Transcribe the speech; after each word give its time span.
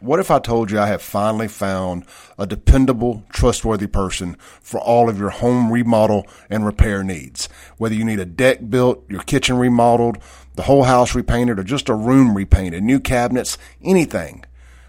What 0.00 0.20
if 0.20 0.30
I 0.30 0.40
told 0.40 0.70
you 0.70 0.78
I 0.78 0.88
have 0.88 1.00
finally 1.00 1.48
found 1.48 2.04
a 2.38 2.46
dependable, 2.46 3.24
trustworthy 3.30 3.86
person 3.86 4.36
for 4.60 4.78
all 4.78 5.08
of 5.08 5.18
your 5.18 5.30
home 5.30 5.72
remodel 5.72 6.26
and 6.50 6.66
repair 6.66 7.02
needs? 7.02 7.48
Whether 7.78 7.94
you 7.94 8.04
need 8.04 8.20
a 8.20 8.26
deck 8.26 8.68
built, 8.68 9.08
your 9.08 9.22
kitchen 9.22 9.56
remodeled, 9.56 10.18
the 10.54 10.64
whole 10.64 10.82
house 10.82 11.14
repainted, 11.14 11.58
or 11.58 11.64
just 11.64 11.88
a 11.88 11.94
room 11.94 12.36
repainted, 12.36 12.82
new 12.82 13.00
cabinets, 13.00 13.56
anything. 13.82 14.44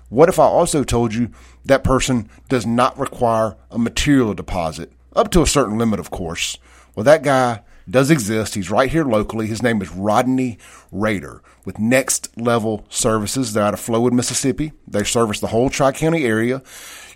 What 0.09 0.28
if 0.28 0.39
I 0.39 0.43
also 0.43 0.83
told 0.83 1.13
you 1.13 1.31
that 1.63 1.85
person 1.85 2.29
does 2.49 2.65
not 2.65 2.99
require 2.99 3.55
a 3.71 3.79
material 3.79 4.33
deposit, 4.33 4.92
up 5.15 5.31
to 5.31 5.42
a 5.42 5.47
certain 5.47 5.78
limit, 5.78 6.01
of 6.01 6.12
course? 6.12 6.58
Well, 6.96 7.05
that 7.05 7.24
guy 7.24 7.62
does 7.90 8.12
exist. 8.12 8.56
He's 8.56 8.72
right 8.72 8.90
here 8.90 9.06
locally. 9.06 9.47
His 9.47 9.63
name 9.63 9.81
is 9.81 9.92
Rodney 9.92 10.58
Rader 10.92 11.42
with 11.65 11.79
Next 11.79 12.37
Level 12.37 12.86
Services. 12.90 13.54
They're 13.54 13.63
out 13.63 13.74
of 13.74 13.79
Flowood, 13.79 14.12
Mississippi. 14.12 14.74
They 14.87 15.04
service 15.04 15.40
the 15.40 15.47
whole 15.47 15.69
Tri 15.69 15.92
County 15.92 16.26
area. 16.26 16.62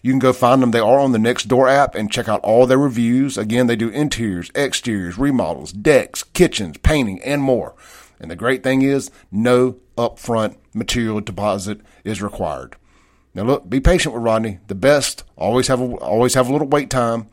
You 0.02 0.11
can 0.11 0.20
go 0.20 0.34
find 0.34 0.61
them. 0.61 0.71
They 0.71 0.80
are 0.80 0.99
on 0.99 1.11
the 1.11 1.20
Nextdoor 1.20 1.70
app 1.70 1.94
and 1.94 2.11
check 2.11 2.27
out 2.27 2.41
all 2.41 2.66
their 2.66 2.77
reviews. 2.77 3.38
Again, 3.38 3.67
they 3.67 3.75
do 3.75 3.89
interiors, 3.89 4.49
exteriors, 4.55 5.17
remodels, 5.17 5.71
decks, 5.71 6.23
kitchens, 6.23 6.77
painting, 6.80 7.22
and 7.23 7.41
more. 7.41 7.75
And 8.19 8.31
the 8.31 8.35
great 8.35 8.63
thing 8.63 8.81
is, 8.81 9.11
no 9.31 9.77
upfront 9.97 10.55
material 10.73 11.22
deposit 11.22 11.81
is 12.03 12.22
required. 12.22 12.75
Now, 13.33 13.44
look, 13.44 13.69
be 13.69 13.80
patient 13.80 14.13
with 14.13 14.23
Rodney. 14.23 14.59
The 14.67 14.75
best 14.75 15.23
always 15.38 15.67
have 15.67 15.80
a, 15.80 15.95
always 15.95 16.33
have 16.33 16.49
a 16.49 16.52
little 16.52 16.67
wait 16.67 16.89
time, 16.89 17.27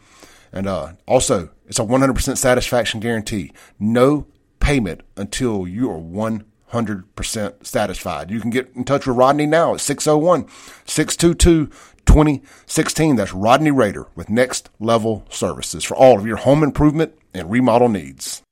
and 0.52 0.66
uh, 0.66 0.92
also 1.06 1.50
it's 1.68 1.78
a 1.78 1.84
100% 1.84 2.36
satisfaction 2.36 2.98
guarantee. 2.98 3.52
No 3.78 4.26
payment 4.58 5.02
until 5.16 5.68
you 5.68 5.90
are 5.90 5.98
100% 5.98 7.66
satisfied. 7.66 8.30
You 8.30 8.40
can 8.40 8.50
get 8.50 8.70
in 8.74 8.84
touch 8.84 9.06
with 9.06 9.16
Rodney 9.16 9.46
now 9.46 9.74
at 9.74 9.80
601 9.80 10.48
622 10.86 11.66
2016. 12.06 13.16
That's 13.16 13.34
Rodney 13.34 13.70
Rader 13.70 14.06
with 14.14 14.30
Next 14.30 14.70
Level 14.80 15.26
Services 15.28 15.84
for 15.84 15.94
all 15.94 16.18
of 16.18 16.26
your 16.26 16.38
home 16.38 16.62
improvement 16.62 17.12
and 17.34 17.50
remodel 17.50 17.90
needs. 17.90 18.42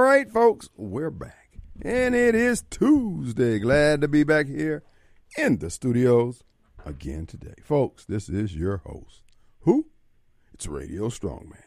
right, 0.01 0.31
folks, 0.31 0.69
we're 0.77 1.11
back. 1.11 1.59
And 1.83 2.15
it 2.15 2.35
is 2.35 2.65
Tuesday. 2.71 3.59
Glad 3.59 4.01
to 4.03 4.09
be 4.09 4.25
back 4.25 4.47
here 4.47 4.83
in 5.37 5.59
the 5.59 5.71
studios 5.71 6.43
again 6.87 7.27
today. 7.27 7.55
Folks, 7.63 8.05
this 8.05 8.29
is 8.29 8.55
your 8.55 8.79
host. 8.79 9.23
Who? 9.61 9.89
It's 10.55 10.67
Radio 10.67 11.09
Strongman. 11.09 11.65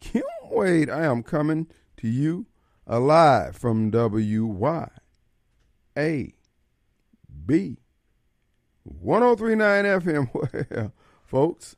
Kim 0.00 0.24
Wade, 0.50 0.90
I 0.90 1.04
am 1.04 1.22
coming 1.22 1.68
to 1.98 2.08
you 2.08 2.46
alive 2.86 3.56
from 3.56 3.90
WYAB 3.90 4.90
1039 8.84 9.84
FM. 9.84 10.30
Well, 10.70 10.92
folks, 11.24 11.76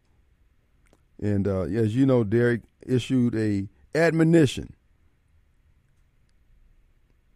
And 1.21 1.47
uh, 1.47 1.61
as 1.61 1.95
you 1.95 2.05
know, 2.05 2.23
Derrick 2.23 2.61
issued 2.85 3.35
a 3.35 3.67
admonition 3.97 4.73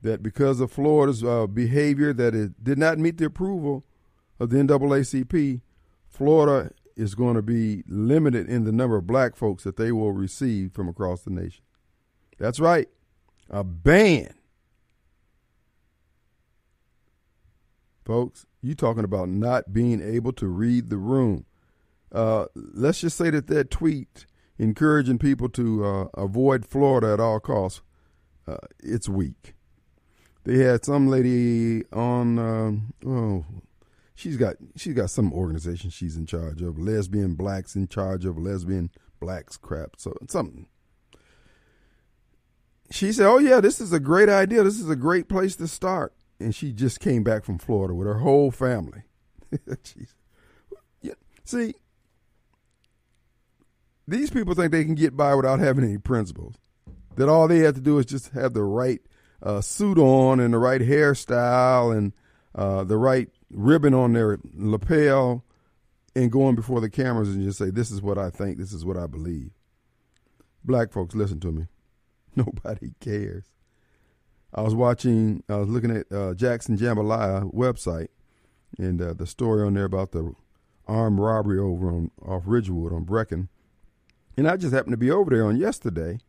that 0.02 0.22
because 0.22 0.59
of 0.59 0.72
Florida's 0.72 1.24
uh, 1.24 1.48
behavior 1.48 2.14
that 2.14 2.36
it 2.36 2.64
did 2.64 2.78
not 2.78 3.00
meet 3.00 3.18
the 3.18 3.26
approval 3.26 3.84
of 4.40 4.50
the 4.50 4.58
NAACP, 4.58 5.62
Florida 6.08 6.72
is 6.96 7.16
going 7.16 7.36
to 7.36 7.42
be 7.42 7.84
limited 7.88 8.48
in 8.48 8.64
the 8.64 8.72
number 8.72 8.96
of 8.96 9.08
black 9.08 9.36
folks 9.36 9.64
that 9.64 9.78
they 9.78 9.92
will 9.92 10.12
receive 10.12 10.74
from 10.74 10.88
across 10.88 11.22
the 11.22 11.31
nation. 11.31 11.64
That's 12.38 12.59
right, 12.59 12.88
a 13.50 13.64
ban. 13.64 14.34
Folks, 18.06 18.46
you 18.62 18.76
talking 18.76 19.03
about 19.03 19.30
not 19.30 19.74
being 19.74 20.02
able 20.02 20.34
to 20.34 20.48
read 20.48 20.90
the 20.90 20.98
room. 20.98 21.46
Uh, 22.12 22.46
let's 22.56 23.02
just 23.02 23.18
say 23.18 23.30
that 23.30 23.48
that 23.48 23.72
tweet 23.72 24.26
encouraging 24.58 25.20
people 25.20 25.50
to 25.50 25.86
uh, 25.86 26.08
avoid 26.14 26.66
Florida 26.66 27.14
at 27.14 27.20
all 27.20 27.40
costs, 27.40 27.82
uh, 28.48 28.58
it's 28.82 29.09
weak. 29.09 29.56
They 30.44 30.58
had 30.58 30.84
some 30.84 31.08
lady 31.08 31.84
on. 31.94 32.38
Um, 32.38 32.94
oh, 33.06 33.46
she's 34.16 34.38
got 34.38 34.56
she's 34.75 34.94
got 34.94 35.09
some 35.09 35.34
organization 35.34 35.90
she's 35.90 36.18
in 36.18 36.25
charge 36.25 36.62
of. 36.62 36.78
Lesbian 36.78 37.35
blacks 37.35 37.75
in 37.75 37.88
charge 37.88 38.26
of 38.26 38.38
lesbian 38.38 38.90
blacks 39.20 39.58
crap. 39.58 39.96
So 39.97 40.16
something. 40.28 40.67
She 42.91 43.11
said, 43.11 43.28
"Oh 43.28 43.40
yeah, 43.40 43.59
this 43.59 43.82
is 43.82 43.91
a 43.93 43.99
great 43.99 44.29
idea. 44.29 44.64
This 44.64 44.79
is 44.79 44.90
a 44.90 44.96
great 44.96 45.28
place 45.28 45.55
to 45.58 45.67
start." 45.67 46.14
And 46.40 46.53
she 46.53 46.72
just 46.72 46.99
came 46.99 47.23
back 47.23 47.43
from 47.43 47.58
Florida 47.58 47.93
with 47.93 48.08
her 48.08 48.20
whole 48.20 48.52
family. 48.52 49.03
yeah. 51.02 51.14
See, 51.46 51.73
these 54.08 54.29
people 54.29 54.53
think 54.53 54.72
they 54.72 54.84
can 54.84 54.96
get 54.96 55.16
by 55.16 55.34
without 55.35 55.59
having 55.59 55.84
any 55.84 55.97
principles. 55.97 56.55
That 57.16 57.29
all 57.29 57.47
they 57.47 57.59
have 57.59 57.76
to 57.76 57.82
do 57.82 57.99
is 57.99 58.05
just 58.05 58.29
have 58.29 58.53
the 58.53 58.64
right 58.64 58.99
uh, 59.41 59.61
suit 59.61 59.97
on 59.97 60.40
and 60.40 60.53
the 60.53 60.58
right 60.58 60.82
hairstyle 60.82 61.96
and 61.96 62.14
uh, 62.55 62.84
the 62.84 62.97
right 62.97 63.29
ribbon 63.53 63.94
on 63.94 64.14
their 64.14 64.40
lapel 64.53 65.44
and 66.16 66.32
going 66.32 66.55
before 66.55 66.82
the 66.82 66.90
cameras 66.90 67.29
and 67.29 67.44
just 67.44 67.58
say, 67.58 67.70
This 67.70 67.91
is 67.91 68.02
what 68.02 68.17
I 68.17 68.29
think, 68.29 68.58
this 68.58 68.73
is 68.73 68.85
what 68.85 68.97
I 68.97 69.08
believe. 69.08 69.52
Black 70.64 70.91
folks, 70.91 71.16
listen 71.16 71.40
to 71.41 71.52
me. 71.52 71.67
Nobody 72.35 72.94
cares. 73.00 73.46
I 74.53 74.61
was 74.61 74.76
watching, 74.76 75.44
I 75.50 75.55
was 75.55 75.70
looking 75.70 75.96
at 75.96 76.11
uh, 76.11 76.34
Jackson 76.35 76.78
Jambalaya 76.78 77.52
website 77.53 78.09
and 78.78 79.02
uh, 79.02 79.14
the 79.14 79.26
story 79.28 79.66
on 79.66 79.73
there 79.73 79.85
about 79.85 80.11
the 80.11 80.34
armed 80.88 81.20
robbery 81.20 81.59
over 81.59 81.90
on 81.90 82.11
off 82.22 82.44
Ridgewood 82.46 82.94
on 82.94 83.05
Brecken, 83.05 83.47
and 84.38 84.47
I 84.47 84.58
just 84.58 84.73
happened 84.73 84.94
to 84.94 84.97
be 84.97 85.11
over 85.11 85.29
there 85.29 85.46
on 85.46 85.58
yesterday, 85.58 86.20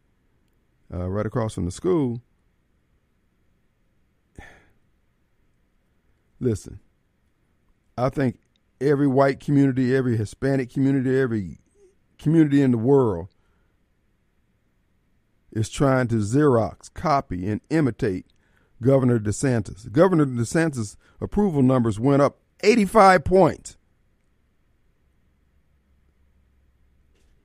uh, 0.92 1.08
right 1.08 1.26
across 1.26 1.54
from 1.54 1.64
the 1.64 1.70
school. 1.70 2.22
Listen, 6.40 6.80
I 7.96 8.08
think 8.08 8.38
every 8.80 9.06
white 9.06 9.40
community, 9.40 9.94
every 9.94 10.16
Hispanic 10.16 10.70
community, 10.72 11.18
every 11.18 11.58
community 12.18 12.62
in 12.62 12.70
the 12.70 12.78
world 12.78 13.28
is 15.52 15.68
trying 15.68 16.08
to 16.08 16.16
Xerox, 16.16 16.92
copy, 16.92 17.46
and 17.48 17.60
imitate 17.70 18.26
Governor 18.82 19.18
DeSantis. 19.18 19.90
Governor 19.90 20.26
DeSantis' 20.26 20.96
approval 21.20 21.62
numbers 21.62 21.98
went 22.00 22.20
up 22.20 22.38
85 22.62 23.24
points 23.24 23.76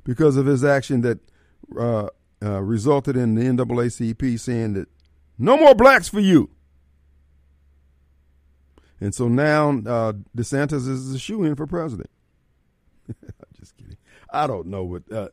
because 0.04 0.38
of 0.38 0.48
his 0.48 0.63
action 0.63 1.02
that 1.02 1.19
uh, 1.78 2.07
uh, 2.44 2.62
resulted 2.62 3.16
in 3.16 3.36
the 3.36 3.44
NAACP 3.44 4.40
saying 4.40 4.74
that 4.74 4.88
no 5.38 5.56
more 5.56 5.75
blacks 5.75 6.10
for 6.10 6.19
you. 6.19 6.50
And 9.01 9.16
so 9.16 9.28
now 9.28 9.69
uh, 9.69 10.13
DeSantis 10.36 10.88
is 10.88 11.13
a 11.13 11.19
shoe 11.19 11.44
in 11.44 11.56
for 11.56 11.66
president. 11.66 12.10
Just 13.60 13.75
kidding. 13.78 13.98
I 14.31 14.48
don't 14.48 14.68
know 14.68 14.84
what. 14.84 15.12
Uh, 15.12 15.30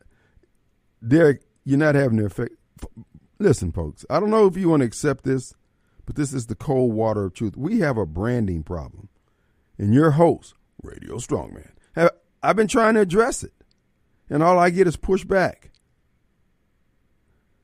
Derrick, 1.06 1.42
you're 1.64 1.78
not 1.78 1.94
having 1.94 2.18
the 2.18 2.26
effect. 2.26 2.54
Listen, 3.38 3.72
folks, 3.72 4.04
I 4.08 4.20
don't 4.20 4.30
know 4.30 4.46
if 4.46 4.56
you 4.56 4.68
want 4.68 4.80
to 4.80 4.86
accept 4.86 5.24
this, 5.24 5.54
but 6.06 6.16
this 6.16 6.32
is 6.32 6.46
the 6.46 6.54
cold 6.54 6.94
water 6.94 7.24
of 7.24 7.34
truth. 7.34 7.56
We 7.56 7.80
have 7.80 7.98
a 7.98 8.06
branding 8.06 8.62
problem. 8.62 9.08
And 9.78 9.92
your 9.92 10.12
host, 10.12 10.54
Radio 10.82 11.16
Strongman, 11.16 11.72
have, 11.94 12.12
I've 12.42 12.56
been 12.56 12.68
trying 12.68 12.94
to 12.94 13.00
address 13.00 13.42
it. 13.42 13.52
And 14.30 14.42
all 14.42 14.58
I 14.58 14.70
get 14.70 14.86
is 14.86 14.96
pushback, 14.96 15.70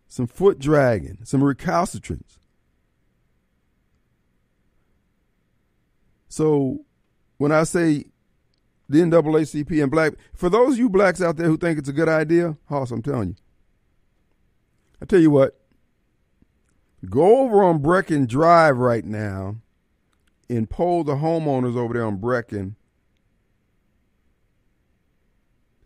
some 0.06 0.26
foot 0.26 0.58
dragging, 0.58 1.19
some 1.25 1.43
recalcitrance. 1.43 2.38
So 6.32 6.87
when 7.37 7.52
I 7.52 7.64
say 7.64 8.06
the 8.88 9.00
NAACP 9.00 9.82
and 9.82 9.90
black, 9.90 10.14
for 10.32 10.49
those 10.49 10.73
of 10.73 10.79
you 10.79 10.88
blacks 10.88 11.20
out 11.20 11.37
there 11.37 11.46
who 11.46 11.58
think 11.58 11.79
it's 11.79 11.90
a 11.90 11.93
good 11.93 12.08
idea, 12.08 12.56
Hoss, 12.70 12.90
I'm 12.90 13.02
telling 13.02 13.29
you. 13.29 13.34
I 15.02 15.05
tell 15.05 15.20
you 15.20 15.31
what, 15.31 15.61
go 17.05 17.40
over 17.40 17.62
on 17.62 17.81
Brecken 17.82 18.26
Drive 18.26 18.79
right 18.79 19.05
now 19.05 19.56
and 20.49 20.70
poll 20.70 21.05
the 21.05 21.17
homeowners 21.17 21.76
over 21.76 21.93
there 21.93 22.06
on 22.06 22.17
Brecken 22.17 22.76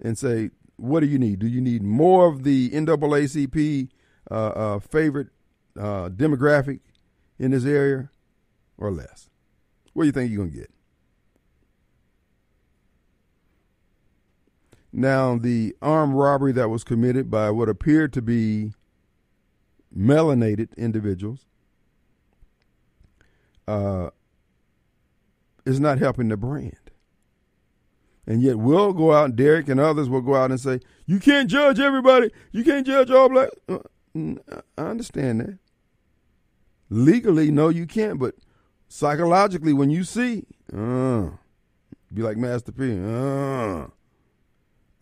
and 0.00 0.16
say, 0.16 0.50
what 0.76 1.00
do 1.00 1.06
you 1.06 1.19
need? 1.19 1.40
Do 1.40 1.48
you 1.48 1.60
need 1.60 1.82
more 1.82 2.28
of 2.28 2.44
the 2.44 2.70
NAACP 2.70 3.88
uh, 4.31 4.34
uh, 4.34 4.78
favorite 4.78 5.31
uh, 5.76 6.08
demographic 6.08 6.78
in 7.37 7.50
this 7.50 7.64
area 7.64 8.10
or 8.78 8.93
less? 8.93 9.28
What 9.96 10.02
do 10.02 10.08
you 10.08 10.12
think 10.12 10.31
you're 10.31 10.44
going 10.44 10.50
to 10.50 10.58
get? 10.58 10.70
Now, 14.93 15.38
the 15.38 15.75
armed 15.81 16.12
robbery 16.12 16.52
that 16.52 16.69
was 16.69 16.84
committed 16.84 17.31
by 17.31 17.50
what 17.50 17.70
appeared 17.70 18.12
to 18.12 18.20
be 18.20 18.75
melanated 19.96 20.76
individuals 20.76 21.46
uh, 23.66 24.10
is 25.64 25.81
not 25.81 25.98
helping 25.98 26.28
the 26.28 26.37
brand. 26.37 26.90
And 28.26 28.43
yet 28.43 28.58
we'll 28.58 28.93
go 28.93 29.14
out, 29.14 29.34
Derrick 29.34 29.66
and 29.70 29.81
others 29.81 30.10
will 30.10 30.20
go 30.20 30.34
out 30.34 30.50
and 30.50 30.60
say, 30.60 30.81
you 31.06 31.19
can't 31.19 31.48
judge 31.48 31.81
everybody. 31.81 32.31
You 32.52 32.64
can't 32.64 32.87
judge 32.87 33.10
all 33.10 33.31
black. 33.31 33.48
Uh, 33.66 33.78
I 34.76 34.82
understand 34.82 35.40
that. 35.40 35.58
Legally, 36.90 37.50
no, 37.50 37.70
you 37.70 37.87
can't. 37.87 38.19
But 38.19 38.34
psychologically, 38.88 39.72
when 39.72 39.90
you 39.90 40.04
see, 40.04 40.44
uh, 40.72 41.30
be 42.12 42.22
like 42.22 42.36
Master 42.36 42.72
P, 42.72 42.92
uh, 42.92 43.86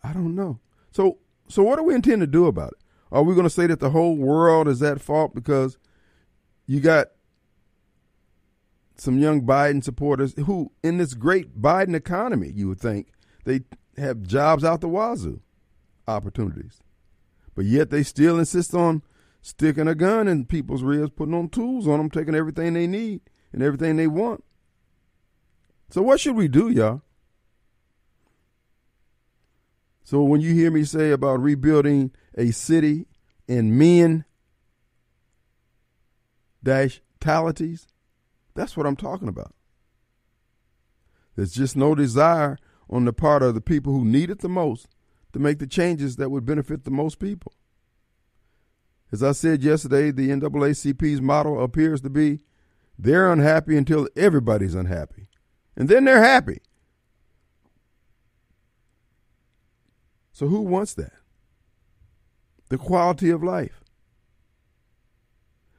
I 0.03 0.13
don't 0.13 0.35
know. 0.35 0.59
So, 0.91 1.19
so 1.47 1.63
what 1.63 1.77
do 1.77 1.83
we 1.83 1.95
intend 1.95 2.21
to 2.21 2.27
do 2.27 2.47
about 2.47 2.73
it? 2.73 2.79
Are 3.11 3.23
we 3.23 3.33
going 3.33 3.45
to 3.45 3.49
say 3.49 3.67
that 3.67 3.79
the 3.79 3.91
whole 3.91 4.15
world 4.15 4.67
is 4.67 4.81
at 4.81 5.01
fault 5.01 5.33
because 5.33 5.77
you 6.65 6.79
got 6.79 7.07
some 8.97 9.19
young 9.19 9.41
Biden 9.41 9.83
supporters 9.83 10.33
who, 10.45 10.71
in 10.83 10.97
this 10.97 11.13
great 11.13 11.61
Biden 11.61 11.95
economy, 11.95 12.51
you 12.53 12.67
would 12.67 12.79
think 12.79 13.07
they 13.43 13.61
have 13.97 14.23
jobs 14.23 14.63
out 14.63 14.81
the 14.81 14.89
wazoo, 14.89 15.41
opportunities, 16.07 16.79
but 17.53 17.65
yet 17.65 17.89
they 17.89 18.03
still 18.03 18.39
insist 18.39 18.73
on 18.73 19.03
sticking 19.41 19.87
a 19.87 19.95
gun 19.95 20.27
in 20.27 20.45
people's 20.45 20.81
ribs, 20.81 21.11
putting 21.15 21.35
on 21.35 21.49
tools 21.49 21.87
on 21.87 21.99
them, 21.99 22.09
taking 22.09 22.35
everything 22.35 22.73
they 22.73 22.87
need 22.87 23.21
and 23.55 23.63
everything 23.63 23.95
they 23.95 24.05
want. 24.05 24.43
So 25.89 26.01
what 26.01 26.19
should 26.19 26.35
we 26.35 26.49
do, 26.49 26.69
y'all? 26.69 27.01
So 30.03 30.23
when 30.23 30.41
you 30.41 30.53
hear 30.53 30.69
me 30.69 30.83
say 30.83 31.11
about 31.11 31.41
rebuilding 31.41 32.11
a 32.37 32.51
city 32.51 33.07
in 33.47 33.77
men 33.77 34.25
dash 36.61 37.01
talities, 37.21 37.87
that's 38.55 38.75
what 38.75 38.85
I'm 38.85 38.97
talking 38.97 39.29
about. 39.29 39.55
There's 41.37 41.53
just 41.53 41.77
no 41.77 41.95
desire 41.95 42.57
on 42.89 43.05
the 43.05 43.13
part 43.13 43.41
of 43.41 43.55
the 43.55 43.61
people 43.61 43.93
who 43.93 44.03
need 44.03 44.29
it 44.29 44.39
the 44.39 44.49
most 44.49 44.89
to 45.31 45.39
make 45.39 45.59
the 45.59 45.67
changes 45.67 46.17
that 46.17 46.29
would 46.29 46.45
benefit 46.45 46.83
the 46.83 46.91
most 46.91 47.19
people. 47.19 47.53
As 49.13 49.23
I 49.23 49.31
said 49.31 49.63
yesterday, 49.63 50.11
the 50.11 50.27
NAACP's 50.27 51.21
model 51.21 51.63
appears 51.63 52.01
to 52.01 52.09
be 52.09 52.41
they're 52.97 53.31
unhappy 53.31 53.77
until 53.77 54.07
everybody's 54.15 54.75
unhappy. 54.75 55.27
And 55.75 55.89
then 55.89 56.05
they're 56.05 56.23
happy. 56.23 56.61
So 60.31 60.47
who 60.47 60.61
wants 60.61 60.93
that? 60.95 61.13
The 62.69 62.77
quality 62.77 63.29
of 63.29 63.43
life. 63.43 63.81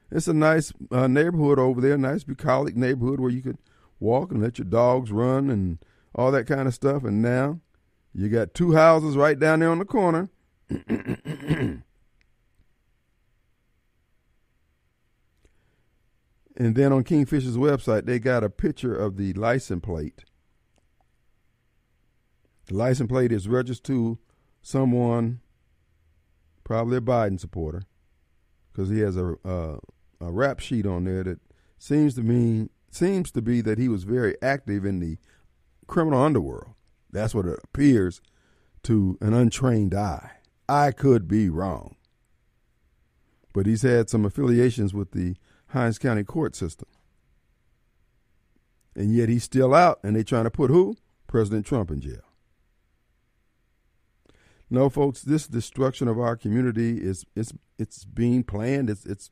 It's 0.09 0.27
a 0.27 0.33
nice 0.33 0.71
uh, 0.91 1.07
neighborhood 1.07 1.59
over 1.59 1.81
there, 1.81 1.97
nice 1.97 2.23
bucolic 2.23 2.75
neighborhood 2.75 3.19
where 3.19 3.31
you 3.31 3.41
could 3.41 3.57
walk 3.99 4.31
and 4.31 4.41
let 4.41 4.57
your 4.57 4.65
dogs 4.65 5.11
run 5.11 5.49
and 5.49 5.79
all 6.15 6.31
that 6.31 6.47
kind 6.47 6.67
of 6.67 6.73
stuff. 6.73 7.03
And 7.03 7.21
now 7.21 7.59
you 8.13 8.29
got 8.29 8.53
two 8.53 8.73
houses 8.73 9.17
right 9.17 9.37
down 9.37 9.59
there 9.59 9.69
on 9.69 9.79
the 9.79 9.85
corner. 9.85 10.29
and 16.57 16.75
then 16.75 16.91
on 16.91 17.03
Kingfisher's 17.03 17.55
website, 17.55 18.05
they 18.05 18.19
got 18.19 18.43
a 18.43 18.49
picture 18.49 18.95
of 18.95 19.15
the 19.15 19.33
license 19.33 19.83
plate. 19.83 20.25
The 22.65 22.75
license 22.75 23.07
plate 23.07 23.31
is 23.31 23.47
registered 23.47 23.85
to 23.85 24.17
someone, 24.61 25.39
probably 26.65 26.97
a 26.97 27.01
Biden 27.01 27.39
supporter, 27.39 27.83
because 28.71 28.89
he 28.89 28.99
has 28.99 29.15
a, 29.15 29.35
a 29.45 29.77
a 30.19 30.31
rap 30.31 30.59
sheet 30.59 30.85
on 30.85 31.03
there 31.03 31.23
that 31.23 31.39
seems 31.77 32.15
to 32.15 32.21
mean 32.21 32.69
seems 32.89 33.31
to 33.31 33.41
be 33.41 33.61
that 33.61 33.77
he 33.77 33.87
was 33.87 34.03
very 34.03 34.35
active 34.41 34.85
in 34.85 34.99
the 34.99 35.17
criminal 35.85 36.21
underworld. 36.21 36.73
That's 37.11 37.35
what 37.35 37.45
it 37.45 37.59
appears 37.63 38.21
to 38.83 39.17
an 39.21 39.33
untrained 39.33 39.93
eye. 39.93 40.31
I 40.67 40.91
could 40.91 41.27
be 41.27 41.49
wrong. 41.49 41.95
But 43.53 43.65
he's 43.65 43.83
had 43.83 44.09
some 44.09 44.25
affiliations 44.25 44.93
with 44.93 45.11
the 45.11 45.35
Hinds 45.69 45.99
County 45.99 46.23
court 46.23 46.55
system. 46.55 46.87
And 48.95 49.13
yet 49.13 49.29
he's 49.29 49.43
still 49.43 49.75
out, 49.75 49.99
and 50.03 50.15
they're 50.15 50.23
trying 50.23 50.45
to 50.45 50.51
put 50.51 50.71
who? 50.71 50.97
President 51.27 51.65
Trump 51.65 51.91
in 51.91 52.01
jail. 52.01 52.21
No, 54.69 54.89
folks, 54.89 55.21
this 55.21 55.47
destruction 55.47 56.07
of 56.07 56.19
our 56.19 56.35
community 56.35 56.97
is 56.97 57.25
it's 57.35 57.53
it's 57.77 58.03
being 58.03 58.43
planned. 58.43 58.89
It's 58.89 59.05
it's 59.05 59.31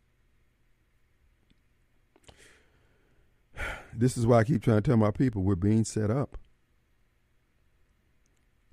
this 3.93 4.17
is 4.17 4.25
why 4.25 4.39
I 4.39 4.43
keep 4.43 4.63
trying 4.63 4.77
to 4.77 4.81
tell 4.81 4.97
my 4.97 5.11
people 5.11 5.43
we're 5.43 5.55
being 5.55 5.83
set 5.83 6.09
up. 6.09 6.37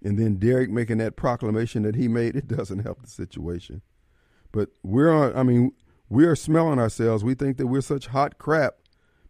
And 0.05 0.19
then 0.19 0.37
Derrick 0.37 0.71
making 0.71 0.99
that 0.99 1.17
proclamation 1.17 1.83
that 1.83 1.95
he 1.95 2.09
made, 2.09 2.37
it 2.37 2.49
doesn't 2.57 2.81
help 2.81 3.03
the 3.03 3.09
situation. 3.09 3.83
But 4.51 4.71
we're 4.83 5.11
on, 5.11 5.37
I 5.37 5.43
mean, 5.43 5.73
we're 6.13 6.37
smelling 6.37 6.79
ourselves. 6.79 7.25
We 7.25 7.35
think 7.35 7.57
that 7.57 7.69
we're 7.69 7.81
such 7.81 8.09
hot 8.09 8.37
crap 8.37 8.75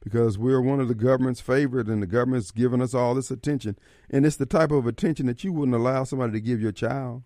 because 0.00 0.36
we're 0.36 0.60
one 0.60 0.80
of 0.80 0.88
the 0.88 0.96
government's 0.96 1.40
favorite 1.40 1.86
and 1.86 2.02
the 2.02 2.08
government's 2.08 2.50
giving 2.50 2.82
us 2.82 2.92
all 2.92 3.14
this 3.14 3.30
attention. 3.30 3.78
And 4.10 4.26
it's 4.26 4.34
the 4.34 4.46
type 4.46 4.72
of 4.72 4.84
attention 4.84 5.26
that 5.26 5.44
you 5.44 5.52
wouldn't 5.52 5.76
allow 5.76 6.02
somebody 6.02 6.32
to 6.32 6.40
give 6.40 6.60
your 6.60 6.72
child. 6.72 7.22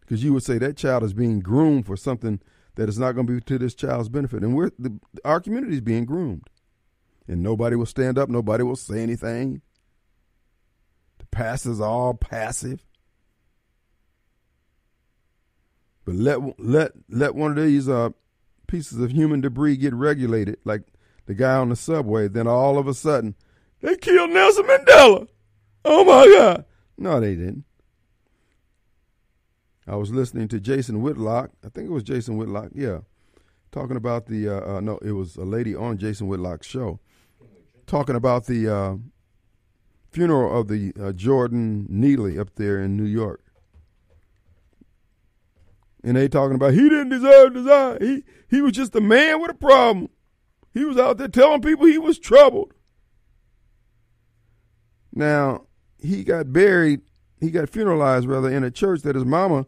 Because 0.00 0.24
you 0.24 0.32
would 0.32 0.44
say 0.44 0.56
that 0.56 0.78
child 0.78 1.02
is 1.02 1.12
being 1.12 1.40
groomed 1.40 1.84
for 1.84 1.94
something 1.94 2.40
that 2.76 2.88
is 2.88 2.98
not 2.98 3.12
going 3.12 3.26
to 3.26 3.34
be 3.34 3.40
to 3.42 3.58
this 3.58 3.74
child's 3.74 4.08
benefit. 4.08 4.42
And 4.42 4.56
we're 4.56 4.70
the, 4.78 4.98
our 5.26 5.40
community 5.40 5.74
is 5.74 5.80
being 5.82 6.06
groomed, 6.06 6.48
and 7.28 7.42
nobody 7.42 7.76
will 7.76 7.84
stand 7.84 8.18
up. 8.18 8.30
Nobody 8.30 8.64
will 8.64 8.76
say 8.76 9.02
anything. 9.02 9.60
The 11.18 11.26
pastors 11.26 11.80
are 11.82 11.88
all 11.88 12.14
passive. 12.14 12.82
But 16.04 16.16
let 16.16 16.60
let 16.60 16.92
let 17.08 17.34
one 17.34 17.52
of 17.52 17.64
these 17.64 17.88
uh, 17.88 18.10
pieces 18.66 19.00
of 19.00 19.10
human 19.10 19.40
debris 19.40 19.76
get 19.76 19.94
regulated, 19.94 20.58
like 20.64 20.82
the 21.26 21.34
guy 21.34 21.56
on 21.56 21.70
the 21.70 21.76
subway. 21.76 22.28
Then 22.28 22.46
all 22.46 22.78
of 22.78 22.86
a 22.86 22.94
sudden, 22.94 23.34
they 23.80 23.96
killed 23.96 24.30
Nelson 24.30 24.64
Mandela. 24.64 25.28
Oh 25.84 26.04
my 26.04 26.26
God! 26.36 26.64
No, 26.98 27.20
they 27.20 27.34
didn't. 27.34 27.64
I 29.86 29.96
was 29.96 30.10
listening 30.10 30.48
to 30.48 30.60
Jason 30.60 31.02
Whitlock. 31.02 31.50
I 31.64 31.68
think 31.68 31.88
it 31.88 31.92
was 31.92 32.02
Jason 32.02 32.36
Whitlock. 32.36 32.70
Yeah, 32.74 33.00
talking 33.70 33.96
about 33.96 34.26
the 34.26 34.48
uh, 34.48 34.76
uh, 34.76 34.80
no, 34.80 34.98
it 34.98 35.12
was 35.12 35.36
a 35.36 35.44
lady 35.44 35.74
on 35.74 35.98
Jason 35.98 36.26
Whitlock's 36.26 36.66
show, 36.66 37.00
talking 37.86 38.14
about 38.16 38.46
the 38.46 38.68
uh, 38.68 38.96
funeral 40.10 40.58
of 40.58 40.68
the 40.68 40.92
uh, 41.00 41.12
Jordan 41.12 41.86
Neely 41.88 42.38
up 42.38 42.54
there 42.56 42.80
in 42.80 42.96
New 42.96 43.04
York. 43.04 43.43
And 46.04 46.16
they 46.16 46.28
talking 46.28 46.54
about 46.54 46.74
he 46.74 46.88
didn't 46.88 47.08
deserve 47.08 47.54
die. 47.64 47.98
He 48.00 48.22
he 48.48 48.60
was 48.60 48.72
just 48.72 48.94
a 48.94 49.00
man 49.00 49.40
with 49.40 49.50
a 49.50 49.54
problem. 49.54 50.10
He 50.72 50.84
was 50.84 50.98
out 50.98 51.18
there 51.18 51.28
telling 51.28 51.62
people 51.62 51.86
he 51.86 51.98
was 51.98 52.18
troubled. 52.18 52.72
Now, 55.12 55.66
he 55.98 56.22
got 56.22 56.52
buried, 56.52 57.00
he 57.40 57.50
got 57.50 57.70
funeralized 57.70 58.28
rather 58.28 58.50
in 58.50 58.62
a 58.64 58.70
church 58.70 59.02
that 59.02 59.14
his 59.14 59.24
mama 59.24 59.66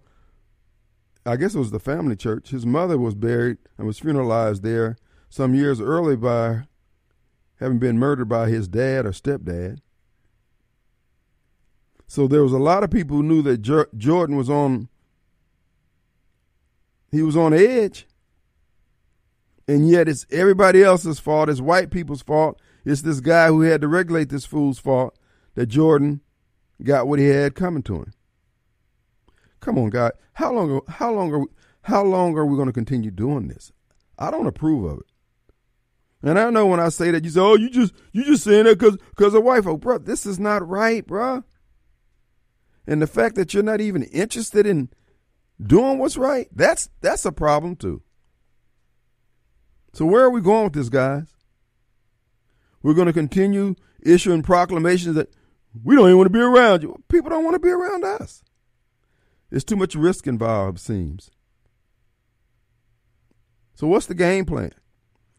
I 1.27 1.37
guess 1.37 1.57
it 1.57 1.59
was 1.59 1.73
the 1.73 1.81
family 1.81 2.15
church. 2.15 2.51
His 2.51 2.65
mother 2.65 2.97
was 2.97 3.17
buried 3.17 3.59
and 3.77 3.87
was 3.87 3.99
funeralized 3.99 4.63
there 4.63 4.97
some 5.29 5.55
years 5.55 5.81
early 5.81 6.15
by 6.15 6.63
having 7.59 7.81
been 7.81 7.99
murdered 7.99 8.29
by 8.29 8.49
his 8.49 8.69
dad 8.69 9.05
or 9.05 9.11
stepdad. 9.11 9.81
So 12.07 12.29
there 12.29 12.45
was 12.45 12.53
a 12.53 12.59
lot 12.59 12.85
of 12.85 12.91
people 12.91 13.17
who 13.17 13.25
knew 13.25 13.43
that 13.43 13.59
Jordan 13.97 14.37
was 14.37 14.49
on 14.49 14.89
he 17.11 17.23
was 17.23 17.37
on 17.37 17.53
edge. 17.53 18.07
And 19.69 19.89
yet 19.89 20.09
it's 20.09 20.27
everybody 20.31 20.83
else's 20.83 21.19
fault. 21.19 21.49
It's 21.49 21.61
white 21.61 21.91
people's 21.91 22.23
fault. 22.23 22.61
It's 22.85 23.03
this 23.03 23.21
guy 23.21 23.49
who 23.49 23.63
had 23.63 23.81
to 23.81 23.89
regulate 23.89 24.29
this 24.29 24.45
fool's 24.45 24.79
fault 24.79 25.19
that 25.55 25.67
Jordan 25.67 26.21
got 26.83 27.09
what 27.09 27.19
he 27.19 27.27
had 27.27 27.55
coming 27.55 27.83
to 27.85 27.97
him. 27.97 28.13
Come 29.61 29.79
on, 29.79 29.91
God. 29.91 30.13
How 30.35 30.53
long 30.53 30.81
how 30.87 31.13
long 31.13 31.33
are 31.33 31.41
we, 31.41 31.47
how 31.83 32.05
long 32.05 32.37
are 32.37 32.47
we 32.47 32.57
going 32.57 32.69
to 32.69 32.73
continue 32.73 33.11
doing 33.11 33.49
this? 33.49 33.73
I 34.19 34.31
don't 34.31 34.47
approve 34.47 34.85
of 34.85 34.99
it. 34.99 35.07
And 36.23 36.39
I 36.39 36.51
know 36.51 36.67
when 36.67 36.81
I 36.81 36.89
say 36.89 37.11
that 37.11 37.25
you 37.25 37.31
say, 37.31 37.41
"Oh, 37.41 37.57
you 37.57 37.71
just 37.71 37.93
you 38.13 38.25
just 38.25 38.45
saying 38.45 38.65
that 38.65 38.79
because 38.79 38.97
because 39.11 39.35
of 39.35 39.43
wife." 39.43 39.67
Oh, 39.67 39.77
bro, 39.77 39.99
this 39.99 40.27
is 40.27 40.39
not 40.39 40.67
right, 40.67 41.07
bro. 41.07 41.45
And 42.87 43.03
the 43.03 43.07
fact 43.07 43.35
that 43.35 43.53
you're 43.53 43.63
not 43.63 43.81
even 43.81 44.03
interested 44.05 44.67
in 44.67 44.91
doing 45.65 45.99
what's 45.99 46.17
right, 46.17 46.49
that's 46.55 46.91
that's 47.01 47.25
a 47.25 47.33
problem 47.33 47.77
too. 47.77 48.03
So 49.93 50.05
where 50.05 50.25
are 50.25 50.31
we 50.31 50.41
going 50.41 50.65
with 50.65 50.75
this, 50.75 50.89
guys? 50.89 51.27
We're 52.83 52.95
going 52.95 53.07
to 53.07 53.13
continue 53.13 53.75
issuing 54.03 54.43
proclamations 54.43 55.17
that 55.17 55.31
we 55.83 55.97
don't 55.97 56.07
even 56.07 56.19
want 56.19 56.27
to 56.27 56.39
be 56.39 56.41
around 56.41 56.83
you. 56.83 57.03
People 57.09 57.31
don't 57.31 57.45
want 57.45 57.55
to 57.55 57.61
be 57.61 57.71
around 57.71 58.05
us. 58.05 58.43
There's 59.51 59.65
too 59.65 59.77
much 59.77 59.95
risk 59.95 60.27
involved, 60.27 60.79
seems. 60.79 61.31
So 63.75 63.87
what's 63.87 64.07
the 64.07 64.15
game 64.15 64.45
plan? 64.45 64.73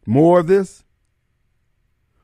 More 0.06 0.40
of 0.40 0.48
this? 0.48 0.84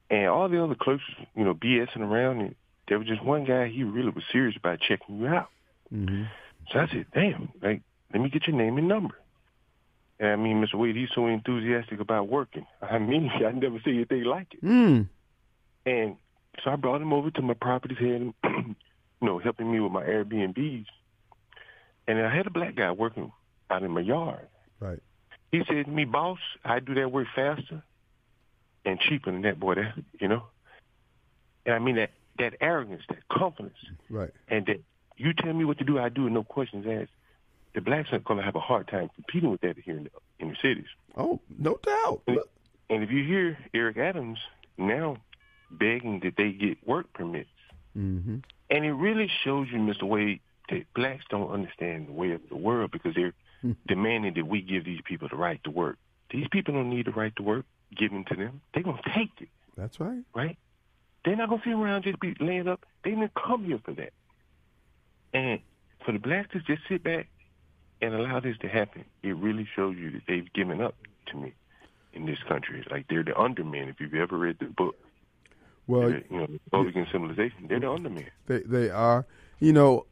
And 0.10 0.27
all 0.27 0.48
the 0.48 0.63
other 0.63 0.75
clerks, 0.75 1.03
you 1.36 1.44
know, 1.44 1.56
BSing 1.56 2.01
around. 2.01 2.42
And 2.42 2.56
there 2.88 3.00
was 3.00 3.08
just 3.08 3.24
one 3.24 3.44
guy, 3.44 3.68
he 3.68 3.84
really 3.84 4.12
was 4.12 4.24
serious 4.32 4.56
about 4.56 4.80
checking 4.80 5.20
you 5.20 5.27
out. 5.27 5.50
Mm-hmm. 5.92 6.24
So 6.72 6.80
I 6.80 6.88
said, 6.88 7.08
damn, 7.13 7.50
like, 7.62 7.82
let 8.13 8.22
me 8.22 8.30
get 8.30 8.48
your 8.48 8.56
name 8.56 8.77
and 8.77 8.88
number. 8.88 9.15
And 10.20 10.30
I 10.30 10.36
mean, 10.36 10.63
Mr. 10.63 10.75
Wade, 10.75 10.96
he's 10.96 11.10
so 11.15 11.25
enthusiastic 11.25 12.00
about 12.00 12.27
working. 12.27 12.68
I 12.82 13.00
mean, 13.00 13.32
I 13.34 13.51
never 13.51 13.80
see 13.84 13.96
anything 13.96 14.24
like 14.25 14.53
it. 14.53 14.63
Mm. 14.63 15.08
And 15.88 16.18
so 16.63 16.70
I 16.70 16.75
brought 16.75 17.01
him 17.01 17.13
over 17.13 17.32
to 17.32 17.42
my 17.42 17.56
properties 17.56 17.98
here, 17.98 18.15
and, 18.15 18.34
you 18.44 18.75
know, 19.22 19.39
helping 19.39 19.72
me 19.72 19.80
with 19.80 19.92
my 19.92 20.03
Airbnbs. 20.03 20.86
And 22.08 22.20
I 22.20 22.34
had 22.34 22.46
a 22.46 22.51
black 22.51 22.75
guy 22.75 22.92
working 22.92 23.32
out 23.72 23.82
in 23.82 23.92
my 23.92 24.01
yard. 24.01 24.48
Right. 24.80 25.00
He 25.53 25.63
said 25.67 25.86
to 25.86 25.91
me, 25.91 26.05
boss, 26.05 26.39
I 26.65 26.79
do 26.79 26.93
that 26.95 27.12
work 27.12 27.27
faster 27.33 27.83
and 28.83 29.00
cheaper 29.00 29.31
than 29.31 29.43
that 29.43 29.60
boy 29.60 29.75
there, 29.75 29.93
you 30.19 30.27
know? 30.27 30.43
And 31.65 31.75
I 31.75 31.79
mean 31.79 31.95
that 31.95 32.12
that 32.39 32.55
arrogance, 32.60 33.03
that 33.10 33.27
confidence. 33.29 33.77
Right. 34.10 34.31
And 34.48 34.65
that 34.65 34.81
you 35.15 35.33
tell 35.33 35.53
me 35.53 35.63
what 35.63 35.77
to 35.77 35.83
do, 35.83 36.00
I 36.00 36.10
do 36.10 36.27
it, 36.27 36.31
no 36.31 36.43
questions 36.43 36.86
asked 36.89 37.12
the 37.74 37.81
blacks 37.81 38.10
are 38.12 38.19
going 38.19 38.39
to 38.39 38.45
have 38.45 38.55
a 38.55 38.60
hard 38.60 38.88
time 38.88 39.10
competing 39.15 39.51
with 39.51 39.62
that 39.62 39.77
here 39.77 39.98
in 39.98 40.03
the, 40.05 40.10
in 40.39 40.50
the 40.50 40.55
cities. 40.62 40.86
Oh, 41.17 41.39
no 41.57 41.79
doubt. 41.83 42.22
And, 42.27 42.39
and 42.89 43.03
if 43.03 43.12
you 43.12 43.24
hear 43.24 43.57
Eric 43.74 43.98
Adams 43.98 44.39
now 44.77 45.17
begging 45.72 46.19
that 46.24 46.36
they 46.38 46.51
get 46.51 46.86
work 46.88 47.12
permits, 47.13 47.50
mm-hmm. 47.98 48.38
and 48.69 48.86
it 48.86 48.93
really 48.93 49.29
shows 49.43 49.67
you, 49.72 49.79
Mr. 49.79 50.03
Wade, 50.03 50.41
that 50.69 50.86
blacks 50.93 51.24
don't 51.29 51.51
understand 51.51 52.07
the 52.07 52.12
way 52.12 52.31
of 52.31 52.41
the 52.50 52.55
world 52.55 52.91
because 52.91 53.15
they're. 53.15 53.33
demanding 53.88 54.34
that 54.36 54.48
we 54.48 54.62
give 54.62 54.86
these 54.86 55.01
people 55.03 55.27
the 55.29 55.36
right 55.36 55.63
to 55.63 55.72
work. 55.72 55.98
These 56.32 56.48
people 56.51 56.74
don't 56.74 56.89
need 56.89 57.05
the 57.05 57.12
right 57.12 57.36
to 57.36 57.43
work 57.43 57.65
given 57.96 58.25
to 58.25 58.36
them. 58.36 58.62
They're 58.74 58.84
going 58.84 58.98
to 58.98 59.10
take 59.13 59.32
it. 59.39 59.50
That's 59.77 60.00
right. 60.00 60.24
Right? 60.34 60.58
They're 61.25 61.36
not 61.36 61.50
going 61.50 61.62
to 61.62 61.70
sit 61.70 61.74
around 61.74 62.03
just 62.03 62.20
be 62.20 62.36
laying 62.39 62.67
up. 62.67 62.86
They 63.03 63.12
didn't 63.12 63.32
come 63.34 63.65
here 63.65 63.79
for 63.84 63.93
that. 63.93 64.13
And 65.34 65.60
for 66.05 66.12
the 66.12 66.20
blacks 66.20 66.50
to 66.53 66.60
just 66.60 66.82
sit 66.89 67.03
back 67.03 67.29
and 68.01 68.13
allow 68.13 68.39
this 68.39 68.58
to 68.62 68.67
happen, 68.67 69.05
it 69.22 69.36
really 69.36 69.67
shows 69.75 69.96
you 69.98 70.12
that 70.12 70.22
they've 70.27 70.51
given 70.53 70.82
up 70.82 70.96
to 71.27 71.38
me 71.38 71.53
in 72.13 72.25
this 72.25 72.39
country. 72.48 72.79
It's 72.79 72.91
like 72.91 73.08
they're 73.08 73.24
the 73.24 73.38
undermen. 73.39 73.89
If 73.89 74.00
you've 74.00 74.13
ever 74.13 74.38
read 74.38 74.58
the 74.60 74.65
book, 74.65 74.96
well, 75.88 76.10
you 76.10 76.24
know, 76.29 76.48
Republican 76.65 77.08
civilization, 77.12 77.67
they're 77.67 77.79
the 77.79 77.89
undermen. 77.89 78.29
They 78.48 78.60
they 78.60 78.89
are. 78.89 79.25
You 79.60 79.74
know, 79.74 80.05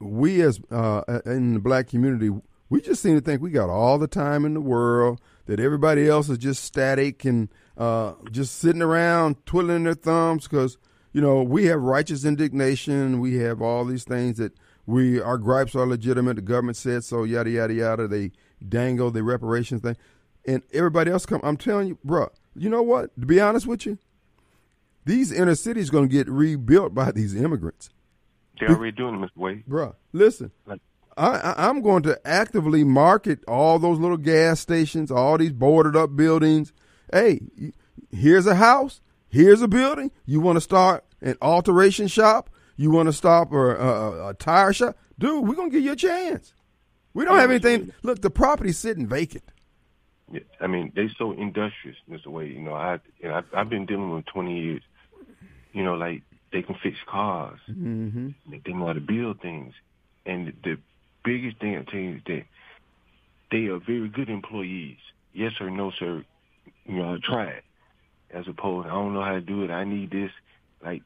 we 0.00 0.42
as 0.42 0.60
uh, 0.70 1.02
in 1.26 1.54
the 1.54 1.60
black 1.60 1.88
community, 1.88 2.30
we 2.68 2.80
just 2.80 3.02
seem 3.02 3.14
to 3.14 3.20
think 3.20 3.42
we 3.42 3.50
got 3.50 3.70
all 3.70 3.98
the 3.98 4.08
time 4.08 4.44
in 4.44 4.54
the 4.54 4.60
world. 4.60 5.20
That 5.46 5.60
everybody 5.60 6.08
else 6.08 6.30
is 6.30 6.38
just 6.38 6.64
static 6.64 7.24
and 7.26 7.50
uh, 7.76 8.14
just 8.30 8.58
sitting 8.58 8.80
around 8.80 9.44
twiddling 9.44 9.84
their 9.84 9.94
thumbs 9.94 10.44
because 10.44 10.78
you 11.12 11.20
know 11.20 11.42
we 11.42 11.66
have 11.66 11.82
righteous 11.82 12.24
indignation. 12.24 13.20
We 13.20 13.36
have 13.36 13.60
all 13.60 13.84
these 13.84 14.04
things 14.04 14.38
that 14.38 14.54
we 14.86 15.20
our 15.20 15.38
gripes 15.38 15.74
are 15.74 15.86
legitimate. 15.86 16.36
The 16.36 16.42
government 16.42 16.76
said 16.76 17.04
so. 17.04 17.24
Yada 17.24 17.50
yada 17.50 17.74
yada. 17.74 18.08
They 18.08 18.32
dangle 18.66 19.10
the 19.10 19.22
reparations 19.22 19.82
thing, 19.82 19.96
and 20.46 20.62
everybody 20.72 21.10
else 21.10 21.26
come. 21.26 21.40
I'm 21.44 21.56
telling 21.56 21.88
you, 21.88 21.98
bro. 22.02 22.30
You 22.56 22.70
know 22.70 22.82
what? 22.82 23.14
To 23.20 23.26
be 23.26 23.40
honest 23.40 23.66
with 23.66 23.84
you, 23.84 23.98
these 25.04 25.32
inner 25.32 25.54
cities 25.54 25.90
going 25.90 26.08
to 26.08 26.12
get 26.12 26.28
rebuilt 26.28 26.94
by 26.94 27.10
these 27.12 27.34
immigrants. 27.34 27.90
They're 28.58 28.70
already 28.70 28.92
doing 28.92 29.16
Mr. 29.16 29.36
Wade, 29.36 29.66
bro. 29.66 29.94
Listen, 30.12 30.50
like, 30.66 30.80
I, 31.16 31.54
I'm 31.56 31.80
going 31.80 32.02
to 32.04 32.18
actively 32.26 32.84
market 32.84 33.40
all 33.46 33.78
those 33.78 33.98
little 33.98 34.16
gas 34.16 34.60
stations, 34.60 35.10
all 35.10 35.38
these 35.38 35.52
boarded 35.52 35.96
up 35.96 36.16
buildings. 36.16 36.72
Hey, 37.12 37.40
here's 38.10 38.46
a 38.46 38.56
house. 38.56 39.00
Here's 39.28 39.62
a 39.62 39.68
building. 39.68 40.10
You 40.26 40.40
want 40.40 40.56
to 40.56 40.60
start 40.60 41.04
an 41.20 41.36
alteration 41.42 42.06
shop? 42.06 42.50
You 42.76 42.90
want 42.90 43.08
to 43.08 43.12
stop 43.12 43.52
or 43.52 43.78
uh, 43.78 44.30
a 44.30 44.34
tire 44.34 44.72
shop, 44.72 44.96
dude? 45.18 45.46
We're 45.46 45.54
gonna 45.54 45.70
give 45.70 45.84
you 45.84 45.92
a 45.92 45.96
chance. 45.96 46.54
We 47.14 47.24
don't 47.24 47.38
have 47.38 47.50
anything. 47.50 47.92
Look, 48.02 48.20
the 48.20 48.30
property's 48.30 48.78
sitting 48.78 49.06
vacant. 49.06 49.44
Yeah, 50.32 50.40
I 50.60 50.66
mean, 50.66 50.92
they're 50.96 51.10
so 51.16 51.32
industrious, 51.32 51.96
Mr. 52.10 52.28
Wade. 52.28 52.52
You 52.52 52.62
know, 52.62 52.74
I 52.74 52.98
you 53.20 53.28
know, 53.28 53.34
I've, 53.34 53.44
I've 53.54 53.68
been 53.68 53.86
dealing 53.86 54.10
with 54.10 54.26
twenty 54.26 54.60
years. 54.60 54.82
You 55.72 55.84
know, 55.84 55.94
like 55.94 56.22
they 56.54 56.62
can 56.62 56.76
fix 56.80 56.96
cars. 57.04 57.58
Mm-hmm. 57.68 58.30
They 58.64 58.72
know 58.72 58.86
how 58.86 58.92
to 58.92 59.00
build 59.00 59.40
things. 59.40 59.74
And 60.24 60.52
the 60.62 60.78
biggest 61.24 61.58
thing 61.58 61.76
I 61.76 61.82
tell 61.82 62.00
you 62.00 62.14
is 62.14 62.22
that 62.26 62.44
they 63.50 63.66
are 63.66 63.78
very 63.78 64.08
good 64.08 64.30
employees. 64.30 64.98
Yes 65.32 65.52
or 65.60 65.68
no, 65.68 65.90
sir. 65.90 66.24
You 66.86 66.96
know, 66.96 67.14
I 67.14 67.18
tried. 67.22 67.62
As 68.30 68.46
opposed, 68.46 68.86
I 68.86 68.90
don't 68.90 69.14
know 69.14 69.22
how 69.22 69.32
to 69.32 69.40
do 69.40 69.64
it. 69.64 69.70
I 69.70 69.82
need 69.82 70.12
this. 70.12 70.30
Like 70.82 71.02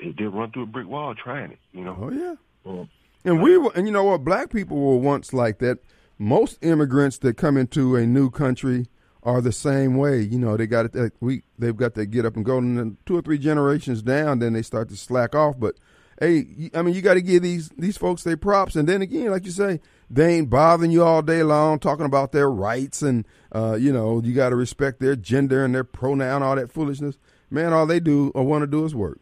they, 0.00 0.24
run 0.24 0.50
through 0.50 0.64
a 0.64 0.66
brick 0.66 0.88
wall 0.88 1.14
trying 1.14 1.52
it. 1.52 1.58
You 1.72 1.84
know. 1.84 1.96
Oh 2.00 2.10
yeah. 2.10 2.34
Um, 2.66 2.90
And 3.24 3.40
we 3.40 3.58
were, 3.58 3.70
and 3.76 3.86
you 3.86 3.92
know 3.92 4.04
what? 4.04 4.24
Black 4.24 4.50
people 4.50 4.76
were 4.76 4.96
once 4.96 5.32
like 5.32 5.58
that. 5.60 5.78
Most 6.18 6.58
immigrants 6.62 7.16
that 7.18 7.36
come 7.36 7.56
into 7.56 7.96
a 7.96 8.06
new 8.06 8.28
country 8.28 8.88
are 9.22 9.40
the 9.40 9.52
same 9.52 9.96
way. 9.96 10.20
You 10.20 10.38
know, 10.38 10.56
they 10.56 10.66
got 10.66 10.94
it. 10.94 11.12
We 11.20 11.42
they've 11.58 11.76
got 11.76 11.94
that 11.94 12.06
get 12.06 12.26
up 12.26 12.36
and 12.36 12.44
go, 12.44 12.58
and 12.58 12.78
then 12.78 12.96
two 13.06 13.16
or 13.16 13.22
three 13.22 13.38
generations 13.38 14.02
down, 14.02 14.38
then 14.38 14.52
they 14.52 14.62
start 14.62 14.88
to 14.90 14.96
slack 14.96 15.34
off. 15.34 15.58
But 15.58 15.76
hey, 16.20 16.70
I 16.74 16.82
mean, 16.82 16.94
you 16.94 17.02
got 17.02 17.14
to 17.14 17.22
give 17.22 17.42
these 17.42 17.70
these 17.70 17.96
folks 17.96 18.22
their 18.22 18.36
props. 18.36 18.76
And 18.76 18.88
then 18.88 19.02
again, 19.02 19.30
like 19.30 19.44
you 19.44 19.50
say, 19.52 19.80
they 20.08 20.36
ain't 20.36 20.50
bothering 20.50 20.90
you 20.90 21.02
all 21.02 21.22
day 21.22 21.42
long 21.42 21.78
talking 21.78 22.06
about 22.06 22.32
their 22.32 22.50
rights 22.50 23.02
and 23.02 23.26
uh, 23.52 23.76
you 23.78 23.92
know 23.92 24.20
you 24.22 24.34
got 24.34 24.50
to 24.50 24.56
respect 24.56 25.00
their 25.00 25.16
gender 25.16 25.64
and 25.64 25.74
their 25.74 25.84
pronoun, 25.84 26.42
all 26.42 26.56
that 26.56 26.72
foolishness. 26.72 27.18
Man, 27.50 27.72
all 27.72 27.86
they 27.86 28.00
do 28.00 28.30
or 28.34 28.44
want 28.44 28.62
to 28.62 28.66
do 28.66 28.84
is 28.84 28.94
work. 28.94 29.20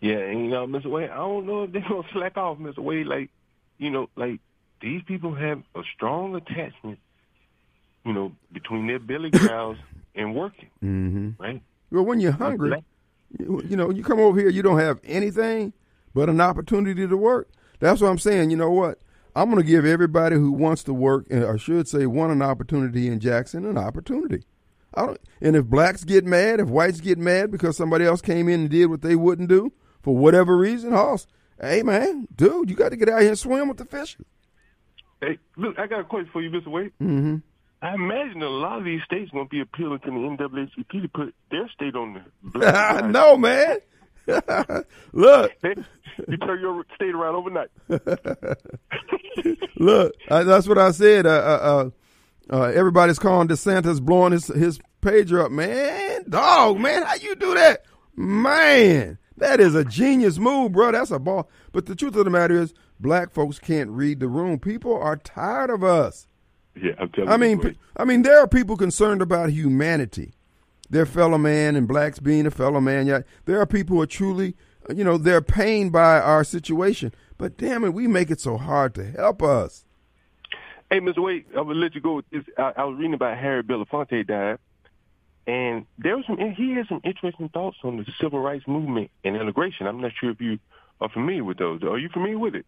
Yeah, 0.00 0.18
and 0.18 0.44
you 0.44 0.50
know, 0.50 0.66
Mr. 0.66 0.86
Wade, 0.86 1.10
I 1.10 1.16
don't 1.16 1.46
know 1.46 1.64
if 1.64 1.72
they're 1.72 1.82
gonna 1.88 2.02
slack 2.12 2.36
off, 2.36 2.58
Mr. 2.58 2.78
Wade. 2.78 3.06
Like, 3.06 3.30
you 3.78 3.90
know, 3.90 4.08
like 4.16 4.40
these 4.80 5.02
people 5.06 5.34
have 5.34 5.62
a 5.74 5.82
strong 5.94 6.34
attachment, 6.34 6.98
you 8.06 8.12
know, 8.12 8.32
between 8.52 8.86
their 8.86 8.98
belly 8.98 9.30
growls 9.30 9.76
and 10.14 10.34
working, 10.34 10.70
Mm-hmm. 10.82 11.42
right? 11.42 11.60
Well, 11.90 12.04
when 12.04 12.20
you're 12.20 12.32
hungry, 12.32 12.82
you, 13.38 13.62
you 13.68 13.76
know, 13.76 13.90
you 13.90 14.02
come 14.02 14.18
over 14.20 14.38
here, 14.40 14.48
you 14.48 14.62
don't 14.62 14.78
have 14.78 15.00
anything 15.04 15.72
but 16.14 16.28
an 16.28 16.40
opportunity 16.40 17.06
to 17.06 17.16
work. 17.16 17.48
That's 17.80 18.00
what 18.00 18.08
I'm 18.08 18.18
saying. 18.18 18.50
You 18.50 18.56
know 18.56 18.70
what? 18.70 19.00
I'm 19.34 19.50
going 19.50 19.62
to 19.62 19.68
give 19.68 19.84
everybody 19.84 20.36
who 20.36 20.50
wants 20.50 20.82
to 20.84 20.94
work, 20.94 21.26
and 21.30 21.44
I 21.44 21.56
should 21.58 21.86
say, 21.88 22.06
want 22.06 22.32
an 22.32 22.40
opportunity 22.40 23.06
in 23.08 23.20
Jackson, 23.20 23.66
an 23.66 23.76
opportunity. 23.76 24.44
I 24.94 25.04
don't, 25.04 25.20
and 25.42 25.54
if 25.56 25.66
blacks 25.66 26.04
get 26.04 26.24
mad, 26.24 26.58
if 26.58 26.68
whites 26.68 27.00
get 27.00 27.18
mad 27.18 27.50
because 27.50 27.76
somebody 27.76 28.06
else 28.06 28.22
came 28.22 28.48
in 28.48 28.60
and 28.60 28.70
did 28.70 28.86
what 28.86 29.02
they 29.02 29.14
wouldn't 29.14 29.50
do 29.50 29.72
for 30.02 30.16
whatever 30.16 30.56
reason, 30.56 30.92
Hoss, 30.92 31.26
hey 31.60 31.82
man, 31.82 32.26
dude, 32.34 32.70
you 32.70 32.76
got 32.76 32.90
to 32.90 32.96
get 32.96 33.10
out 33.10 33.20
here 33.20 33.28
and 33.30 33.38
swim 33.38 33.68
with 33.68 33.76
the 33.76 33.84
fishes. 33.84 34.24
Hey, 35.20 35.38
look, 35.58 35.78
I 35.78 35.86
got 35.86 36.00
a 36.00 36.04
question 36.04 36.30
for 36.32 36.40
you, 36.40 36.48
Mr. 36.50 36.68
Wade. 36.68 36.92
Mm-hmm. 37.02 37.36
I 37.82 37.94
imagine 37.94 38.42
a 38.42 38.48
lot 38.48 38.78
of 38.78 38.84
these 38.84 39.02
states 39.04 39.30
going 39.30 39.46
to 39.46 39.50
be 39.50 39.60
appealing 39.60 40.00
to 40.00 40.10
the 40.10 40.16
NAACP 40.16 41.02
to 41.02 41.08
put 41.08 41.34
their 41.50 41.68
state 41.74 41.94
on 41.94 42.14
the 42.14 42.22
black. 42.42 43.04
no, 43.10 43.36
man. 43.36 43.78
Look, 45.12 45.52
you 45.62 46.36
turn 46.38 46.60
your 46.60 46.84
state 46.94 47.14
around 47.14 47.36
overnight. 47.36 47.68
Look, 49.76 50.14
I, 50.30 50.42
that's 50.42 50.66
what 50.66 50.78
I 50.78 50.90
said. 50.90 51.26
Uh, 51.26 51.30
uh, 51.30 51.90
uh, 52.50 52.54
uh, 52.56 52.72
everybody's 52.74 53.18
calling 53.18 53.46
DeSantis 53.46 54.00
blowing 54.02 54.32
his 54.32 54.48
his 54.48 54.80
pager 55.00 55.44
up. 55.44 55.52
Man, 55.52 56.28
dog, 56.28 56.80
man, 56.80 57.04
how 57.04 57.14
you 57.14 57.36
do 57.36 57.54
that? 57.54 57.84
Man, 58.16 59.18
that 59.36 59.60
is 59.60 59.74
a 59.74 59.84
genius 59.84 60.38
move, 60.38 60.72
bro. 60.72 60.90
That's 60.90 61.10
a 61.10 61.18
ball. 61.18 61.48
But 61.72 61.86
the 61.86 61.94
truth 61.94 62.16
of 62.16 62.24
the 62.24 62.30
matter 62.30 62.60
is, 62.60 62.74
black 62.98 63.30
folks 63.30 63.58
can't 63.58 63.90
read 63.90 64.18
the 64.20 64.28
room. 64.28 64.58
People 64.58 64.96
are 64.96 65.16
tired 65.16 65.70
of 65.70 65.84
us. 65.84 66.26
Yeah, 66.80 66.92
I'm 66.98 67.08
telling 67.10 67.28
I 67.30 67.34
you. 67.34 67.38
mean. 67.56 67.76
I 67.96 68.04
mean, 68.04 68.22
there 68.22 68.38
are 68.38 68.46
people 68.46 68.76
concerned 68.76 69.22
about 69.22 69.50
humanity, 69.50 70.34
their 70.90 71.06
fellow 71.06 71.38
man, 71.38 71.74
and 71.76 71.88
blacks 71.88 72.18
being 72.18 72.46
a 72.46 72.50
fellow 72.50 72.80
man. 72.80 73.06
Yeah, 73.06 73.20
there 73.46 73.60
are 73.60 73.66
people 73.66 73.96
who 73.96 74.02
are 74.02 74.06
truly, 74.06 74.54
you 74.94 75.02
know, 75.04 75.16
they're 75.16 75.40
pained 75.40 75.92
by 75.92 76.20
our 76.20 76.44
situation. 76.44 77.12
But 77.38 77.56
damn 77.56 77.84
it, 77.84 77.94
we 77.94 78.06
make 78.06 78.30
it 78.30 78.40
so 78.40 78.56
hard 78.58 78.94
to 78.96 79.04
help 79.10 79.42
us. 79.42 79.84
Hey, 80.90 81.00
Mr. 81.00 81.18
Wade, 81.18 81.44
I'm 81.56 81.66
gonna 81.66 81.74
let 81.78 81.94
you 81.94 82.00
go 82.00 82.16
with 82.16 82.30
this. 82.30 82.44
I, 82.58 82.72
I 82.76 82.84
was 82.84 82.96
reading 82.96 83.14
about 83.14 83.36
Harry 83.38 83.62
Belafonte 83.62 84.26
died, 84.26 84.58
and 85.46 85.86
there 85.98 86.16
was 86.16 86.26
some. 86.26 86.38
He 86.38 86.72
had 86.74 86.86
some 86.88 87.00
interesting 87.04 87.48
thoughts 87.48 87.78
on 87.84 87.96
the 87.96 88.04
civil 88.20 88.38
rights 88.40 88.66
movement 88.68 89.10
and 89.24 89.34
integration. 89.36 89.86
I'm 89.86 90.00
not 90.00 90.12
sure 90.20 90.30
if 90.30 90.40
you 90.40 90.58
are 91.00 91.08
familiar 91.08 91.42
with 91.44 91.58
those. 91.58 91.82
Are 91.82 91.98
you 91.98 92.08
familiar 92.10 92.38
with 92.38 92.54
it? 92.54 92.66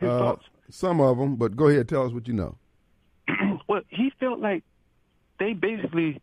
His 0.00 0.08
Uh, 0.10 0.18
thoughts. 0.18 0.44
some 0.70 1.00
of 1.00 1.18
them, 1.18 1.36
but 1.36 1.56
go 1.56 1.68
ahead, 1.68 1.88
tell 1.88 2.04
us 2.04 2.12
what 2.12 2.26
you 2.28 2.34
know. 2.34 2.56
Well, 3.74 3.82
he 3.88 4.12
felt 4.20 4.38
like 4.38 4.62
they 5.40 5.52
basically 5.52 6.20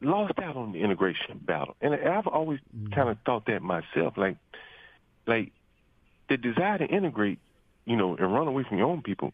lost 0.00 0.38
out 0.38 0.56
on 0.56 0.72
the 0.72 0.80
integration 0.80 1.40
battle, 1.40 1.74
and 1.80 1.94
I've 1.94 2.28
always 2.28 2.60
kind 2.94 3.08
of 3.08 3.18
thought 3.26 3.46
that 3.46 3.60
myself. 3.60 4.16
Like, 4.16 4.36
like 5.26 5.52
the 6.28 6.36
desire 6.36 6.78
to 6.78 6.86
integrate, 6.86 7.40
you 7.86 7.96
know, 7.96 8.16
and 8.16 8.32
run 8.32 8.46
away 8.46 8.64
from 8.68 8.78
your 8.78 8.86
own 8.86 9.02
people 9.02 9.32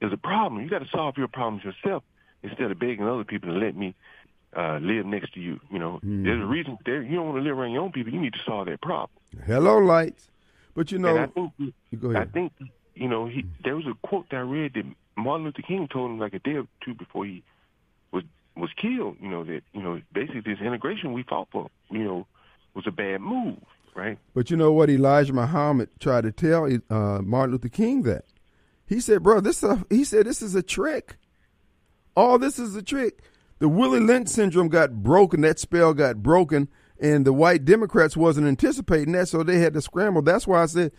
is 0.00 0.12
a 0.12 0.16
problem. 0.16 0.62
You 0.62 0.68
got 0.68 0.80
to 0.80 0.88
solve 0.88 1.16
your 1.16 1.28
problems 1.28 1.62
yourself 1.64 2.02
instead 2.42 2.70
of 2.70 2.78
begging 2.78 3.06
other 3.06 3.24
people 3.24 3.50
to 3.52 3.58
let 3.58 3.76
me 3.76 3.94
uh, 4.56 4.78
live 4.82 5.06
next 5.06 5.34
to 5.34 5.40
you. 5.40 5.60
You 5.70 5.78
know, 5.78 6.00
there's 6.02 6.42
a 6.42 6.46
reason 6.46 6.76
there. 6.84 7.02
You 7.02 7.16
don't 7.16 7.26
want 7.26 7.38
to 7.38 7.42
live 7.42 7.56
around 7.56 7.70
your 7.70 7.82
own 7.82 7.92
people. 7.92 8.12
You 8.12 8.20
need 8.20 8.32
to 8.32 8.42
solve 8.44 8.66
that 8.66 8.80
problem. 8.80 9.10
Hello, 9.46 9.78
lights. 9.78 10.30
But 10.74 10.90
you 10.90 10.98
and 10.98 11.06
I 11.06 11.12
know, 11.36 11.52
think 11.60 12.16
I 12.16 12.24
think 12.24 12.52
you 12.98 13.08
know 13.08 13.26
he 13.26 13.44
there 13.62 13.76
was 13.76 13.86
a 13.86 13.94
quote 14.06 14.28
that 14.30 14.36
I 14.36 14.40
read 14.40 14.74
that 14.74 14.84
Martin 15.16 15.46
Luther 15.46 15.62
King 15.62 15.88
told 15.88 16.10
him 16.10 16.18
like 16.18 16.34
a 16.34 16.38
day 16.38 16.54
or 16.54 16.66
two 16.84 16.94
before 16.94 17.24
he 17.24 17.42
was 18.12 18.24
was 18.56 18.70
killed. 18.80 19.16
You 19.20 19.28
know 19.28 19.44
that 19.44 19.62
you 19.72 19.82
know 19.82 20.00
basically 20.12 20.40
this 20.40 20.60
integration 20.60 21.12
we 21.12 21.22
fought 21.22 21.48
for 21.50 21.70
you 21.90 22.04
know 22.04 22.26
was 22.74 22.86
a 22.86 22.90
bad 22.92 23.20
move, 23.20 23.58
right? 23.94 24.18
But 24.34 24.50
you 24.50 24.56
know 24.56 24.72
what 24.72 24.90
Elijah 24.90 25.32
Muhammad 25.32 25.90
tried 26.00 26.22
to 26.22 26.32
tell 26.32 26.64
uh, 26.90 27.22
Martin 27.22 27.52
Luther 27.52 27.68
King 27.68 28.02
that 28.02 28.24
he 28.86 29.00
said, 29.00 29.22
"Bro, 29.22 29.40
this 29.40 29.62
a, 29.62 29.84
he 29.90 30.04
said 30.04 30.26
this 30.26 30.42
is 30.42 30.54
a 30.54 30.62
trick. 30.62 31.16
All 32.16 32.38
this 32.38 32.58
is 32.58 32.74
a 32.74 32.82
trick. 32.82 33.22
The 33.60 33.68
Willie 33.68 34.00
Lynch 34.00 34.28
syndrome 34.28 34.68
got 34.68 35.02
broken. 35.02 35.40
That 35.42 35.58
spell 35.58 35.94
got 35.94 36.22
broken, 36.22 36.68
and 37.00 37.24
the 37.24 37.32
white 37.32 37.64
Democrats 37.64 38.16
wasn't 38.16 38.46
anticipating 38.46 39.12
that, 39.12 39.28
so 39.28 39.42
they 39.42 39.58
had 39.58 39.74
to 39.74 39.80
scramble. 39.80 40.22
That's 40.22 40.46
why 40.46 40.62
I 40.62 40.66
said, 40.66 40.92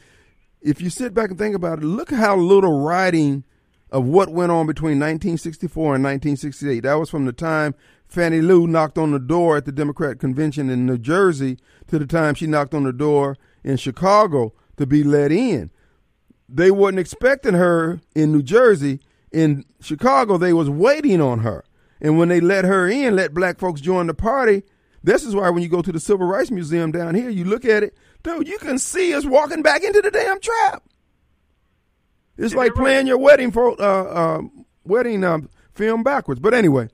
if 0.62 0.82
you 0.82 0.90
sit 0.90 1.14
back 1.14 1.30
and 1.30 1.38
think 1.38 1.56
about 1.56 1.80
it, 1.80 1.86
look 1.86 2.12
how 2.12 2.36
little 2.36 2.82
writing 2.82 3.44
of 3.92 4.06
what 4.06 4.30
went 4.30 4.52
on 4.52 4.68
between 4.68 5.00
1964 5.00 5.96
and 5.96 6.04
1968. 6.04 6.82
That 6.82 6.94
was 6.96 7.10
from 7.10 7.26
the 7.26 7.34
time 7.34 7.74
Fannie 8.08 8.42
Lou 8.42 8.68
knocked 8.68 8.98
on 8.98 9.12
the 9.12 9.20
door 9.20 9.58
at 9.58 9.66
the 9.66 9.72
Democrat 9.72 10.20
convention 10.20 10.70
in 10.70 10.86
New 10.86 10.98
Jersey 10.98 11.58
to 11.88 11.98
the 11.98 12.06
time 12.06 12.36
she 12.36 12.48
knocked 12.48 12.74
on 12.74 12.84
the 12.84 12.94
door 12.94 13.38
in 13.64 13.78
Chicago 13.78 14.54
to 14.78 14.86
be 14.86 15.04
let 15.04 15.32
in. 15.32 15.72
They 16.48 16.72
wasn't 16.72 17.00
expecting 17.00 17.54
her 17.54 18.02
in 18.16 18.32
New 18.32 18.42
Jersey. 18.42 19.00
In 19.32 19.64
Chicago, 19.80 20.38
they 20.38 20.54
was 20.54 20.70
waiting 20.70 21.22
on 21.22 21.40
her. 21.40 21.64
And 22.02 22.18
when 22.18 22.30
they 22.30 22.42
let 22.42 22.66
her 22.66 22.88
in, 22.88 23.16
let 23.16 23.34
black 23.34 23.60
folks 23.60 23.82
join 23.82 24.08
the 24.08 24.14
party. 24.14 24.64
This 25.04 25.24
is 25.24 25.36
why 25.36 25.50
when 25.50 25.62
you 25.62 25.70
go 25.70 25.82
to 25.82 25.92
the 25.92 26.00
Civil 26.00 26.28
Rights 26.28 26.52
Museum 26.52 26.92
down 26.92 27.16
here, 27.16 27.30
you 27.30 27.46
look 27.46 27.66
at 27.66 27.84
it, 27.84 27.96
dude, 28.24 28.48
you 28.48 28.58
can 28.58 28.78
see 28.78 29.14
us 29.14 29.26
walking 29.26 29.62
back 29.62 29.84
into 29.84 30.02
the 30.02 30.12
damn 30.12 30.40
trap. 30.40 30.84
It's 32.38 32.56
like 32.56 32.74
playing 32.74 33.08
your 33.08 33.18
wedding 33.18 33.52
for 33.52 33.80
uh, 33.82 34.04
uh, 34.04 34.42
wedding 34.86 35.24
um, 35.24 35.50
film 35.74 36.04
backwards. 36.04 36.40
But 36.40 36.54
anyway, 36.54 36.88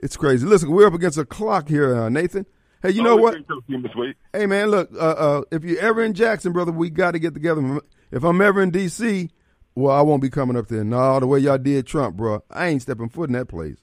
it's 0.00 0.16
crazy. 0.16 0.46
Listen, 0.46 0.70
we're 0.70 0.86
up 0.86 0.94
against 0.94 1.18
a 1.18 1.24
clock 1.24 1.68
here, 1.68 1.96
uh, 1.96 2.08
Nathan. 2.08 2.46
Hey, 2.82 2.90
you 2.90 3.02
know 3.02 3.16
what? 3.16 3.32
great 3.32 3.48
talking 3.48 3.62
to 3.66 3.72
you, 3.72 3.78
Mr. 3.78 3.96
Wade. 3.96 4.14
Hey, 4.32 4.46
man, 4.46 4.70
look, 4.70 4.90
uh, 4.94 4.98
uh, 4.98 5.42
if 5.50 5.64
you're 5.64 5.80
ever 5.80 6.04
in 6.04 6.12
Jackson, 6.12 6.52
brother, 6.52 6.72
we 6.72 6.90
got 6.90 7.12
to 7.12 7.18
get 7.18 7.32
together. 7.32 7.80
If 8.10 8.22
I'm 8.22 8.40
ever 8.40 8.62
in 8.62 8.70
D.C., 8.70 9.30
well, 9.74 9.94
I 9.94 10.02
won't 10.02 10.22
be 10.22 10.30
coming 10.30 10.56
up 10.56 10.68
there. 10.68 10.84
No, 10.84 11.18
the 11.18 11.26
way 11.26 11.38
y'all 11.38 11.58
did 11.58 11.86
Trump, 11.86 12.16
bro, 12.16 12.42
I 12.50 12.68
ain't 12.68 12.82
stepping 12.82 13.08
foot 13.08 13.30
in 13.30 13.34
that 13.34 13.48
place. 13.48 13.76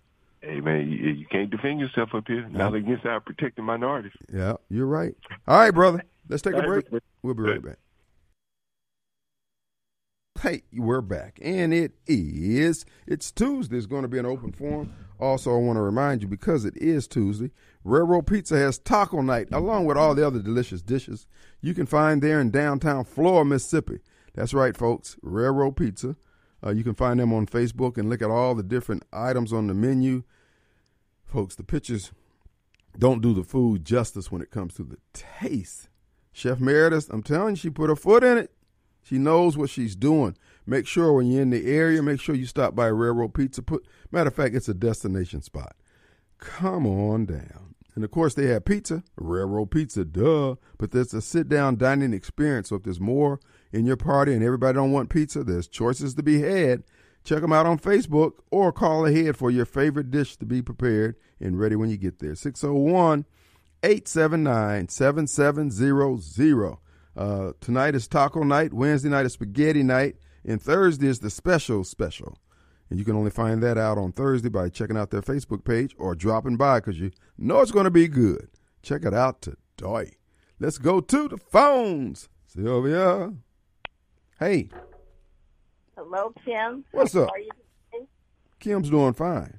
Hey 0.43 0.59
man, 0.59 0.89
you, 0.89 1.11
you 1.11 1.25
can't 1.25 1.49
defend 1.49 1.79
yourself 1.79 2.09
up 2.13 2.25
here. 2.27 2.45
Not 2.49 2.75
against 2.75 3.05
our 3.05 3.21
protected 3.21 3.63
minorities. 3.63 4.11
Yeah, 4.31 4.55
you're 4.69 4.87
right. 4.87 5.15
All 5.47 5.57
right, 5.57 5.71
brother, 5.71 6.03
let's 6.27 6.41
take 6.41 6.55
a 6.55 6.61
break. 6.61 6.85
We'll 7.21 7.33
be 7.33 7.43
right 7.43 7.63
back. 7.63 7.77
Hey, 10.41 10.63
we're 10.73 10.99
back, 10.99 11.39
and 11.41 11.73
it 11.73 11.93
is 12.05 12.85
it's 13.07 13.31
Tuesday. 13.31 13.77
It's 13.77 13.85
going 13.85 14.01
to 14.01 14.09
be 14.09 14.19
an 14.19 14.25
open 14.25 14.51
forum. 14.51 14.93
Also, 15.17 15.55
I 15.55 15.59
want 15.59 15.77
to 15.77 15.81
remind 15.81 16.21
you 16.21 16.27
because 16.27 16.65
it 16.65 16.75
is 16.75 17.07
Tuesday, 17.07 17.51
Railroad 17.85 18.27
Pizza 18.27 18.57
has 18.57 18.77
taco 18.77 19.21
night 19.21 19.47
along 19.53 19.85
with 19.85 19.95
all 19.95 20.13
the 20.13 20.27
other 20.27 20.41
delicious 20.41 20.81
dishes 20.81 21.25
you 21.61 21.73
can 21.73 21.85
find 21.85 22.21
there 22.21 22.41
in 22.41 22.51
downtown 22.51 23.05
Flora, 23.05 23.45
Mississippi. 23.45 23.99
That's 24.33 24.53
right, 24.53 24.75
folks. 24.75 25.15
Railroad 25.21 25.77
Pizza. 25.77 26.17
Uh, 26.65 26.71
you 26.71 26.83
can 26.83 26.95
find 26.95 27.19
them 27.19 27.33
on 27.33 27.45
Facebook 27.45 27.97
and 27.97 28.09
look 28.09 28.21
at 28.21 28.29
all 28.29 28.55
the 28.55 28.63
different 28.63 29.03
items 29.13 29.53
on 29.53 29.67
the 29.67 29.73
menu. 29.73 30.23
Folks, 31.33 31.55
the 31.55 31.63
pictures 31.63 32.11
don't 32.95 33.23
do 33.23 33.33
the 33.33 33.43
food 33.43 33.85
justice 33.85 34.31
when 34.31 34.43
it 34.43 34.51
comes 34.51 34.75
to 34.75 34.83
the 34.83 34.97
taste. 35.13 35.89
Chef 36.31 36.59
Meredith, 36.59 37.09
I'm 37.09 37.23
telling 37.23 37.53
you, 37.53 37.55
she 37.55 37.71
put 37.71 37.89
her 37.89 37.95
foot 37.95 38.23
in 38.23 38.37
it. 38.37 38.51
She 39.01 39.17
knows 39.17 39.57
what 39.57 39.71
she's 39.71 39.95
doing. 39.95 40.37
Make 40.67 40.85
sure 40.85 41.11
when 41.11 41.31
you're 41.31 41.41
in 41.41 41.49
the 41.49 41.65
area, 41.65 42.03
make 42.03 42.21
sure 42.21 42.35
you 42.35 42.45
stop 42.45 42.75
by 42.75 42.85
Railroad 42.85 43.33
Pizza. 43.33 43.63
Put 43.63 43.83
matter 44.11 44.27
of 44.27 44.35
fact, 44.35 44.53
it's 44.53 44.69
a 44.69 44.75
destination 44.75 45.41
spot. 45.41 45.75
Come 46.37 46.85
on 46.85 47.25
down. 47.25 47.73
And 47.95 48.03
of 48.03 48.11
course, 48.11 48.35
they 48.35 48.45
have 48.47 48.65
pizza, 48.65 49.03
railroad 49.15 49.71
pizza, 49.71 50.05
duh. 50.05 50.55
But 50.77 50.91
there's 50.91 51.15
a 51.15 51.21
sit 51.21 51.49
down 51.49 51.77
dining 51.77 52.13
experience. 52.13 52.69
So 52.69 52.75
if 52.75 52.83
there's 52.83 52.99
more 52.99 53.39
in 53.71 53.87
your 53.87 53.97
party 53.97 54.33
and 54.33 54.43
everybody 54.43 54.75
don't 54.75 54.91
want 54.91 55.09
pizza, 55.09 55.43
there's 55.43 55.67
choices 55.67 56.13
to 56.13 56.21
be 56.21 56.41
had. 56.41 56.83
Check 57.23 57.41
them 57.41 57.53
out 57.53 57.65
on 57.65 57.79
Facebook 57.79 58.33
or 58.51 58.71
call 58.71 59.05
ahead 59.05 59.37
for 59.37 59.49
your 59.49 59.65
favorite 59.65 60.11
dish 60.11 60.35
to 60.37 60.45
be 60.45 60.61
prepared 60.61 61.15
and 61.39 61.57
ready 61.57 61.75
when 61.75 61.89
you 61.89 61.97
get 61.97 62.19
there. 62.19 62.35
601 62.35 63.25
879 63.81 64.89
7700. 64.89 66.77
Uh, 67.15 67.51
tonight 67.61 67.95
is 67.95 68.07
taco 68.07 68.43
night, 68.43 68.73
Wednesday 68.73 69.09
night 69.09 69.25
is 69.25 69.33
spaghetti 69.33 69.83
night, 69.83 70.15
and 70.43 70.61
Thursday 70.61 71.07
is 71.07 71.19
the 71.19 71.29
special 71.29 71.83
special. 71.83 72.37
And 72.89 72.99
you 72.99 73.05
can 73.05 73.15
only 73.15 73.31
find 73.31 73.63
that 73.63 73.77
out 73.77 73.97
on 73.97 74.11
Thursday 74.11 74.49
by 74.49 74.69
checking 74.69 74.97
out 74.97 75.09
their 75.09 75.21
Facebook 75.21 75.63
page 75.63 75.95
or 75.97 76.15
dropping 76.15 76.57
by 76.57 76.79
because 76.79 76.99
you 76.99 77.11
know 77.37 77.61
it's 77.61 77.71
going 77.71 77.85
to 77.85 77.91
be 77.91 78.07
good. 78.07 78.49
Check 78.81 79.05
it 79.05 79.13
out 79.13 79.41
today. 79.41 80.11
Let's 80.59 80.77
go 80.77 80.99
to 80.99 81.27
the 81.27 81.37
phones. 81.37 82.29
Sylvia. 82.45 83.33
Hey. 84.39 84.69
Hello, 86.03 86.33
Kim. 86.43 86.83
What's 86.91 87.15
up? 87.15 87.29
Are 87.31 87.39
you 87.39 87.49
doing? 87.93 88.07
Kim's 88.59 88.89
doing 88.89 89.13
fine. 89.13 89.57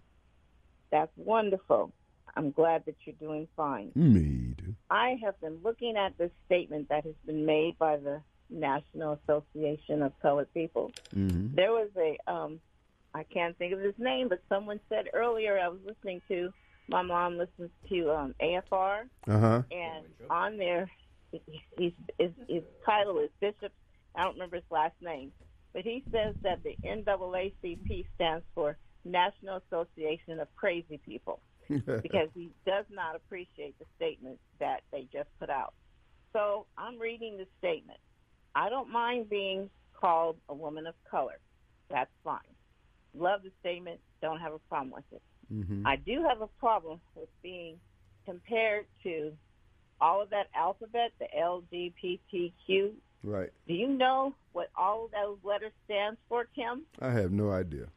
That's 0.90 1.10
wonderful. 1.16 1.90
I'm 2.36 2.50
glad 2.50 2.84
that 2.84 2.96
you're 3.06 3.14
doing 3.18 3.48
fine. 3.56 3.92
Me 3.94 4.52
too. 4.58 4.74
I 4.90 5.16
have 5.24 5.40
been 5.40 5.58
looking 5.64 5.96
at 5.96 6.18
this 6.18 6.30
statement 6.44 6.90
that 6.90 7.04
has 7.04 7.14
been 7.24 7.46
made 7.46 7.78
by 7.78 7.96
the 7.96 8.20
National 8.50 9.18
Association 9.26 10.02
of 10.02 10.12
Colored 10.20 10.52
People. 10.52 10.92
Mm-hmm. 11.16 11.54
There 11.54 11.72
was 11.72 11.88
a, 11.96 12.18
um, 12.30 12.60
I 13.14 13.22
can't 13.22 13.56
think 13.56 13.72
of 13.72 13.80
his 13.80 13.94
name, 13.96 14.28
but 14.28 14.42
someone 14.50 14.80
said 14.90 15.06
earlier 15.14 15.58
I 15.58 15.68
was 15.68 15.80
listening 15.86 16.20
to, 16.28 16.52
my 16.88 17.00
mom 17.00 17.38
listens 17.38 17.70
to 17.88 18.10
um, 18.10 18.34
AFR, 18.42 19.04
Uh 19.26 19.38
huh. 19.38 19.62
and 19.70 20.04
on 20.28 20.58
there, 20.58 20.90
he's, 21.78 21.92
his, 22.18 22.32
his 22.48 22.62
title 22.84 23.18
is 23.20 23.30
Bishop, 23.40 23.72
I 24.14 24.24
don't 24.24 24.34
remember 24.34 24.56
his 24.56 24.64
last 24.70 24.94
name, 25.00 25.32
but 25.74 25.82
he 25.82 26.04
says 26.12 26.34
that 26.42 26.60
the 26.62 26.78
NAACP 26.86 28.06
stands 28.14 28.44
for 28.54 28.78
National 29.04 29.60
Association 29.68 30.40
of 30.40 30.48
Crazy 30.56 31.00
People 31.04 31.40
because 31.68 32.28
he 32.32 32.50
does 32.64 32.84
not 32.90 33.16
appreciate 33.16 33.76
the 33.78 33.84
statement 33.96 34.38
that 34.60 34.80
they 34.92 35.06
just 35.12 35.28
put 35.40 35.50
out. 35.50 35.74
So 36.32 36.66
I'm 36.78 36.98
reading 36.98 37.36
the 37.36 37.46
statement. 37.58 37.98
I 38.54 38.68
don't 38.68 38.90
mind 38.90 39.28
being 39.28 39.68
called 40.00 40.36
a 40.48 40.54
woman 40.54 40.86
of 40.86 40.94
color. 41.10 41.38
That's 41.90 42.10
fine. 42.22 42.38
Love 43.16 43.42
the 43.42 43.50
statement. 43.60 44.00
Don't 44.22 44.40
have 44.40 44.52
a 44.52 44.58
problem 44.60 44.92
with 44.94 45.04
it. 45.12 45.22
mm-hmm. 45.52 45.86
I 45.86 45.96
do 45.96 46.24
have 46.28 46.40
a 46.40 46.48
problem 46.58 47.00
with 47.14 47.28
being 47.42 47.76
compared 48.24 48.86
to 49.02 49.32
all 50.00 50.22
of 50.22 50.30
that 50.30 50.46
alphabet, 50.54 51.12
the 51.18 51.26
LGBTQ. 51.36 52.92
Right. 53.22 53.50
Do 53.66 53.74
you 53.74 53.88
know 53.88 54.34
what 54.54 54.70
all 54.76 55.10
those 55.12 55.38
letters 55.42 55.72
stands 55.84 56.18
for, 56.28 56.46
Kim? 56.54 56.86
I 57.00 57.10
have 57.10 57.32
no 57.32 57.50
idea. 57.50 57.88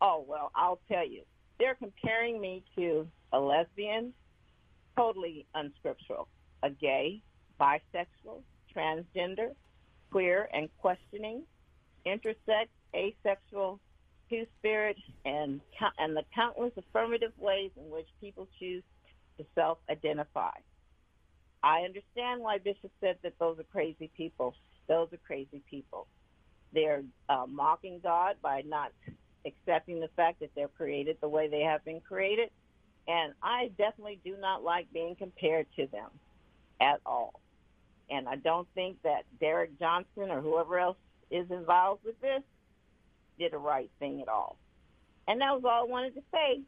Oh, 0.00 0.24
well, 0.26 0.50
I'll 0.54 0.80
tell 0.90 1.06
you. 1.06 1.22
They're 1.58 1.76
comparing 1.76 2.40
me 2.40 2.64
to 2.76 3.06
a 3.32 3.38
lesbian, 3.38 4.12
totally 4.96 5.46
unscriptural, 5.54 6.28
a 6.62 6.70
gay, 6.70 7.22
bisexual, 7.60 8.42
transgender, 8.74 9.50
queer 10.10 10.48
and 10.52 10.68
questioning, 10.78 11.42
intersex, 12.06 12.68
asexual, 12.94 13.78
two-spirit, 14.28 14.96
and, 15.24 15.60
and 15.98 16.16
the 16.16 16.24
countless 16.34 16.72
affirmative 16.76 17.32
ways 17.38 17.70
in 17.76 17.90
which 17.90 18.08
people 18.20 18.48
choose 18.58 18.82
to 19.38 19.44
self-identify. 19.54 20.52
I 21.62 21.80
understand 21.80 22.40
why 22.40 22.58
Bishop 22.58 22.90
said 23.00 23.18
that 23.22 23.34
those 23.38 23.58
are 23.58 23.64
crazy 23.64 24.10
people. 24.16 24.54
Those 24.88 25.08
are 25.12 25.18
crazy 25.26 25.62
people. 25.68 26.06
They're 26.72 27.02
uh, 27.28 27.46
mocking 27.48 28.00
God 28.02 28.36
by 28.42 28.62
not 28.66 28.92
accepting 29.46 30.00
the 30.00 30.08
fact 30.16 30.40
that 30.40 30.50
they're 30.54 30.68
created 30.68 31.18
the 31.20 31.28
way 31.28 31.48
they 31.48 31.62
have 31.62 31.84
been 31.84 32.00
created. 32.00 32.50
And 33.08 33.32
I 33.42 33.70
definitely 33.78 34.20
do 34.24 34.36
not 34.40 34.62
like 34.62 34.92
being 34.92 35.16
compared 35.16 35.66
to 35.76 35.86
them 35.86 36.08
at 36.80 37.00
all. 37.04 37.40
And 38.10 38.28
I 38.28 38.36
don't 38.36 38.68
think 38.74 38.98
that 39.02 39.22
Derrick 39.40 39.78
Johnson 39.78 40.30
or 40.30 40.40
whoever 40.40 40.78
else 40.78 40.96
is 41.30 41.50
involved 41.50 42.04
with 42.04 42.20
this 42.20 42.42
did 43.38 43.52
the 43.52 43.58
right 43.58 43.90
thing 43.98 44.20
at 44.22 44.28
all. 44.28 44.56
And 45.26 45.40
that 45.40 45.54
was 45.54 45.62
all 45.64 45.84
I 45.84 45.90
wanted 45.90 46.14
to 46.14 46.22
say. 46.32 46.60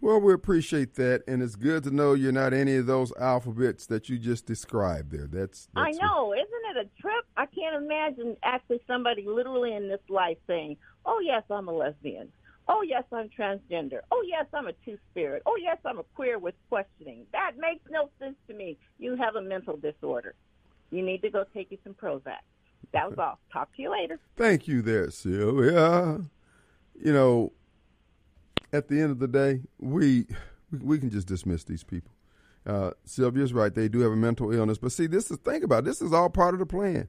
Well, 0.00 0.20
we 0.20 0.34
appreciate 0.34 0.94
that, 0.94 1.22
and 1.26 1.42
it's 1.42 1.56
good 1.56 1.82
to 1.84 1.90
know 1.90 2.12
you're 2.12 2.30
not 2.30 2.52
any 2.52 2.76
of 2.76 2.86
those 2.86 3.12
alphabets 3.16 3.86
that 3.86 4.08
you 4.08 4.18
just 4.18 4.44
described 4.46 5.10
there. 5.10 5.26
That's, 5.26 5.68
I 5.74 5.90
know, 5.92 6.34
isn't 6.34 6.76
it 6.76 6.86
a 6.86 7.00
trip? 7.00 7.24
I 7.36 7.46
can't 7.46 7.82
imagine 7.82 8.36
actually 8.42 8.80
somebody 8.86 9.24
literally 9.26 9.74
in 9.74 9.88
this 9.88 10.00
life 10.08 10.36
saying, 10.46 10.76
"Oh 11.06 11.20
yes, 11.20 11.44
I'm 11.50 11.68
a 11.68 11.72
lesbian. 11.72 12.30
Oh 12.68 12.82
yes, 12.82 13.04
I'm 13.10 13.30
transgender. 13.30 14.00
Oh 14.12 14.22
yes, 14.26 14.46
I'm 14.52 14.66
a 14.66 14.72
two-spirit. 14.84 15.42
Oh 15.46 15.56
yes, 15.60 15.78
I'm 15.84 15.98
a 15.98 16.04
queer 16.14 16.38
with 16.38 16.54
questioning." 16.68 17.26
That 17.32 17.52
makes 17.58 17.84
no 17.90 18.10
sense 18.18 18.36
to 18.48 18.54
me. 18.54 18.76
You 18.98 19.16
have 19.16 19.34
a 19.34 19.42
mental 19.42 19.78
disorder. 19.78 20.34
You 20.90 21.02
need 21.02 21.22
to 21.22 21.30
go 21.30 21.44
take 21.54 21.70
you 21.70 21.78
some 21.84 21.94
Prozac. 21.94 22.44
That 22.92 23.08
was 23.08 23.18
all. 23.18 23.38
Talk 23.50 23.74
to 23.76 23.82
you 23.82 23.90
later. 23.90 24.20
Thank 24.36 24.68
you 24.68 24.82
there, 24.82 25.10
Sylvia. 25.10 26.20
You 26.94 27.12
know, 27.12 27.52
at 28.76 28.88
the 28.88 29.00
end 29.00 29.10
of 29.10 29.18
the 29.18 29.28
day, 29.28 29.62
we 29.78 30.26
we, 30.80 30.98
can 30.98 31.10
just 31.10 31.26
dismiss 31.26 31.64
these 31.64 31.82
people. 31.82 32.12
Uh, 32.66 32.90
Sylvia's 33.04 33.52
right; 33.52 33.74
they 33.74 33.88
do 33.88 34.00
have 34.00 34.12
a 34.12 34.16
mental 34.16 34.52
illness. 34.52 34.78
But 34.78 34.92
see, 34.92 35.06
this 35.06 35.30
is 35.30 35.38
think 35.38 35.64
about 35.64 35.80
it, 35.80 35.86
this 35.86 36.02
is 36.02 36.12
all 36.12 36.30
part 36.30 36.54
of 36.54 36.60
the 36.60 36.66
plan. 36.66 37.08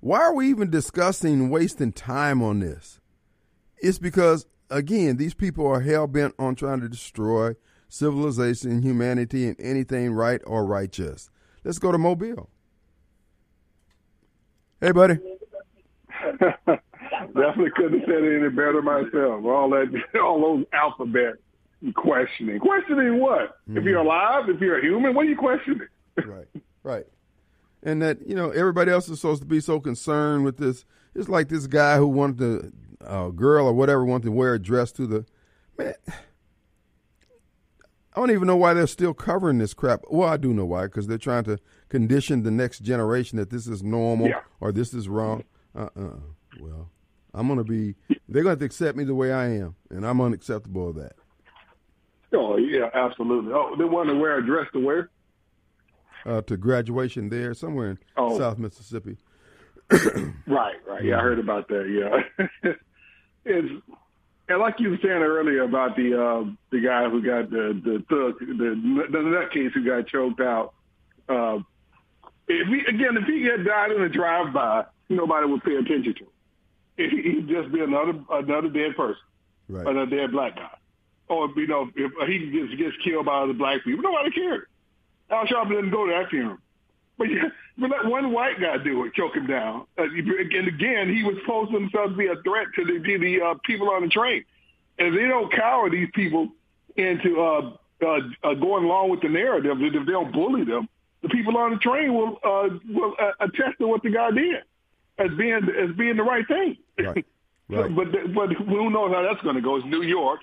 Why 0.00 0.20
are 0.20 0.34
we 0.34 0.48
even 0.48 0.70
discussing 0.70 1.50
wasting 1.50 1.92
time 1.92 2.42
on 2.42 2.60
this? 2.60 3.00
It's 3.78 3.98
because 3.98 4.46
again, 4.70 5.16
these 5.16 5.34
people 5.34 5.66
are 5.66 5.80
hell 5.80 6.06
bent 6.06 6.34
on 6.38 6.54
trying 6.54 6.80
to 6.80 6.88
destroy 6.88 7.54
civilization, 7.88 8.82
humanity, 8.82 9.46
and 9.46 9.56
anything 9.60 10.12
right 10.12 10.40
or 10.46 10.64
righteous. 10.64 11.30
Let's 11.64 11.78
go 11.78 11.92
to 11.92 11.98
Mobile. 11.98 12.48
Hey, 14.80 14.92
buddy. 14.92 15.18
Definitely 17.40 17.70
couldn't 17.76 18.00
have 18.00 18.08
said 18.08 18.22
it 18.24 18.40
any 18.40 18.48
better 18.50 18.82
myself. 18.82 19.44
All 19.44 19.70
that, 19.70 19.92
all 20.20 20.40
those 20.40 20.66
alphabet 20.72 21.34
questioning. 21.94 22.58
Questioning 22.60 23.20
what? 23.20 23.58
If 23.68 23.84
you're 23.84 24.00
alive, 24.00 24.48
if 24.48 24.60
you're 24.60 24.78
a 24.78 24.82
human, 24.82 25.14
what 25.14 25.26
are 25.26 25.28
you 25.28 25.36
questioning? 25.36 25.88
right, 26.26 26.46
right. 26.82 27.06
And 27.82 28.00
that 28.02 28.26
you 28.28 28.34
know 28.34 28.50
everybody 28.50 28.92
else 28.92 29.08
is 29.08 29.20
supposed 29.20 29.42
to 29.42 29.46
be 29.48 29.60
so 29.60 29.80
concerned 29.80 30.44
with 30.44 30.58
this. 30.58 30.84
It's 31.14 31.28
like 31.28 31.48
this 31.48 31.66
guy 31.66 31.96
who 31.96 32.06
wanted 32.06 32.38
to, 32.38 33.06
uh, 33.06 33.28
girl 33.30 33.66
or 33.66 33.72
whatever, 33.72 34.04
wanted 34.04 34.26
to 34.26 34.32
wear 34.32 34.54
a 34.54 34.58
dress 34.58 34.92
to 34.92 35.06
the 35.06 35.26
man. 35.76 35.94
I 38.14 38.20
don't 38.20 38.30
even 38.30 38.46
know 38.46 38.56
why 38.56 38.74
they're 38.74 38.86
still 38.86 39.14
covering 39.14 39.58
this 39.58 39.72
crap. 39.72 40.02
Well, 40.10 40.28
I 40.28 40.36
do 40.36 40.52
know 40.52 40.66
why, 40.66 40.84
because 40.84 41.06
they're 41.06 41.16
trying 41.16 41.44
to 41.44 41.58
condition 41.88 42.42
the 42.42 42.50
next 42.50 42.80
generation 42.80 43.38
that 43.38 43.48
this 43.50 43.66
is 43.66 43.82
normal 43.82 44.28
Yeah. 44.28 44.40
or 44.60 44.70
this 44.70 44.92
is 44.92 45.08
wrong. 45.08 45.44
Uh, 45.74 45.88
uh 45.96 46.16
Well, 46.60 46.90
I'm 47.34 47.48
gonna 47.48 47.64
be. 47.64 47.94
They're 48.28 48.42
gonna 48.42 48.50
have 48.50 48.58
to 48.60 48.64
accept 48.64 48.96
me 48.96 49.04
the 49.04 49.14
way 49.14 49.32
I 49.32 49.46
am, 49.54 49.74
and 49.90 50.06
I'm 50.06 50.20
unacceptable 50.20 50.90
of 50.90 50.96
that. 50.96 51.12
Oh 52.34 52.56
yeah, 52.56 52.88
absolutely. 52.94 53.52
Oh, 53.52 53.74
they 53.76 53.84
want 53.84 54.08
to 54.08 54.14
wear 54.16 54.38
a 54.38 54.44
dress 54.46 54.66
to 54.74 54.80
wear. 54.84 55.10
Uh, 56.24 56.40
to 56.42 56.56
graduation 56.56 57.28
there, 57.30 57.52
somewhere 57.52 57.90
in 57.90 57.98
Oh. 58.16 58.38
South 58.38 58.58
Mississippi. 58.58 59.16
Right, 60.46 60.76
right. 60.86 61.04
Yeah, 61.04 61.18
I 61.18 61.22
heard 61.22 61.38
about 61.38 61.68
that. 61.68 61.86
Yeah, 61.88 62.46
it's 63.44 63.68
and 64.48 64.58
like 64.60 64.74
you 64.78 64.90
were 64.90 64.98
saying 65.02 65.22
earlier 65.22 65.62
about 65.62 65.96
the 65.96 66.14
uh, 66.18 66.50
the 66.70 66.80
guy 66.80 67.08
who 67.10 67.22
got 67.22 67.50
the 67.50 67.78
the 67.84 68.04
thug, 68.08 68.38
the 68.38 69.06
the 69.10 69.18
nutcase 69.18 69.72
who 69.72 69.84
got 69.84 70.06
choked 70.06 70.40
out. 70.40 70.74
Uh, 71.28 71.58
if 72.48 72.66
he, 72.68 72.80
again, 72.88 73.16
if 73.16 73.24
he 73.26 73.44
had 73.44 73.64
died 73.64 73.92
in 73.92 74.02
a 74.02 74.08
drive 74.08 74.52
by, 74.52 74.84
nobody 75.08 75.46
would 75.46 75.62
pay 75.62 75.74
attention 75.76 76.14
to 76.14 76.20
him. 76.24 76.30
He'd 76.96 77.48
just 77.48 77.72
be 77.72 77.80
another 77.80 78.14
another 78.30 78.68
dead 78.68 78.96
person, 78.96 79.22
Right. 79.68 79.86
another 79.86 80.14
dead 80.14 80.32
black 80.32 80.56
guy, 80.56 80.70
or 81.28 81.48
you 81.56 81.66
know, 81.66 81.90
if 81.94 82.12
he 82.28 82.50
gets 82.50 82.74
gets 82.74 82.96
killed 83.04 83.26
by 83.26 83.42
other 83.42 83.54
black 83.54 83.82
people, 83.84 84.02
nobody 84.02 84.30
cared. 84.30 84.66
Al 85.30 85.46
Sharpton 85.46 85.70
didn't 85.70 85.90
go 85.90 86.06
to 86.06 86.12
that 86.12 86.28
funeral. 86.28 86.58
But 87.16 87.30
yeah, 87.30 87.48
but 87.78 87.90
let 87.90 88.04
one 88.06 88.32
white 88.32 88.60
guy 88.60 88.76
do 88.78 89.04
it, 89.04 89.14
choke 89.14 89.34
him 89.36 89.46
down. 89.46 89.86
Uh, 89.96 90.02
and 90.04 90.68
again, 90.68 91.08
he 91.14 91.22
was 91.22 91.36
posing 91.46 91.74
himself 91.74 92.10
to 92.10 92.16
be 92.16 92.26
a 92.26 92.36
threat 92.42 92.66
to 92.76 92.84
the 92.84 92.98
to 92.98 93.18
the 93.18 93.40
uh, 93.40 93.54
people 93.64 93.90
on 93.90 94.02
the 94.02 94.08
train. 94.08 94.44
And 94.98 95.16
they 95.16 95.26
don't 95.26 95.50
cower 95.52 95.88
these 95.88 96.08
people 96.14 96.48
into 96.96 97.40
uh, 97.40 97.72
uh, 98.02 98.18
uh, 98.44 98.54
going 98.54 98.84
along 98.84 99.10
with 99.10 99.22
the 99.22 99.28
narrative, 99.28 99.78
if 99.80 99.92
they 100.06 100.12
don't 100.12 100.32
bully 100.32 100.64
them, 100.64 100.88
the 101.22 101.28
people 101.28 101.56
on 101.56 101.70
the 101.70 101.78
train 101.78 102.12
will 102.12 102.38
uh, 102.44 102.68
will 102.88 103.14
uh, 103.18 103.30
attest 103.40 103.78
to 103.78 103.86
what 103.86 104.02
the 104.02 104.10
guy 104.10 104.30
did 104.32 104.62
as 105.18 105.30
being 105.36 105.54
as 105.54 105.94
being 105.96 106.16
the 106.16 106.22
right 106.22 106.46
thing. 106.46 106.76
Right. 106.98 107.26
Right. 107.68 107.94
but 107.96 108.12
but 108.34 108.52
who 108.52 108.90
knows 108.90 109.12
how 109.12 109.22
that's 109.22 109.42
going 109.42 109.56
to 109.56 109.62
go? 109.62 109.76
It's 109.76 109.86
New 109.86 110.02
York, 110.02 110.40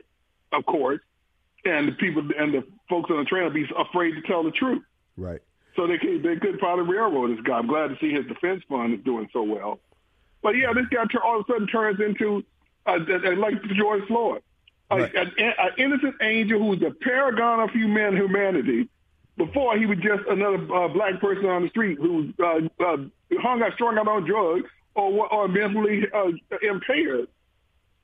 of 0.52 0.66
course, 0.66 1.00
and 1.66 1.88
the 1.88 1.92
people 1.94 2.24
and 2.38 2.54
the 2.54 2.64
folks 2.90 3.10
on 3.12 3.18
the 3.18 3.26
train 3.26 3.44
will 3.44 3.52
be 3.52 3.66
afraid 3.78 4.12
to 4.12 4.22
tell 4.22 4.44
the 4.44 4.52
truth. 4.52 4.84
Right. 5.18 5.42
So 5.76 5.88
they 5.88 5.98
could, 5.98 6.24
they 6.24 6.36
could 6.36 6.60
probably 6.60 6.94
railroad 6.94 7.32
this 7.32 7.44
guy. 7.46 7.58
I'm 7.58 7.68
glad 7.68 7.88
to 7.88 7.98
see 8.02 8.12
his 8.12 8.26
defense 8.26 8.64
fund 8.68 8.94
is 8.94 9.06
doing 9.06 9.30
so 9.32 9.44
well. 9.44 9.80
But 10.42 10.56
yeah, 10.58 10.74
this 10.74 10.88
guy 10.92 11.04
all 11.24 11.40
of 11.40 11.46
a 11.48 11.52
sudden 11.52 11.68
turns 11.68 12.00
into 12.00 12.44
uh, 12.86 13.00
like 13.38 13.62
George 13.76 14.06
Floyd, 14.08 14.42
right. 14.90 15.14
an 15.14 15.32
innocent 15.78 16.16
angel 16.22 16.60
who's 16.60 16.80
the 16.80 16.92
paragon 17.02 17.60
of 17.60 17.72
human 17.72 18.16
humanity. 18.16 18.90
Before 19.38 19.78
he 19.78 19.86
was 19.86 20.00
just 20.00 20.24
another 20.30 20.58
uh, 20.74 20.90
black 20.90 21.22
person 21.22 21.46
on 21.46 21.64
the 21.64 21.70
street 21.70 21.98
who 21.98 22.34
uh, 22.44 22.60
uh, 22.84 22.98
hung 23.38 23.62
out, 23.62 23.74
strung 23.74 23.98
out 23.98 24.08
on 24.08 24.26
drugs 24.26 24.70
or 24.96 25.32
or 25.34 25.48
mentally 25.48 26.04
uh, 26.14 26.32
impaired, 26.62 27.28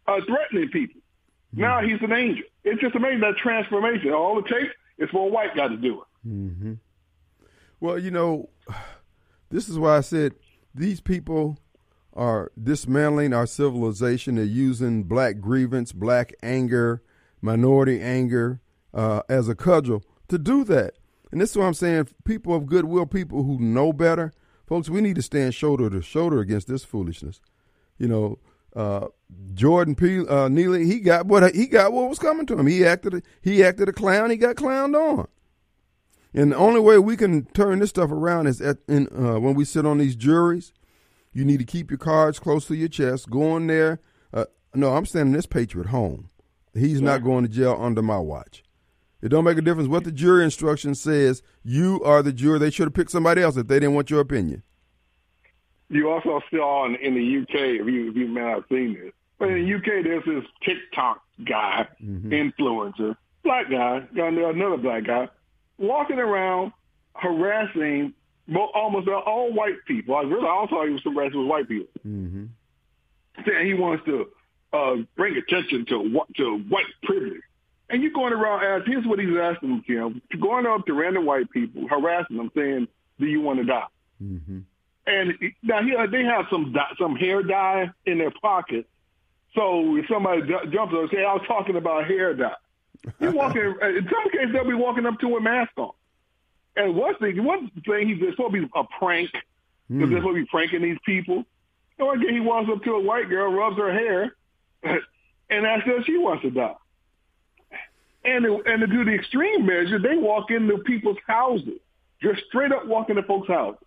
uh, 0.08 0.20
threatening 0.28 0.70
people. 0.72 1.02
Mm-hmm. 1.54 1.62
Now 1.62 1.82
he's 1.82 2.02
an 2.02 2.12
angel. 2.12 2.44
It's 2.64 2.82
just 2.82 2.96
amazing 2.96 3.22
that 3.22 3.38
transformation. 3.42 4.12
All 4.12 4.40
it 4.40 4.46
takes 4.46 4.74
is 4.98 5.10
for 5.10 5.28
a 5.28 5.32
white 5.32 5.56
guy 5.56 5.68
to 5.68 5.78
do 5.78 6.02
it. 6.02 6.28
Mm-hmm. 6.28 6.74
Well, 7.80 8.00
you 8.00 8.12
know, 8.12 8.50
this 9.50 9.70
is 9.70 9.78
why 9.78 9.98
I 9.98 10.02
said 10.02 10.34
these 10.74 11.02
people 11.02 11.58
are 12.14 12.52
dismantling 12.62 13.34
our 13.34 13.46
civilization. 13.46 14.36
They're 14.36 14.46
using 14.46 15.04
black 15.04 15.40
grievance, 15.40 15.92
black 15.92 16.34
anger, 16.42 17.02
minority 17.42 18.02
anger 18.02 18.62
uh, 18.94 19.22
as 19.30 19.50
a 19.50 19.56
cudgel 19.56 20.04
to 20.30 20.38
do 20.38 20.64
that. 20.66 20.94
And 21.32 21.42
this 21.42 21.52
is 21.52 21.58
what 21.58 21.66
I'm 21.66 21.74
saying. 21.74 22.08
People 22.24 22.56
of 22.56 22.66
goodwill, 22.66 23.06
people 23.06 23.44
who 23.44 23.60
know 23.60 23.92
better, 23.92 24.32
folks, 24.68 24.90
we 24.90 25.02
need 25.02 25.16
to 25.16 25.22
stand 25.22 25.54
shoulder 25.54 25.90
to 25.90 26.02
shoulder 26.02 26.40
against 26.40 26.68
this 26.68 26.84
foolishness. 26.84 27.42
You 27.98 28.08
know, 28.08 28.40
uh, 28.76 29.08
Jordan 29.54 29.96
P. 29.96 30.26
Uh, 30.28 30.50
Neely, 30.50 30.86
he 30.86 31.00
got 31.00 31.26
what 31.26 31.56
he 31.56 31.68
got 31.68 31.94
what 31.94 32.10
was 32.10 32.20
coming 32.20 32.46
to 32.48 32.58
him. 32.58 32.68
He 32.68 32.86
acted 32.86 33.24
he 33.42 33.64
acted 33.64 33.90
a 33.90 33.94
clown. 33.94 34.30
He 34.30 34.38
got 34.38 34.56
clowned 34.56 34.96
on. 34.96 35.28
And 36.34 36.52
the 36.52 36.58
only 36.58 36.82
way 36.82 36.98
we 37.00 37.16
can 37.16 37.46
turn 37.46 37.80
this 37.80 37.92
stuff 37.92 38.12
around 38.12 38.48
is 38.48 38.60
at, 38.60 38.80
in, 38.90 39.08
uh, 39.16 39.40
when 39.40 39.56
we 39.56 39.64
sit 39.64 39.86
on 39.86 40.00
these 40.00 40.18
juries. 40.18 40.74
You 41.32 41.46
need 41.46 41.60
to 41.60 41.66
keep 41.66 41.90
your 41.90 41.98
cards 41.98 42.40
close 42.40 42.66
to 42.68 42.76
your 42.76 42.90
chest. 42.90 43.30
Go 43.30 43.56
in 43.56 43.68
there. 43.68 44.00
Uh, 44.34 44.46
no, 44.74 44.96
I'm 44.96 45.06
sending 45.06 45.34
this 45.34 45.46
patriot 45.46 45.88
home. 45.88 46.30
He's 46.74 47.00
yeah. 47.00 47.06
not 47.06 47.24
going 47.24 47.44
to 47.44 47.50
jail 47.50 47.78
under 47.80 48.02
my 48.02 48.18
watch. 48.18 48.65
It 49.26 49.30
don't 49.30 49.44
make 49.44 49.58
a 49.58 49.62
difference 49.62 49.90
what 49.90 50.04
the 50.04 50.12
jury 50.12 50.44
instruction 50.44 50.94
says. 50.94 51.42
You 51.64 52.00
are 52.04 52.22
the 52.22 52.32
jury. 52.32 52.60
They 52.60 52.70
should 52.70 52.86
have 52.86 52.94
picked 52.94 53.10
somebody 53.10 53.42
else 53.42 53.58
if 53.58 53.68
they 53.68 53.80
didn't 53.80 53.96
want 53.96 54.12
your 54.12 54.20
opinion. 54.20 54.62
You 55.90 56.12
also 56.12 56.42
saw 56.52 56.86
in, 56.86 56.96
in 56.98 57.16
the 57.16 57.42
UK, 57.42 57.82
if 57.82 57.88
you, 57.88 58.12
if 58.12 58.16
you 58.16 58.28
may 58.28 58.42
have 58.42 58.66
seen 58.70 58.94
this, 58.94 59.12
but 59.40 59.50
in 59.50 59.66
the 59.66 59.74
UK, 59.74 60.04
there's 60.04 60.24
this 60.26 60.44
TikTok 60.64 61.24
guy, 61.44 61.88
mm-hmm. 62.04 62.32
influencer, 62.34 63.18
black 63.44 63.72
guy, 63.72 64.08
another 64.16 64.78
black 64.78 65.06
guy, 65.06 65.28
walking 65.80 66.20
around 66.20 66.72
harassing 67.16 68.14
almost 68.76 69.08
all 69.08 69.52
white 69.52 69.84
people. 69.88 70.16
I 70.18 70.22
really 70.22 70.48
also 70.48 70.84
he 70.86 70.92
was 70.92 71.02
harassing 71.04 71.48
white 71.48 71.68
people. 71.68 71.92
Mm-hmm. 72.08 72.46
Saying 73.44 73.66
he 73.66 73.74
wants 73.74 74.06
to 74.06 74.28
uh, 74.72 74.98
bring 75.16 75.36
attention 75.36 75.84
to 75.88 76.22
to 76.38 76.60
white 76.70 76.86
privilege. 77.02 77.42
And 77.90 78.02
you're 78.02 78.12
going 78.12 78.34
around 78.34 78.64
asking, 78.64 78.94
here's 78.94 79.06
what 79.06 79.20
he's 79.20 79.38
asking 79.38 79.84
Kim, 79.86 80.22
going 80.42 80.66
up 80.66 80.86
to 80.88 80.94
random 80.94 81.26
white 81.26 81.50
people, 81.52 81.88
harassing 81.88 82.38
them, 82.38 82.52
saying, 82.56 82.88
do 83.20 83.28
you 83.28 83.42
want 83.42 83.60
to 83.60 83.66
die? 83.66 83.86
Mm-hmm. 84.22 84.60
And 85.08 85.34
now 85.62 85.84
here 85.84 86.08
they 86.08 86.24
have 86.24 86.46
some 86.50 86.76
some 87.00 87.16
hair 87.16 87.44
dye 87.44 87.92
in 88.06 88.18
their 88.18 88.32
pocket. 88.32 88.88
So 89.54 89.96
if 89.98 90.08
somebody 90.08 90.42
jumps 90.48 90.76
up 90.76 91.00
and 91.00 91.10
say, 91.12 91.24
I 91.24 91.34
was 91.34 91.44
talking 91.48 91.76
about 91.76 92.08
hair 92.08 92.34
dye. 92.34 92.56
He's 93.20 93.34
walking, 93.34 93.62
in 93.82 94.10
some 94.12 94.32
cases, 94.32 94.52
they'll 94.52 94.68
be 94.68 94.74
walking 94.74 95.06
up 95.06 95.20
to 95.20 95.38
a 95.38 95.42
mask 95.42 95.72
on. 95.78 95.92
And 96.76 96.96
one 96.96 97.16
thing, 97.18 97.44
one 97.44 97.72
thing 97.88 98.10
he's 98.10 98.20
supposed 98.20 98.54
to 98.54 98.62
be 98.62 98.70
a 98.76 98.84
prank, 99.00 99.32
because 99.88 100.08
mm. 100.08 100.10
they're 100.10 100.20
supposed 100.20 100.38
to 100.38 100.42
be 100.42 100.48
pranking 100.50 100.82
these 100.82 100.98
people. 101.06 101.46
And 101.98 102.08
one 102.08 102.20
day 102.20 102.34
he 102.34 102.40
walks 102.40 102.70
up 102.70 102.84
to 102.84 102.96
a 102.96 103.00
white 103.00 103.30
girl, 103.30 103.54
rubs 103.54 103.78
her 103.78 103.94
hair, 103.94 104.36
and 104.84 105.66
asks 105.66 105.86
her 105.86 106.00
if 106.00 106.06
she 106.06 106.18
wants 106.18 106.42
to 106.44 106.50
die. 106.50 106.76
And 108.26 108.46
and 108.46 108.82
to 108.82 108.88
do 108.88 109.06
the 109.06 109.14
extreme 109.14 109.66
measure, 109.66 110.00
they 110.00 110.18
walk 110.18 110.50
into 110.50 110.80
people's 110.80 111.18
houses, 111.28 111.80
just 112.22 112.42
straight 112.48 112.72
up 112.72 112.88
walk 112.88 113.10
into 113.10 113.24
folks' 113.24 113.48
houses, 113.48 113.86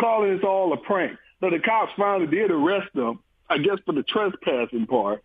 calling 0.00 0.34
this 0.34 0.44
all 0.44 0.72
a 0.72 0.76
prank. 0.76 1.16
So 1.40 1.50
the 1.50 1.60
cops 1.60 1.92
finally 1.96 2.26
did 2.26 2.50
arrest 2.50 2.92
them, 2.94 3.20
I 3.48 3.58
guess 3.58 3.78
for 3.84 3.92
the 3.92 4.02
trespassing 4.02 4.86
part. 4.86 5.22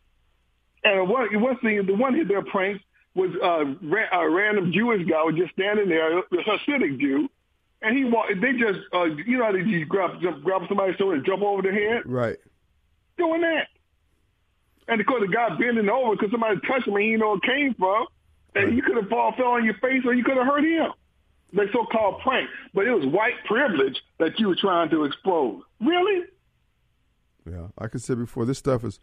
And 0.83 1.09
one 1.09 1.41
one 1.41 1.57
thing, 1.59 1.85
the 1.85 1.93
one 1.95 2.15
hit 2.15 2.27
their 2.27 2.43
pranks 2.43 2.83
was 3.15 3.31
uh, 3.43 4.17
a 4.17 4.29
random 4.29 4.71
Jewish 4.71 5.07
guy 5.07 5.23
was 5.23 5.35
just 5.35 5.53
standing 5.53 5.89
there, 5.89 6.19
a 6.19 6.23
Hasidic 6.23 6.99
Jew, 6.99 7.29
and 7.81 7.97
he 7.97 8.05
walked. 8.05 8.33
They 8.39 8.53
just, 8.53 8.79
uh, 8.93 9.05
you 9.25 9.37
know, 9.37 9.51
they 9.51 9.63
just 9.63 9.89
grab 9.89 10.21
jump, 10.21 10.43
grab 10.43 10.61
somebody's 10.67 10.95
shoulder 10.97 11.15
and 11.15 11.25
jump 11.25 11.41
over 11.41 11.61
their 11.61 11.73
head, 11.73 12.03
right? 12.05 12.37
Doing 13.17 13.41
that, 13.41 13.67
and 14.91 15.01
of 15.01 15.07
course 15.07 15.23
the 15.25 15.33
guy 15.33 15.49
bending 15.57 15.89
over 15.89 16.15
because 16.15 16.31
somebody 16.31 16.59
touched 16.67 16.87
him 16.87 16.95
and 16.95 17.03
he 17.03 17.15
know 17.15 17.35
it 17.35 17.43
came 17.43 17.73
from, 17.73 18.05
and 18.55 18.65
right. 18.65 18.73
you 18.73 18.83
could 18.83 18.97
have 18.97 19.09
fall 19.09 19.33
fell 19.35 19.57
on 19.57 19.65
your 19.65 19.75
face 19.75 20.03
or 20.05 20.13
you 20.13 20.23
could 20.23 20.37
have 20.37 20.45
hurt 20.45 20.63
him. 20.63 20.91
They 21.53 21.65
so-called 21.73 22.21
prank, 22.21 22.49
but 22.73 22.87
it 22.87 22.91
was 22.91 23.05
white 23.07 23.43
privilege 23.45 23.97
that 24.19 24.39
you 24.39 24.47
were 24.47 24.55
trying 24.55 24.89
to 24.91 25.03
expose. 25.03 25.61
Really? 25.81 26.25
Yeah, 27.49 27.67
like 27.79 27.95
I 27.95 27.97
said 27.97 28.19
before, 28.19 28.45
this 28.45 28.59
stuff 28.59 28.83
is 28.83 28.99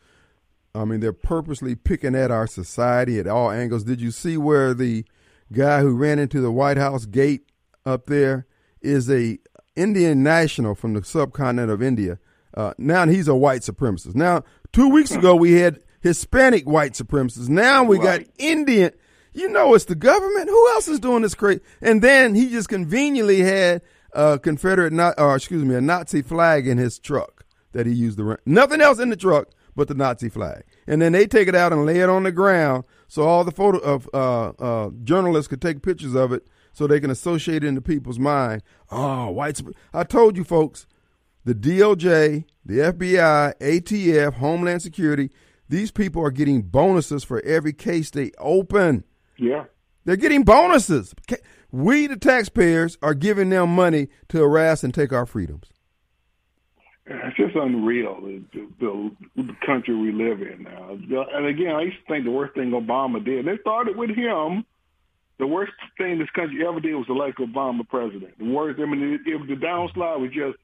I 0.75 0.85
mean, 0.85 1.01
they're 1.01 1.13
purposely 1.13 1.75
picking 1.75 2.15
at 2.15 2.31
our 2.31 2.47
society 2.47 3.19
at 3.19 3.27
all 3.27 3.51
angles. 3.51 3.85
Did 3.85 4.01
you 4.01 4.11
see 4.11 4.37
where 4.37 4.75
the 4.75 5.05
guy 5.53 5.81
who 5.81 5.97
ran 5.97 6.19
into 6.19 6.41
the 6.41 6.53
White 6.53 6.77
House 6.77 7.07
gate 7.07 7.51
up 7.87 8.07
there 8.07 8.47
is 8.81 9.11
a 9.11 9.39
Indian 9.77 10.23
national 10.23 10.75
from 10.75 10.93
the 10.93 11.03
subcontinent 11.03 11.71
of 11.71 11.83
India? 11.83 12.19
Uh, 12.55 12.75
now 12.79 13.07
he's 13.07 13.29
a 13.29 13.35
white 13.35 13.63
supremacist. 13.63 14.15
Now, 14.15 14.43
two 14.79 14.89
weeks 14.91 15.11
ago 15.11 15.35
we 15.35 15.55
had 15.55 15.81
Hispanic 16.03 16.65
white 16.65 16.93
supremacists. 16.93 17.49
Now 17.49 17.83
we 17.83 17.99
right. 17.99 18.21
got 18.21 18.35
Indian. 18.39 18.93
You 19.33 19.49
know, 19.49 19.75
it's 19.75 19.87
the 19.87 19.97
government. 19.97 20.49
Who 20.49 20.71
else 20.71 20.87
is 20.87 21.01
doing 21.01 21.23
this 21.23 21.35
crazy? 21.35 21.61
And 21.81 22.01
then 22.01 22.37
he 22.37 22.49
just 22.49 22.69
conveniently 22.69 23.41
had 23.41 23.83
a 24.13 24.39
Confederate, 24.39 24.93
or 25.19 25.35
excuse 25.35 25.65
me, 25.65 25.75
a 25.75 25.81
Nazi 25.81 26.23
flag 26.23 26.69
in 26.69 26.79
his 26.79 27.01
truck 27.01 27.45
that 27.73 27.87
he 27.87 27.93
used 27.93 28.19
to 28.19 28.25
run. 28.25 28.39
Nothing 28.47 28.81
else 28.81 29.01
in 29.01 29.11
the 29.11 29.17
truck 29.17 29.49
but 29.75 29.89
the 29.89 29.95
Nazi 29.95 30.29
flag. 30.29 30.63
And 30.87 31.03
then 31.03 31.11
they 31.11 31.27
take 31.27 31.49
it 31.49 31.57
out 31.57 31.73
and 31.73 31.85
lay 31.85 31.99
it 31.99 32.09
on 32.09 32.23
the 32.23 32.33
ground 32.33 32.85
so 33.09 33.25
all 33.25 33.43
the 33.43 33.51
photo 33.51 33.79
of 33.79 34.09
uh, 34.15 34.51
uh, 34.61 34.91
journalists 35.03 35.49
could 35.49 35.61
take 35.61 35.83
pictures 35.83 36.15
of 36.15 36.33
it 36.33 36.47
so 36.73 36.87
they 36.87 37.01
can 37.01 37.11
associate 37.11 37.65
it 37.65 37.67
in 37.67 37.75
the 37.75 37.81
people's 37.81 38.21
mind. 38.21 38.63
Oh, 38.93 39.31
white. 39.31 39.61
I 39.93 40.05
told 40.05 40.37
you 40.37 40.45
folks, 40.45 40.87
the 41.45 41.55
DOJ, 41.55 42.45
the 42.65 42.79
FBI, 42.79 43.55
ATF, 43.59 44.35
Homeland 44.35 44.83
Security, 44.83 45.31
these 45.69 45.91
people 45.91 46.23
are 46.23 46.31
getting 46.31 46.63
bonuses 46.63 47.25
for 47.25 47.41
every 47.45 47.73
case 47.73 48.11
they 48.11 48.33
open. 48.39 49.05
Yeah. 49.37 49.65
They're 50.05 50.17
getting 50.17 50.45
bonuses. 50.45 51.15
We, 51.71 52.07
the 52.07 52.17
taxpayers, 52.17 52.97
are 53.03 53.15
giving 53.15 53.51
them 53.51 53.75
money 53.75 54.09
to 54.29 54.39
harass 54.39 54.83
and 54.83 54.95
take 54.95 55.13
our 55.13 55.27
freedoms 55.27 55.71
it's 57.11 57.37
just 57.37 57.57
unreal 57.57 58.21
the, 58.21 58.43
the, 58.81 59.11
the 59.37 59.57
country 59.65 59.95
we 59.95 60.13
live 60.13 60.43
in 60.43 60.65
now. 60.65 60.99
And 61.35 61.47
again, 61.47 61.75
I 61.75 61.83
used 61.83 61.99
to 62.07 62.13
think 62.13 62.25
the 62.25 62.31
worst 62.31 62.55
thing 62.55 62.71
Obama 62.71 63.25
did, 63.25 63.41
and 63.41 63.49
it 63.49 63.61
started 63.61 63.97
with 63.97 64.11
him. 64.11 64.65
The 65.39 65.47
worst 65.47 65.73
thing 65.97 66.19
this 66.19 66.29
country 66.31 66.67
ever 66.67 66.81
did 66.81 66.95
was 66.95 67.07
elect 67.09 67.39
Obama 67.39 67.89
president. 67.89 68.39
The 68.39 68.45
worst, 68.45 68.81
I 68.81 68.87
mean, 68.87 69.15
it, 69.15 69.21
it, 69.25 69.47
the 69.47 69.55
downslide 69.55 70.21
was 70.21 70.33
just 70.33 70.59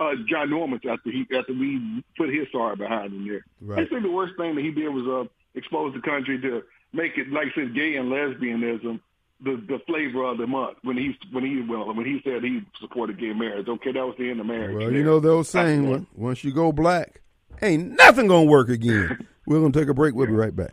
uh, 0.00 0.14
John 0.28 0.50
Norman 0.50 0.80
after 0.88 1.10
he 1.10 1.26
after 1.36 1.52
we 1.52 2.02
put 2.16 2.30
his 2.30 2.48
sorry 2.50 2.76
behind 2.76 3.12
him 3.12 3.28
there. 3.28 3.44
Right. 3.60 3.86
I 3.86 3.88
think 3.88 4.02
the 4.02 4.10
worst 4.10 4.34
thing 4.36 4.54
that 4.56 4.64
he 4.64 4.70
did 4.70 4.88
was 4.88 5.06
uh, 5.06 5.28
expose 5.58 5.94
the 5.94 6.00
country 6.00 6.40
to 6.40 6.62
make 6.92 7.12
it, 7.16 7.30
like 7.30 7.48
I 7.52 7.60
said, 7.60 7.74
gay 7.74 7.96
and 7.96 8.10
lesbianism 8.10 9.00
the 9.42 9.62
the 9.68 9.78
flavor 9.86 10.24
of 10.24 10.38
the 10.38 10.46
month 10.46 10.78
when 10.82 10.96
he 10.96 11.16
when 11.32 11.44
he 11.44 11.62
well 11.62 11.92
when 11.94 12.06
he 12.06 12.20
said 12.24 12.42
he 12.42 12.60
supported 12.80 13.18
gay 13.18 13.32
marriage. 13.32 13.68
Okay, 13.68 13.92
that 13.92 14.04
was 14.04 14.14
the 14.18 14.30
end 14.30 14.40
of 14.40 14.46
marriage. 14.46 14.76
Well, 14.76 14.92
you 14.92 15.04
know 15.04 15.20
those 15.20 15.48
saying 15.48 16.06
once 16.14 16.44
you 16.44 16.52
go 16.52 16.72
black, 16.72 17.22
ain't 17.62 17.96
nothing 17.96 18.26
gonna 18.28 18.44
work 18.44 18.68
again. 18.68 19.26
We're 19.46 19.60
gonna 19.60 19.72
take 19.72 19.88
a 19.88 19.94
break. 19.94 20.14
We'll 20.14 20.26
be 20.26 20.32
right 20.32 20.54
back. 20.54 20.72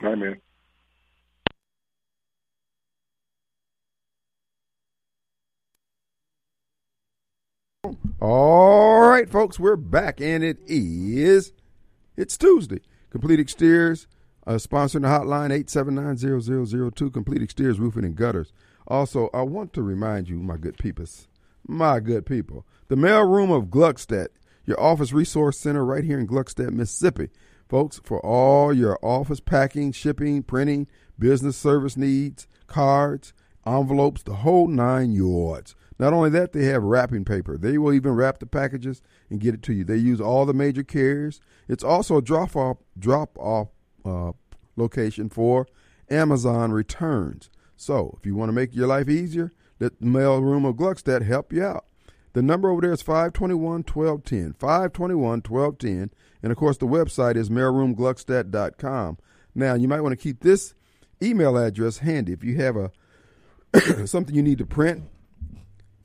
All 8.20 9.00
right, 9.02 9.30
folks, 9.30 9.60
we're 9.60 9.76
back, 9.76 10.20
and 10.20 10.44
it 10.44 10.58
is 10.66 11.54
it's 12.16 12.38
Tuesday. 12.38 12.82
Complete 13.12 13.40
Exteriors 13.40 14.08
uh, 14.48 14.54
sponsoring 14.54 15.02
the 15.02 15.08
hotline 15.10 15.52
879-0002, 15.66 17.14
Complete 17.14 17.42
Exteriors 17.42 17.80
Roofing 17.80 18.06
and 18.06 18.16
Gutters. 18.16 18.54
Also, 18.88 19.30
I 19.34 19.42
want 19.42 19.74
to 19.74 19.82
remind 19.82 20.30
you, 20.30 20.38
my 20.40 20.56
good 20.56 20.78
peepers, 20.78 21.28
my 21.68 22.00
good 22.00 22.26
people, 22.26 22.66
the 22.88 22.96
mail 22.96 23.24
room 23.24 23.52
of 23.52 23.66
Gluckstadt, 23.66 24.30
your 24.66 24.80
office 24.80 25.12
resource 25.12 25.60
center 25.60 25.84
right 25.84 26.06
here 26.06 26.18
in 26.18 26.28
Gluckstadt, 26.28 26.72
Mississippi. 26.72 27.30
Folks, 27.68 28.00
for 28.04 28.26
all 28.26 28.74
your 28.74 28.98
office 29.02 29.42
packing, 29.42 29.92
shipping, 29.92 30.42
printing, 30.42 30.88
business 31.20 31.58
service 31.58 31.98
needs, 31.98 32.48
cards, 32.68 33.34
envelopes, 33.66 34.24
the 34.24 34.36
whole 34.36 34.68
nine 34.68 35.12
yards. 35.12 35.76
Not 36.00 36.14
only 36.14 36.30
that, 36.32 36.54
they 36.54 36.66
have 36.66 36.84
wrapping 36.84 37.26
paper. 37.26 37.58
They 37.58 37.78
will 37.78 37.94
even 37.94 38.14
wrap 38.14 38.40
the 38.40 38.46
packages 38.46 39.02
and 39.30 39.40
get 39.40 39.56
it 39.56 39.64
to 39.64 39.74
you. 39.74 39.84
They 39.84 39.98
use 39.98 40.22
all 40.22 40.46
the 40.46 40.54
major 40.54 40.84
carriers. 40.84 41.42
It's 41.68 41.84
also 41.84 42.18
a 42.18 42.22
drop 42.22 42.56
off 42.56 42.78
drop 42.98 43.38
off 43.38 43.70
uh, 44.06 44.34
location 44.76 45.30
for 45.30 45.68
Amazon 46.10 46.72
returns. 46.72 47.50
So 47.76 48.18
if 48.20 48.26
you 48.26 48.36
want 48.36 48.50
to 48.50 48.54
make 48.54 48.76
your 48.76 48.88
life 48.88 49.10
easier, 49.10 49.52
let 49.80 50.00
the 50.00 50.06
mail 50.06 50.42
room 50.42 50.66
of 50.66 50.76
Gluckstadt 50.76 51.24
help 51.24 51.52
you 51.52 51.64
out. 51.64 51.86
The 52.34 52.42
number 52.42 52.70
over 52.70 52.82
there 52.82 52.92
is 52.92 53.02
521 53.02 53.84
1210. 53.84 54.54
521 54.60 55.42
1210. 55.42 56.12
And 56.44 56.52
of 56.52 56.58
course, 56.58 56.78
the 56.78 56.86
website 56.86 57.36
is 57.36 57.50
mailroomgluckstadt.com. 57.50 59.18
Now, 59.56 59.74
you 59.74 59.88
might 59.88 60.02
want 60.02 60.14
to 60.14 60.24
keep 60.24 60.42
this 60.42 60.76
email 61.22 61.58
address 61.58 62.00
handy. 62.00 62.34
If 62.34 62.44
you 62.44 62.56
have 62.58 62.76
a 62.76 62.92
something 64.08 64.36
you 64.36 64.44
need 64.44 64.60
to 64.60 64.66
print, 64.66 65.06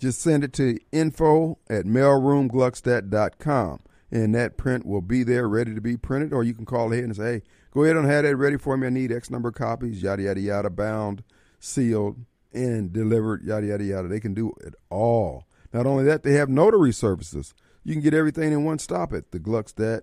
just 0.02 0.20
send 0.20 0.42
it 0.42 0.52
to 0.52 0.76
info 0.90 1.58
at 1.70 1.84
mailroomgluckstadt.com. 1.84 3.80
And 4.10 4.34
that 4.34 4.56
print 4.56 4.84
will 4.84 5.00
be 5.00 5.22
there 5.22 5.48
ready 5.48 5.76
to 5.76 5.80
be 5.80 5.96
printed. 5.96 6.32
Or 6.32 6.42
you 6.42 6.54
can 6.54 6.66
call 6.66 6.92
ahead 6.92 7.04
and 7.04 7.14
say, 7.14 7.34
hey, 7.34 7.42
go 7.70 7.84
ahead 7.84 7.96
and 7.96 8.06
have 8.06 8.24
that 8.24 8.36
ready 8.36 8.58
for 8.58 8.76
me. 8.76 8.88
I 8.88 8.90
need 8.90 9.12
X 9.12 9.30
number 9.30 9.50
of 9.50 9.54
copies, 9.54 10.02
yada, 10.02 10.24
yada, 10.24 10.40
yada, 10.40 10.70
bound, 10.70 11.22
sealed, 11.60 12.18
and 12.52 12.92
delivered, 12.92 13.44
yada, 13.44 13.68
yada, 13.68 13.84
yada. 13.84 14.08
They 14.08 14.18
can 14.18 14.34
do 14.34 14.52
it 14.60 14.74
all. 14.90 15.46
Not 15.72 15.86
only 15.86 16.02
that, 16.04 16.24
they 16.24 16.34
have 16.34 16.48
notary 16.48 16.92
services. 16.92 17.54
You 17.84 17.94
can 17.94 18.02
get 18.02 18.12
everything 18.12 18.52
in 18.52 18.64
one 18.64 18.80
stop 18.80 19.12
at 19.12 19.30
the 19.30 19.38
Gluckstadt 19.38 20.02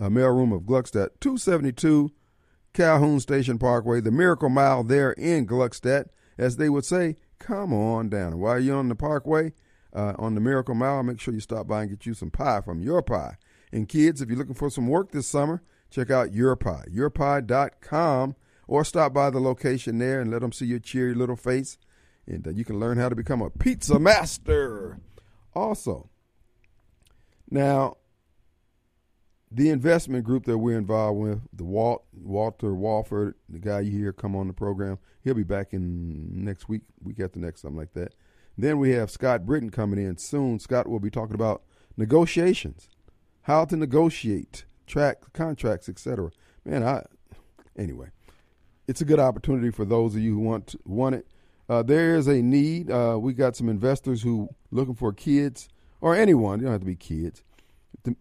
uh, 0.00 0.08
mailroom 0.08 0.54
of 0.54 0.62
Gluckstadt, 0.62 1.10
272 1.20 2.12
Calhoun 2.72 3.18
Station 3.18 3.58
Parkway, 3.58 4.00
the 4.00 4.12
Miracle 4.12 4.48
Mile 4.48 4.84
there 4.84 5.10
in 5.12 5.48
Gluckstadt. 5.48 6.06
As 6.38 6.56
they 6.56 6.70
would 6.70 6.86
say, 6.86 7.16
come 7.42 7.74
on 7.74 8.08
down. 8.08 8.38
While 8.38 8.60
you're 8.60 8.76
on 8.76 8.88
the 8.88 8.94
Parkway, 8.94 9.52
uh, 9.94 10.14
on 10.18 10.34
the 10.34 10.40
Miracle 10.40 10.74
Mile, 10.74 11.02
make 11.02 11.20
sure 11.20 11.34
you 11.34 11.40
stop 11.40 11.66
by 11.66 11.82
and 11.82 11.90
get 11.90 12.06
you 12.06 12.14
some 12.14 12.30
pie 12.30 12.60
from 12.60 12.80
Your 12.80 13.02
Pie. 13.02 13.36
And 13.72 13.88
kids, 13.88 14.22
if 14.22 14.28
you're 14.28 14.38
looking 14.38 14.54
for 14.54 14.70
some 14.70 14.86
work 14.86 15.10
this 15.10 15.26
summer, 15.26 15.62
check 15.90 16.10
out 16.10 16.32
Your 16.32 16.56
Pie, 16.56 16.84
yourpie.com, 16.90 18.36
or 18.68 18.84
stop 18.84 19.12
by 19.12 19.30
the 19.30 19.40
location 19.40 19.98
there 19.98 20.20
and 20.20 20.30
let 20.30 20.40
them 20.40 20.52
see 20.52 20.66
your 20.66 20.78
cheery 20.78 21.14
little 21.14 21.36
face. 21.36 21.78
And 22.26 22.46
uh, 22.46 22.50
you 22.50 22.64
can 22.64 22.78
learn 22.78 22.98
how 22.98 23.08
to 23.08 23.16
become 23.16 23.42
a 23.42 23.50
pizza 23.50 23.98
master. 23.98 25.00
Also, 25.54 26.08
now, 27.50 27.96
the 29.54 29.70
investment 29.70 30.24
group 30.24 30.46
that 30.46 30.58
we're 30.58 30.78
involved 30.78 31.20
with, 31.20 31.40
the 31.52 31.64
Walt 31.64 32.04
Walter 32.12 32.74
Walford, 32.74 33.34
the 33.48 33.58
guy 33.58 33.80
you 33.80 33.90
hear 33.90 34.12
come 34.12 34.34
on 34.34 34.46
the 34.46 34.52
program, 34.52 34.98
he'll 35.22 35.34
be 35.34 35.42
back 35.42 35.72
in 35.72 36.44
next 36.44 36.68
week, 36.68 36.82
week 37.02 37.20
after 37.20 37.38
next, 37.38 37.62
something 37.62 37.78
like 37.78 37.92
that. 37.94 38.14
Then 38.56 38.78
we 38.78 38.90
have 38.90 39.10
Scott 39.10 39.46
Britton 39.46 39.70
coming 39.70 40.04
in 40.04 40.16
soon. 40.16 40.58
Scott 40.58 40.88
will 40.88 41.00
be 41.00 41.10
talking 41.10 41.34
about 41.34 41.62
negotiations, 41.96 42.88
how 43.42 43.64
to 43.66 43.76
negotiate, 43.76 44.64
track 44.86 45.18
contracts, 45.32 45.88
etc. 45.88 46.30
Man, 46.64 46.82
I 46.82 47.04
anyway, 47.76 48.08
it's 48.88 49.00
a 49.00 49.06
good 49.06 49.20
opportunity 49.20 49.70
for 49.70 49.84
those 49.84 50.14
of 50.14 50.22
you 50.22 50.34
who 50.34 50.40
want 50.40 50.68
to, 50.68 50.78
want 50.84 51.14
it. 51.14 51.26
Uh, 51.68 51.82
there 51.82 52.16
is 52.16 52.26
a 52.26 52.42
need. 52.42 52.90
Uh, 52.90 53.18
we 53.20 53.32
got 53.32 53.56
some 53.56 53.68
investors 53.68 54.22
who 54.22 54.48
looking 54.70 54.94
for 54.94 55.12
kids 55.12 55.68
or 56.00 56.14
anyone. 56.14 56.58
You 56.58 56.64
don't 56.64 56.72
have 56.72 56.80
to 56.80 56.86
be 56.86 56.96
kids. 56.96 57.42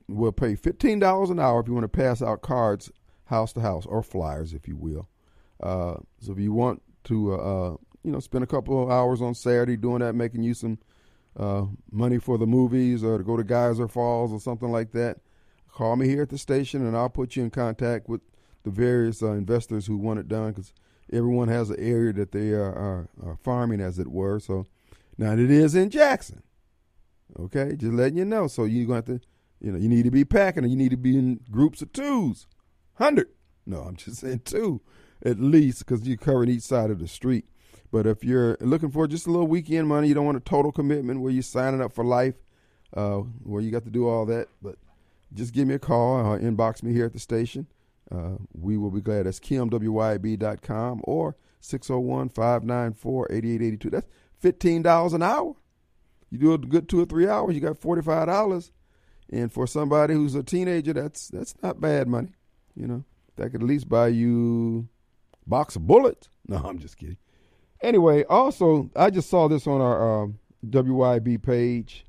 We'll 0.08 0.32
pay 0.32 0.56
fifteen 0.56 1.00
dollars 1.00 1.30
an 1.30 1.40
hour 1.40 1.60
if 1.60 1.68
you 1.68 1.74
want 1.74 1.86
to 1.86 1.88
pass 1.90 2.22
out 2.22 2.42
cards 2.42 2.92
house 3.26 3.54
to 3.54 3.62
house 3.62 3.86
or 3.86 4.04
flyers, 4.04 4.54
if 4.54 4.68
you 4.68 4.76
will. 4.76 5.08
Uh, 5.62 5.96
so 6.20 6.32
if 6.34 6.40
you 6.40 6.54
want 6.54 6.82
to, 7.06 7.34
uh, 7.34 7.38
uh, 7.38 7.78
you 8.04 8.12
know, 8.12 8.20
spend 8.20 8.44
a 8.44 8.48
couple 8.48 8.84
of 8.84 8.92
hours 8.92 9.22
on 9.22 9.34
Saturday 9.34 9.78
doing 9.78 10.00
that, 10.00 10.14
making 10.14 10.44
you 10.44 10.54
some 10.54 10.78
uh, 11.38 11.66
money 11.92 12.20
for 12.20 12.38
the 12.38 12.46
movies 12.46 13.04
or 13.04 13.18
to 13.18 13.24
go 13.24 13.38
to 13.38 13.44
Geyser 13.44 13.88
Falls 13.88 14.34
or 14.34 14.40
something 14.40 14.72
like 14.72 14.92
that, 14.92 15.20
call 15.72 15.96
me 15.96 16.08
here 16.08 16.22
at 16.22 16.30
the 16.30 16.38
station 16.38 16.86
and 16.86 16.96
I'll 16.96 17.10
put 17.10 17.36
you 17.36 17.44
in 17.44 17.50
contact 17.50 18.10
with 18.10 18.22
the 18.64 18.70
various 18.70 19.24
uh, 19.24 19.32
investors 19.32 19.88
who 19.88 19.98
want 19.98 20.20
it 20.20 20.28
done 20.28 20.52
because 20.52 20.74
everyone 21.12 21.48
has 21.48 21.70
an 21.70 21.80
area 21.80 22.14
that 22.14 22.32
they 22.32 22.52
are, 22.52 22.74
are, 22.74 23.10
are, 23.24 23.38
farming, 23.38 23.82
as 23.82 23.98
it 23.98 24.08
were. 24.08 24.40
So 24.40 24.68
now 25.18 25.34
it 25.34 25.40
is 25.40 25.74
in 25.74 25.90
Jackson. 25.90 26.44
Okay, 27.40 27.76
just 27.78 27.94
letting 27.94 28.18
you 28.18 28.26
know. 28.26 28.48
So 28.48 28.66
you're 28.66 28.86
going 28.86 29.04
to 29.04 29.12
have 29.14 29.22
to, 29.22 29.28
you 29.62 29.72
know, 29.72 29.78
you 29.78 29.88
need 29.88 30.04
to 30.04 30.12
be 30.12 30.26
packing 30.26 30.64
and 30.64 30.72
you 30.72 30.78
need 30.78 30.92
to 30.92 30.98
be 30.98 31.18
in 31.18 31.40
groups 31.50 31.82
of 31.82 31.94
twos. 31.94 32.48
100. 32.98 33.30
No, 33.66 33.82
I'm 33.82 33.96
just 33.96 34.18
saying 34.18 34.42
two 34.44 34.82
at 35.24 35.40
least 35.40 35.86
because 35.86 36.08
you're 36.08 36.18
covering 36.18 36.50
each 36.50 36.64
side 36.64 36.90
of 36.90 37.00
the 37.00 37.08
street. 37.08 37.46
But 37.92 38.08
if 38.08 38.24
you're 38.24 38.58
looking 38.62 38.90
for 38.90 39.08
just 39.08 39.28
a 39.28 39.32
little 39.32 39.48
weekend 39.48 39.88
money, 39.88 40.08
you 40.08 40.14
don't 40.14 40.26
want 40.26 40.38
a 40.38 40.42
total 40.42 40.72
commitment 40.72 41.22
where 41.22 41.32
you're 41.32 41.44
signing 41.44 41.82
up 41.82 41.94
for 41.94 42.06
life, 42.06 42.36
uh, 42.96 43.18
where 43.18 43.62
you 43.62 43.70
got 43.70 43.84
to 43.84 43.92
do 43.92 44.08
all 44.08 44.26
that. 44.28 44.48
But 44.62 44.76
just 45.34 45.54
give 45.54 45.68
me 45.68 45.76
a 45.76 45.80
call 45.80 46.26
or 46.26 46.40
inbox 46.40 46.84
me 46.84 46.94
here 46.94 47.06
at 47.06 47.14
the 47.14 47.20
station. 47.20 47.68
Uh, 48.10 48.38
we 48.54 48.78
will 48.78 48.92
be 48.92 49.02
glad. 49.02 49.26
That's 49.26 49.40
kimwyb.com 49.40 51.02
or 51.04 51.36
601 51.60 52.30
594 52.30 53.28
8882. 53.32 53.90
That's 53.90 54.08
$15 54.42 55.14
an 55.14 55.24
hour. 55.24 55.56
You 56.30 56.38
do 56.38 56.54
a 56.54 56.58
good 56.58 56.88
two 56.88 57.02
or 57.02 57.06
three 57.06 57.28
hours, 57.28 57.56
you 57.56 57.62
got 57.62 57.80
$45. 57.80 58.72
And 59.32 59.52
for 59.52 59.66
somebody 59.66 60.14
who's 60.14 60.36
a 60.36 60.44
teenager, 60.44 60.94
that's 60.94 61.30
that's 61.30 61.56
not 61.64 61.80
bad 61.80 62.08
money. 62.08 62.34
You 62.76 62.88
know, 62.88 63.06
that 63.38 63.52
could 63.52 63.62
at 63.62 63.68
least 63.68 63.88
buy 63.88 64.10
you 64.10 64.88
box 65.48 65.76
of 65.76 65.88
bullets. 65.88 66.28
No, 66.48 66.58
I'm 66.58 66.80
just 66.80 66.98
kidding. 66.98 67.18
Anyway, 67.82 68.26
also, 68.26 68.90
I 68.96 69.10
just 69.10 69.30
saw 69.30 69.48
this 69.48 69.68
on 69.68 69.80
our 69.80 70.24
uh, 70.24 70.28
WYB 70.68 71.42
page, 71.42 72.06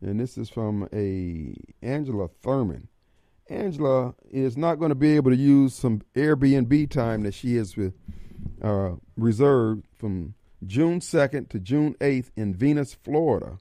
and 0.00 0.18
this 0.18 0.36
is 0.36 0.48
from 0.48 0.88
a 0.92 1.54
Angela 1.86 2.28
Thurman. 2.42 2.88
Angela 3.48 4.14
is 4.30 4.56
not 4.56 4.76
going 4.76 4.88
to 4.88 4.96
be 4.96 5.14
able 5.14 5.30
to 5.30 5.36
use 5.36 5.74
some 5.74 6.02
Airbnb 6.16 6.90
time 6.90 7.22
that 7.22 7.34
she 7.34 7.56
has 7.56 7.76
uh, 8.62 8.92
reserved 9.16 9.86
from 9.94 10.34
June 10.66 11.00
2nd 11.00 11.48
to 11.50 11.60
June 11.60 11.94
8th 12.00 12.30
in 12.34 12.54
Venus, 12.54 12.94
Florida. 12.94 13.58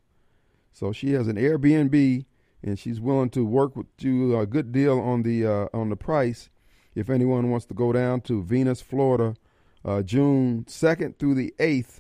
So 0.73 0.91
she 0.91 1.11
has 1.11 1.27
an 1.27 1.35
Airbnb, 1.35 2.25
and 2.65 2.79
she's 2.79 2.99
willing 2.99 3.29
to 3.29 3.45
work 3.45 3.75
with 3.75 3.85
you 3.99 4.37
a 4.37 4.45
good 4.47 4.71
deal 4.71 4.99
on 4.99 5.21
the 5.21 5.45
uh, 5.45 5.67
on 5.73 5.89
the 5.89 5.95
price. 5.95 6.49
If 6.95 7.09
anyone 7.09 7.51
wants 7.51 7.67
to 7.67 7.73
go 7.73 7.93
down 7.93 8.21
to 8.21 8.41
Venus, 8.41 8.81
Florida, 8.81 9.35
uh, 9.83 10.01
June 10.01 10.65
2nd 10.67 11.19
through 11.19 11.35
the 11.35 11.53
8th, 11.59 11.99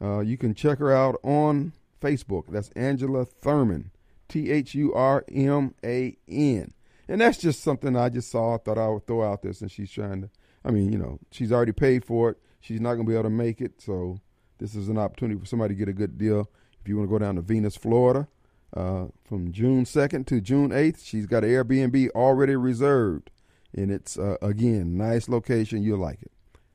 uh, 0.00 0.20
you 0.20 0.36
can 0.36 0.54
check 0.54 0.78
her 0.78 0.92
out 0.92 1.18
on 1.24 1.72
Facebook. 2.00 2.44
That's 2.48 2.68
Angela 2.70 3.24
Thurman, 3.24 3.90
T 4.28 4.50
H 4.50 4.74
U 4.74 4.94
R 4.94 5.24
M 5.32 5.74
A 5.84 6.16
N. 6.28 6.72
And 7.08 7.20
that's 7.20 7.38
just 7.38 7.62
something 7.62 7.96
I 7.96 8.08
just 8.08 8.30
saw. 8.30 8.54
I 8.54 8.58
thought 8.58 8.78
I 8.78 8.88
would 8.88 9.06
throw 9.06 9.22
out 9.22 9.42
there 9.42 9.52
since 9.52 9.72
she's 9.72 9.90
trying 9.90 10.22
to. 10.22 10.30
I 10.64 10.70
mean, 10.70 10.92
you 10.92 10.98
know, 10.98 11.18
she's 11.30 11.52
already 11.52 11.72
paid 11.72 12.04
for 12.04 12.30
it. 12.30 12.38
She's 12.60 12.80
not 12.80 12.94
going 12.94 13.04
to 13.04 13.10
be 13.10 13.14
able 13.14 13.24
to 13.24 13.30
make 13.30 13.60
it. 13.60 13.82
So 13.82 14.20
this 14.58 14.74
is 14.74 14.88
an 14.88 14.96
opportunity 14.96 15.38
for 15.38 15.44
somebody 15.44 15.74
to 15.74 15.78
get 15.78 15.88
a 15.88 15.92
good 15.92 16.16
deal. 16.16 16.48
If 16.80 16.88
you 16.88 16.96
want 16.96 17.08
to 17.08 17.12
go 17.12 17.18
down 17.18 17.36
to 17.36 17.42
Venus, 17.42 17.76
Florida, 17.76 18.28
uh, 18.74 19.06
from 19.24 19.52
June 19.52 19.84
2nd 19.84 20.26
to 20.26 20.40
June 20.40 20.70
8th, 20.70 21.04
she's 21.04 21.26
got 21.26 21.44
an 21.44 21.50
Airbnb 21.50 22.10
already 22.10 22.56
reserved. 22.56 23.30
And 23.72 23.90
it's, 23.90 24.18
uh, 24.18 24.36
again, 24.42 24.96
nice 24.96 25.28
location. 25.28 25.82
You'll 25.82 25.98
like 25.98 26.22
it. 26.22 26.32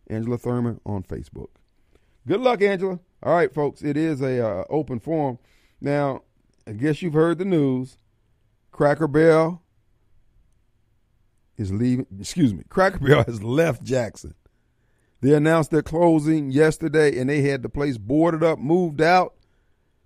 Angela 0.07 0.37
Thurman 0.37 0.81
on 0.85 1.03
Facebook. 1.03 1.49
Good 2.27 2.41
luck, 2.41 2.61
Angela. 2.61 2.99
All 3.23 3.35
right, 3.35 3.53
folks, 3.53 3.81
it 3.81 3.97
is 3.97 4.21
a 4.21 4.45
uh, 4.45 4.63
open 4.69 4.99
forum. 4.99 5.39
Now, 5.81 6.23
I 6.67 6.73
guess 6.73 7.01
you've 7.01 7.13
heard 7.13 7.37
the 7.37 7.45
news. 7.45 7.97
Cracker 8.71 9.07
Barrel 9.07 9.61
is 11.57 11.71
leaving. 11.71 12.05
Excuse 12.19 12.53
me, 12.53 12.63
Cracker 12.69 12.99
Barrel 12.99 13.23
has 13.27 13.43
left 13.43 13.83
Jackson. 13.83 14.35
They 15.21 15.33
announced 15.33 15.71
their 15.71 15.81
closing 15.81 16.51
yesterday, 16.51 17.19
and 17.19 17.29
they 17.29 17.41
had 17.41 17.61
the 17.61 17.69
place 17.69 17.97
boarded 17.97 18.43
up, 18.43 18.59
moved 18.59 19.01
out. 19.01 19.35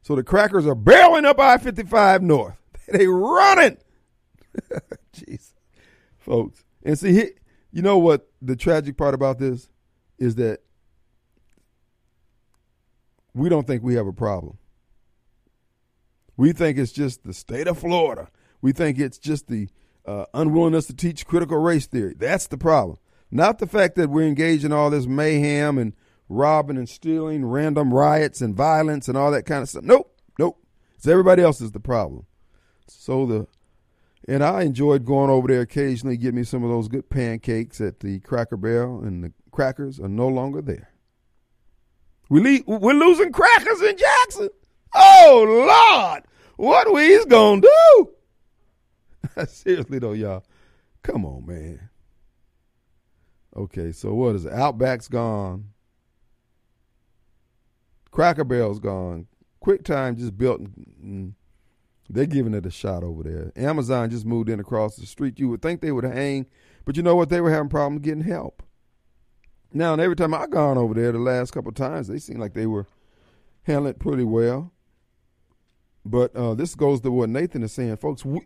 So 0.04 0.16
the 0.16 0.24
crackers 0.24 0.68
are 0.68 0.76
barreling 0.76 1.26
up 1.26 1.40
I-55 1.40 2.22
North. 2.22 2.58
they 2.92 3.08
running. 3.08 3.78
Jeez, 5.16 5.54
folks. 6.20 6.64
And 6.84 7.00
see, 7.00 7.32
you 7.72 7.82
know 7.82 7.98
what 7.98 8.30
the 8.42 8.56
tragic 8.56 8.98
part 8.98 9.14
about 9.14 9.40
this 9.40 9.70
is 10.20 10.36
that 10.36 10.60
we 13.34 13.50
don't 13.50 13.66
think 13.66 13.82
we 13.82 13.96
have 13.96 14.06
a 14.06 14.14
problem. 14.14 14.58
We 16.36 16.52
think 16.52 16.78
it's 16.78 16.92
just 16.92 17.24
the 17.24 17.34
state 17.34 17.68
of 17.68 17.80
Florida. 17.80 18.30
We 18.62 18.74
think 18.74 19.00
it's 19.00 19.18
just 19.18 19.48
the 19.48 19.70
uh, 20.06 20.26
unwillingness 20.34 20.88
to 20.88 20.96
teach 20.96 21.26
critical 21.26 21.58
race 21.58 21.88
theory. 21.88 22.14
That's 22.18 22.48
the 22.48 22.58
problem. 22.58 22.98
Not 23.32 23.60
the 23.60 23.68
fact 23.68 23.96
that 23.96 24.10
we're 24.10 24.28
engaged 24.28 24.66
in 24.66 24.74
all 24.74 24.90
this 24.90 25.08
mayhem 25.08 25.78
and 25.78 25.94
robbing 26.30 26.78
and 26.78 26.90
stealing, 26.90 27.46
random 27.46 27.94
riots 27.94 28.42
and 28.42 28.56
violence 28.56 29.08
and 29.08 29.18
all 29.18 29.32
that 29.32 29.46
kind 29.46 29.62
of 29.62 29.70
stuff. 29.70 29.84
Nope, 29.84 30.16
nope. 30.40 30.58
It's 30.96 31.08
everybody 31.08 31.44
else 31.44 31.62
is 31.62 31.72
the 31.72 31.80
problem. 31.80 32.26
So 32.88 33.26
the 33.26 33.48
and 34.28 34.44
I 34.44 34.62
enjoyed 34.64 35.06
going 35.06 35.30
over 35.30 35.50
there 35.50 35.62
occasionally, 35.62 36.16
get 36.16 36.34
me 36.34 36.44
some 36.44 36.64
of 36.64 36.70
those 36.70 36.88
good 36.88 37.10
pancakes 37.10 37.82
at 37.82 38.00
the 38.00 38.20
Cracker 38.22 38.56
Barrel, 38.56 39.04
and 39.04 39.24
the 39.24 39.34
crackers 39.52 40.00
are 40.00 40.08
no 40.08 40.28
longer 40.28 40.62
there. 40.62 40.90
We 42.30 42.40
le- 42.40 42.80
we're 42.80 42.94
losing 42.94 43.32
crackers 43.32 43.82
in 43.82 43.98
Jackson. 43.98 44.50
Oh 44.96 45.66
Lord, 45.68 46.24
what 46.56 46.94
we's 46.94 47.26
gonna 47.26 47.62
do? 47.62 48.10
Seriously 49.48 50.00
though, 50.00 50.14
y'all, 50.14 50.44
come 51.02 51.26
on, 51.26 51.46
man. 51.46 51.90
Okay, 53.56 53.92
so 53.92 54.14
what 54.14 54.36
is 54.36 54.46
it? 54.46 54.54
Outback's 54.54 55.08
gone. 55.08 55.73
Cracker 58.14 58.44
Barrel's 58.44 58.80
gone. 58.80 59.26
QuickTime 59.66 60.18
just 60.18 60.38
built. 60.38 60.62
Mm, 61.04 61.34
they're 62.08 62.28
giving 62.28 62.54
it 62.54 62.64
a 62.64 62.70
shot 62.70 63.04
over 63.04 63.24
there. 63.24 63.52
Amazon 63.56 64.12
just 64.12 64.24
moved 64.24 64.50
in 64.50 64.60
across 64.60 64.96
the 64.98 65.08
street. 65.08 65.40
You 65.40 65.50
would 65.50 65.64
think 65.64 65.82
they 65.82 65.92
would 65.92 66.04
hang, 66.04 66.46
but 66.86 66.96
you 66.96 67.02
know 67.02 67.16
what? 67.16 67.30
They 67.30 67.42
were 67.42 67.50
having 67.50 67.70
problems 67.70 68.06
getting 68.06 68.24
help. 68.24 68.62
Now, 69.74 69.94
and 69.94 70.02
every 70.02 70.16
time 70.16 70.36
I've 70.36 70.52
gone 70.52 70.78
over 70.78 70.94
there 70.94 71.12
the 71.12 71.18
last 71.18 71.52
couple 71.54 71.70
of 71.70 71.76
times, 71.76 72.08
they 72.08 72.20
seem 72.20 72.38
like 72.38 72.54
they 72.54 72.68
were 72.68 72.86
handling 73.64 73.96
it 73.96 74.00
pretty 74.00 74.26
well. 74.26 74.72
But 76.06 76.36
uh, 76.36 76.54
this 76.54 76.76
goes 76.76 77.02
to 77.02 77.12
what 77.12 77.30
Nathan 77.30 77.64
is 77.64 77.72
saying, 77.72 77.98
folks. 77.98 78.24
We, 78.24 78.42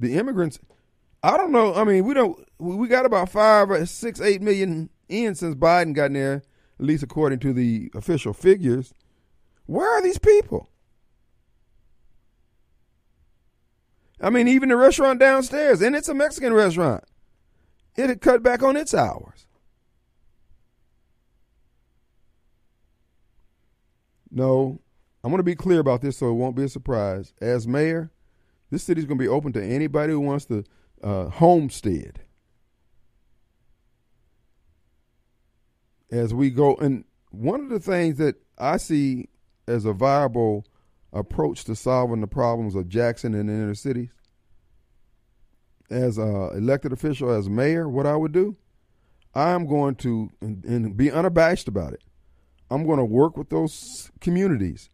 the 0.00 0.18
immigrants, 0.18 0.58
I 1.22 1.36
don't 1.36 1.52
know. 1.52 1.74
I 1.74 1.84
mean, 1.84 2.04
we 2.04 2.14
don't. 2.14 2.44
We 2.58 2.88
got 2.88 3.06
about 3.06 3.28
five 3.28 3.70
or 3.70 3.86
six, 3.86 4.20
eight 4.20 4.42
million 4.42 4.90
in 5.08 5.36
since 5.36 5.54
Biden 5.54 5.94
got 5.94 6.06
in 6.06 6.14
there, 6.14 6.42
at 6.80 6.86
least 6.86 7.02
according 7.02 7.38
to 7.38 7.52
the 7.52 7.90
official 7.94 8.32
figures. 8.32 8.94
Where 9.66 9.86
are 9.86 10.00
these 10.00 10.18
people? 10.18 10.70
I 14.18 14.30
mean, 14.30 14.48
even 14.48 14.70
the 14.70 14.76
restaurant 14.76 15.20
downstairs, 15.20 15.82
and 15.82 15.94
it's 15.94 16.08
a 16.08 16.14
Mexican 16.14 16.54
restaurant, 16.54 17.04
it 17.96 18.08
had 18.08 18.22
cut 18.22 18.42
back 18.42 18.62
on 18.62 18.78
its 18.78 18.94
hours. 18.94 19.46
No, 24.30 24.80
I'm 25.22 25.30
going 25.30 25.38
to 25.38 25.44
be 25.44 25.54
clear 25.54 25.80
about 25.80 26.00
this 26.00 26.16
so 26.16 26.30
it 26.30 26.34
won't 26.34 26.56
be 26.56 26.64
a 26.64 26.68
surprise. 26.68 27.34
As 27.42 27.68
mayor, 27.68 28.10
this 28.70 28.82
city's 28.84 29.04
going 29.04 29.18
to 29.18 29.22
be 29.22 29.28
open 29.28 29.52
to 29.52 29.62
anybody 29.62 30.14
who 30.14 30.20
wants 30.20 30.46
to 30.46 30.64
uh, 31.02 31.28
homestead. 31.28 32.20
As 36.10 36.34
we 36.34 36.50
go, 36.50 36.74
and 36.76 37.04
one 37.30 37.60
of 37.60 37.68
the 37.68 37.80
things 37.80 38.18
that 38.18 38.36
I 38.58 38.76
see 38.76 39.28
as 39.66 39.84
a 39.84 39.92
viable 39.92 40.66
approach 41.12 41.64
to 41.64 41.76
solving 41.76 42.20
the 42.20 42.26
problems 42.26 42.74
of 42.74 42.88
Jackson 42.88 43.34
and 43.34 43.48
the 43.48 43.52
inner 43.52 43.74
cities, 43.74 44.10
as 45.90 46.18
an 46.18 46.50
elected 46.56 46.92
official, 46.92 47.30
as 47.30 47.48
mayor, 47.48 47.88
what 47.88 48.06
I 48.06 48.16
would 48.16 48.32
do, 48.32 48.56
I'm 49.34 49.66
going 49.66 49.96
to, 49.96 50.30
and, 50.40 50.64
and 50.64 50.96
be 50.96 51.10
unabashed 51.10 51.68
about 51.68 51.92
it, 51.92 52.02
I'm 52.70 52.86
going 52.86 52.98
to 52.98 53.04
work 53.04 53.36
with 53.36 53.50
those 53.50 54.10
communities, 54.20 54.90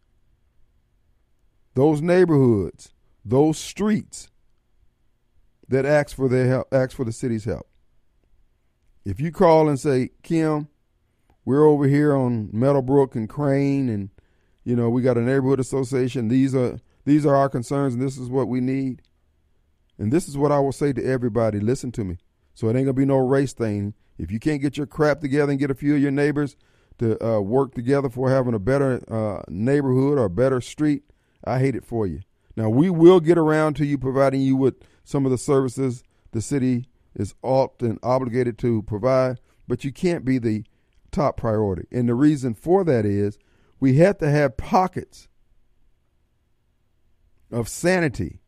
those 1.75 2.01
neighborhoods, 2.01 2.93
those 3.23 3.57
streets 3.57 4.29
that 5.67 5.85
ask 5.85 6.15
for 6.15 6.29
their 6.29 6.47
help, 6.47 6.67
ask 6.71 6.95
for 6.95 7.03
the 7.03 7.11
city's 7.11 7.45
help. 7.45 7.67
If 9.05 9.19
you 9.19 9.31
call 9.31 9.69
and 9.69 9.79
say, 9.79 10.09
Kim, 10.23 10.69
we're 11.47 11.65
over 11.65 11.87
here 11.87 12.13
on 12.13 12.49
Meadowbrook 12.51 13.15
and 13.15 13.29
Crane, 13.29 13.87
and 13.87 14.09
you 14.65 14.75
know 14.75 14.89
we 14.89 15.01
got 15.01 15.17
a 15.17 15.21
neighborhood 15.21 15.61
association. 15.61 16.27
These 16.27 16.53
are 16.53 16.77
these 17.05 17.25
are 17.25 17.37
our 17.37 17.47
concerns, 17.47 17.93
and 17.93 18.03
this 18.03 18.17
is 18.17 18.27
what 18.27 18.49
we 18.49 18.59
need. 18.59 19.01
And 19.97 20.11
this 20.11 20.27
is 20.27 20.37
what 20.37 20.51
I 20.51 20.59
will 20.59 20.73
say 20.73 20.91
to 20.91 21.01
everybody: 21.01 21.61
Listen 21.61 21.89
to 21.93 22.03
me. 22.03 22.17
So 22.53 22.67
it 22.67 22.75
ain't 22.75 22.83
gonna 22.83 22.91
be 22.91 23.05
no 23.05 23.19
race 23.19 23.53
thing. 23.53 23.93
If 24.17 24.29
you 24.29 24.39
can't 24.39 24.61
get 24.61 24.75
your 24.75 24.87
crap 24.87 25.21
together 25.21 25.49
and 25.49 25.57
get 25.57 25.71
a 25.71 25.75
few 25.75 25.95
of 25.95 26.01
your 26.01 26.11
neighbors 26.11 26.57
to 26.97 27.25
uh, 27.25 27.39
work 27.39 27.73
together 27.73 28.09
for 28.09 28.29
having 28.29 28.53
a 28.53 28.59
better 28.59 29.01
uh, 29.09 29.43
neighborhood 29.47 30.19
or 30.19 30.25
a 30.25 30.29
better 30.29 30.59
street, 30.59 31.03
I 31.45 31.59
hate 31.59 31.75
it 31.75 31.85
for 31.85 32.05
you. 32.05 32.19
Now 32.57 32.67
we 32.67 32.89
will 32.89 33.21
get 33.21 33.37
around 33.37 33.75
to 33.75 33.85
you 33.85 33.97
providing 33.97 34.41
you 34.41 34.57
with 34.57 34.75
some 35.05 35.23
of 35.23 35.31
the 35.31 35.37
services 35.37 36.03
the 36.33 36.41
city 36.41 36.89
is 37.15 37.35
often 37.41 37.99
obligated 38.03 38.57
to 38.57 38.81
provide, 38.81 39.39
but 39.65 39.85
you 39.85 39.93
can't 39.93 40.25
be 40.25 40.39
the 40.39 40.65
top 41.17 41.37
priority. 41.37 41.87
And 41.91 42.07
the 42.07 42.13
reason 42.13 42.53
for 42.53 42.83
that 42.83 43.05
is 43.05 43.39
we 43.79 43.97
have 43.97 44.17
to 44.19 44.29
have 44.29 44.57
pockets 44.57 45.27
of 47.51 47.67
sanity. 47.67 48.39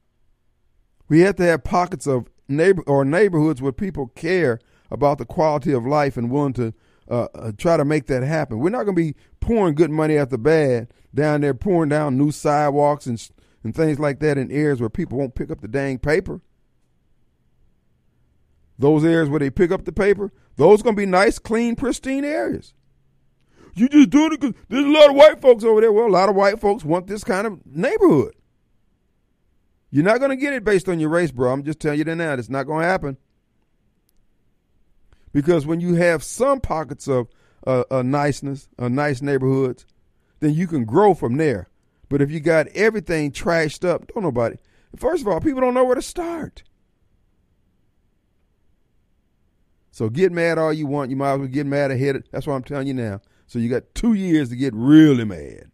We 1.07 1.21
have 1.21 1.35
to 1.37 1.43
have 1.43 1.63
pockets 1.63 2.05
of 2.05 2.27
neighbor 2.47 2.83
or 2.85 3.03
neighborhoods 3.03 3.61
where 3.61 3.71
people 3.71 4.07
care 4.07 4.59
about 4.91 5.17
the 5.17 5.25
quality 5.25 5.71
of 5.73 5.85
life 5.85 6.15
and 6.15 6.29
willing 6.29 6.53
to 6.53 6.73
uh, 7.09 7.27
uh, 7.33 7.51
try 7.57 7.75
to 7.75 7.85
make 7.85 8.05
that 8.05 8.21
happen. 8.21 8.59
We're 8.59 8.69
not 8.69 8.83
going 8.83 8.95
to 8.95 9.01
be 9.01 9.15
pouring 9.39 9.73
good 9.73 9.89
money 9.89 10.15
after 10.15 10.37
bad 10.37 10.89
down 11.13 11.41
there, 11.41 11.55
pouring 11.55 11.89
down 11.89 12.17
new 12.17 12.31
sidewalks 12.31 13.07
and 13.07 13.29
and 13.61 13.75
things 13.75 13.99
like 13.99 14.19
that 14.19 14.37
in 14.37 14.49
areas 14.51 14.79
where 14.79 14.89
people 14.89 15.17
won't 15.17 15.35
pick 15.35 15.51
up 15.51 15.59
the 15.59 15.67
dang 15.67 15.99
paper. 15.99 16.39
Those 18.77 19.03
areas 19.03 19.27
where 19.27 19.39
they 19.41 19.49
pick 19.49 19.69
up 19.69 19.83
the 19.83 19.91
paper, 19.91 20.31
those 20.59 20.81
going 20.81 20.93
to 20.93 20.99
be 20.99 21.05
nice, 21.05 21.39
clean, 21.39 21.77
pristine 21.77 22.25
areas. 22.25 22.73
You 23.75 23.87
just 23.87 24.09
doing 24.09 24.33
it 24.33 24.41
because 24.41 24.55
there's 24.67 24.83
a 24.83 24.89
lot 24.89 25.09
of 25.09 25.15
white 25.15 25.39
folks 25.39 25.63
over 25.63 25.79
there. 25.79 25.91
Well, 25.91 26.07
a 26.07 26.09
lot 26.09 26.27
of 26.27 26.35
white 26.35 26.59
folks 26.59 26.83
want 26.83 27.07
this 27.07 27.23
kind 27.23 27.47
of 27.47 27.65
neighborhood. 27.65 28.35
You're 29.89 30.03
not 30.03 30.19
going 30.19 30.31
to 30.31 30.35
get 30.35 30.51
it 30.51 30.65
based 30.65 30.89
on 30.89 30.99
your 30.99 31.11
race, 31.11 31.31
bro. 31.31 31.53
I'm 31.53 31.63
just 31.63 31.79
telling 31.79 31.97
you 31.97 32.03
that 32.03 32.15
now. 32.15 32.33
It's 32.33 32.49
not 32.49 32.65
going 32.65 32.81
to 32.81 32.89
happen. 32.89 33.15
Because 35.31 35.65
when 35.65 35.79
you 35.79 35.95
have 35.95 36.23
some 36.25 36.59
pockets 36.59 37.07
of 37.07 37.29
uh, 37.65 37.85
uh, 37.89 38.01
niceness, 38.01 38.67
uh, 38.77 38.89
nice 38.89 39.21
neighborhoods, 39.21 39.85
then 40.41 40.53
you 40.53 40.67
can 40.67 40.83
grow 40.83 41.13
from 41.13 41.37
there. 41.37 41.69
But 42.09 42.21
if 42.21 42.29
you 42.29 42.41
got 42.41 42.67
everything 42.69 43.31
trashed 43.31 43.87
up, 43.87 44.11
don't 44.13 44.23
nobody. 44.23 44.57
First 44.97 45.21
of 45.21 45.29
all, 45.29 45.39
people 45.39 45.61
don't 45.61 45.73
know 45.73 45.85
where 45.85 45.95
to 45.95 46.01
start. 46.01 46.63
So 49.99 50.07
get 50.07 50.31
mad 50.31 50.57
all 50.57 50.71
you 50.71 50.87
want. 50.87 51.09
You 51.09 51.17
might 51.17 51.33
as 51.33 51.39
well 51.39 51.47
get 51.49 51.65
mad 51.65 51.91
ahead. 51.91 52.23
That's 52.31 52.47
what 52.47 52.53
I'm 52.53 52.63
telling 52.63 52.87
you 52.87 52.93
now. 52.93 53.19
So 53.47 53.59
you 53.59 53.67
got 53.67 53.83
two 53.93 54.13
years 54.13 54.47
to 54.47 54.55
get 54.55 54.73
really 54.73 55.25
mad 55.25 55.71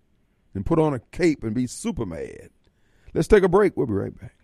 and 0.55 0.65
put 0.65 0.80
on 0.80 0.95
a 0.95 0.99
cape 1.11 1.43
and 1.43 1.53
be 1.53 1.67
super 1.67 2.07
mad. 2.07 2.49
Let's 3.13 3.28
take 3.28 3.43
a 3.43 3.47
break. 3.47 3.78
We'll 3.78 3.86
be 3.86 3.93
right 3.93 4.19
back. 4.19 4.36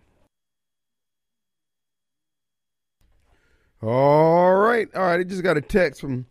All 3.82 4.54
right. 4.54 4.86
All 4.94 5.02
right. 5.02 5.18
I 5.18 5.24
just 5.24 5.42
got 5.42 5.56
a 5.56 5.60
text 5.60 6.00
from 6.00 6.26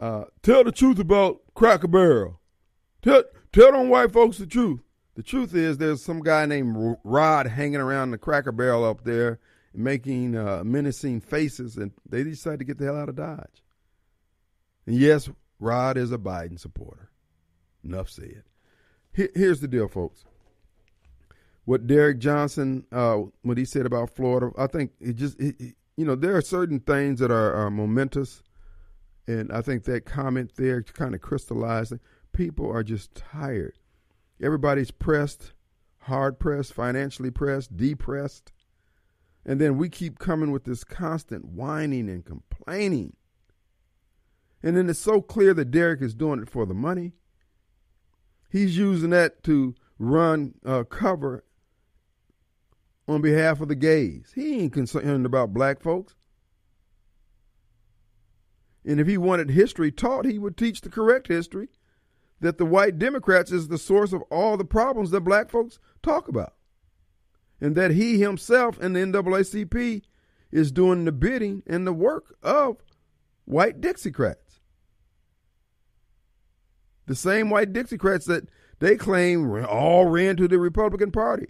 uh, 0.00 0.26
tell 0.44 0.62
the 0.62 0.70
truth 0.70 1.00
about 1.00 1.40
Cracker 1.54 1.88
Barrel. 1.88 2.38
Tell 3.02 3.24
tell 3.52 3.72
them 3.72 3.88
white 3.88 4.12
folks 4.12 4.38
the 4.38 4.46
truth. 4.46 4.78
The 5.16 5.24
truth 5.24 5.56
is 5.56 5.78
there's 5.78 6.04
some 6.04 6.20
guy 6.20 6.46
named 6.46 6.98
Rod 7.02 7.48
hanging 7.48 7.80
around 7.80 8.12
the 8.12 8.18
Cracker 8.18 8.52
Barrel 8.52 8.84
up 8.84 9.02
there 9.02 9.40
making 9.74 10.36
uh, 10.36 10.62
menacing 10.64 11.20
faces, 11.20 11.76
and 11.76 11.92
they 12.08 12.22
decided 12.22 12.60
to 12.60 12.64
get 12.64 12.78
the 12.78 12.84
hell 12.84 12.96
out 12.96 13.08
of 13.08 13.16
Dodge. 13.16 13.62
And 14.86 14.96
yes, 14.96 15.28
Rod 15.58 15.96
is 15.96 16.12
a 16.12 16.18
Biden 16.18 16.58
supporter. 16.58 17.10
Enough 17.84 18.08
said. 18.08 18.44
Here's 19.12 19.60
the 19.60 19.68
deal, 19.68 19.88
folks. 19.88 20.24
What 21.64 21.86
Derrick 21.86 22.18
Johnson, 22.18 22.84
uh, 22.92 23.20
what 23.42 23.56
he 23.56 23.64
said 23.64 23.86
about 23.86 24.10
Florida, 24.10 24.50
I 24.58 24.66
think 24.66 24.92
it 25.00 25.14
just, 25.14 25.38
it, 25.40 25.54
it, 25.60 25.74
you 25.96 26.04
know, 26.04 26.14
there 26.14 26.36
are 26.36 26.42
certain 26.42 26.80
things 26.80 27.20
that 27.20 27.30
are, 27.30 27.54
are 27.54 27.70
momentous, 27.70 28.42
and 29.26 29.52
I 29.52 29.62
think 29.62 29.84
that 29.84 30.04
comment 30.04 30.52
there 30.56 30.82
kind 30.82 31.14
of 31.14 31.20
crystallized. 31.20 31.94
People 32.32 32.70
are 32.70 32.82
just 32.82 33.14
tired. 33.14 33.78
Everybody's 34.42 34.90
pressed, 34.90 35.52
hard 36.00 36.38
pressed, 36.38 36.74
financially 36.74 37.30
pressed, 37.30 37.76
depressed. 37.76 38.52
And 39.46 39.60
then 39.60 39.76
we 39.76 39.88
keep 39.88 40.18
coming 40.18 40.50
with 40.50 40.64
this 40.64 40.84
constant 40.84 41.44
whining 41.44 42.08
and 42.08 42.24
complaining. 42.24 43.14
And 44.62 44.76
then 44.76 44.88
it's 44.88 44.98
so 44.98 45.20
clear 45.20 45.52
that 45.54 45.70
Derrick 45.70 46.00
is 46.00 46.14
doing 46.14 46.40
it 46.40 46.48
for 46.48 46.64
the 46.64 46.74
money. 46.74 47.12
He's 48.50 48.78
using 48.78 49.10
that 49.10 49.42
to 49.44 49.74
run 49.98 50.54
uh, 50.64 50.84
cover 50.84 51.44
on 53.06 53.20
behalf 53.20 53.60
of 53.60 53.68
the 53.68 53.74
gays. 53.74 54.32
He 54.34 54.60
ain't 54.60 54.72
concerned 54.72 55.26
about 55.26 55.52
black 55.52 55.82
folks. 55.82 56.14
And 58.86 59.00
if 59.00 59.06
he 59.06 59.18
wanted 59.18 59.50
history 59.50 59.90
taught, 59.90 60.24
he 60.24 60.38
would 60.38 60.56
teach 60.56 60.80
the 60.80 60.90
correct 60.90 61.28
history 61.28 61.68
that 62.40 62.58
the 62.58 62.66
white 62.66 62.98
Democrats 62.98 63.52
is 63.52 63.68
the 63.68 63.78
source 63.78 64.12
of 64.12 64.22
all 64.30 64.56
the 64.56 64.64
problems 64.64 65.10
that 65.10 65.20
black 65.20 65.50
folks 65.50 65.78
talk 66.02 66.28
about 66.28 66.54
and 67.60 67.74
that 67.76 67.92
he 67.92 68.18
himself 68.18 68.78
and 68.80 68.94
the 68.94 69.00
NAACP 69.00 70.02
is 70.50 70.72
doing 70.72 71.04
the 71.04 71.12
bidding 71.12 71.62
and 71.66 71.86
the 71.86 71.92
work 71.92 72.36
of 72.42 72.76
white 73.44 73.80
Dixiecrats. 73.80 74.60
The 77.06 77.14
same 77.14 77.50
white 77.50 77.72
Dixiecrats 77.72 78.24
that 78.26 78.48
they 78.78 78.96
claim 78.96 79.64
all 79.66 80.06
ran 80.06 80.36
to 80.36 80.48
the 80.48 80.58
Republican 80.58 81.10
Party. 81.10 81.48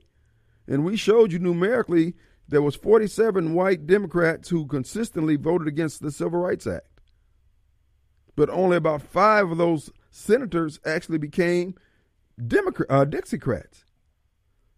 And 0.67 0.85
we 0.85 0.97
showed 0.97 1.33
you 1.33 1.39
numerically 1.39 2.15
there 2.49 2.63
was 2.63 2.75
47 2.77 3.55
white 3.55 3.87
Democrats 3.87 4.49
who 4.49 4.67
consistently 4.67 5.37
voted 5.37 5.69
against 5.69 6.03
the 6.03 6.11
Civil 6.11 6.41
Rights 6.41 6.67
Act. 6.67 6.87
but 8.37 8.51
only 8.51 8.77
about 8.77 9.01
five 9.03 9.51
of 9.51 9.59
those 9.59 9.91
senators 10.11 10.81
actually 10.85 11.19
became 11.19 11.75
Democrat, 12.45 12.91
uh, 12.91 13.05
Dixiecrats. 13.05 13.84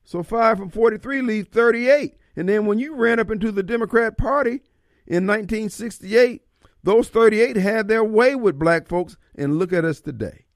So 0.06 0.22
five 0.22 0.56
from 0.56 0.70
43 0.70 1.20
leaves 1.20 1.48
38. 1.48 2.16
And 2.36 2.48
then 2.48 2.64
when 2.64 2.78
you 2.78 2.94
ran 2.94 3.18
up 3.18 3.30
into 3.30 3.50
the 3.50 3.64
Democrat 3.64 4.16
Party 4.16 4.62
in 5.06 5.26
1968, 5.26 6.42
those 6.82 7.08
38 7.08 7.56
had 7.56 7.88
their 7.88 8.04
way 8.04 8.36
with 8.36 8.58
black 8.58 8.86
folks. 8.86 9.16
And 9.34 9.58
look 9.58 9.72
at 9.72 9.84
us 9.84 10.00
today 10.00 10.46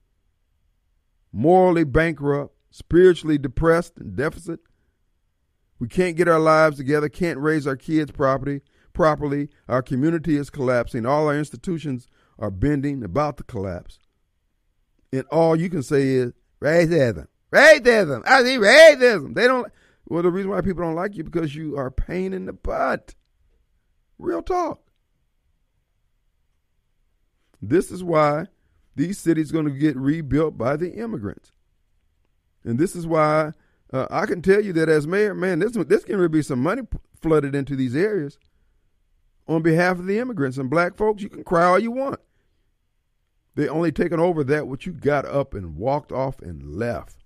morally 1.32 1.84
bankrupt, 1.84 2.54
spiritually 2.70 3.38
depressed 3.38 3.98
and 3.98 4.16
deficit. 4.16 4.60
We 5.78 5.88
can't 5.88 6.16
get 6.16 6.28
our 6.28 6.38
lives 6.38 6.76
together, 6.76 7.08
can't 7.08 7.38
raise 7.38 7.66
our 7.66 7.76
kids 7.76 8.12
properly, 8.12 8.62
properly. 8.92 9.48
Our 9.68 9.82
community 9.82 10.36
is 10.36 10.50
collapsing. 10.50 11.06
All 11.06 11.26
our 11.26 11.36
institutions 11.36 12.06
are 12.38 12.50
bending, 12.50 13.02
about 13.02 13.36
to 13.38 13.44
collapse. 13.44 13.98
And 15.12 15.24
all 15.30 15.56
you 15.56 15.68
can 15.68 15.82
say 15.82 16.08
is 16.08 16.32
racism, 16.60 17.26
racism. 17.52 18.22
I 18.26 18.42
see 18.42 18.56
racism. 18.56 19.34
They 19.34 19.46
don't. 19.46 19.70
Well, 20.06 20.22
the 20.22 20.30
reason 20.30 20.50
why 20.50 20.60
people 20.60 20.82
don't 20.82 20.94
like 20.94 21.16
you 21.16 21.24
because 21.24 21.54
you 21.54 21.76
are 21.76 21.90
pain 21.90 22.32
in 22.32 22.46
the 22.46 22.52
butt. 22.52 23.14
Real 24.18 24.42
talk. 24.42 24.80
This 27.62 27.90
is 27.90 28.02
why 28.02 28.46
these 28.96 29.18
cities 29.18 29.50
are 29.50 29.54
going 29.54 29.66
to 29.66 29.70
get 29.78 29.96
rebuilt 29.96 30.58
by 30.58 30.76
the 30.76 30.92
immigrants, 30.94 31.52
and 32.64 32.78
this 32.78 32.96
is 32.96 33.06
why 33.06 33.52
uh, 33.92 34.06
I 34.10 34.26
can 34.26 34.42
tell 34.42 34.60
you 34.60 34.72
that 34.74 34.88
as 34.88 35.06
mayor, 35.06 35.34
man, 35.34 35.58
this 35.58 35.72
this 35.72 36.04
can 36.04 36.16
really 36.16 36.28
be 36.28 36.42
some 36.42 36.62
money 36.62 36.82
flooded 37.20 37.54
into 37.54 37.76
these 37.76 37.96
areas 37.96 38.38
on 39.46 39.62
behalf 39.62 39.98
of 39.98 40.06
the 40.06 40.18
immigrants 40.18 40.58
and 40.58 40.70
black 40.70 40.96
folks. 40.96 41.22
You 41.22 41.28
can 41.28 41.44
cry 41.44 41.64
all 41.64 41.78
you 41.78 41.90
want. 41.90 42.20
They 43.56 43.68
only 43.68 43.92
taken 43.92 44.20
over 44.20 44.44
that 44.44 44.68
which 44.68 44.86
you 44.86 44.92
got 44.92 45.24
up 45.24 45.54
and 45.54 45.76
walked 45.76 46.12
off 46.12 46.40
and 46.40 46.76
left. 46.76 47.19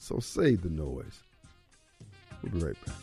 So 0.00 0.18
save 0.18 0.62
the 0.62 0.70
noise. 0.70 1.20
We'll 2.42 2.52
be 2.52 2.58
right 2.58 2.76
back. 2.84 2.96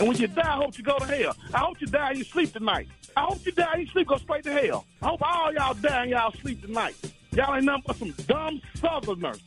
And 0.00 0.08
when 0.08 0.16
you 0.16 0.26
die, 0.26 0.42
I 0.42 0.56
hope 0.56 0.76
you 0.78 0.82
go 0.82 0.98
to 0.98 1.04
hell. 1.04 1.36
I 1.54 1.58
hope 1.58 1.80
you 1.80 1.86
die 1.86 2.08
and 2.08 2.18
you 2.18 2.24
sleep 2.24 2.52
tonight. 2.52 2.88
I 3.14 3.20
hope 3.20 3.44
you 3.44 3.52
die 3.52 3.70
and 3.74 3.82
you 3.82 3.88
sleep, 3.92 4.08
go 4.08 4.16
straight 4.16 4.42
to 4.44 4.52
hell. 4.52 4.86
I 5.02 5.08
hope 5.08 5.22
all 5.22 5.52
y'all 5.52 5.74
die 5.74 6.02
and 6.02 6.10
y'all 6.10 6.32
sleep 6.32 6.62
tonight. 6.62 6.96
Y'all 7.32 7.54
ain't 7.54 7.66
nothing 7.66 7.84
but 7.86 7.96
some 7.96 8.10
dumb 8.26 8.60
southerners. 8.76 9.40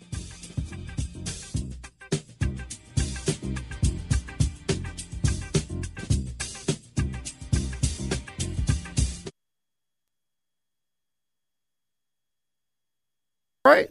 Right? 13.66 13.90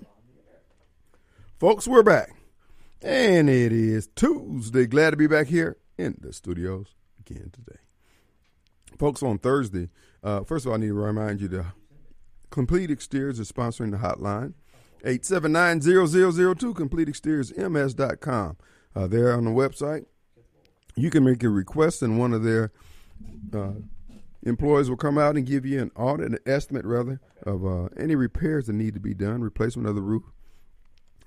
Folks, 1.59 1.89
we're 1.89 2.05
back. 2.05 2.33
And 3.03 3.51
it 3.51 3.72
is 3.72 4.09
Tuesday. 4.14 4.87
Glad 4.87 5.11
to 5.11 5.16
be 5.16 5.27
back 5.27 5.49
here 5.49 5.77
in 5.99 6.16
the 6.20 6.33
studios 6.33 6.95
again 7.18 7.51
today. 7.53 7.81
Folks, 8.99 9.22
on 9.22 9.39
Thursday, 9.39 9.91
uh, 10.22 10.45
first 10.45 10.64
of 10.64 10.70
all, 10.70 10.77
I 10.77 10.81
need 10.81 10.89
to 10.89 10.95
remind 10.95 11.41
you 11.41 11.49
to 11.49 11.66
Complete 12.51 12.89
Exteriors 12.89 13.41
is 13.41 13.51
sponsoring 13.51 13.91
the 13.91 13.97
hotline. 13.97 14.55
879-0002, 15.05 16.72
CompleteExteriorsMS.com. 16.72 18.57
Uh, 18.95 19.07
they're 19.09 19.35
on 19.35 19.45
the 19.45 19.51
website. 19.51 20.07
You 20.95 21.11
can 21.11 21.25
make 21.25 21.43
a 21.43 21.49
request 21.49 22.01
and 22.01 22.16
one 22.16 22.33
of 22.33 22.45
their 22.45 22.70
uh, 23.53 23.72
employees 24.45 24.88
will 24.88 24.97
come 24.97 25.18
out 25.18 25.36
and 25.36 25.47
give 25.47 25.66
you 25.66 25.80
an 25.80 25.92
audit, 25.97 26.32
an 26.32 26.38
estimate 26.47 26.84
rather, 26.84 27.20
of 27.45 27.66
uh, 27.66 27.88
any 27.97 28.14
repairs 28.14 28.66
that 28.66 28.74
need 28.74 28.95
to 28.95 29.01
be 29.01 29.14
done, 29.14 29.42
replacement 29.42 29.88
of 29.88 29.95
the 29.95 30.03
roof, 30.03 30.24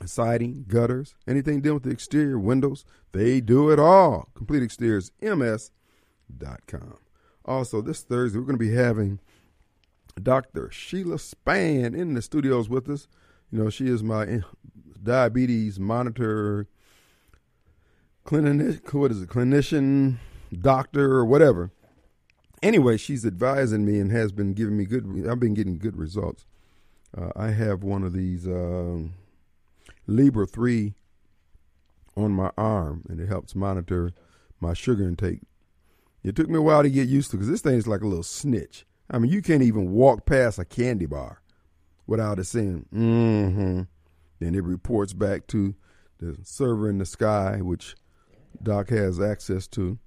siding, 0.06 0.66
gutters, 0.68 1.16
anything 1.28 1.62
dealing 1.62 1.76
with 1.76 1.84
the 1.84 1.90
exterior 1.90 2.38
windows. 2.40 2.86
They 3.12 3.42
do 3.42 3.72
it 3.72 3.80
all. 3.80 4.30
CompleteExteriorsMS.com. 4.36 6.98
Also, 7.46 7.82
this 7.82 8.04
Thursday, 8.04 8.38
we're 8.38 8.46
going 8.46 8.60
to 8.60 8.66
be 8.66 8.74
having 8.74 9.20
Dr. 10.22 10.70
Sheila 10.72 11.18
Span 11.18 11.96
in 11.96 12.14
the 12.14 12.22
studios 12.22 12.70
with 12.70 12.88
us. 12.90 13.08
You 13.52 13.64
know, 13.64 13.70
she 13.70 13.88
is 13.88 14.04
my 14.04 14.42
diabetes 15.02 15.80
monitor, 15.80 16.68
clinic, 18.26 18.94
what 18.94 19.12
is 19.12 19.22
it, 19.22 19.30
clinician, 19.30 20.18
doctor, 20.60 21.14
or 21.14 21.24
whatever 21.26 21.72
anyway, 22.62 22.98
she's 22.98 23.26
advising 23.26 23.86
me 23.86 24.00
and 24.00 24.12
has 24.12 24.32
been 24.32 24.54
giving 24.54 24.78
me 24.78 24.86
good. 24.86 25.28
I've 25.30 25.40
been 25.40 25.54
getting 25.54 25.78
good 25.78 25.98
results. 25.98 26.46
Uh, 27.18 27.32
I 27.36 27.52
have 27.52 27.84
one 27.84 28.04
of 28.04 28.14
these 28.14 28.48
uh, 28.48 29.00
Libre 30.06 30.46
three 30.46 30.94
on 32.16 32.32
my 32.32 32.52
arm, 32.58 33.04
and 33.10 33.20
it 33.20 33.28
helps 33.28 33.56
monitor 33.56 34.12
my 34.60 34.74
sugar 34.74 35.08
intake. 35.08 35.42
It 36.24 36.36
took 36.36 36.50
me 36.50 36.58
a 36.58 36.62
while 36.62 36.84
to 36.84 36.90
get 36.90 37.08
used 37.08 37.32
to 37.32 37.38
because 37.38 37.50
this 37.50 37.62
thing 37.62 37.76
is 37.76 37.88
like 37.88 38.02
a 38.02 38.08
little 38.08 38.24
snitch. 38.24 38.86
I 39.10 39.20
mean, 39.20 39.32
you 39.32 39.42
can't 39.42 39.64
even 39.64 39.92
walk 39.92 40.26
past 40.26 40.60
a 40.60 40.66
candy 40.66 41.06
bar 41.06 41.42
without 42.06 42.40
it 42.40 42.46
saying 42.46 42.86
"mm-hmm." 42.94 43.84
Then 44.40 44.56
it 44.56 44.64
reports 44.64 45.14
back 45.14 45.48
to 45.48 45.76
the 46.20 46.38
server 46.44 46.90
in 46.90 46.98
the 46.98 47.06
sky, 47.06 47.60
which 47.62 47.96
Doc 48.62 48.90
has 48.90 49.20
access 49.22 49.68
to 49.68 49.98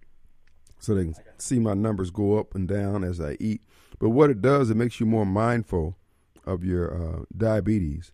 so 0.81 0.95
they 0.95 1.05
can 1.05 1.15
see 1.39 1.59
my 1.59 1.75
numbers 1.75 2.11
go 2.11 2.39
up 2.39 2.55
and 2.55 2.67
down 2.67 3.05
as 3.05 3.21
I 3.21 3.37
eat. 3.39 3.63
But 3.99 4.11
what 4.11 4.31
it 4.31 4.41
does, 4.41 4.71
it 4.71 4.77
makes 4.77 4.99
you 4.99 5.07
more 5.07 5.27
mindful 5.27 5.97
of 6.45 6.65
your 6.65 6.93
uh, 6.93 7.25
diabetes. 7.37 8.13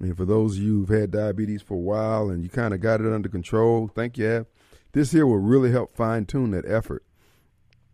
And 0.00 0.16
for 0.16 0.24
those 0.24 0.56
of 0.56 0.62
you 0.62 0.80
who've 0.80 1.00
had 1.00 1.10
diabetes 1.10 1.62
for 1.62 1.74
a 1.74 1.78
while 1.78 2.30
and 2.30 2.42
you 2.42 2.48
kind 2.48 2.74
of 2.74 2.80
got 2.80 3.00
it 3.00 3.12
under 3.12 3.28
control, 3.28 3.88
thank 3.94 4.18
you 4.18 4.46
this 4.94 5.10
here 5.10 5.26
will 5.26 5.38
really 5.38 5.72
help 5.72 5.94
fine 5.94 6.24
tune 6.24 6.52
that 6.52 6.64
effort. 6.66 7.04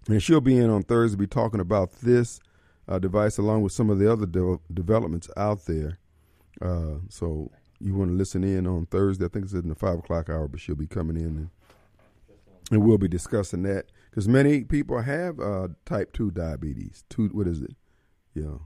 And 0.07 0.23
she'll 0.23 0.41
be 0.41 0.57
in 0.57 0.71
on 0.71 0.83
Thursday, 0.83 1.17
be 1.17 1.27
talking 1.27 1.61
about 1.61 1.93
this 2.03 2.41
uh, 2.87 2.99
device 2.99 3.39
along 3.39 3.63
with 3.63 3.73
some 3.73 3.91
of 3.91 3.99
the 3.99 4.11
other 4.11 4.27
de- 4.27 4.61
developments 4.73 5.29
out 5.37 5.65
there. 5.65 5.99
Uh, 6.61 6.97
so 7.09 7.51
you 7.81 7.95
want 7.95 8.11
to 8.11 8.15
listen 8.15 8.45
in 8.45 8.67
on 8.67 8.87
Thursday. 8.87 9.25
I 9.25 9.29
think 9.29 9.47
it's 9.47 9.55
in 9.55 9.69
the 9.69 9.75
five 9.75 9.99
o'clock 9.99 10.29
hour, 10.29 10.47
but 10.47 10.61
she'll 10.61 10.75
be 10.75 10.87
coming 10.87 11.17
in 11.17 11.25
and 11.25 11.51
and 12.71 12.83
we'll 12.85 12.99
be 12.99 13.09
discussing 13.09 13.63
that 13.65 13.87
because 14.11 14.29
many 14.29 14.65
people 14.65 15.01
have 15.03 15.41
uh, 15.41 15.69
type 15.85 16.13
two 16.13 16.31
diabetes. 16.31 17.05
Two, 17.09 17.29
what 17.29 17.47
is 17.47 17.61
it? 17.61 17.75
Yeah, 18.35 18.59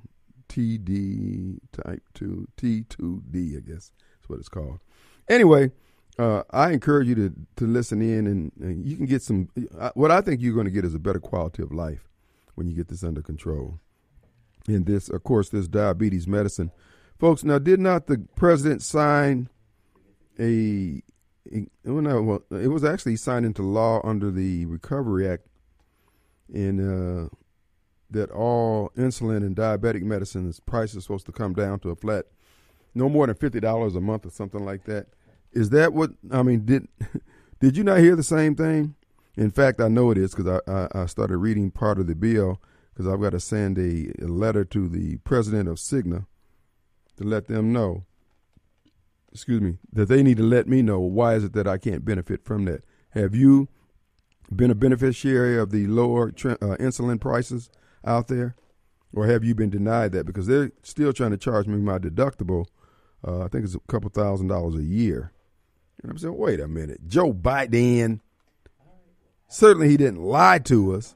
TD 0.49 1.59
type 1.73 2.03
two, 2.13 2.49
T 2.57 2.85
two 2.89 3.23
D, 3.31 3.57
I 3.57 3.61
guess 3.61 3.93
that's 4.17 4.29
what 4.29 4.39
it's 4.39 4.49
called. 4.49 4.81
Anyway, 5.29 5.71
uh, 6.19 6.43
I 6.51 6.73
encourage 6.73 7.09
you 7.09 7.15
to 7.17 7.33
to 7.57 7.67
listen 7.67 8.03
in, 8.03 8.27
and, 8.27 8.53
and 8.61 8.87
you 8.87 8.97
can 8.97 9.07
get 9.07 9.23
some. 9.23 9.49
Uh, 9.79 9.91
what 9.95 10.11
I 10.11 10.21
think 10.21 10.41
you're 10.41 10.55
going 10.55 10.67
to 10.67 10.71
get 10.71 10.85
is 10.85 10.95
a 10.95 10.99
better 10.99 11.21
quality 11.21 11.63
of 11.63 11.73
life 11.73 12.09
when 12.55 12.69
you 12.69 12.75
get 12.75 12.89
this 12.89 13.03
under 13.03 13.23
control. 13.23 13.81
And 14.67 14.87
this, 14.87 15.11
of 15.11 15.25
course, 15.25 15.51
this 15.51 15.69
diabetes 15.69 16.27
medicine, 16.27 16.71
folks. 17.19 17.45
Now, 17.45 17.59
did 17.59 17.81
not 17.81 18.07
the 18.07 18.27
president 18.37 18.83
sign 18.83 19.49
a 20.39 21.03
it, 21.47 21.69
well, 21.85 22.43
it 22.51 22.69
was 22.69 22.85
actually 22.85 23.17
signed 23.17 23.47
into 23.47 23.63
law 23.63 24.01
under 24.05 24.31
the 24.31 24.67
Recovery 24.67 25.29
Act, 25.29 25.47
in 26.53 26.79
uh, 26.81 27.29
that 28.11 28.31
all 28.31 28.91
insulin 28.97 29.39
and 29.39 29.57
diabetic 29.57 30.03
medicines 30.03 30.61
price 30.61 30.95
is 30.95 31.05
supposed 31.05 31.27
to 31.27 31.33
come 31.33 31.55
down 31.55 31.81
to 31.81 31.91
a 31.91 31.97
flat, 31.97 32.27
no 32.95 33.09
more 33.09 33.27
than 33.27 33.37
fifty 33.37 33.61
dollars 33.61 33.95
a 33.95 34.01
month 34.01 34.27
or 34.27 34.31
something 34.31 34.65
like 34.65 34.85
that. 34.85 35.07
Is 35.53 35.71
that 35.71 35.93
what 35.93 36.11
I 36.31 36.43
mean? 36.43 36.65
Did 36.65 36.89
did 37.61 37.77
you 37.77 37.85
not 37.85 37.99
hear 37.99 38.17
the 38.17 38.23
same 38.23 38.55
thing? 38.55 38.95
In 39.37 39.51
fact, 39.51 39.81
I 39.81 39.89
know 39.89 40.11
it 40.11 40.19
is 40.19 40.35
because 40.35 40.61
I, 40.67 40.73
I, 40.73 41.03
I, 41.03 41.07
started 41.07 41.39
reading 41.39 41.73
part 41.73 41.99
of 41.99 42.07
the 42.07 42.15
bill 42.15 42.61
because 42.93 43.13
I've 43.13 43.21
got 43.21 43.31
to 43.31 43.41
send 43.41 43.77
a, 43.79 44.13
a 44.23 44.29
letter 44.29 44.65
to 44.67 44.89
the 44.89 45.17
president 45.19 45.69
of 45.69 45.79
Cigna 45.79 46.27
to 47.17 47.25
let 47.25 47.49
them 47.49 47.73
know 47.73 48.05
excuse 49.35 49.61
me, 49.61 49.79
that 49.93 50.09
they 50.09 50.23
need 50.23 50.37
to 50.37 50.45
let 50.45 50.69
me 50.69 50.81
know 50.81 51.01
why 51.01 51.35
is 51.35 51.45
it 51.45 51.53
that 51.55 51.67
I 51.67 51.77
can't 51.77 52.05
benefit 52.05 52.45
from 52.45 52.65
that. 52.67 52.85
Have 53.11 53.35
you 53.35 53.69
been 54.55 54.71
a 54.71 54.77
beneficiary 54.77 55.59
of 55.59 55.71
the 55.71 55.89
lower 55.89 56.29
uh, 56.29 56.77
insulin 56.79 57.21
prices 57.21 57.69
out 58.05 58.29
there, 58.29 58.55
or 59.13 59.27
have 59.27 59.43
you 59.43 59.55
been 59.55 59.71
denied 59.71 60.13
that 60.13 60.25
because 60.25 60.47
they're 60.47 60.71
still 60.83 61.13
trying 61.13 61.33
to 61.33 61.37
charge 61.37 61.67
me 61.67 61.79
my 61.79 61.99
deductible? 61.99 62.67
Uh, 63.27 63.43
I 63.43 63.49
think 63.49 63.65
it's 63.65 63.75
a 63.75 63.81
couple 63.81 64.11
thousand 64.11 64.49
dollars 64.49 64.77
a 64.77 64.83
year. 64.83 65.33
And 66.03 66.11
I'm 66.11 66.19
saying, 66.19 66.37
wait 66.37 66.61
a 66.61 66.69
minute, 66.69 67.09
Joe 67.09 67.33
Biden. 67.33 68.21
Certainly, 69.49 69.89
he 69.89 69.97
didn't 69.97 70.23
lie 70.23 70.59
to 70.61 70.95
us. 70.95 71.15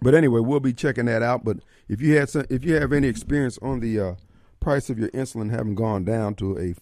But 0.00 0.14
anyway, 0.14 0.40
we'll 0.40 0.60
be 0.60 0.72
checking 0.72 1.06
that 1.06 1.22
out. 1.22 1.44
But 1.44 1.58
if 1.88 2.00
you 2.00 2.16
had 2.16 2.30
some, 2.30 2.46
if 2.48 2.64
you 2.64 2.74
have 2.74 2.92
any 2.92 3.08
experience 3.08 3.58
on 3.60 3.80
the 3.80 4.00
uh, 4.00 4.14
price 4.60 4.88
of 4.90 4.98
your 4.98 5.10
insulin 5.10 5.50
having 5.50 5.74
gone 5.74 6.04
down 6.04 6.34
to 6.36 6.58
a 6.58 6.74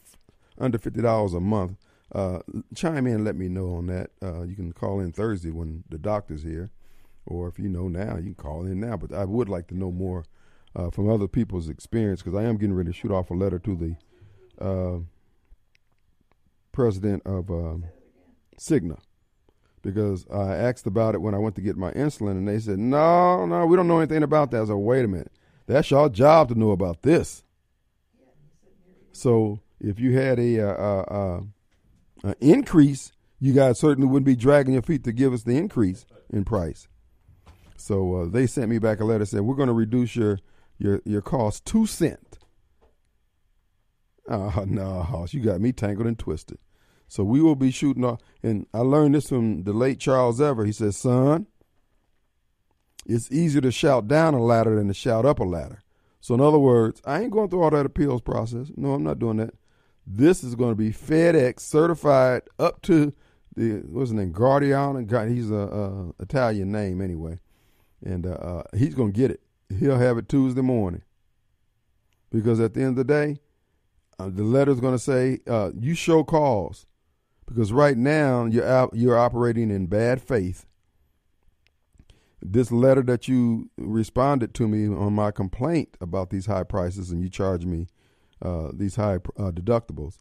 under 0.61 0.79
fifty 0.79 1.03
dollars 1.03 1.35
a 1.35 1.41
month, 1.41 1.77
uh, 2.15 2.41
chime 2.75 3.07
in 3.07 3.15
and 3.15 3.25
let 3.25 3.37
me 3.37 3.49
know 3.49 3.75
on 3.75 3.87
that. 3.87 4.11
Uh, 4.23 4.43
you 4.43 4.55
can 4.55 4.73
call 4.73 5.01
in 5.01 5.13
Thursday 5.13 5.51
when 5.51 5.85
the 5.89 5.99
doctor's 5.99 6.43
here, 6.43 6.71
or 7.27 7.49
if 7.49 7.59
you 7.59 7.69
know 7.69 7.89
now, 7.89 8.17
you 8.17 8.23
can 8.23 8.35
call 8.35 8.67
in 8.67 8.81
now. 8.81 8.97
But 8.97 9.13
I 9.13 9.25
would 9.25 9.49
like 9.49 9.67
to 9.69 9.77
know 9.77 9.91
more 9.91 10.25
uh, 10.75 10.91
from 10.91 11.09
other 11.09 11.29
people's 11.29 11.69
experience 11.69 12.23
because 12.23 12.39
I 12.39 12.45
am 12.45 12.57
getting 12.57 12.75
ready 12.75 12.91
to 12.91 12.97
shoot 12.97 13.11
off 13.11 13.31
a 13.31 13.35
letter 13.35 13.59
to 13.59 13.77
the 13.77 14.65
uh, 14.65 14.99
president 16.73 17.23
of 17.27 17.51
um, 17.51 17.85
Cigna 18.59 18.99
because 19.83 20.27
I 20.31 20.55
asked 20.55 20.87
about 20.87 21.15
it 21.15 21.23
when 21.23 21.35
I 21.35 21.39
went 21.39 21.57
to 21.57 21.63
get 21.63 21.77
my 21.77 21.91
insulin, 21.93 22.33
and 22.33 22.49
they 22.49 22.59
said, 22.59 22.79
"No, 22.79 23.47
no, 23.47 23.67
we 23.67 23.77
don't 23.77 23.89
know 23.89 23.99
anything 23.99 24.23
about 24.23 24.51
that." 24.51 24.63
I 24.63 24.67
said, 24.67 24.75
"Wait 24.75 25.05
a 25.05 25.09
minute, 25.09 25.33
that's 25.67 25.91
your 25.91 26.09
job 26.09 26.49
to 26.49 26.55
know 26.55 26.71
about 26.71 27.03
this." 27.03 27.45
So 29.13 29.61
if 29.81 29.99
you 29.99 30.19
had 30.19 30.39
a, 30.39 30.61
uh, 30.61 30.73
uh, 30.75 31.41
uh, 32.25 32.35
increase, 32.41 33.13
you 33.39 33.53
guys 33.53 33.79
certainly 33.79 34.09
wouldn't 34.09 34.27
be 34.27 34.37
dragging 34.37 34.75
your 34.75 34.83
feet 34.83 35.05
to 35.05 35.13
give 35.13 35.33
us 35.33 35.43
the 35.43 35.57
increase 35.57 36.05
in 36.31 36.45
price. 36.45 36.89
So 37.77 38.17
uh, 38.17 38.27
they 38.27 38.47
sent 38.47 38.69
me 38.69 38.79
back 38.79 39.01
a 39.01 39.05
letter 39.05 39.25
saying 39.25 39.45
we're 39.45 39.55
going 39.57 39.69
to 39.69 39.73
reduce 39.73 40.15
your 40.15 40.39
your 40.79 41.01
your 41.05 41.23
cost 41.23 41.65
two 41.65 41.87
cent. 41.87 42.39
Oh 44.29 44.65
no, 44.65 45.27
you 45.31 45.41
got 45.41 45.61
me 45.61 45.73
tangled 45.73 46.07
and 46.07 46.17
twisted. 46.17 46.59
So 47.09 47.25
we 47.25 47.41
will 47.41 47.57
be 47.57 47.73
shooting 47.73 48.05
off. 48.05 48.21
And 48.45 48.65
I 48.73 48.79
learned 48.79 49.17
this 49.17 49.29
from 49.29 49.65
the 49.65 49.73
late 49.73 49.99
Charles 49.99 50.41
Evers. 50.41 50.67
He 50.67 50.73
says, 50.73 50.97
son, 50.97 51.49
it's 53.05 53.33
easier 53.33 53.61
to 53.63 53.73
shout 53.73 54.07
down 54.07 54.35
a 54.35 54.41
ladder 54.41 54.77
than 54.77 54.87
to 54.87 54.95
shout 54.95 55.27
up 55.27 55.41
a 55.41 55.45
ladder. 55.45 55.83
So 56.21 56.35
in 56.35 56.41
other 56.41 56.61
words, 56.61 57.03
I 57.05 57.21
ain't 57.21 57.33
going 57.33 57.49
through 57.49 57.65
all 57.65 57.71
that 57.71 57.85
appeals 57.85 58.21
process. 58.21 58.71
No, 58.77 58.93
I'm 58.93 59.03
not 59.03 59.19
doing 59.19 59.39
that. 59.39 59.55
This 60.13 60.43
is 60.43 60.57
going 60.57 60.73
to 60.73 60.77
be 60.77 60.91
FedEx 60.91 61.61
certified 61.61 62.43
up 62.59 62.83
to 62.83 63.13
the 63.55 63.83
what's 63.87 64.11
his 64.11 64.19
name, 64.19 64.33
Guardian. 64.33 65.07
He's 65.29 65.53
a, 65.53 65.55
a 65.55 66.13
Italian 66.21 66.73
name 66.73 67.01
anyway, 67.01 67.39
and 68.05 68.27
uh, 68.27 68.31
uh, 68.31 68.63
he's 68.77 68.97
going 68.97 69.13
to 69.13 69.17
get 69.17 69.31
it. 69.31 69.41
He'll 69.79 69.99
have 69.99 70.19
it 70.19 70.29
Tuesday 70.29 70.63
morning. 70.63 71.03
Because 72.33 72.59
at 72.59 72.75
the 72.75 72.81
end 72.81 72.91
of 72.91 72.97
the 72.97 73.05
day, 73.05 73.39
uh, 74.19 74.31
the 74.31 74.43
letter's 74.43 74.81
going 74.81 74.95
to 74.95 74.99
say 74.99 75.39
uh, 75.47 75.71
you 75.79 75.95
show 75.95 76.25
cause 76.25 76.87
because 77.47 77.73
right 77.73 77.97
now 77.97 78.47
you're 78.47 78.91
you're 78.93 79.19
operating 79.19 79.71
in 79.71 79.87
bad 79.87 80.21
faith. 80.21 80.67
This 82.43 82.73
letter 82.73 83.03
that 83.03 83.29
you 83.29 83.71
responded 83.77 84.55
to 84.55 84.67
me 84.67 84.89
on 84.89 85.13
my 85.13 85.31
complaint 85.31 85.97
about 86.01 86.31
these 86.31 86.47
high 86.47 86.65
prices, 86.65 87.13
and 87.13 87.23
you 87.23 87.29
charge 87.29 87.65
me 87.65 87.87
uh, 88.43 88.69
these 88.73 88.97
high 88.97 89.17
uh, 89.17 89.51
deductibles. 89.51 90.19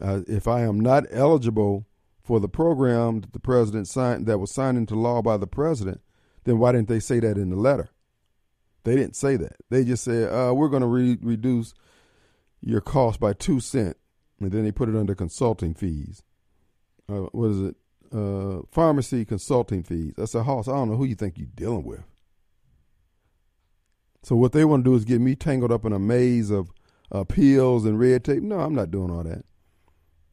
Uh, 0.00 0.20
if 0.26 0.46
I 0.46 0.62
am 0.62 0.78
not 0.78 1.04
eligible 1.10 1.86
for 2.22 2.40
the 2.40 2.48
program 2.48 3.20
that 3.20 3.32
the 3.32 3.40
president 3.40 3.88
signed, 3.88 4.26
that 4.26 4.38
was 4.38 4.52
signed 4.52 4.76
into 4.76 4.94
law 4.94 5.22
by 5.22 5.36
the 5.36 5.46
president, 5.46 6.00
then 6.44 6.58
why 6.58 6.72
didn't 6.72 6.88
they 6.88 7.00
say 7.00 7.20
that 7.20 7.38
in 7.38 7.50
the 7.50 7.56
letter? 7.56 7.88
They 8.84 8.94
didn't 8.94 9.16
say 9.16 9.36
that. 9.36 9.56
They 9.70 9.84
just 9.84 10.04
said 10.04 10.32
uh, 10.32 10.52
we're 10.54 10.68
going 10.68 10.82
to 10.82 10.86
re- 10.86 11.18
reduce 11.20 11.74
your 12.60 12.80
cost 12.80 13.18
by 13.18 13.32
two 13.32 13.60
cent 13.60 13.96
and 14.40 14.52
then 14.52 14.64
they 14.64 14.72
put 14.72 14.88
it 14.88 14.96
under 14.96 15.14
consulting 15.14 15.74
fees. 15.74 16.22
Uh, 17.08 17.26
what 17.32 17.50
is 17.50 17.60
it? 17.62 17.76
Pharmacy 18.70 19.24
consulting 19.24 19.82
fees. 19.82 20.14
That's 20.16 20.34
a 20.34 20.42
hoss. 20.42 20.68
I 20.68 20.72
don't 20.72 20.90
know 20.90 20.96
who 20.96 21.04
you 21.04 21.14
think 21.14 21.38
you're 21.38 21.48
dealing 21.54 21.84
with. 21.84 22.04
So 24.22 24.34
what 24.34 24.50
they 24.50 24.64
want 24.64 24.84
to 24.84 24.90
do 24.90 24.96
is 24.96 25.04
get 25.04 25.20
me 25.20 25.36
tangled 25.36 25.70
up 25.70 25.84
in 25.84 25.92
a 25.92 26.00
maze 26.00 26.50
of 26.50 26.70
Uh, 27.14 27.20
appeals 27.20 27.84
and 27.84 28.00
red 28.00 28.24
tape. 28.24 28.42
No, 28.42 28.60
I'm 28.60 28.74
not 28.74 28.90
doing 28.90 29.10
all 29.10 29.22
that. 29.22 29.44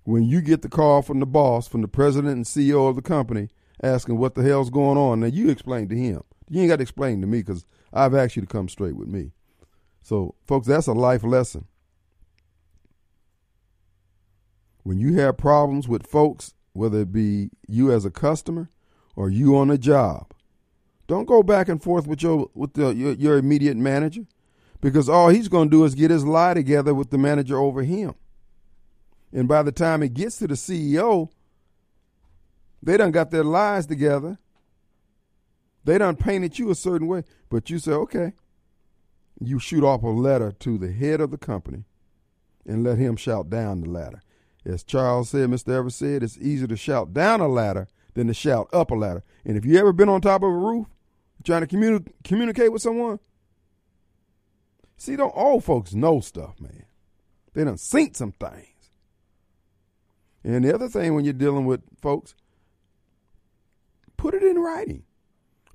When 0.03 0.23
you 0.23 0.41
get 0.41 0.61
the 0.61 0.69
call 0.69 1.01
from 1.01 1.19
the 1.19 1.25
boss, 1.25 1.67
from 1.67 1.81
the 1.81 1.87
president 1.87 2.35
and 2.35 2.45
CEO 2.45 2.89
of 2.89 2.95
the 2.95 3.01
company, 3.01 3.49
asking 3.81 4.17
what 4.17 4.35
the 4.35 4.43
hell's 4.43 4.69
going 4.69 4.97
on, 4.97 5.19
now 5.19 5.27
you 5.27 5.49
explain 5.49 5.87
to 5.89 5.95
him. 5.95 6.23
You 6.49 6.61
ain't 6.61 6.69
got 6.69 6.77
to 6.77 6.81
explain 6.81 7.21
to 7.21 7.27
me 7.27 7.39
because 7.39 7.65
I've 7.93 8.13
asked 8.13 8.35
you 8.35 8.41
to 8.41 8.47
come 8.47 8.67
straight 8.67 8.95
with 8.95 9.07
me. 9.07 9.31
So, 10.01 10.35
folks, 10.45 10.67
that's 10.67 10.87
a 10.87 10.93
life 10.93 11.23
lesson. 11.23 11.67
when 14.83 14.99
you 14.99 15.15
have 15.15 15.37
problems 15.37 15.87
with 15.87 16.05
folks, 16.05 16.53
whether 16.73 17.01
it 17.01 17.11
be 17.11 17.49
you 17.67 17.91
as 17.91 18.05
a 18.05 18.11
customer 18.11 18.69
or 19.15 19.29
you 19.29 19.57
on 19.57 19.71
a 19.71 19.77
job, 19.77 20.33
don't 21.07 21.25
go 21.25 21.41
back 21.41 21.67
and 21.69 21.81
forth 21.81 22.05
with 22.05 22.21
your 22.21 22.49
with 22.53 22.73
the, 22.73 22.89
your, 22.89 23.13
your 23.13 23.37
immediate 23.37 23.77
manager 23.77 24.25
because 24.83 25.07
all 25.07 25.29
he's 25.29 25.47
going 25.47 25.69
to 25.69 25.77
do 25.77 25.85
is 25.85 25.95
get 25.95 26.11
his 26.11 26.25
lie 26.25 26.53
together 26.53 26.93
with 26.93 27.09
the 27.09 27.17
manager 27.17 27.57
over 27.57 27.83
him. 27.83 28.15
And 29.31 29.47
by 29.47 29.63
the 29.63 29.71
time 29.71 30.03
it 30.03 30.13
gets 30.13 30.37
to 30.39 30.47
the 30.47 30.55
CEO, 30.55 31.29
they 32.83 32.97
done 32.97 33.11
got 33.11 33.31
their 33.31 33.45
lies 33.45 33.85
together. 33.85 34.37
They 35.85 35.97
done 35.97 36.17
painted 36.17 36.59
you 36.59 36.69
a 36.69 36.75
certain 36.75 37.07
way, 37.07 37.23
but 37.49 37.69
you 37.69 37.79
say, 37.79 37.93
okay. 37.93 38.33
You 39.39 39.57
shoot 39.57 39.85
off 39.85 40.03
a 40.03 40.07
letter 40.07 40.51
to 40.51 40.77
the 40.77 40.91
head 40.91 41.21
of 41.21 41.31
the 41.31 41.37
company 41.37 41.85
and 42.65 42.83
let 42.83 42.97
him 42.97 43.15
shout 43.15 43.49
down 43.49 43.81
the 43.81 43.89
ladder. 43.89 44.21
As 44.65 44.83
Charles 44.83 45.29
said, 45.29 45.49
Mr. 45.49 45.69
Evers 45.69 45.95
said, 45.95 46.23
it's 46.23 46.37
easier 46.37 46.67
to 46.67 46.75
shout 46.75 47.13
down 47.13 47.39
a 47.39 47.47
ladder 47.47 47.87
than 48.15 48.27
to 48.27 48.33
shout 48.33 48.67
up 48.73 48.91
a 48.91 48.95
ladder. 48.95 49.23
And 49.45 49.55
if 49.55 49.63
you 49.63 49.77
ever 49.77 49.93
been 49.93 50.09
on 50.09 50.19
top 50.19 50.43
of 50.43 50.49
a 50.49 50.51
roof 50.51 50.87
trying 51.45 51.65
to 51.65 51.67
communi- 51.67 52.11
communicate 52.25 52.73
with 52.73 52.81
someone, 52.81 53.19
see, 55.03 55.15
don't 55.15 55.29
all 55.29 55.59
folks 55.59 55.93
know 55.93 56.19
stuff, 56.21 56.59
man. 56.59 56.85
They 57.53 57.63
done 57.63 57.77
seen 57.77 58.13
some 58.13 58.31
things. 58.31 58.67
And 60.43 60.63
the 60.63 60.73
other 60.73 60.87
thing 60.87 61.13
when 61.13 61.25
you're 61.25 61.33
dealing 61.33 61.65
with 61.65 61.81
folks, 62.01 62.35
put 64.17 64.33
it 64.33 64.43
in 64.43 64.59
writing. 64.59 65.03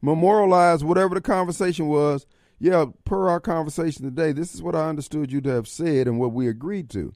Memorialize 0.01 0.85
whatever 0.85 1.15
the 1.15 1.21
conversation 1.21 1.89
was. 1.89 2.27
Yeah, 2.59 2.87
per 3.05 3.29
our 3.29 3.41
conversation 3.41 4.05
today, 4.05 4.33
this 4.33 4.55
is 4.55 4.63
what 4.63 4.75
I 4.75 4.89
understood 4.89 5.31
you 5.31 5.41
to 5.43 5.51
have 5.51 5.69
said 5.69 6.09
and 6.09 6.19
what 6.19 6.33
we 6.33 6.49
agreed 6.49 6.91
to. 6.91 7.13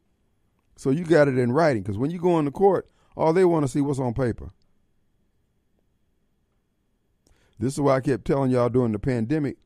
So 0.77 0.91
you 0.91 1.05
got 1.05 1.29
it 1.29 1.39
in 1.39 1.53
writing 1.53 1.83
because 1.83 1.99
when 1.99 2.11
you 2.11 2.19
go 2.19 2.39
into 2.39 2.51
court, 2.51 2.89
all 3.17 3.33
they 3.33 3.45
want 3.45 3.65
to 3.65 3.69
see 3.69 3.81
what's 3.81 3.99
on 3.99 4.15
paper. 4.15 4.51
This 7.59 7.75
is 7.75 7.81
why 7.81 7.97
I 7.97 8.01
kept 8.01 8.25
telling 8.25 8.51
y'all 8.51 8.69
during 8.69 8.93
the 8.93 8.99
pandemic 8.99 9.57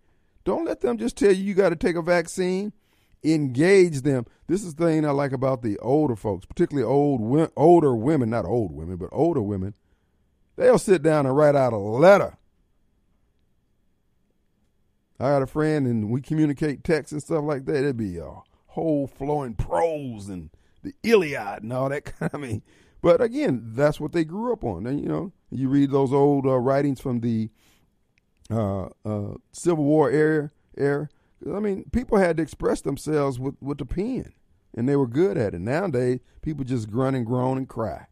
don't 0.46 0.64
let 0.64 0.80
them 0.80 0.96
just 0.96 1.18
tell 1.18 1.32
you 1.32 1.42
you 1.42 1.54
got 1.54 1.70
to 1.70 1.76
take 1.76 1.96
a 1.96 2.02
vaccine. 2.02 2.72
Engage 3.24 4.02
them. 4.02 4.24
This 4.46 4.62
is 4.62 4.76
the 4.76 4.86
thing 4.86 5.04
I 5.04 5.10
like 5.10 5.32
about 5.32 5.62
the 5.62 5.76
older 5.78 6.14
folks, 6.14 6.46
particularly 6.46 6.86
old 6.86 7.50
older 7.56 7.96
women, 7.96 8.30
not 8.30 8.44
old 8.44 8.70
women, 8.72 8.96
but 8.96 9.08
older 9.10 9.42
women. 9.42 9.74
They'll 10.54 10.78
sit 10.78 11.02
down 11.02 11.26
and 11.26 11.36
write 11.36 11.56
out 11.56 11.72
a 11.72 11.78
letter. 11.78 12.38
I 15.18 15.30
got 15.30 15.42
a 15.42 15.46
friend 15.46 15.86
and 15.86 16.10
we 16.10 16.20
communicate 16.20 16.84
text 16.84 17.10
and 17.10 17.20
stuff 17.20 17.42
like 17.42 17.64
that. 17.64 17.78
It'd 17.78 17.96
be 17.96 18.18
a 18.18 18.30
whole 18.66 19.08
flowing 19.08 19.54
prose 19.54 20.28
and 20.28 20.50
the 20.82 20.94
Iliad 21.02 21.64
and 21.64 21.72
all 21.72 21.88
that 21.88 22.04
kind. 22.18 22.32
Of, 22.32 22.40
mean, 22.40 22.62
but 23.02 23.20
again, 23.20 23.72
that's 23.74 23.98
what 23.98 24.12
they 24.12 24.24
grew 24.24 24.52
up 24.52 24.62
on. 24.62 24.86
And 24.86 25.00
you 25.00 25.08
know, 25.08 25.32
you 25.50 25.68
read 25.68 25.90
those 25.90 26.12
old 26.12 26.46
uh, 26.46 26.56
writings 26.56 27.00
from 27.00 27.20
the 27.20 27.50
uh, 28.50 28.86
uh, 29.04 29.34
Civil 29.52 29.84
War 29.84 30.10
era. 30.10 30.50
Era. 30.76 31.08
I 31.54 31.60
mean, 31.60 31.84
people 31.92 32.18
had 32.18 32.36
to 32.38 32.42
express 32.42 32.80
themselves 32.80 33.38
with 33.38 33.56
with 33.60 33.78
the 33.78 33.86
pen, 33.86 34.32
and 34.74 34.88
they 34.88 34.96
were 34.96 35.06
good 35.06 35.36
at 35.36 35.54
it. 35.54 35.60
Nowadays, 35.60 36.20
people 36.42 36.64
just 36.64 36.90
grunt 36.90 37.16
and 37.16 37.26
groan 37.26 37.58
and 37.58 37.68
cry. 37.68 38.06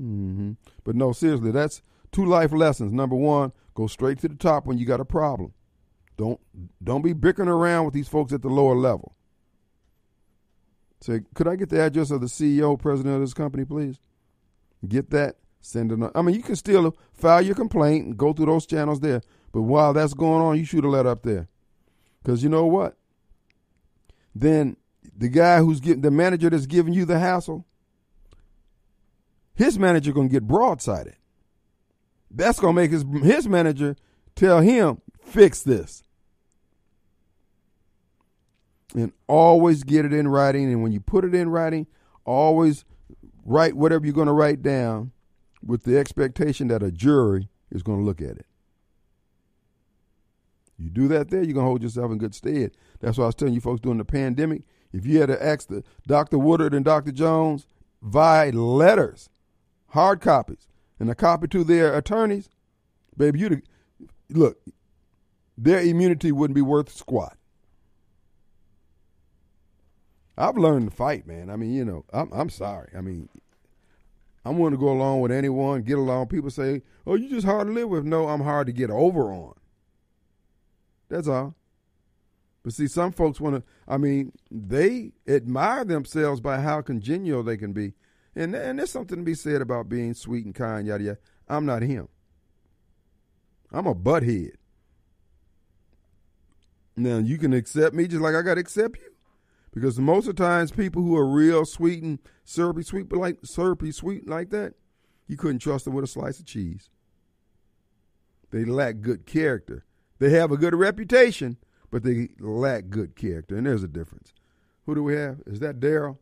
Mm-hmm. 0.00 0.52
But 0.84 0.96
no, 0.96 1.12
seriously, 1.12 1.50
that's 1.50 1.82
two 2.10 2.24
life 2.24 2.52
lessons. 2.52 2.92
Number 2.92 3.16
one, 3.16 3.52
go 3.74 3.86
straight 3.86 4.18
to 4.20 4.28
the 4.28 4.34
top 4.34 4.66
when 4.66 4.78
you 4.78 4.86
got 4.86 5.00
a 5.00 5.04
problem. 5.04 5.52
Don't 6.16 6.40
don't 6.82 7.02
be 7.02 7.12
bickering 7.12 7.48
around 7.48 7.84
with 7.84 7.94
these 7.94 8.08
folks 8.08 8.32
at 8.32 8.42
the 8.42 8.48
lower 8.48 8.76
level. 8.76 9.14
Say, 11.00 11.22
could 11.34 11.48
I 11.48 11.56
get 11.56 11.68
the 11.68 11.80
address 11.80 12.12
of 12.12 12.20
the 12.20 12.28
CEO, 12.28 12.78
president 12.78 13.16
of 13.16 13.20
this 13.22 13.34
company, 13.34 13.64
please? 13.64 13.98
Get 14.86 15.10
that. 15.10 15.36
Send 15.62 15.92
it. 15.92 16.10
I 16.14 16.22
mean, 16.22 16.34
you 16.34 16.42
can 16.42 16.56
still 16.56 16.94
file 17.12 17.40
your 17.40 17.54
complaint 17.54 18.04
and 18.04 18.16
go 18.16 18.32
through 18.32 18.46
those 18.46 18.66
channels 18.66 19.00
there. 19.00 19.22
But 19.52 19.62
while 19.62 19.92
that's 19.92 20.12
going 20.12 20.42
on, 20.42 20.58
you 20.58 20.64
shoot 20.64 20.84
a 20.84 20.88
letter 20.88 21.08
up 21.08 21.22
there. 21.22 21.48
Because 22.22 22.42
you 22.42 22.48
know 22.48 22.66
what? 22.66 22.96
Then 24.34 24.76
the 25.16 25.28
guy 25.28 25.58
who's 25.58 25.78
getting 25.78 26.02
the 26.02 26.10
manager 26.10 26.50
that's 26.50 26.66
giving 26.66 26.92
you 26.92 27.04
the 27.04 27.18
hassle, 27.18 27.64
his 29.54 29.78
manager 29.78 30.12
gonna 30.12 30.28
get 30.28 30.48
broadsided. 30.48 31.14
That's 32.30 32.58
gonna 32.58 32.72
make 32.72 32.90
his 32.90 33.04
his 33.22 33.46
manager 33.46 33.96
tell 34.34 34.60
him 34.60 35.00
fix 35.22 35.62
this 35.62 36.02
and 38.94 39.12
always 39.26 39.84
get 39.84 40.04
it 40.04 40.12
in 40.12 40.28
writing. 40.28 40.72
And 40.72 40.82
when 40.82 40.92
you 40.92 41.00
put 41.00 41.24
it 41.24 41.34
in 41.34 41.50
writing, 41.50 41.86
always 42.24 42.84
write 43.44 43.76
whatever 43.76 44.04
you're 44.04 44.14
going 44.14 44.26
to 44.26 44.32
write 44.32 44.62
down 44.62 45.12
with 45.64 45.84
the 45.84 45.98
expectation 45.98 46.68
that 46.68 46.82
a 46.82 46.90
jury 46.90 47.48
is 47.70 47.82
going 47.82 48.00
to 48.00 48.04
look 48.04 48.20
at 48.20 48.36
it. 48.36 48.46
You 50.78 50.90
do 50.90 51.06
that 51.08 51.30
there, 51.30 51.42
you're 51.42 51.54
going 51.54 51.64
to 51.64 51.68
hold 51.68 51.82
yourself 51.82 52.10
in 52.10 52.18
good 52.18 52.34
stead. 52.34 52.72
That's 53.00 53.16
why 53.18 53.24
I 53.24 53.26
was 53.26 53.34
telling 53.34 53.54
you 53.54 53.60
folks 53.60 53.80
during 53.80 53.98
the 53.98 54.04
pandemic, 54.04 54.62
If 54.92 55.06
you 55.06 55.20
had 55.20 55.28
to 55.28 55.42
ask 55.42 55.68
the 55.68 55.84
Dr. 56.06 56.38
Woodard 56.38 56.74
and 56.74 56.84
Dr. 56.84 57.12
Jones 57.12 57.66
via 58.02 58.50
letters, 58.50 59.28
hard 59.88 60.20
copies, 60.20 60.66
and 60.98 61.08
a 61.08 61.14
copy 61.14 61.46
to 61.48 61.62
their 61.62 61.96
attorneys, 61.96 62.48
baby, 63.16 63.38
you 63.38 63.62
look, 64.30 64.58
their 65.56 65.80
immunity 65.80 66.32
wouldn't 66.32 66.54
be 66.54 66.62
worth 66.62 66.92
squat. 66.92 67.36
I've 70.36 70.56
learned 70.56 70.90
to 70.90 70.96
fight, 70.96 71.26
man. 71.26 71.50
I 71.50 71.56
mean, 71.56 71.72
you 71.72 71.84
know, 71.84 72.04
I'm 72.12 72.30
I'm 72.32 72.48
sorry. 72.48 72.90
I 72.96 73.00
mean, 73.00 73.28
I'm 74.44 74.58
willing 74.58 74.74
to 74.74 74.78
go 74.78 74.90
along 74.90 75.20
with 75.20 75.30
anyone, 75.30 75.82
get 75.82 75.98
along. 75.98 76.26
People 76.26 76.50
say, 76.50 76.82
"Oh, 77.06 77.14
you 77.14 77.28
just 77.28 77.46
hard 77.46 77.68
to 77.68 77.72
live 77.72 77.88
with." 77.88 78.04
No, 78.04 78.28
I'm 78.28 78.40
hard 78.40 78.66
to 78.66 78.72
get 78.72 78.90
over 78.90 79.32
on. 79.32 79.54
That's 81.08 81.28
all. 81.28 81.54
But 82.62 82.72
see, 82.72 82.88
some 82.88 83.12
folks 83.12 83.40
want 83.40 83.56
to. 83.56 83.62
I 83.86 83.98
mean, 83.98 84.32
they 84.50 85.12
admire 85.28 85.84
themselves 85.84 86.40
by 86.40 86.60
how 86.60 86.80
congenial 86.80 87.42
they 87.42 87.56
can 87.56 87.72
be, 87.72 87.94
and 88.34 88.54
and 88.54 88.78
there's 88.78 88.90
something 88.90 89.18
to 89.18 89.24
be 89.24 89.34
said 89.34 89.60
about 89.60 89.88
being 89.88 90.14
sweet 90.14 90.44
and 90.44 90.54
kind. 90.54 90.86
Yada 90.86 91.04
yada. 91.04 91.18
I'm 91.48 91.66
not 91.66 91.82
him. 91.82 92.08
I'm 93.70 93.86
a 93.86 93.94
butthead. 93.94 94.52
Now 96.96 97.18
you 97.18 97.38
can 97.38 97.52
accept 97.52 97.94
me 97.94 98.06
just 98.06 98.22
like 98.22 98.34
I 98.34 98.42
got 98.42 98.54
to 98.54 98.60
accept 98.60 98.98
you. 98.98 99.12
Because 99.72 99.98
most 99.98 100.28
of 100.28 100.36
the 100.36 100.42
times, 100.42 100.70
people 100.70 101.02
who 101.02 101.16
are 101.16 101.26
real 101.26 101.64
sweet 101.64 102.02
and 102.02 102.18
syrupy 102.44 102.82
sweet, 102.82 103.08
but 103.08 103.18
like 103.18 103.38
syrupy 103.44 103.92
sweet 103.92 104.28
like 104.28 104.50
that, 104.50 104.74
you 105.26 105.36
couldn't 105.36 105.60
trust 105.60 105.84
them 105.84 105.94
with 105.94 106.04
a 106.04 106.08
slice 106.08 106.38
of 106.38 106.46
cheese. 106.46 106.90
They 108.50 108.64
lack 108.64 109.00
good 109.00 109.26
character. 109.26 109.84
They 110.18 110.30
have 110.30 110.52
a 110.52 110.56
good 110.56 110.74
reputation, 110.74 111.56
but 111.90 112.02
they 112.02 112.28
lack 112.38 112.88
good 112.88 113.16
character, 113.16 113.56
and 113.56 113.66
there's 113.66 113.82
a 113.82 113.88
difference. 113.88 114.32
Who 114.86 114.94
do 114.94 115.02
we 115.02 115.14
have? 115.14 115.40
Is 115.46 115.60
that 115.60 115.80
Daryl? 115.80 116.18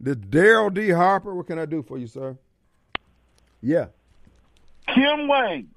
The 0.00 0.14
Daryl 0.14 0.72
D. 0.72 0.90
Harper. 0.90 1.34
What 1.34 1.46
can 1.46 1.58
I 1.58 1.66
do 1.66 1.82
for 1.82 1.98
you, 1.98 2.06
sir? 2.06 2.36
Yeah. 3.60 3.86
Kim 4.94 5.26
Wade. 5.26 5.68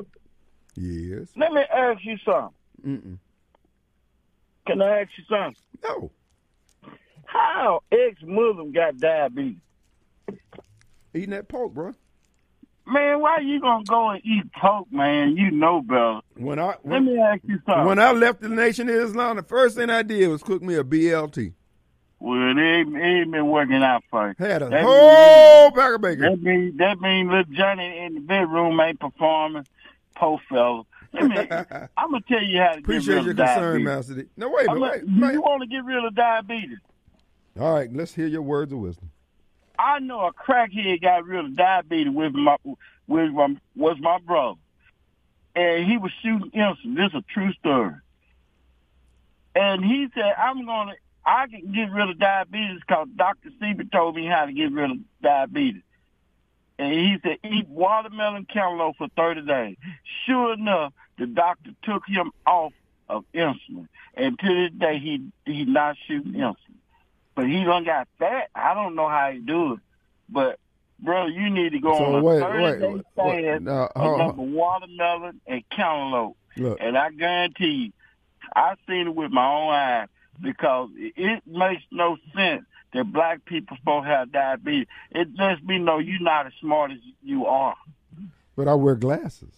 Yes. 0.75 1.29
Let 1.35 1.51
me 1.51 1.61
ask 1.61 2.03
you 2.03 2.17
something. 2.23 2.53
Mm-mm. 2.85 3.17
Can 4.67 4.81
I 4.81 5.01
ask 5.01 5.09
you 5.17 5.23
something? 5.27 5.55
No. 5.83 6.11
How 7.25 7.81
ex-Muslim 7.91 8.71
got 8.71 8.97
diabetes? 8.97 9.57
Eating 11.19 11.31
that 11.31 11.49
pork, 11.49 11.73
bro. 11.73 11.93
Man, 12.87 13.19
why 13.19 13.39
you 13.39 13.59
gonna 13.59 13.83
go 13.83 14.09
and 14.09 14.21
eat 14.25 14.51
pork, 14.53 14.87
man? 14.91 15.35
You 15.35 15.51
know 15.51 15.81
better. 15.81 16.21
When 16.37 16.57
I 16.59 16.75
Let 16.85 17.03
me 17.03 17.19
ask 17.19 17.41
you 17.43 17.59
something. 17.65 17.85
when 17.85 17.99
I 17.99 18.13
left 18.13 18.41
the 18.41 18.47
Nation 18.49 18.87
of 18.89 18.95
Islam, 18.95 19.35
the 19.35 19.43
first 19.43 19.75
thing 19.75 19.89
I 19.89 20.01
did 20.01 20.27
was 20.29 20.41
cook 20.41 20.61
me 20.63 20.75
a 20.75 20.83
BLT. 20.83 21.53
well, 22.19 22.55
they, 22.55 22.61
ain't 22.61 23.31
been 23.31 23.47
working 23.49 23.83
out 23.83 24.03
for 24.09 24.29
you. 24.29 24.35
Had 24.39 24.61
a 24.63 24.69
That 24.69 24.83
whole 24.83 25.71
pack 25.71 25.93
of 25.95 26.01
bacon. 26.01 26.21
That 26.21 26.41
mean 26.41 26.77
that 26.77 26.99
mean 27.01 27.27
little 27.27 27.43
Johnny 27.53 27.99
in 28.05 28.13
the 28.15 28.21
bedroom 28.21 28.79
ain't 28.79 28.99
performing. 28.99 29.65
Poor 30.15 30.39
fella. 30.49 30.83
Let 31.13 31.23
me, 31.25 31.37
I'm 31.97 32.11
gonna 32.11 32.23
tell 32.27 32.41
you 32.41 32.59
how 32.59 32.71
to 32.73 32.79
Appreciate 32.79 33.15
get 33.15 33.25
your 33.25 33.33
rid 33.33 33.39
of 33.39 33.45
concern, 33.45 33.83
diabetes. 33.83 33.85
Master 33.85 34.13
D. 34.15 34.29
No, 34.37 34.49
wait 34.49 34.67
a. 34.67 34.73
Wait, 34.79 34.81
wait. 35.05 35.33
you 35.33 35.41
want 35.41 35.61
to 35.63 35.67
get 35.67 35.83
rid 35.83 36.03
of 36.05 36.15
diabetes? 36.15 36.77
All 37.59 37.73
right, 37.73 37.91
let's 37.93 38.15
hear 38.15 38.27
your 38.27 38.41
words 38.41 38.71
of 38.71 38.79
wisdom. 38.79 39.11
I 39.79 39.99
know 39.99 40.25
a 40.25 40.33
crackhead 40.33 41.01
got 41.01 41.25
rid 41.25 41.45
of 41.45 41.55
diabetes 41.55 42.13
with 42.13 42.33
my 42.33 42.57
with 43.07 43.31
my 43.31 43.55
was 43.77 43.97
my 44.01 44.19
brother, 44.19 44.59
and 45.55 45.85
he 45.85 45.97
was 45.97 46.11
shooting 46.21 46.51
insulin. 46.51 46.97
This 46.97 47.07
is 47.07 47.15
a 47.15 47.23
true 47.33 47.53
story. 47.53 47.95
And 49.55 49.83
he 49.85 50.09
said, 50.13 50.33
"I'm 50.37 50.65
gonna, 50.65 50.95
I 51.25 51.47
can 51.47 51.71
get 51.71 51.91
rid 51.93 52.09
of 52.09 52.19
diabetes 52.19 52.81
because 52.85 53.07
Doctor 53.15 53.51
Sebi 53.61 53.89
told 53.89 54.17
me 54.17 54.25
how 54.25 54.45
to 54.45 54.51
get 54.51 54.73
rid 54.73 54.91
of 54.91 54.97
diabetes." 55.21 55.83
And 56.77 56.91
he 56.91 57.17
said, 57.23 57.37
"Eat 57.49 57.69
watermelon 57.69 58.47
cantaloupe 58.51 58.97
for 58.97 59.07
30 59.15 59.43
days." 59.43 59.77
Sure 60.25 60.53
enough, 60.53 60.91
the 61.17 61.25
doctor 61.25 61.71
took 61.83 62.05
him 62.05 62.31
off 62.45 62.73
of 63.07 63.23
insulin, 63.33 63.87
and 64.13 64.37
to 64.39 64.47
this 64.47 64.77
day, 64.77 64.99
he 64.99 65.31
he's 65.45 65.67
not 65.69 65.95
shooting 66.05 66.33
insulin. 66.33 66.68
But 67.39 67.49
he 67.49 67.63
done 67.63 67.83
got 67.85 68.07
fat. 68.17 68.49
I 68.53 68.73
don't 68.73 68.95
know 68.95 69.07
how 69.07 69.31
he 69.31 69.39
do 69.39 69.73
it. 69.73 69.79
But 70.29 70.59
brother, 70.99 71.29
you 71.29 71.49
need 71.49 71.71
to 71.71 71.79
go 71.79 71.97
So 71.97 72.05
on 72.05 72.15
a 72.19 72.23
wait, 72.23 72.39
thirty 72.41 72.63
wait, 72.63 72.79
day 72.79 73.03
fast 73.15 73.61
now, 73.63 73.83
uh, 73.83 73.85
of 73.95 74.01
hold- 74.01 74.39
uh, 74.39 74.41
watermelon 74.43 75.41
and 75.47 75.63
cantaloupe. 75.69 76.35
Look, 76.57 76.77
And 76.81 76.97
I 76.97 77.09
guarantee 77.11 77.65
you, 77.65 77.91
I 78.55 78.75
seen 78.87 79.07
it 79.07 79.15
with 79.15 79.31
my 79.31 79.45
own 79.47 79.73
eyes 79.73 80.07
because 80.41 80.89
it- 80.95 81.13
it 81.15 81.43
makes 81.47 81.83
no 81.91 82.17
sense 82.35 82.65
that 82.93 83.05
black 83.13 83.45
people 83.45 83.77
supposed 83.77 84.05
to 84.05 84.09
have 84.09 84.31
diabetes. 84.31 84.87
It 85.11 85.29
lets 85.37 85.61
me 85.63 85.77
know 85.77 85.99
you're 85.99 86.19
not 86.21 86.47
as 86.47 86.53
smart 86.55 86.91
as 86.91 86.99
you 87.23 87.45
are. 87.45 87.75
but 88.57 88.67
I 88.67 88.73
wear 88.73 88.95
glasses. 88.95 89.55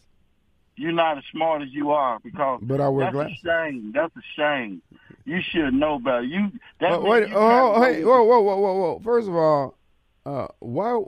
You're 0.76 0.92
not 0.92 1.18
as 1.18 1.24
smart 1.32 1.64
as 1.64 1.74
you 1.74 1.90
are 1.92 2.20
because 2.20 2.60
But 2.62 2.80
I 2.82 2.88
wear 2.90 3.06
that's 3.06 3.14
glasses. 3.16 3.38
a 3.44 3.48
shame. 3.48 3.92
That's 3.94 4.16
a 4.16 4.22
shame. 4.36 4.82
You 5.26 5.42
should 5.42 5.74
know 5.74 6.00
better. 6.00 6.24
You 6.24 6.52
that 6.80 6.94
Uh, 6.94 7.00
wait, 7.02 7.30
you 7.30 7.36
oh, 7.36 7.82
hey, 7.82 8.04
whoa, 8.04 8.24
whoa, 8.24 8.40
whoa, 8.42 8.58
whoa, 8.58 8.74
whoa. 8.74 9.00
First 9.04 9.28
of 9.28 9.36
all, 9.36 9.78
uh, 10.26 10.48
why, 10.60 11.02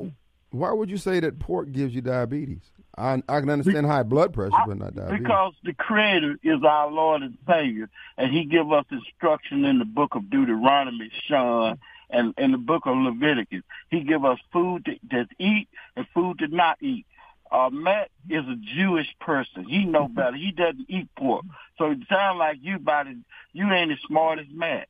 why 0.52 0.72
would 0.72 0.90
you 0.90 0.98
say 0.98 1.20
that 1.20 1.40
pork 1.40 1.72
gives 1.72 1.94
you 1.94 2.02
diabetes? 2.02 2.62
I, 2.96 3.24
I 3.28 3.40
can 3.40 3.50
understand 3.50 3.88
high 3.88 4.04
blood 4.04 4.34
pressure, 4.34 4.56
but 4.68 4.78
not 4.78 4.96
diabetes. 4.96 5.24
Because 5.24 5.54
the 5.64 5.74
Creator 5.74 6.38
is 6.44 6.64
our 6.64 6.92
Lord 6.92 7.24
and 7.24 7.38
Savior, 7.50 7.90
and 8.18 8.32
He 8.32 8.46
give 8.46 8.72
us 8.72 8.86
instruction 8.92 9.66
in 9.66 9.80
the 9.80 9.86
book 9.86 10.14
of 10.14 10.30
Deuteronomy, 10.30 11.12
Sean, 11.28 11.80
and 12.12 12.36
in 12.38 12.52
the 12.52 12.60
book 12.60 12.84
of 12.86 12.96
Leviticus. 12.96 13.64
He 13.90 14.02
give 14.02 14.24
us 14.24 14.38
food 14.52 14.86
to, 14.86 15.00
to 15.10 15.28
eat 15.40 15.68
and 15.96 16.06
food 16.14 16.40
to 16.40 16.48
not 16.48 16.78
eat. 16.82 17.08
Uh, 17.54 17.70
Matt 17.70 18.10
is 18.28 18.44
a 18.46 18.58
Jewish 18.76 19.08
person. 19.22 19.66
He 19.66 19.86
know 19.86 20.08
better. 20.08 20.36
He 20.36 20.52
doesn't 20.52 20.90
eat 20.90 21.08
pork. 21.16 21.46
So 21.78 21.92
it 21.92 22.00
sounds 22.10 22.40
like 22.40 22.58
you 22.62 22.78
about 22.78 23.06
it, 23.06 23.18
you 23.54 23.72
ain't 23.72 23.92
as 23.92 24.00
smart 24.08 24.40
as 24.40 24.48
Matt. 24.52 24.88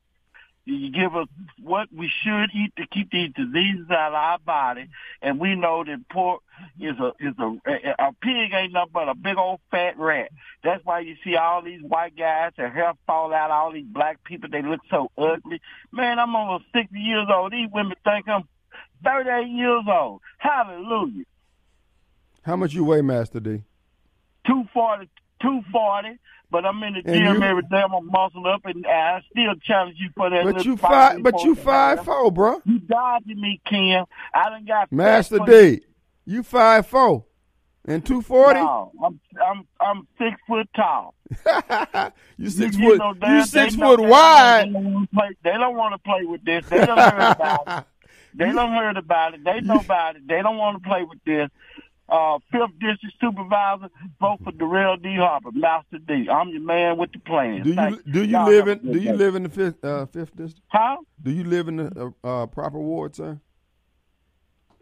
You 0.66 0.90
give 0.90 1.14
us 1.14 1.28
what 1.62 1.88
we 1.94 2.10
should 2.22 2.48
eat 2.54 2.72
to 2.78 2.86
keep 2.86 3.10
these 3.10 3.30
diseases 3.34 3.90
out 3.90 4.12
of 4.12 4.14
our 4.14 4.38
body, 4.38 4.88
and 5.20 5.38
we 5.38 5.56
know 5.56 5.84
that 5.84 6.08
pork 6.08 6.40
is 6.80 6.98
a 6.98 7.12
is 7.20 7.34
a 7.38 7.48
a, 7.98 8.12
pig 8.22 8.50
ain't 8.54 8.72
nothing 8.72 8.90
but 8.94 9.10
a 9.10 9.14
big 9.14 9.36
old 9.36 9.60
fat 9.70 9.98
rat. 9.98 10.30
That's 10.62 10.82
why 10.82 11.00
you 11.00 11.16
see 11.22 11.36
all 11.36 11.60
these 11.60 11.82
white 11.82 12.16
guys, 12.16 12.52
their 12.56 12.70
hair 12.70 12.94
fall 13.06 13.34
out. 13.34 13.50
All 13.50 13.72
these 13.72 13.84
black 13.84 14.24
people, 14.24 14.48
they 14.50 14.62
look 14.62 14.80
so 14.88 15.10
ugly. 15.18 15.60
Man, 15.92 16.18
I'm 16.18 16.34
almost 16.34 16.64
sixty 16.74 16.98
years 16.98 17.26
old. 17.30 17.52
These 17.52 17.68
women 17.70 17.96
think 18.02 18.26
I'm 18.26 18.48
thirty-eight 19.04 19.50
years 19.50 19.84
old. 19.86 20.22
Hallelujah. 20.38 21.24
How 22.44 22.56
much 22.56 22.72
you 22.74 22.84
weigh, 22.84 23.02
Master 23.02 23.40
D? 23.40 23.62
240, 24.46 25.08
240, 25.40 26.18
but 26.50 26.64
I'm 26.66 26.82
in 26.82 26.94
the 26.94 26.98
And 27.00 27.06
gym 27.06 27.36
you- 27.36 27.42
every 27.42 27.62
day. 27.62 27.78
I'm 27.82 27.92
a 27.94 28.00
muscle 28.02 28.46
up, 28.46 28.64
and 28.66 28.86
I 28.86 29.22
still 29.30 29.54
challenge 29.62 29.96
you 29.98 30.10
for 30.14 30.28
that. 30.30 30.44
But 30.44 30.64
you 30.64 30.76
five, 30.76 31.22
but 31.22 31.42
you 31.42 31.54
five 31.54 32.04
four, 32.04 32.30
bro. 32.30 32.60
You 32.64 32.78
dodging 32.80 33.40
me, 33.40 33.60
Kim. 33.66 34.04
I 34.34 34.50
done 34.50 34.64
got 34.66 34.92
Master 34.92 35.38
D, 35.46 35.80
you 36.26 36.42
five 36.42 36.86
four 36.86 37.24
and 37.86 38.04
two 38.04 38.20
forty. 38.20 38.60
No, 38.60 38.92
I'm 39.02 39.20
I'm 39.44 39.66
I'm 39.80 40.08
six 40.18 40.38
foot 40.46 40.68
tall. 40.76 41.14
you 42.36 42.50
six 42.50 42.76
You 42.76 42.90
foot. 42.90 42.98
know, 42.98 43.14
You 43.26 43.38
they- 43.40 43.44
six 43.46 43.74
foot 43.76 44.00
wide. 44.00 44.68
They 44.68 44.72
don't 44.72 44.92
wanna 44.92 45.06
play- 45.14 45.36
They 45.42 45.52
don't 45.52 45.76
want 45.76 45.94
to 45.94 45.98
play 45.98 46.24
with 46.26 46.44
this. 46.44 46.66
They 46.68 46.78
don't 46.86 46.98
heard 46.98 47.32
about 47.32 47.78
it. 47.78 47.84
They 48.36 48.52
don't 48.52 48.72
heard 48.72 48.96
about 48.98 49.34
it. 49.34 49.44
They 49.44 49.60
know 49.62 49.76
about 49.80 50.16
it. 50.16 50.26
They 50.28 50.42
don't 50.42 50.58
want 50.58 50.82
to 50.82 50.88
play 50.88 51.04
with 51.04 51.22
this. 51.24 51.48
Uh, 52.06 52.38
fifth 52.52 52.78
district 52.80 53.14
supervisor, 53.18 53.88
vote 54.20 54.38
for 54.44 54.52
Darrell 54.52 54.96
D. 54.98 55.16
Harper, 55.16 55.50
Master 55.52 55.98
D. 55.98 56.28
I'm 56.30 56.50
your 56.50 56.60
man 56.60 56.98
with 56.98 57.12
the 57.12 57.18
plan. 57.18 57.62
Do 57.62 57.70
you 57.70 57.74
Thank 57.74 58.04
do 58.12 58.20
you 58.22 58.32
Y'all 58.32 58.46
live 58.46 58.68
in 58.68 58.78
do 58.92 58.98
you 58.98 59.12
day. 59.12 59.16
live 59.16 59.34
in 59.36 59.42
the 59.44 59.48
fifth 59.48 59.82
uh, 59.82 60.04
fifth 60.06 60.36
district? 60.36 60.66
Huh? 60.68 60.98
Do 61.22 61.30
you 61.30 61.44
live 61.44 61.66
in 61.68 61.76
the 61.76 62.14
uh, 62.22 62.42
uh, 62.42 62.46
proper 62.46 62.78
ward, 62.78 63.16
sir? 63.16 63.40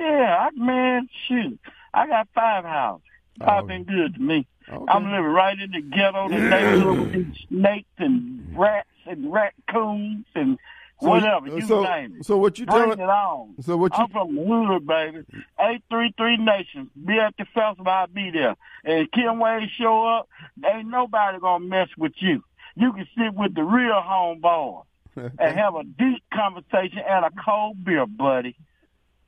Yeah, 0.01 0.49
I, 0.49 0.51
man, 0.57 1.09
shoot. 1.29 1.61
I 1.95 2.09
got 2.09 2.29
five 2.35 2.65
houses. 2.65 3.07
Five 3.39 3.65
Oh. 3.65 3.67
been 3.69 3.85
good 3.85 4.15
to 4.15 4.21
me. 4.21 4.47
Okay. 4.69 4.85
I'm 4.93 5.05
living 5.05 5.25
right 5.27 5.59
in 5.59 5.71
the 5.71 5.81
ghetto, 5.81 6.29
the 6.29 6.39
neighborhood 6.39 6.99
with 7.01 7.13
these 7.13 7.45
snakes 7.49 7.89
and 7.99 8.53
rats 8.59 8.89
and 9.07 9.33
raccoons 9.33 10.25
and 10.35 10.59
So- 11.03 11.09
whatever. 11.11 11.47
You 11.49 11.61
so, 11.67 11.83
name 11.83 12.17
it. 12.21 12.25
So 12.27 12.37
what 12.37 12.59
you 12.59 12.67
Bring 12.67 12.83
telling? 12.83 12.99
it 13.01 13.03
on. 13.09 13.55
So 13.63 13.77
what 13.77 13.93
you? 13.97 14.05
I'm 14.05 14.09
from 14.11 14.35
the 14.35 14.43
hood, 14.45 14.87
baby. 14.87 15.19
833 15.59 16.37
Nations. 16.39 16.89
Be 17.05 17.19
at 17.19 17.35
the 17.39 17.45
festival, 17.55 17.89
I'll 17.93 18.07
be 18.07 18.31
there. 18.31 18.57
And 18.85 19.11
Kim 19.13 19.39
Wade 19.39 19.69
show 19.79 20.07
up, 20.07 20.29
ain't 20.65 20.89
nobody 20.89 21.39
gonna 21.39 21.65
mess 21.65 21.89
with 21.99 22.13
you. 22.21 22.43
You 22.77 22.93
can 22.93 23.07
sit 23.17 23.35
with 23.35 23.55
the 23.55 23.63
real 23.63 23.93
homeboy 24.03 24.85
and 25.17 25.39
have 25.59 25.75
a 25.75 25.85
deep 25.85 26.23
conversation 26.33 27.01
and 27.07 27.25
a 27.27 27.31
cold 27.45 27.85
beer, 27.85 28.07
buddy. 28.07 28.57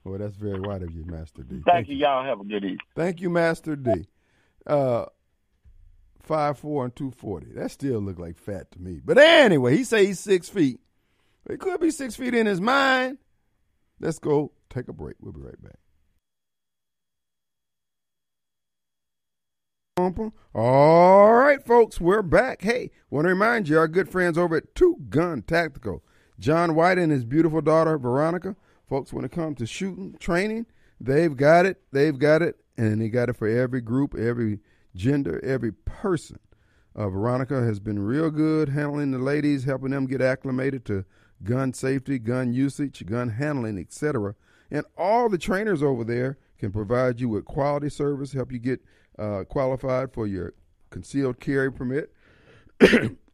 well, 0.05 0.19
that's 0.19 0.37
very 0.37 0.61
white 0.61 0.83
of 0.83 0.91
you, 0.95 1.05
Master 1.05 1.43
D. 1.43 1.61
Thank 1.67 1.89
you. 1.89 1.97
Y'all 1.97 2.25
have 2.25 2.41
a 2.41 2.45
good 2.45 2.65
evening. 2.65 2.79
Thank 2.95 3.21
you, 3.21 3.29
Master 3.31 3.77
D. 3.77 4.07
Uh, 4.67 5.05
five 6.23 6.59
four 6.59 6.85
and 6.85 6.97
two 6.97 7.11
forty. 7.11 7.47
That 7.55 7.71
still 7.71 8.01
look 8.01 8.19
like 8.19 8.39
fat 8.39 8.71
to 8.73 8.81
me. 8.81 9.01
But 9.05 9.19
anyway, 9.19 9.77
he 9.77 9.85
say 9.85 10.07
he's 10.07 10.21
six 10.21 10.49
feet 10.49 10.81
He 11.49 11.57
could 11.57 11.81
be 11.81 11.91
six 11.91 12.17
feet 12.17 12.35
in 12.35 12.47
his 12.47 12.61
mind. 12.61 13.19
Let's 14.01 14.19
go 14.19 14.53
take 14.71 14.89
a 14.89 14.93
break. 14.93 15.17
We'll 15.21 15.33
be 15.33 15.41
right 15.41 15.63
back. 15.63 15.79
All 20.55 21.33
right, 21.35 21.65
folks, 21.65 22.01
we're 22.01 22.23
back. 22.23 22.63
Hey, 22.63 22.91
want 23.11 23.27
to 23.27 23.29
remind 23.29 23.69
you, 23.69 23.79
our 23.79 23.87
good 23.87 24.09
friends 24.09 24.37
over 24.37 24.57
at 24.57 24.75
Two 24.75 24.97
Gun 25.09 25.43
Tactical, 25.43 26.03
John 26.39 26.75
White 26.75 26.99
and 26.99 27.13
his 27.13 27.25
beautiful 27.25 27.61
daughter 27.61 27.97
Veronica. 27.97 28.57
Folks, 28.89 29.13
when 29.13 29.25
it 29.25 29.31
comes 29.31 29.59
to 29.59 29.67
shooting 29.67 30.17
training, 30.19 30.67
they've 31.01 31.37
got 31.37 31.65
it. 31.65 31.81
They've 31.93 32.19
got 32.19 32.43
it, 32.43 32.57
and 32.77 33.01
they 33.01 33.09
got 33.09 33.29
it 33.29 33.37
for 33.37 33.47
every 33.47 33.81
group, 33.81 34.17
every 34.17 34.59
gender, 34.97 35.41
every 35.45 35.73
person. 35.73 36.41
Uh, 36.97 37.09
Veronica 37.09 37.63
has 37.63 37.79
been 37.79 37.99
real 37.99 38.31
good 38.31 38.71
handling 38.71 39.13
the 39.13 39.19
ladies, 39.19 39.65
helping 39.65 39.91
them 39.91 40.07
get 40.07 40.21
acclimated 40.21 40.85
to 40.87 41.05
gun 41.43 41.73
safety, 41.73 42.19
gun 42.19 42.53
usage, 42.53 43.05
gun 43.07 43.31
handling, 43.31 43.79
etc. 43.79 44.35
And 44.71 44.85
all 44.97 45.29
the 45.29 45.39
trainers 45.39 45.83
over 45.83 46.05
there 46.05 46.39
can 46.59 46.73
provide 46.73 47.21
you 47.21 47.29
with 47.29 47.45
quality 47.45 47.89
service, 47.89 48.33
help 48.33 48.53
you 48.53 48.59
get 48.59 48.81
uh, 49.19 49.45
qualified 49.45 50.13
for 50.13 50.27
your 50.27 50.55
concealed 50.91 51.41
carry 51.41 51.73
permit. 51.73 52.13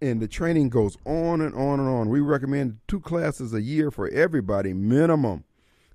and 0.00 0.20
the 0.20 0.28
training 0.28 0.68
goes 0.68 0.96
on 1.04 1.40
and 1.40 1.54
on 1.54 1.80
and 1.80 1.88
on. 1.88 2.08
We 2.08 2.20
recommend 2.20 2.78
two 2.88 3.00
classes 3.00 3.54
a 3.54 3.62
year 3.62 3.90
for 3.90 4.08
everybody, 4.08 4.72
minimum. 4.72 5.44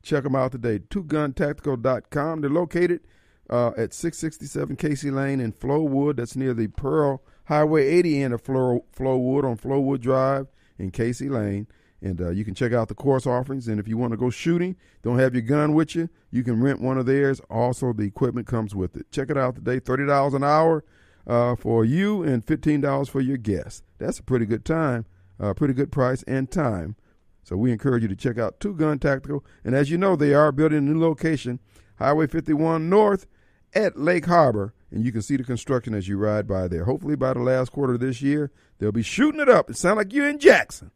Check 0.01 0.23
them 0.23 0.35
out 0.35 0.51
today, 0.51 0.79
twoguntactical.com. 0.79 2.41
They're 2.41 2.49
located 2.49 3.01
uh, 3.49 3.71
at 3.77 3.93
667 3.93 4.75
Casey 4.75 5.11
Lane 5.11 5.39
in 5.39 5.51
Flowood. 5.51 6.17
That's 6.17 6.35
near 6.35 6.53
the 6.53 6.67
Pearl 6.67 7.23
Highway 7.45 7.87
80 7.87 8.23
end 8.23 8.33
of 8.33 8.41
Flow, 8.41 8.85
Flowood 8.95 9.43
on 9.43 9.57
Flowood 9.57 10.01
Drive 10.01 10.47
in 10.77 10.91
Casey 10.91 11.29
Lane. 11.29 11.67
And 12.05 12.21
uh, 12.21 12.29
you 12.29 12.45
can 12.45 12.53
check 12.53 12.71
out 12.71 12.87
the 12.87 12.93
course 12.93 13.25
offerings. 13.25 13.67
And 13.67 13.79
if 13.79 13.87
you 13.87 13.97
want 13.97 14.11
to 14.11 14.17
go 14.17 14.29
shooting, 14.29 14.75
don't 15.01 15.17
have 15.17 15.33
your 15.33 15.41
gun 15.41 15.73
with 15.73 15.95
you, 15.95 16.07
you 16.29 16.43
can 16.43 16.61
rent 16.61 16.79
one 16.79 16.99
of 16.99 17.07
theirs. 17.07 17.41
Also, 17.49 17.93
the 17.93 18.03
equipment 18.03 18.45
comes 18.45 18.75
with 18.75 18.95
it. 18.95 19.11
Check 19.11 19.31
it 19.31 19.37
out 19.39 19.55
today. 19.55 19.79
$30 19.79 20.35
an 20.35 20.43
hour 20.43 20.83
uh, 21.25 21.55
for 21.55 21.83
you 21.83 22.21
and 22.21 22.45
$15 22.45 23.09
for 23.09 23.21
your 23.21 23.37
guests. 23.37 23.81
That's 23.97 24.19
a 24.19 24.23
pretty 24.23 24.45
good 24.45 24.63
time, 24.63 25.05
uh, 25.39 25.55
pretty 25.55 25.73
good 25.73 25.91
price 25.91 26.21
and 26.27 26.51
time. 26.51 26.95
So 27.41 27.57
we 27.57 27.71
encourage 27.71 28.03
you 28.03 28.09
to 28.09 28.15
check 28.15 28.37
out 28.37 28.59
Two 28.59 28.75
Gun 28.75 28.99
Tactical. 28.99 29.43
And 29.63 29.73
as 29.73 29.89
you 29.89 29.97
know, 29.97 30.15
they 30.15 30.35
are 30.35 30.51
building 30.51 30.77
a 30.77 30.81
new 30.81 30.99
location, 30.99 31.59
Highway 31.97 32.27
51 32.27 32.87
North 32.87 33.25
at 33.73 33.97
Lake 33.97 34.27
Harbor. 34.27 34.75
And 34.91 35.03
you 35.03 35.11
can 35.11 35.23
see 35.23 35.37
the 35.37 35.43
construction 35.43 35.95
as 35.95 36.07
you 36.07 36.19
ride 36.19 36.47
by 36.47 36.67
there. 36.67 36.85
Hopefully, 36.85 37.15
by 37.15 37.33
the 37.33 37.39
last 37.39 37.71
quarter 37.71 37.95
of 37.95 37.99
this 37.99 38.21
year, 38.21 38.51
they'll 38.77 38.91
be 38.91 39.01
shooting 39.01 39.41
it 39.41 39.49
up. 39.49 39.71
It 39.71 39.77
sounds 39.77 39.97
like 39.97 40.13
you're 40.13 40.29
in 40.29 40.37
Jackson. 40.37 40.91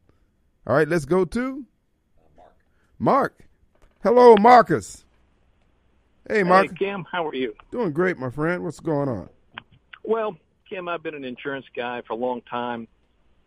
All 0.70 0.76
right, 0.76 0.88
let's 0.88 1.06
go 1.06 1.26
to 1.26 1.66
Mark. 2.38 2.54
Mark. 3.00 3.40
Hello, 4.04 4.36
Marcus. 4.38 5.04
Hey, 6.30 6.44
Mark. 6.44 6.68
Hey, 6.68 6.76
Kim, 6.86 7.08
how 7.12 7.28
are 7.28 7.34
you? 7.34 7.56
Doing 7.72 7.92
great, 7.92 8.20
my 8.20 8.30
friend. 8.30 8.64
What's 8.64 8.80
going 8.80 9.10
on? 9.10 9.30
Well, 10.04 10.38
Kim, 10.70 10.88
I've 10.88 11.02
been 11.02 11.16
an 11.16 11.26
insurance 11.26 11.66
guy 11.76 12.04
for 12.06 12.14
a 12.14 12.18
long 12.18 12.42
time. 12.42 12.88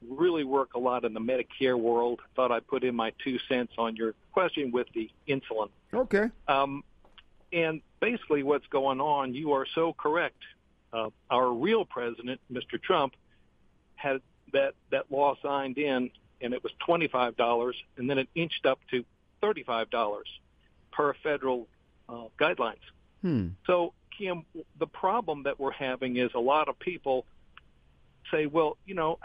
Really 0.04 0.42
work 0.42 0.74
a 0.74 0.80
lot 0.80 1.04
in 1.04 1.14
the 1.14 1.20
Medicare 1.20 1.78
world. 1.78 2.18
Thought 2.34 2.50
I'd 2.50 2.66
put 2.66 2.82
in 2.82 2.96
my 2.96 3.12
two 3.22 3.38
cents 3.48 3.72
on 3.78 3.94
your 3.94 4.14
question 4.32 4.72
with 4.72 4.88
the 4.92 5.08
insulin. 5.28 5.68
Okay. 5.94 6.28
Um, 6.48 6.82
and 7.52 7.82
basically, 8.00 8.42
what's 8.42 8.66
going 8.66 9.00
on, 9.00 9.32
you 9.32 9.52
are 9.52 9.66
so 9.76 9.92
correct. 9.92 10.42
Uh, 10.92 11.10
our 11.30 11.52
real 11.52 11.84
president, 11.84 12.40
Mr. 12.52 12.82
Trump, 12.82 13.14
had 13.94 14.20
that, 14.52 14.74
that 14.90 15.04
law 15.12 15.36
signed 15.40 15.78
in 15.78 16.10
and 16.42 16.52
it 16.52 16.62
was 16.62 16.72
$25, 16.86 17.72
and 17.96 18.10
then 18.10 18.18
it 18.18 18.28
inched 18.34 18.66
up 18.66 18.80
to 18.90 19.04
$35 19.42 20.22
per 20.92 21.14
federal 21.22 21.66
uh, 22.08 22.24
guidelines. 22.38 22.76
Hmm. 23.22 23.48
So, 23.66 23.92
Kim, 24.16 24.44
the 24.78 24.86
problem 24.86 25.44
that 25.44 25.58
we're 25.58 25.72
having 25.72 26.16
is 26.16 26.30
a 26.34 26.40
lot 26.40 26.68
of 26.68 26.78
people 26.78 27.24
say, 28.30 28.46
well, 28.46 28.76
you 28.84 28.94
know, 28.94 29.18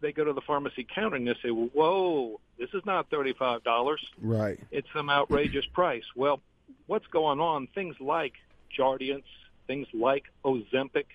they 0.00 0.12
go 0.12 0.24
to 0.24 0.32
the 0.32 0.40
pharmacy 0.40 0.86
counter 0.92 1.16
and 1.16 1.26
they 1.26 1.36
say, 1.42 1.50
whoa, 1.50 2.40
this 2.58 2.70
is 2.74 2.82
not 2.84 3.08
$35. 3.10 3.96
Right. 4.20 4.58
It's 4.70 4.88
some 4.94 5.08
outrageous 5.08 5.64
price. 5.72 6.04
Well, 6.16 6.40
what's 6.86 7.06
going 7.06 7.40
on? 7.40 7.68
Things 7.68 7.96
like 8.00 8.34
Jardiance, 8.76 9.22
things 9.66 9.86
like 9.94 10.24
Ozempic, 10.44 11.06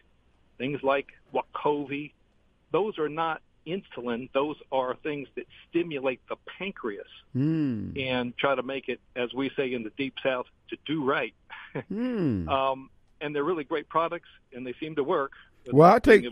things 0.57 0.81
like 0.83 1.07
Wegovy, 1.33 2.11
those 2.71 2.97
are 2.97 3.09
not 3.09 3.41
insulin, 3.67 4.29
those 4.33 4.55
are 4.71 4.95
things 4.95 5.27
that 5.35 5.45
stimulate 5.69 6.21
the 6.29 6.35
pancreas 6.57 7.07
mm. 7.35 7.99
and 8.01 8.37
try 8.37 8.55
to 8.55 8.63
make 8.63 8.89
it, 8.89 8.99
as 9.15 9.33
we 9.33 9.51
say 9.55 9.73
in 9.73 9.83
the 9.83 9.91
deep 9.97 10.15
south, 10.23 10.45
to 10.69 10.77
do 10.85 11.03
right. 11.03 11.33
mm. 11.91 12.47
um, 12.47 12.89
and 13.21 13.35
they're 13.35 13.43
really 13.43 13.63
great 13.63 13.89
products, 13.89 14.29
and 14.53 14.65
they 14.65 14.73
seem 14.79 14.95
to 14.95 15.03
work. 15.03 15.33
Well, 15.71 15.91
I 15.91 15.99
take 15.99 16.25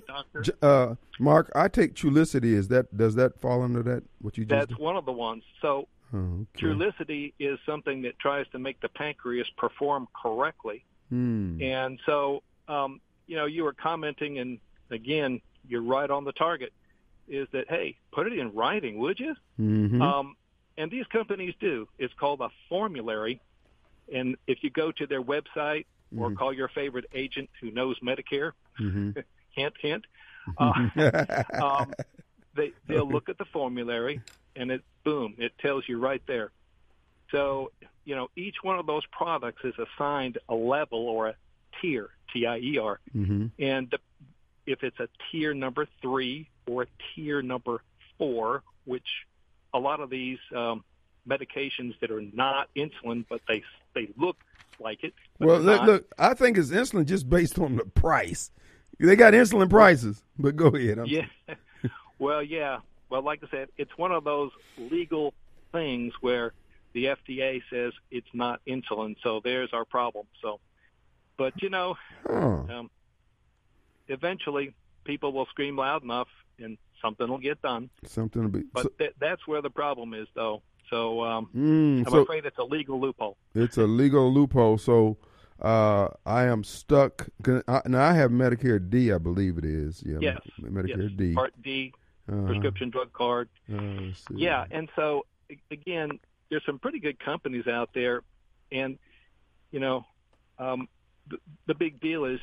uh, 0.62 0.96
Mark. 1.20 1.52
I 1.56 1.68
take 1.68 1.94
Trulicity. 1.94 2.54
Is 2.54 2.70
that 2.70 2.96
does 2.96 3.16
that 3.16 3.40
fall 3.42 3.64
under 3.64 3.84
that? 3.84 4.04
What 4.22 4.38
you 4.38 4.46
just? 4.46 4.50
That's 4.50 4.70
did? 4.70 4.78
one 4.78 4.96
of 4.96 5.06
the 5.06 5.12
ones. 5.12 5.44
So 5.62 5.90
oh, 6.14 6.48
okay. 6.56 6.68
Trulicity 6.68 7.34
is 7.38 7.60
something 7.66 8.02
that 8.04 8.18
tries 8.20 8.48
to 8.50 8.60
make 8.60 8.80
the 8.80 8.88
pancreas 8.88 9.48
perform 9.58 10.08
correctly. 10.22 10.86
Mm. 11.12 11.62
And 11.62 12.00
so, 12.06 12.44
um, 12.70 13.02
you 13.28 13.36
know, 13.36 13.46
you 13.46 13.64
were 13.64 13.74
commenting, 13.74 14.40
and 14.40 14.60
again, 14.90 15.42
you're 15.68 15.84
right 15.84 16.10
on 16.10 16.24
the 16.24 16.32
target 16.32 16.72
is 17.28 17.48
that 17.52 17.66
hey, 17.70 17.98
put 18.12 18.28
it 18.28 18.38
in 18.38 18.54
writing, 18.54 18.98
would 18.98 19.20
you? 19.20 19.36
Mm-hmm. 19.60 20.02
Um, 20.02 20.36
and 20.78 20.92
these 20.92 21.06
companies 21.08 21.54
do. 21.60 21.88
It's 21.98 22.14
called 22.14 22.42
a 22.42 22.50
formulary, 22.70 23.42
and 24.14 24.36
if 24.48 24.64
you 24.64 24.70
go 24.70 24.92
to 24.92 25.08
their 25.08 25.22
website 25.22 25.86
mm-hmm. 26.14 26.22
or 26.22 26.32
call 26.32 26.54
your 26.54 26.68
favorite 26.68 27.06
agent 27.14 27.50
who 27.62 27.72
knows 27.72 28.00
Medicare, 28.00 28.52
mm-hmm. 28.80 29.12
hint, 29.52 29.74
hint, 29.82 30.06
uh, 30.58 30.74
um, 31.62 31.94
they 32.56 32.74
they'll 32.88 33.10
look 33.10 33.30
at 33.30 33.38
the 33.38 33.46
formulary, 33.46 34.22
and 34.56 34.72
it 34.72 34.84
boom, 35.04 35.36
it 35.38 35.58
tells 35.60 35.88
you 35.88 36.00
right 36.00 36.22
there. 36.28 36.52
So 37.32 37.72
you 38.04 38.16
know 38.16 38.30
each 38.36 38.58
one 38.62 38.80
of 38.80 38.86
those 38.86 39.06
products 39.12 39.64
is 39.64 39.74
assigned 39.80 40.38
a 40.48 40.56
level 40.56 41.08
or 41.08 41.30
a 41.30 41.36
tier, 41.82 42.10
T 42.34 42.46
I 42.46 42.58
E 42.58 42.78
R, 42.78 43.00
mm-hmm. 43.16 43.48
and 43.60 43.90
the, 43.90 44.00
if 44.66 44.84
it's 44.84 45.00
a 45.00 45.08
tier 45.32 45.54
number 45.54 45.88
three 46.02 46.50
or 46.68 46.88
tier 47.14 47.42
number 47.42 47.82
four, 48.18 48.64
which 48.86 49.08
a 49.74 49.80
lot 49.80 50.00
of 50.00 50.10
these 50.10 50.40
um, 50.56 50.84
medications 51.28 52.00
that 52.00 52.12
are 52.12 52.24
not 52.34 52.70
insulin, 52.76 53.26
but 53.30 53.42
they 53.48 53.64
they 53.94 54.10
look 54.18 54.38
like 54.80 55.04
it. 55.04 55.14
Well, 55.40 55.60
look, 55.60 55.82
look, 55.84 56.14
I 56.18 56.34
think 56.34 56.58
it's 56.58 56.70
insulin 56.70 57.06
just 57.06 57.30
based 57.30 57.60
on 57.60 57.76
the 57.78 57.86
price. 57.86 58.52
They 59.00 59.16
got 59.16 59.34
insulin 59.34 59.70
prices, 59.70 60.24
but 60.38 60.56
go 60.56 60.68
ahead. 60.68 61.00
I'm 61.00 61.06
yeah. 61.06 61.26
well, 62.20 62.42
yeah. 62.42 62.80
Well, 63.10 63.22
like 63.22 63.44
I 63.44 63.48
said, 63.50 63.70
it's 63.78 63.96
one 63.98 64.12
of 64.12 64.24
those 64.24 64.52
legal 64.78 65.34
things 65.72 66.14
where 66.22 66.54
the 66.94 67.06
FDA 67.06 67.62
says 67.70 67.94
it's 68.10 68.28
not 68.34 68.62
insulin, 68.66 69.16
so 69.22 69.42
there's 69.44 69.74
our 69.74 69.86
problem. 69.86 70.26
So, 70.42 70.60
but 71.38 71.62
you 71.62 71.70
know, 71.70 71.96
huh. 72.26 72.34
um, 72.34 72.90
eventually 74.08 74.74
people 75.06 75.32
will 75.32 75.46
scream 75.46 75.78
loud 75.78 76.04
enough 76.04 76.28
and 76.60 76.78
something 77.02 77.28
will 77.28 77.38
get 77.38 77.62
done. 77.62 77.90
Something 78.06 78.44
will 78.44 78.50
be. 78.50 78.64
But 78.74 78.84
so, 78.84 78.90
th- 79.00 79.16
that's 79.20 79.48
where 79.48 79.62
the 79.62 79.70
problem 79.70 80.14
is, 80.14 80.28
though. 80.36 80.62
So 80.90 81.24
um, 81.24 81.50
mm, 81.56 82.06
I'm 82.06 82.12
so 82.12 82.20
afraid 82.20 82.46
it's 82.46 82.58
a 82.58 82.64
legal 82.64 83.00
loophole. 83.00 83.38
It's 83.54 83.78
a 83.78 83.86
legal 83.86 84.32
loophole. 84.32 84.78
So 84.78 85.18
uh, 85.62 86.10
I 86.26 86.44
am 86.44 86.64
stuck. 86.64 87.28
I, 87.68 87.82
now 87.86 88.04
I 88.10 88.14
have 88.14 88.32
Medicare 88.32 88.90
D, 88.90 89.12
I 89.12 89.18
believe 89.18 89.58
it 89.58 89.66
is. 89.66 90.04
Yeah, 90.06 90.18
yes. 90.22 90.40
Medicare 90.62 91.10
yes. 91.10 91.12
D. 91.16 91.34
Part 91.34 91.54
D, 91.62 91.94
uh, 92.32 92.46
prescription 92.46 92.90
drug 92.90 93.14
card. 93.14 93.50
Uh, 93.72 94.12
yeah, 94.30 94.66
and 94.70 94.90
so 94.96 95.26
again, 95.72 96.20
there's 96.50 96.66
some 96.66 96.80
pretty 96.80 97.00
good 97.00 97.20
companies 97.20 97.68
out 97.68 97.90
there, 97.94 98.22
and 98.72 99.00
you 99.72 99.80
know, 99.80 100.06
um, 100.60 100.88
the, 101.28 101.38
the 101.66 101.74
big 101.74 102.00
deal 102.00 102.26
is 102.26 102.40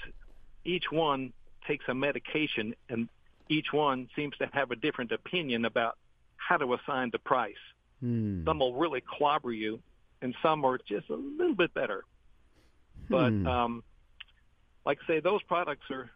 each 0.65 0.91
one 0.91 1.33
takes 1.67 1.85
a 1.89 1.95
medication 1.95 2.75
and 2.89 3.09
each 3.49 3.73
one 3.73 4.09
seems 4.17 4.37
to 4.39 4.49
have 4.53 4.71
a 4.71 4.77
different 4.77 5.13
opinion 5.13 5.65
about 5.65 5.99
how 6.37 6.57
to 6.57 6.75
assign 6.75 7.11
the 7.11 7.19
price. 7.19 7.55
Hmm. 8.01 8.45
Some 8.45 8.59
will 8.61 8.75
really 8.75 9.03
clobber 9.07 9.53
you, 9.53 9.81
and 10.23 10.35
some 10.43 10.65
are 10.65 10.79
just 10.79 11.09
a 11.11 11.15
little 11.15 11.55
bit 11.55 11.73
better. 11.75 12.05
But 13.09 13.31
Hmm. 13.31 13.47
um, 13.47 13.85
like 14.85 14.99
I 15.05 15.07
say, 15.07 15.21
those 15.21 15.43
products 15.43 15.91
are 15.91 16.11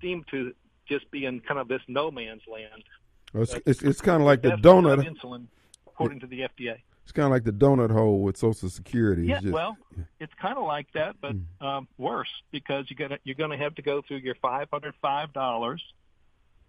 seem 0.00 0.24
to 0.30 0.54
just 0.86 1.10
be 1.10 1.24
in 1.26 1.40
kind 1.40 1.60
of 1.60 1.68
this 1.68 1.82
no 1.88 2.10
man's 2.10 2.42
land. 2.50 2.84
Well, 3.32 3.44
it's, 3.44 3.54
it's, 3.64 3.82
it's 3.82 4.00
kind 4.00 4.20
of 4.20 4.26
like 4.26 4.42
the 4.42 4.50
donut. 4.50 5.06
insulin, 5.06 5.46
according 5.86 6.20
to 6.20 6.26
the 6.26 6.40
FDA. 6.40 6.78
It's 7.02 7.12
kind 7.12 7.26
of 7.26 7.32
like 7.32 7.44
the 7.44 7.52
donut 7.52 7.90
hole 7.90 8.22
with 8.22 8.36
Social 8.36 8.68
Security. 8.70 9.26
Yeah, 9.26 9.34
It's 9.34 9.42
just- 9.42 9.52
well, 9.54 9.76
it's 10.20 10.32
kind 10.34 10.56
of 10.56 10.64
like 10.64 10.90
that, 10.92 11.16
but 11.20 11.34
Mm. 11.34 11.44
um, 11.66 11.88
worse 11.98 12.30
because 12.52 12.88
you're 12.88 13.08
gonna 13.08 13.18
you're 13.24 13.34
gonna 13.34 13.56
have 13.56 13.74
to 13.74 13.82
go 13.82 14.02
through 14.02 14.18
your 14.18 14.36
five 14.36 14.68
hundred 14.72 14.94
five 15.02 15.32
dollars. 15.32 15.82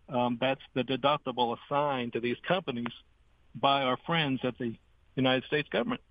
Um, 0.09 0.37
that's 0.41 0.61
the 0.73 0.83
deductible 0.83 1.57
assigned 1.65 2.13
to 2.13 2.19
these 2.19 2.37
companies, 2.47 2.91
by 3.55 3.83
our 3.83 3.97
friends 4.05 4.41
at 4.43 4.57
the 4.57 4.75
United 5.15 5.45
States 5.45 5.69
government. 5.69 6.01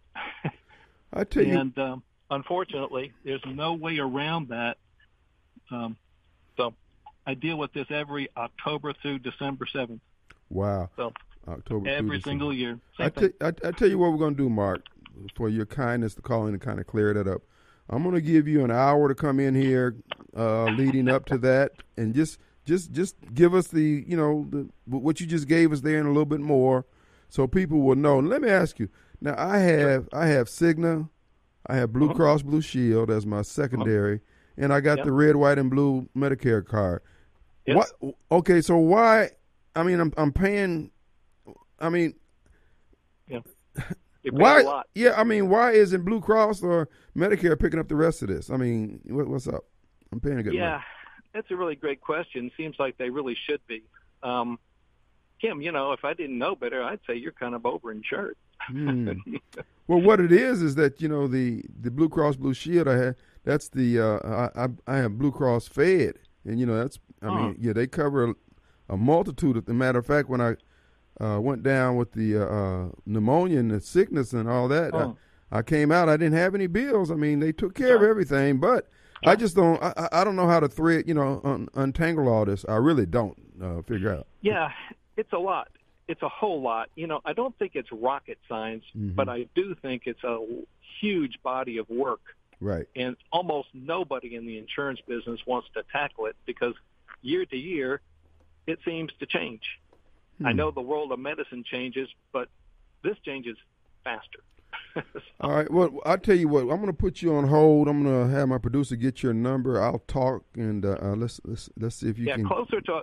I 1.13 1.25
tell 1.25 1.45
you, 1.45 1.59
and 1.59 1.79
um, 1.79 2.03
unfortunately, 2.31 3.13
there's 3.25 3.45
no 3.45 3.75
way 3.75 3.99
around 3.99 4.49
that. 4.49 4.79
Um, 5.71 5.97
so 6.57 6.75
I 7.27 7.35
deal 7.35 7.59
with 7.59 7.73
this 7.73 7.87
every 7.91 8.29
October 8.37 8.93
through 8.95 9.19
December 9.19 9.67
7th. 9.67 10.01
Wow. 10.49 10.89
So 10.97 11.13
October 11.49 11.89
every 11.89 12.21
single 12.21 12.53
year. 12.53 12.79
I, 12.99 13.09
tell, 13.09 13.23
thing. 13.23 13.33
I, 13.41 13.49
I 13.69 13.71
tell 13.73 13.89
you 13.89 13.99
what 13.99 14.13
we're 14.13 14.19
going 14.19 14.37
to 14.37 14.43
do, 14.43 14.49
Mark, 14.51 14.87
for 15.35 15.49
your 15.49 15.67
kindness 15.67 16.15
to 16.15 16.23
call 16.23 16.47
in 16.47 16.55
and 16.55 16.63
kind 16.63 16.79
of 16.81 16.87
clear 16.87 17.13
that 17.15 17.27
up. 17.27 17.43
I'm 17.91 18.03
going 18.03 18.15
to 18.15 18.21
give 18.21 18.47
you 18.47 18.65
an 18.65 18.71
hour 18.71 19.09
to 19.09 19.15
come 19.15 19.41
in 19.41 19.55
here, 19.55 19.97
uh, 20.37 20.65
leading 20.65 21.09
up 21.09 21.27
to 21.27 21.39
that, 21.39 21.73
and 21.97 22.15
just 22.15 22.39
just 22.65 22.93
just 22.93 23.17
give 23.35 23.55
us 23.55 23.67
the 23.69 24.05
you 24.07 24.17
know 24.17 24.47
the 24.51 24.69
what 24.87 25.21
you 25.21 25.27
just 25.27 25.49
gave 25.49 25.73
us 25.73 25.81
there 25.81 25.99
and 25.99 26.07
a 26.07 26.11
little 26.11 26.25
bit 26.25 26.41
more, 26.41 26.87
so 27.29 27.47
people 27.47 27.81
will 27.81 27.97
know. 27.97 28.21
And 28.21 28.29
let 28.29 28.41
me 28.41 28.49
ask 28.49 28.79
you 28.79 28.89
now. 29.21 29.35
I 29.37 29.59
have 29.59 30.09
I 30.13 30.27
have 30.29 30.47
Cigna, 30.47 31.09
I 31.67 31.77
have 31.77 31.93
Blue 31.93 32.07
Uh-huh. 32.07 32.15
Cross 32.15 32.43
Blue 32.43 32.61
Shield 32.63 33.11
as 33.11 33.27
my 33.27 33.43
secondary, 33.43 34.21
and 34.57 34.73
I 34.73 34.81
got 34.81 34.99
Yep. 34.99 35.07
the 35.07 35.13
red, 35.13 35.37
white, 35.37 35.59
and 35.59 35.69
blue 35.69 36.09
Medicare 36.17 36.65
card. 36.65 37.03
Yep. 37.67 37.77
What? 37.77 38.15
Okay, 38.31 38.61
so 38.61 38.77
why? 38.77 39.31
I 39.75 39.83
mean, 39.83 39.99
I'm 40.01 40.13
I'm 40.17 40.33
paying. 40.33 40.93
I 41.83 41.89
mean, 41.89 42.15
pay 43.29 43.43
why? 44.31 44.83
Yeah, 44.95 45.15
I 45.17 45.25
mean, 45.25 45.49
why 45.49 45.73
isn't 45.73 46.05
Blue 46.05 46.21
Cross 46.21 46.63
or 46.63 46.89
Medicare 47.17 47.59
picking 47.59 47.81
up 47.81 47.89
the 47.89 47.97
rest 47.97 48.23
of 48.23 48.29
this? 48.29 48.51
I 48.51 48.57
mean, 48.57 49.01
what, 49.07 49.27
what's 49.27 49.49
up? 49.49 49.65
I'm 50.13 50.21
paying 50.21 50.39
a 50.39 50.43
good 50.43 50.55
Yeah, 50.55 50.81
that's 51.35 51.51
a 51.51 51.57
really 51.57 51.75
great 51.75 52.01
question. 52.01 52.51
Seems 52.57 52.77
like 52.79 52.97
they 52.99 53.11
really 53.11 53.37
should 53.49 53.61
be. 53.67 53.83
Um, 54.23 54.59
Kim, 55.41 55.61
you 55.61 55.73
know, 55.73 55.93
if 55.93 56.05
I 56.05 56.15
didn't 56.15 56.39
know 56.39 56.55
better, 56.55 56.83
I'd 56.85 57.01
say 57.07 57.17
you're 57.17 57.33
kind 57.33 57.55
of 57.57 57.67
over 57.67 57.93
overinsured. 57.93 58.35
Hmm. 58.61 59.11
Well, 59.89 60.01
what 60.01 60.21
it 60.21 60.31
is 60.31 60.63
is 60.63 60.77
that 60.77 61.03
you 61.03 61.09
know 61.09 61.27
the 61.27 61.65
the 61.81 61.91
Blue 61.91 62.09
Cross 62.09 62.37
Blue 62.37 62.55
Shield 62.55 62.87
I 62.87 62.97
had. 62.97 63.17
That's 63.45 63.69
the 63.69 63.99
uh, 63.99 64.51
I, 64.57 64.65
I 64.65 64.69
I 64.87 64.97
have 64.99 65.19
Blue 65.19 65.33
Cross 65.33 65.69
Fed, 65.69 66.15
and 66.45 66.61
you 66.61 66.65
know 66.65 66.77
that's 66.77 67.01
I 67.21 67.27
Oh. 67.27 67.35
mean 67.35 67.57
yeah 67.59 67.73
they 67.73 67.89
cover 67.89 68.31
a, 68.31 68.35
a 68.89 68.97
multitude. 68.97 69.57
Of, 69.57 69.67
the 69.67 69.75
matter 69.75 69.99
of 69.99 70.07
fact, 70.07 70.29
when 70.29 70.41
I 70.41 70.55
uh, 71.21 71.39
went 71.41 71.63
down 71.63 71.97
with 71.97 72.13
the 72.13 72.37
uh, 72.37 72.45
uh, 72.47 72.89
pneumonia 73.07 73.59
and 73.59 73.71
the 73.71 73.81
sickness 73.81 74.33
and 74.33 74.49
all 74.49 74.69
that, 74.69 74.95
Oh. 74.95 75.17
I, 75.51 75.59
I 75.59 75.63
came 75.63 75.93
out. 75.93 76.09
I 76.09 76.17
didn't 76.17 76.37
have 76.39 76.55
any 76.55 76.67
bills. 76.67 77.11
I 77.11 77.15
mean, 77.15 77.41
they 77.41 77.53
took 77.53 77.75
care 77.75 77.95
of 77.97 78.03
everything, 78.03 78.59
but 78.59 78.89
I 79.25 79.37
just 79.37 79.55
don't. 79.55 79.81
I, 79.83 80.09
I 80.13 80.25
don't 80.25 80.35
know 80.37 80.49
how 80.49 80.61
to 80.61 80.69
thread, 80.69 81.05
you 81.07 81.15
know, 81.15 81.41
un, 81.45 81.69
untangle 81.75 82.29
all 82.29 82.45
this. 82.47 82.65
I 82.69 82.77
really 82.77 83.07
don't 83.07 83.37
uh, 83.63 83.83
figure 83.83 84.13
out. 84.15 84.27
Yeah, 84.41 84.71
it's 85.17 85.33
a 85.33 85.39
lot. 85.39 85.69
It's 86.09 86.23
a 86.23 86.29
whole 86.29 86.61
lot. 86.63 86.89
You 86.97 87.07
know, 87.07 87.21
I 87.25 87.33
don't 87.33 87.57
think 87.59 87.73
it's 87.77 87.93
rocket 87.93 88.39
science, 88.49 88.85
Mhm. 88.97 89.15
but 89.15 89.29
I 89.29 89.47
do 89.55 89.75
think 89.75 90.03
it's 90.07 90.25
a 90.25 90.39
huge 91.01 91.39
body 91.43 91.77
of 91.79 91.89
work, 91.91 92.21
Right. 92.61 92.87
and 92.97 93.17
almost 93.31 93.69
nobody 93.75 94.35
in 94.35 94.47
the 94.47 94.59
insurance 94.59 95.01
business 95.07 95.39
wants 95.47 95.69
to 95.75 95.83
tackle 95.93 96.27
it 96.27 96.37
because 96.47 96.75
year 97.21 97.45
to 97.47 97.57
year, 97.57 98.01
it 98.67 98.79
seems 98.85 99.13
to 99.21 99.27
change. 99.27 99.79
I 100.45 100.53
Hmm. 100.53 100.57
know 100.57 100.71
the 100.71 100.81
world 100.81 101.13
of 101.13 101.19
medicine 101.19 101.65
changes, 101.65 102.09
but 102.33 102.49
this 103.03 103.17
changes 103.25 103.57
faster. 104.05 104.41
All 105.41 105.51
right. 105.53 105.71
Well, 105.71 105.99
I'll 106.05 106.19
tell 106.19 106.37
you 106.37 106.49
what. 106.49 106.63
I'm 106.63 106.69
going 106.77 106.87
to 106.87 106.93
put 106.93 107.21
you 107.23 107.35
on 107.35 107.47
hold. 107.49 107.89
I'm 107.89 108.03
going 108.05 108.29
to 108.29 108.35
have 108.35 108.49
my 108.49 108.59
producer 108.59 108.97
get 108.97 109.23
your 109.23 109.35
number. 109.35 109.81
I'll 109.81 110.03
talk 110.07 110.45
and 110.55 110.85
uh, 110.85 110.97
uh, 111.03 111.15
let's 111.17 111.41
let's 111.45 111.69
let's 111.79 111.97
see 111.97 112.09
if 112.09 112.19
you 112.19 112.27
yeah, 112.27 112.35
can 112.37 112.43
Yeah, 112.45 112.49
closer 112.49 112.81
to 112.83 113.03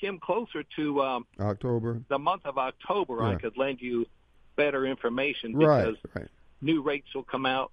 Kim, 0.00 0.18
closer 0.18 0.62
to 0.76 1.02
um, 1.02 1.26
October. 1.40 2.02
the 2.08 2.18
month 2.18 2.42
of 2.44 2.58
October, 2.58 3.22
I 3.22 3.36
could 3.36 3.56
lend 3.56 3.80
you 3.80 4.06
better 4.56 4.84
information 4.86 5.52
because 5.52 5.96
Right. 6.14 6.28
new 6.60 6.82
rates 6.82 7.08
will 7.14 7.22
come 7.24 7.46
out. 7.46 7.72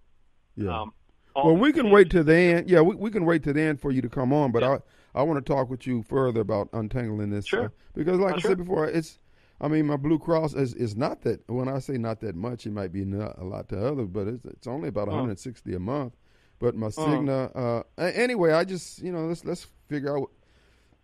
Yeah. 0.56 0.82
Um, 0.82 0.94
well, 1.36 1.56
we 1.56 1.72
can 1.72 1.90
wait 1.90 2.10
till 2.10 2.24
the 2.24 2.36
end. 2.36 2.70
Yeah, 2.70 2.82
we, 2.82 2.96
we 2.96 3.12
can 3.12 3.26
wait 3.26 3.44
till 3.44 3.54
the 3.54 3.62
end 3.62 3.80
for 3.80 3.92
you 3.92 4.02
to 4.02 4.10
come 4.10 4.34
on. 4.34 4.52
But 4.52 4.64
I 4.64 4.80
I 5.16 5.24
want 5.24 5.44
to 5.46 5.54
talk 5.54 5.70
with 5.70 5.86
you 5.88 6.04
further 6.04 6.42
about 6.42 6.70
untangling 6.74 7.30
this. 7.32 7.46
Sure. 7.48 7.66
uh, 7.66 7.70
because, 7.96 8.20
like 8.20 8.34
Uh, 8.34 8.36
I 8.36 8.40
sure. 8.40 8.52
said 8.52 8.58
before, 8.60 8.88
it's. 8.88 9.20
I 9.62 9.68
mean, 9.68 9.88
my 9.88 9.98
Blue 9.98 10.18
Cross 10.20 10.54
is 10.54 10.74
is 10.76 10.96
not 10.96 11.22
that. 11.24 11.42
When 11.50 11.68
I 11.68 11.80
say 11.80 11.98
not 11.98 12.22
that 12.22 12.36
much, 12.36 12.66
it 12.66 12.72
might 12.72 12.94
be 12.94 13.04
not 13.04 13.38
a 13.38 13.44
lot 13.44 13.68
to 13.70 13.86
others, 13.86 14.08
but 14.08 14.28
it's 14.28 14.46
it's 14.46 14.68
only 14.68 14.88
about 14.90 15.08
Uh. 15.10 15.12
160 15.12 15.74
a 15.76 15.80
month. 15.80 16.16
But 16.60 16.76
my 16.76 16.88
Cigna. 16.88 17.52
Uh, 17.56 17.84
anyway, 18.02 18.52
I 18.54 18.64
just 18.64 19.02
you 19.02 19.12
know 19.12 19.26
let's 19.28 19.44
let's 19.46 19.68
figure 19.88 20.18
out. 20.18 20.30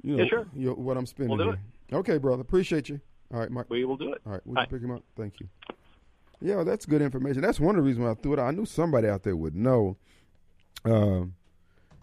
You 0.02 0.18
know, 0.18 0.24
Yeah, 0.24 0.30
sure. 0.30 0.48
you 0.54 0.68
know, 0.68 0.74
what 0.76 0.98
I'm 0.98 1.06
spending. 1.06 1.38
We'll. 1.38 1.56
Okay, 1.92 2.18
brother. 2.18 2.42
Appreciate 2.42 2.90
you. 2.90 3.00
All 3.34 3.40
right, 3.40 3.50
Mark. 3.50 3.70
We 3.70 3.84
will 3.86 3.98
do 3.98 4.14
it. 4.14 4.22
All 4.26 4.34
right, 4.34 4.42
we'll 4.46 4.66
pick 4.68 4.82
him 4.82 4.92
up. 4.92 5.04
Thank 5.16 5.40
you. 5.40 5.48
Yeah, 6.42 6.64
that's 6.64 6.86
good 6.86 7.02
information. 7.02 7.42
That's 7.42 7.60
one 7.60 7.76
of 7.76 7.82
the 7.84 7.88
reasons 7.88 8.04
why 8.06 8.12
I 8.12 8.14
threw 8.16 8.34
it 8.34 8.40
out. 8.40 8.48
I 8.48 8.52
knew 8.52 8.66
somebody 8.66 9.08
out 9.08 9.24
there 9.24 9.36
would 9.36 9.56
know. 9.56 9.98
Um, 10.84 11.34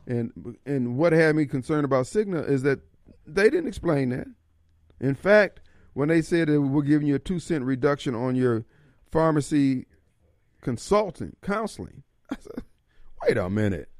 and 0.07 0.57
and 0.67 0.97
what 0.97 1.13
had 1.13 1.37
me 1.37 1.47
concerned 1.47 1.85
about 1.85 2.07
Cigna 2.07 2.49
is 2.49 2.63
that 2.63 2.81
they 3.27 3.51
didn't 3.51 3.69
explain 3.69 4.11
that. 4.11 4.27
In 5.01 5.15
fact, 5.15 5.61
when 5.95 6.09
they 6.09 6.23
said 6.23 6.49
that 6.49 6.61
we're 6.61 6.83
giving 6.83 7.07
you 7.07 7.17
a 7.17 7.21
two 7.21 7.39
cent 7.39 7.65
reduction 7.65 8.15
on 8.15 8.35
your 8.35 8.65
pharmacy 9.11 9.87
consulting 10.61 11.37
counseling, 11.43 12.03
I 12.31 12.37
said, 12.41 12.65
"Wait 13.23 13.37
a 13.37 13.49
minute, 13.49 13.91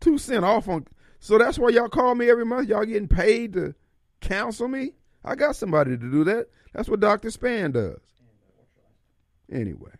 two 0.00 0.18
cent 0.18 0.44
off 0.44 0.68
on." 0.68 0.86
So 1.18 1.38
that's 1.38 1.58
why 1.58 1.70
y'all 1.70 1.88
call 1.88 2.14
me 2.14 2.28
every 2.28 2.44
month. 2.44 2.68
Y'all 2.68 2.84
getting 2.84 3.08
paid 3.08 3.52
to 3.54 3.74
counsel 4.20 4.68
me? 4.68 4.92
I 5.24 5.34
got 5.34 5.56
somebody 5.56 5.92
to 5.92 6.10
do 6.10 6.24
that. 6.24 6.48
That's 6.72 6.88
what 6.88 7.00
Doctor 7.00 7.30
Span 7.30 7.72
does. 7.72 8.00
Anyway, 9.50 9.92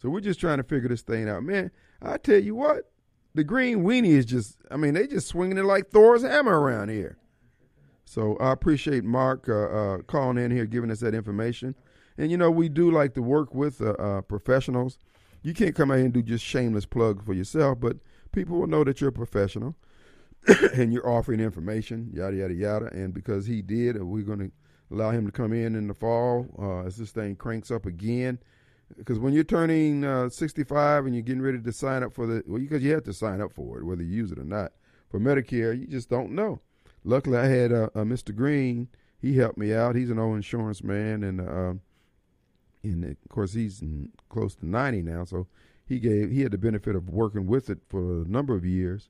so 0.00 0.08
we're 0.08 0.20
just 0.20 0.40
trying 0.40 0.56
to 0.56 0.64
figure 0.64 0.88
this 0.88 1.02
thing 1.02 1.28
out, 1.28 1.42
man. 1.42 1.70
I 2.00 2.16
tell 2.16 2.38
you 2.38 2.54
what, 2.54 2.90
the 3.36 3.44
green 3.44 3.84
weenie 3.84 4.16
is 4.16 4.24
just. 4.24 4.56
I 4.70 4.76
mean, 4.76 4.94
they 4.94 5.06
just 5.06 5.28
swinging 5.28 5.58
it 5.58 5.64
like 5.64 5.90
Thor's 5.90 6.22
hammer 6.22 6.58
around 6.58 6.88
here. 6.88 7.18
So 8.04 8.36
I 8.38 8.50
appreciate 8.50 9.04
Mark 9.04 9.48
uh, 9.48 9.52
uh, 9.52 9.98
calling 9.98 10.38
in 10.38 10.50
here, 10.50 10.64
giving 10.64 10.90
us 10.90 11.00
that 11.00 11.14
information. 11.14 11.74
And 12.16 12.30
you 12.30 12.38
know, 12.38 12.50
we 12.50 12.68
do 12.68 12.90
like 12.90 13.12
to 13.14 13.22
work 13.22 13.54
with 13.54 13.82
uh, 13.82 13.90
uh, 13.90 14.20
professionals. 14.22 14.98
You 15.42 15.52
can't 15.52 15.74
come 15.74 15.90
out 15.90 15.96
here 15.96 16.06
and 16.06 16.14
do 16.14 16.22
just 16.22 16.44
shameless 16.44 16.86
plug 16.86 17.24
for 17.24 17.34
yourself, 17.34 17.78
but 17.78 17.98
people 18.32 18.58
will 18.58 18.68
know 18.68 18.84
that 18.84 19.00
you're 19.00 19.10
a 19.10 19.12
professional 19.12 19.76
and 20.74 20.92
you're 20.92 21.08
offering 21.08 21.40
information, 21.40 22.10
yada 22.14 22.36
yada 22.36 22.54
yada. 22.54 22.86
And 22.86 23.12
because 23.12 23.46
he 23.46 23.60
did, 23.60 24.00
uh, 24.00 24.04
we're 24.06 24.22
going 24.22 24.38
to 24.38 24.50
allow 24.90 25.10
him 25.10 25.26
to 25.26 25.32
come 25.32 25.52
in 25.52 25.74
in 25.74 25.88
the 25.88 25.94
fall 25.94 26.46
uh, 26.58 26.86
as 26.86 26.96
this 26.96 27.10
thing 27.10 27.36
cranks 27.36 27.70
up 27.70 27.84
again. 27.84 28.38
Because 28.96 29.18
when 29.18 29.32
you're 29.32 29.44
turning 29.44 30.04
uh, 30.04 30.28
65 30.28 31.06
and 31.06 31.14
you're 31.14 31.22
getting 31.22 31.42
ready 31.42 31.60
to 31.60 31.72
sign 31.72 32.02
up 32.02 32.14
for 32.14 32.26
the, 32.26 32.42
well, 32.46 32.60
because 32.60 32.82
you 32.82 32.92
have 32.92 33.04
to 33.04 33.12
sign 33.12 33.40
up 33.40 33.52
for 33.52 33.78
it, 33.78 33.84
whether 33.84 34.02
you 34.02 34.14
use 34.14 34.30
it 34.32 34.38
or 34.38 34.44
not. 34.44 34.72
For 35.10 35.20
Medicare, 35.20 35.78
you 35.78 35.86
just 35.86 36.08
don't 36.08 36.32
know. 36.32 36.60
Luckily, 37.04 37.38
I 37.38 37.46
had 37.46 37.72
uh, 37.72 37.88
uh, 37.94 38.02
Mr. 38.02 38.34
Green. 38.34 38.88
He 39.20 39.36
helped 39.36 39.58
me 39.58 39.72
out. 39.72 39.94
He's 39.94 40.10
an 40.10 40.18
old 40.18 40.36
insurance 40.36 40.82
man, 40.82 41.22
and 41.22 41.40
uh, 41.40 41.74
and 42.82 43.04
of 43.04 43.16
course 43.28 43.52
he's 43.52 43.82
close 44.28 44.54
to 44.56 44.66
90 44.66 45.02
now. 45.02 45.24
So 45.24 45.46
he 45.86 46.00
gave 46.00 46.30
he 46.30 46.42
had 46.42 46.52
the 46.52 46.58
benefit 46.58 46.96
of 46.96 47.08
working 47.08 47.46
with 47.46 47.70
it 47.70 47.78
for 47.88 48.22
a 48.22 48.24
number 48.24 48.54
of 48.54 48.64
years, 48.64 49.08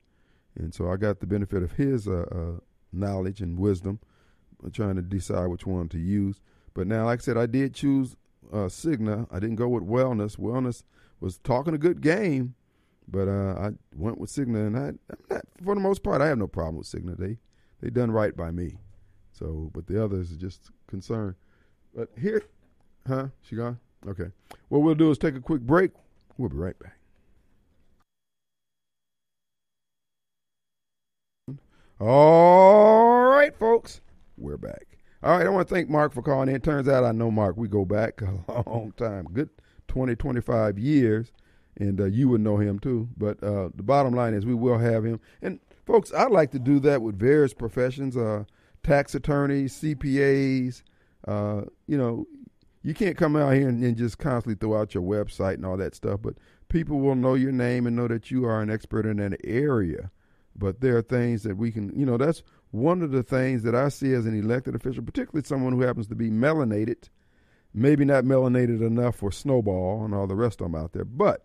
and 0.55 0.73
so 0.73 0.91
I 0.91 0.97
got 0.97 1.19
the 1.19 1.27
benefit 1.27 1.63
of 1.63 1.73
his 1.73 2.07
uh, 2.07 2.25
uh, 2.31 2.59
knowledge 2.93 3.41
and 3.41 3.57
wisdom, 3.57 3.99
trying 4.71 4.95
to 4.95 5.01
decide 5.01 5.47
which 5.47 5.65
one 5.65 5.89
to 5.89 5.99
use. 5.99 6.39
But 6.73 6.85
now, 6.85 7.05
like 7.05 7.19
I 7.19 7.23
said, 7.23 7.37
I 7.37 7.47
did 7.47 7.73
choose 7.73 8.15
uh, 8.51 8.67
Cigna. 8.67 9.27
I 9.31 9.39
didn't 9.39 9.55
go 9.55 9.67
with 9.67 9.83
Wellness. 9.83 10.37
Wellness 10.37 10.83
was 11.19 11.37
talking 11.39 11.73
a 11.73 11.77
good 11.77 12.01
game, 12.01 12.55
but 13.07 13.27
uh, 13.27 13.53
I 13.59 13.71
went 13.95 14.19
with 14.19 14.29
Cigna, 14.29 14.67
and 14.67 14.77
I, 14.77 14.93
not, 15.33 15.45
for 15.63 15.75
the 15.75 15.81
most 15.81 16.03
part, 16.03 16.21
I 16.21 16.27
have 16.27 16.37
no 16.37 16.47
problem 16.47 16.77
with 16.77 16.87
Cigna. 16.87 17.17
They 17.17 17.37
they 17.81 17.89
done 17.89 18.11
right 18.11 18.35
by 18.35 18.51
me. 18.51 18.77
So, 19.31 19.69
but 19.73 19.87
the 19.87 20.03
others 20.03 20.31
are 20.31 20.37
just 20.37 20.71
concerned. 20.87 21.35
But 21.95 22.09
here, 22.19 22.43
huh? 23.07 23.27
She 23.41 23.55
gone? 23.55 23.79
Okay. 24.07 24.31
What 24.69 24.79
we'll 24.79 24.95
do 24.95 25.11
is 25.11 25.17
take 25.17 25.35
a 25.35 25.41
quick 25.41 25.61
break. 25.61 25.91
We'll 26.37 26.49
be 26.49 26.57
right 26.57 26.77
back. 26.79 26.97
All 31.99 33.25
right, 33.25 33.55
folks, 33.57 34.01
we're 34.37 34.57
back. 34.57 34.96
All 35.23 35.35
right, 35.35 35.47
I 35.47 35.49
want 35.49 35.67
to 35.67 35.73
thank 35.73 35.89
Mark 35.89 36.13
for 36.13 36.21
calling 36.21 36.47
in. 36.47 36.61
Turns 36.61 36.87
out 36.87 37.03
I 37.03 37.11
know 37.11 37.31
Mark. 37.31 37.57
We 37.57 37.67
go 37.67 37.85
back 37.85 38.21
a 38.47 38.63
long 38.67 38.93
time, 38.97 39.27
good 39.33 39.49
20, 39.87 40.15
25 40.15 40.77
years, 40.77 41.31
and 41.75 41.99
uh, 41.99 42.05
you 42.05 42.29
would 42.29 42.41
know 42.41 42.57
him 42.57 42.77
too. 42.77 43.09
But 43.17 43.41
uh, 43.41 43.69
the 43.73 43.81
bottom 43.81 44.13
line 44.13 44.35
is 44.35 44.45
we 44.45 44.53
will 44.53 44.77
have 44.77 45.03
him. 45.03 45.19
And 45.41 45.59
folks, 45.87 46.13
I'd 46.13 46.31
like 46.31 46.51
to 46.51 46.59
do 46.59 46.79
that 46.81 47.01
with 47.01 47.17
various 47.17 47.55
professions, 47.55 48.15
uh, 48.15 48.43
tax 48.83 49.15
attorneys, 49.15 49.81
CPAs. 49.81 50.83
Uh, 51.27 51.61
you 51.87 51.97
know, 51.97 52.27
you 52.83 52.93
can't 52.93 53.17
come 53.17 53.35
out 53.35 53.53
here 53.53 53.67
and, 53.67 53.83
and 53.83 53.97
just 53.97 54.19
constantly 54.19 54.55
throw 54.55 54.79
out 54.79 54.93
your 54.93 55.03
website 55.03 55.55
and 55.55 55.65
all 55.65 55.77
that 55.77 55.95
stuff, 55.95 56.19
but 56.21 56.35
people 56.69 56.99
will 56.99 57.15
know 57.15 57.33
your 57.33 57.51
name 57.51 57.87
and 57.87 57.95
know 57.95 58.07
that 58.07 58.29
you 58.29 58.45
are 58.45 58.61
an 58.61 58.69
expert 58.69 59.07
in 59.07 59.17
that 59.17 59.41
area. 59.43 60.11
But 60.55 60.81
there 60.81 60.95
are 60.95 61.01
things 61.01 61.41
that 61.43 61.57
we 61.57 61.71
can, 61.71 61.91
you 61.97 62.05
know, 62.05 62.17
that's 62.17 62.43
one 62.71 63.01
of 63.01 63.11
the 63.11 63.23
things 63.23 63.63
that 63.63 63.75
I 63.75 63.89
see 63.89 64.13
as 64.13 64.25
an 64.25 64.37
elected 64.37 64.75
official, 64.75 65.03
particularly 65.03 65.45
someone 65.45 65.73
who 65.73 65.81
happens 65.81 66.07
to 66.07 66.15
be 66.15 66.29
melanated, 66.29 67.09
maybe 67.73 68.05
not 68.05 68.23
melanated 68.23 68.81
enough 68.81 69.15
for 69.15 69.31
Snowball 69.31 70.03
and 70.03 70.13
all 70.13 70.27
the 70.27 70.35
rest 70.35 70.61
of 70.61 70.71
them 70.71 70.75
out 70.75 70.93
there. 70.93 71.05
But 71.05 71.43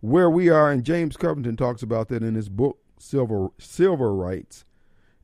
where 0.00 0.30
we 0.30 0.48
are, 0.48 0.70
and 0.70 0.84
James 0.84 1.16
Covington 1.16 1.56
talks 1.56 1.82
about 1.82 2.08
that 2.08 2.22
in 2.22 2.34
his 2.34 2.48
book, 2.48 2.78
Silver, 2.98 3.48
Silver 3.58 4.14
Rights, 4.14 4.64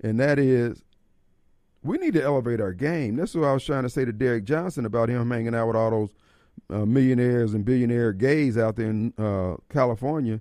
and 0.01 0.19
that 0.19 0.39
is 0.39 0.83
we 1.83 1.99
need 1.99 2.15
to 2.15 2.23
elevate 2.23 2.61
our 2.61 2.73
game. 2.73 3.17
That's 3.17 3.35
what 3.35 3.45
I 3.45 3.53
was 3.53 3.65
trying 3.65 3.83
to 3.83 3.91
say 3.91 4.05
to 4.05 4.13
Derrick 4.13 4.45
Johnson 4.45 4.87
about 4.87 5.11
him 5.11 5.31
hanging 5.31 5.55
out 5.55 5.67
with 5.67 5.77
all 5.77 5.91
those 5.91 6.15
uh, 6.71 6.87
millionaires 6.87 7.53
and 7.53 7.65
billionaire 7.65 8.13
gays 8.13 8.57
out 8.57 8.77
there 8.77 8.89
in 8.89 9.13
uh, 9.19 9.57
California, 9.69 10.41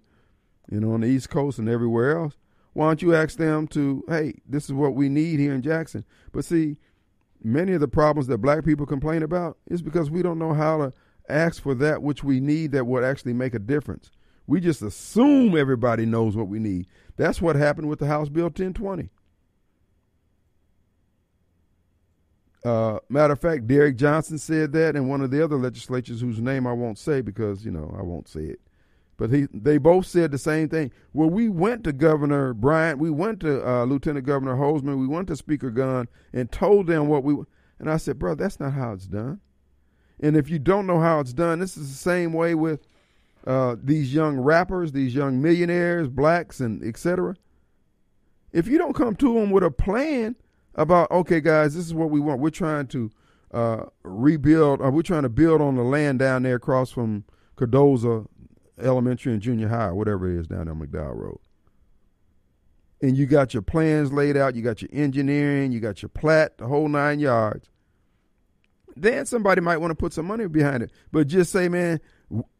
and 0.70 0.86
on 0.86 1.02
the 1.02 1.08
East 1.08 1.30
Coast 1.30 1.60
and 1.60 1.70
everywhere 1.70 2.18
else. 2.18 2.38
Why 2.74 2.88
don't 2.88 3.02
you 3.02 3.14
ask 3.16 3.38
them 3.38 3.68
to, 3.70 4.04
hey, 4.08 4.36
this 4.48 4.66
is 4.66 4.74
what 4.74 4.96
we 4.96 5.10
need 5.10 5.40
here 5.40 5.54
in 5.54 5.62
Jackson? 5.62 6.04
But 6.32 6.46
see, 6.46 6.78
many 7.44 7.74
of 7.74 7.82
the 7.82 7.88
problems 7.88 8.28
that 8.28 8.40
black 8.40 8.66
people 8.66 8.86
complain 8.86 9.24
about 9.24 9.58
is 9.68 9.82
because 9.82 10.10
we 10.10 10.24
don't 10.24 10.40
know 10.40 10.54
how 10.54 10.78
to 10.78 10.94
ask 11.30 11.62
for 11.62 11.76
that 11.76 12.02
which 12.02 12.24
we 12.24 12.40
need 12.40 12.72
that 12.72 12.88
would 12.88 13.04
actually 13.04 13.34
make 13.34 13.54
a 13.54 13.60
difference. 13.60 14.12
We 14.48 14.60
just 14.60 14.82
assume 14.82 15.56
everybody 15.56 16.06
knows 16.06 16.36
what 16.36 16.48
we 16.48 16.60
need. 16.60 16.88
That's 17.16 17.42
what 17.42 17.56
happened 17.56 17.90
with 17.90 18.00
the 18.00 18.08
House 18.08 18.30
Bill 18.30 18.46
1020. 18.46 19.10
Uh, 22.66 23.00
matter 23.10 23.34
of 23.34 23.42
fact, 23.42 23.68
Derrick 23.68 23.98
Johnson 23.98 24.38
said 24.38 24.72
that, 24.72 24.96
and 24.96 25.10
one 25.10 25.22
of 25.22 25.32
the 25.32 25.44
other 25.44 25.58
legislatures 25.58 26.22
whose 26.22 26.40
name 26.40 26.66
I 26.66 26.72
won't 26.72 26.98
say 26.98 27.22
because 27.22 27.66
you 27.66 27.72
know 27.72 27.94
I 27.98 28.02
won't 28.02 28.30
say 28.30 28.42
it, 28.42 28.62
but 29.18 29.30
he 29.30 29.48
they 29.54 29.78
both 29.78 30.06
said 30.06 30.32
the 30.32 30.38
same 30.38 30.70
thing. 30.70 30.92
Well, 31.14 31.30
we 31.30 31.50
went 31.50 31.84
to 31.84 31.94
Governor 31.94 32.54
Bryant, 32.54 33.00
we 33.00 33.10
went 33.10 33.40
to 33.42 33.68
uh, 33.68 33.86
Lieutenant 33.86 34.26
Governor 34.26 34.56
Hosemann, 34.56 35.00
we 35.00 35.08
went 35.08 35.28
to 35.28 35.36
Speaker 35.36 35.70
Gunn, 35.70 36.08
and 36.34 36.52
told 36.52 36.88
them 36.88 37.08
what 37.08 37.24
we. 37.24 37.36
And 37.80 37.90
I 37.90 37.98
said, 37.98 38.18
bro, 38.18 38.36
that's 38.36 38.60
not 38.60 38.74
how 38.74 38.94
it's 38.94 39.08
done. 39.08 39.42
And 40.20 40.38
if 40.38 40.50
you 40.50 40.58
don't 40.60 40.88
know 40.88 41.00
how 41.00 41.20
it's 41.20 41.34
done, 41.34 41.60
this 41.60 41.76
is 41.76 41.90
the 41.90 41.98
same 41.98 42.34
way 42.34 42.56
with 42.56 42.88
uh, 43.46 43.76
these 43.82 44.14
young 44.14 44.40
rappers, 44.40 44.92
these 44.92 45.14
young 45.14 45.42
millionaires, 45.42 46.08
blacks, 46.08 46.60
and 46.60 46.84
etc. 46.84 47.36
If 48.52 48.68
you 48.68 48.78
don't 48.78 48.96
come 48.96 49.16
to 49.18 49.34
them 49.34 49.52
with 49.52 49.64
a 49.64 49.72
plan 49.72 50.36
about 50.76 51.12
okay, 51.12 51.42
guys, 51.42 51.76
this 51.76 51.86
is 51.86 51.94
what 51.94 52.10
we 52.10 52.20
want. 52.20 52.40
We're 52.40 52.50
trying 52.50 52.88
to 52.88 53.12
uh, 53.54 53.84
rebuild. 54.04 54.80
We're 54.80 55.02
trying 55.02 55.24
to 55.24 55.30
build 55.30 55.62
on 55.62 55.76
the 55.76 55.84
land 55.84 56.20
down 56.20 56.44
there 56.44 56.56
across 56.56 56.92
from 56.92 57.26
Cardozo 57.56 58.30
Elementary 58.82 59.34
and 59.34 59.42
Junior 59.42 59.68
High, 59.68 59.92
whatever 59.92 60.30
it 60.30 60.40
is 60.40 60.48
down 60.48 60.66
there 60.66 60.74
on 60.74 60.80
McDowell 60.80 61.16
Road. 61.16 61.40
And 63.02 63.18
you 63.18 63.26
got 63.26 63.54
your 63.54 63.62
plans 63.62 64.14
laid 64.14 64.38
out. 64.38 64.56
You 64.56 64.62
got 64.62 64.82
your 64.82 64.90
engineering. 64.94 65.72
You 65.72 65.80
got 65.80 66.02
your 66.02 66.10
plat, 66.10 66.58
the 66.58 66.68
whole 66.68 66.88
nine 66.88 67.20
yards. 67.20 67.70
Then 68.96 69.26
somebody 69.26 69.60
might 69.60 69.78
want 69.78 69.92
to 69.92 69.96
put 69.96 70.14
some 70.14 70.26
money 70.26 70.48
behind 70.48 70.84
it. 70.84 70.92
But 71.12 71.28
just 71.28 71.52
say, 71.52 71.68
man, 71.68 72.00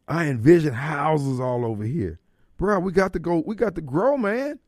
I 0.06 0.26
envision 0.26 0.74
houses 0.74 1.40
all 1.40 1.64
over 1.64 1.84
here, 1.84 2.20
bro. 2.58 2.78
We 2.80 2.92
got 2.92 3.12
to 3.14 3.18
go. 3.18 3.42
We 3.46 3.54
got 3.54 3.74
to 3.76 3.80
grow, 3.80 4.16
man. 4.16 4.58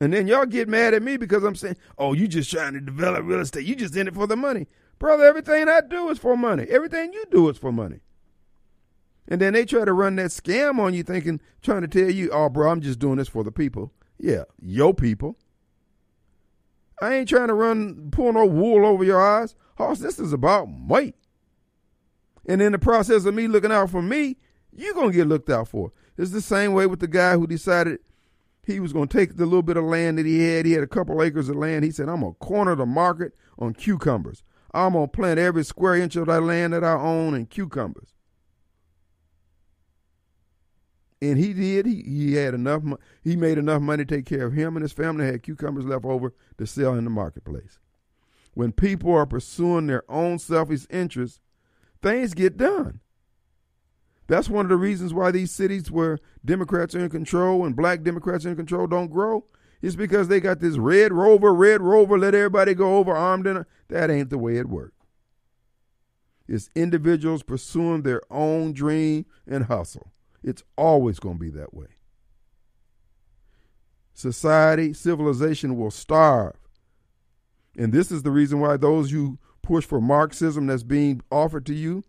And 0.00 0.12
then 0.12 0.26
y'all 0.26 0.46
get 0.46 0.68
mad 0.68 0.94
at 0.94 1.02
me 1.02 1.16
because 1.16 1.44
I'm 1.44 1.54
saying, 1.54 1.76
oh, 1.96 2.12
you 2.12 2.26
just 2.26 2.50
trying 2.50 2.74
to 2.74 2.80
develop 2.80 3.24
real 3.24 3.40
estate. 3.40 3.64
You 3.64 3.76
just 3.76 3.96
in 3.96 4.08
it 4.08 4.14
for 4.14 4.26
the 4.26 4.36
money. 4.36 4.66
Brother, 4.98 5.24
everything 5.24 5.68
I 5.68 5.80
do 5.80 6.10
is 6.10 6.18
for 6.18 6.36
money. 6.36 6.64
Everything 6.68 7.12
you 7.12 7.24
do 7.30 7.48
is 7.48 7.56
for 7.56 7.72
money. 7.72 8.00
And 9.28 9.40
then 9.40 9.52
they 9.52 9.64
try 9.64 9.84
to 9.84 9.92
run 9.92 10.16
that 10.16 10.30
scam 10.30 10.78
on 10.78 10.94
you 10.94 11.02
thinking, 11.02 11.40
trying 11.62 11.82
to 11.82 11.88
tell 11.88 12.10
you, 12.10 12.30
oh, 12.32 12.48
bro, 12.48 12.70
I'm 12.70 12.80
just 12.80 12.98
doing 12.98 13.16
this 13.16 13.28
for 13.28 13.44
the 13.44 13.52
people. 13.52 13.92
Yeah, 14.18 14.44
your 14.60 14.94
people. 14.94 15.36
I 17.00 17.14
ain't 17.14 17.28
trying 17.28 17.48
to 17.48 17.54
run, 17.54 18.10
pull 18.10 18.32
no 18.32 18.46
wool 18.46 18.86
over 18.86 19.04
your 19.04 19.20
eyes. 19.20 19.54
Hoss, 19.78 20.00
this 20.00 20.18
is 20.18 20.32
about 20.32 20.68
weight. 20.68 21.14
And 22.46 22.60
in 22.60 22.72
the 22.72 22.78
process 22.78 23.24
of 23.24 23.34
me 23.34 23.46
looking 23.46 23.72
out 23.72 23.90
for 23.90 24.02
me, 24.02 24.36
you're 24.72 24.94
going 24.94 25.10
to 25.10 25.16
get 25.16 25.28
looked 25.28 25.50
out 25.50 25.68
for. 25.68 25.92
It's 26.16 26.32
the 26.32 26.40
same 26.40 26.72
way 26.72 26.86
with 26.86 27.00
the 27.00 27.08
guy 27.08 27.34
who 27.34 27.46
decided 27.46 28.00
he 28.64 28.80
was 28.80 28.92
going 28.92 29.08
to 29.08 29.18
take 29.18 29.36
the 29.36 29.44
little 29.44 29.62
bit 29.62 29.76
of 29.76 29.84
land 29.84 30.18
that 30.18 30.26
he 30.26 30.48
had. 30.48 30.66
He 30.66 30.72
had 30.72 30.82
a 30.82 30.88
couple 30.88 31.22
acres 31.22 31.48
of 31.48 31.56
land. 31.56 31.84
He 31.84 31.90
said, 31.90 32.08
I'm 32.08 32.20
going 32.20 32.34
to 32.34 32.38
corner 32.38 32.74
the 32.74 32.86
market 32.86 33.32
on 33.58 33.74
cucumbers. 33.74 34.42
I'm 34.72 34.92
going 34.92 35.06
to 35.06 35.12
plant 35.12 35.38
every 35.38 35.64
square 35.64 35.96
inch 35.96 36.16
of 36.16 36.26
that 36.26 36.42
land 36.42 36.72
that 36.72 36.84
I 36.84 36.94
own 36.94 37.34
in 37.34 37.46
cucumbers. 37.46 38.14
And 41.22 41.38
he 41.38 41.52
did. 41.52 41.86
He, 41.86 42.02
he 42.02 42.34
had 42.34 42.52
enough. 42.52 42.82
He 43.22 43.36
made 43.36 43.56
enough 43.56 43.80
money 43.80 44.04
to 44.04 44.16
take 44.16 44.26
care 44.26 44.44
of 44.44 44.54
him 44.54 44.76
and 44.76 44.82
his 44.82 44.92
family. 44.92 45.24
Had 45.24 45.44
cucumbers 45.44 45.84
left 45.84 46.04
over 46.04 46.34
to 46.58 46.66
sell 46.66 46.94
in 46.94 47.04
the 47.04 47.10
marketplace. 47.10 47.78
When 48.54 48.72
people 48.72 49.14
are 49.14 49.24
pursuing 49.24 49.86
their 49.86 50.02
own 50.10 50.40
selfish 50.40 50.84
interests, 50.90 51.40
things 52.02 52.34
get 52.34 52.56
done. 52.56 52.98
That's 54.26 54.50
one 54.50 54.66
of 54.66 54.70
the 54.70 54.76
reasons 54.76 55.14
why 55.14 55.30
these 55.30 55.52
cities 55.52 55.92
where 55.92 56.18
Democrats 56.44 56.94
are 56.96 57.04
in 57.04 57.08
control 57.08 57.64
and 57.64 57.76
black 57.76 58.02
Democrats 58.02 58.44
are 58.44 58.50
in 58.50 58.56
control 58.56 58.88
don't 58.88 59.10
grow. 59.10 59.44
It's 59.80 59.96
because 59.96 60.26
they 60.26 60.40
got 60.40 60.58
this 60.58 60.76
red 60.76 61.12
rover, 61.12 61.54
red 61.54 61.82
rover, 61.82 62.18
let 62.18 62.34
everybody 62.34 62.74
go 62.74 62.96
over 62.96 63.14
armed 63.14 63.46
and 63.46 63.64
that 63.88 64.10
ain't 64.10 64.30
the 64.30 64.38
way 64.38 64.56
it 64.56 64.68
works. 64.68 65.06
It's 66.48 66.68
individuals 66.74 67.44
pursuing 67.44 68.02
their 68.02 68.22
own 68.30 68.72
dream 68.72 69.26
and 69.46 69.66
hustle. 69.66 70.11
It's 70.42 70.62
always 70.76 71.18
going 71.18 71.36
to 71.36 71.40
be 71.40 71.50
that 71.50 71.72
way. 71.72 71.86
Society, 74.14 74.92
civilization 74.92 75.76
will 75.76 75.90
starve. 75.90 76.56
And 77.76 77.92
this 77.92 78.10
is 78.10 78.22
the 78.22 78.30
reason 78.30 78.60
why 78.60 78.76
those 78.76 79.10
who 79.10 79.38
push 79.62 79.84
for 79.84 80.00
Marxism 80.00 80.66
that's 80.66 80.82
being 80.82 81.22
offered 81.30 81.64
to 81.66 81.74
you 81.74 82.04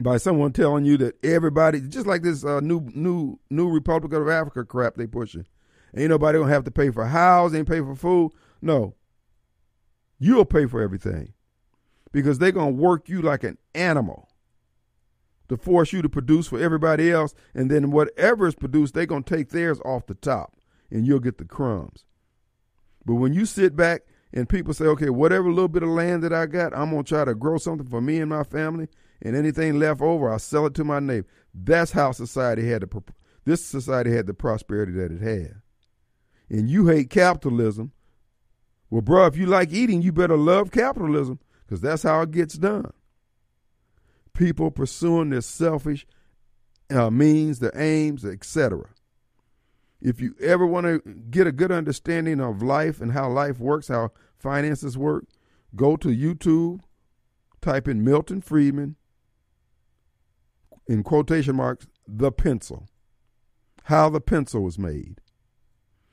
by 0.00 0.16
someone 0.16 0.52
telling 0.52 0.84
you 0.84 0.96
that 0.98 1.24
everybody, 1.24 1.80
just 1.80 2.06
like 2.06 2.22
this 2.22 2.44
uh, 2.44 2.60
new 2.60 2.80
new 2.94 3.38
new 3.48 3.70
Republic 3.70 4.12
of 4.12 4.28
Africa 4.28 4.64
crap 4.64 4.96
they 4.96 5.06
pushing, 5.06 5.46
ain't 5.96 6.10
nobody 6.10 6.38
gonna 6.38 6.52
have 6.52 6.64
to 6.64 6.70
pay 6.70 6.90
for 6.90 7.06
housing, 7.06 7.60
ain't 7.60 7.68
pay 7.68 7.80
for 7.80 7.94
food. 7.94 8.32
No, 8.60 8.94
you'll 10.18 10.44
pay 10.44 10.66
for 10.66 10.82
everything 10.82 11.32
because 12.12 12.38
they're 12.38 12.52
gonna 12.52 12.70
work 12.70 13.08
you 13.08 13.22
like 13.22 13.44
an 13.44 13.56
animal 13.74 14.28
to 15.48 15.56
force 15.56 15.92
you 15.92 16.02
to 16.02 16.08
produce 16.08 16.46
for 16.46 16.58
everybody 16.58 17.10
else, 17.10 17.34
and 17.54 17.70
then 17.70 17.90
whatever 17.90 18.46
is 18.46 18.54
produced, 18.54 18.94
they're 18.94 19.06
gonna 19.06 19.22
take 19.22 19.50
theirs 19.50 19.80
off 19.84 20.06
the 20.06 20.14
top, 20.14 20.56
and 20.90 21.06
you'll 21.06 21.20
get 21.20 21.38
the 21.38 21.44
crumbs. 21.44 22.04
But 23.04 23.14
when 23.16 23.34
you 23.34 23.44
sit 23.46 23.76
back 23.76 24.02
and 24.32 24.48
people 24.48 24.74
say, 24.74 24.86
okay, 24.86 25.10
whatever 25.10 25.48
little 25.48 25.68
bit 25.68 25.82
of 25.82 25.90
land 25.90 26.22
that 26.22 26.32
I 26.32 26.46
got, 26.46 26.76
I'm 26.76 26.90
gonna 26.90 27.02
try 27.02 27.24
to 27.24 27.34
grow 27.34 27.58
something 27.58 27.86
for 27.86 28.00
me 28.00 28.18
and 28.18 28.30
my 28.30 28.42
family 28.42 28.88
and 29.22 29.36
anything 29.36 29.78
left 29.78 30.00
over, 30.00 30.30
I'll 30.30 30.38
sell 30.38 30.66
it 30.66 30.74
to 30.74 30.84
my 30.84 31.00
neighbor. 31.00 31.28
That's 31.54 31.92
how 31.92 32.12
society 32.12 32.68
had 32.68 32.82
the 32.82 33.02
this 33.44 33.64
society 33.64 34.10
had 34.10 34.26
the 34.26 34.34
prosperity 34.34 34.92
that 34.92 35.12
it 35.12 35.20
had. 35.20 35.60
And 36.48 36.68
you 36.68 36.86
hate 36.86 37.10
capitalism. 37.10 37.92
Well, 38.90 39.02
bro, 39.02 39.26
if 39.26 39.36
you 39.36 39.46
like 39.46 39.72
eating, 39.72 40.02
you 40.02 40.12
better 40.12 40.36
love 40.36 40.70
capitalism 40.70 41.38
because 41.66 41.80
that's 41.80 42.02
how 42.02 42.22
it 42.22 42.30
gets 42.30 42.54
done. 42.54 42.92
People 44.34 44.70
pursuing 44.70 45.30
their 45.30 45.40
selfish 45.40 46.06
uh, 46.90 47.10
means, 47.10 47.60
their 47.60 47.72
aims, 47.74 48.24
etc. 48.24 48.90
If 50.00 50.20
you 50.20 50.34
ever 50.40 50.66
want 50.66 50.86
to 50.86 51.00
get 51.30 51.46
a 51.46 51.52
good 51.52 51.72
understanding 51.72 52.40
of 52.40 52.62
life 52.62 53.00
and 53.00 53.12
how 53.12 53.30
life 53.30 53.58
works, 53.58 53.88
how 53.88 54.10
finances 54.38 54.98
work, 54.98 55.24
go 55.74 55.96
to 55.96 56.08
YouTube, 56.08 56.80
type 57.62 57.88
in 57.88 58.04
Milton 58.04 58.42
Friedman, 58.42 58.96
in 60.86 61.02
quotation 61.02 61.56
marks, 61.56 61.86
the 62.06 62.30
pencil, 62.30 62.86
how 63.84 64.10
the 64.10 64.20
pencil 64.20 64.62
was 64.62 64.78
made. 64.78 65.20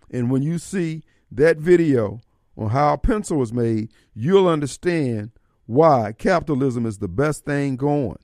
And 0.10 0.32
when 0.32 0.44
you 0.44 0.58
see 0.58 1.04
that 1.32 1.58
video 1.58 2.22
on 2.58 2.70
how 2.70 2.94
a 2.94 2.98
pencil 2.98 3.38
was 3.38 3.52
made, 3.52 3.92
you'll 4.14 4.48
understand 4.48 5.32
why 5.72 6.14
capitalism 6.18 6.86
is 6.86 6.98
the 6.98 7.08
best 7.08 7.46
thing 7.46 7.78
going. 7.78 8.20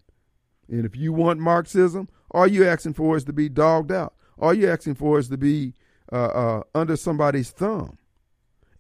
And 0.68 0.86
if 0.86 0.98
you 0.98 1.14
want 1.14 1.40
Marxism, 1.40 2.10
all 2.30 2.46
you're 2.46 2.68
asking 2.68 2.96
for 2.96 3.16
is 3.16 3.24
to 3.24 3.32
be 3.32 3.48
dogged 3.48 3.90
out. 3.90 4.14
All 4.38 4.54
you're 4.54 4.72
asking 4.72 4.96
for 4.96 5.18
is 5.18 5.30
to 5.30 5.38
be 5.38 5.74
uh, 6.12 6.26
uh, 6.26 6.64
under 6.76 6.98
somebody's 6.98 7.52
thumb. 7.52 8.00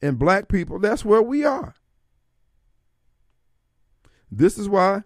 And 0.02 0.19
black 0.19 0.49
people, 0.49 0.80
that's 0.80 1.06
where 1.06 1.22
we 1.22 1.45
are. 1.45 1.76
This 4.30 4.57
is 4.57 4.68
why 4.68 5.03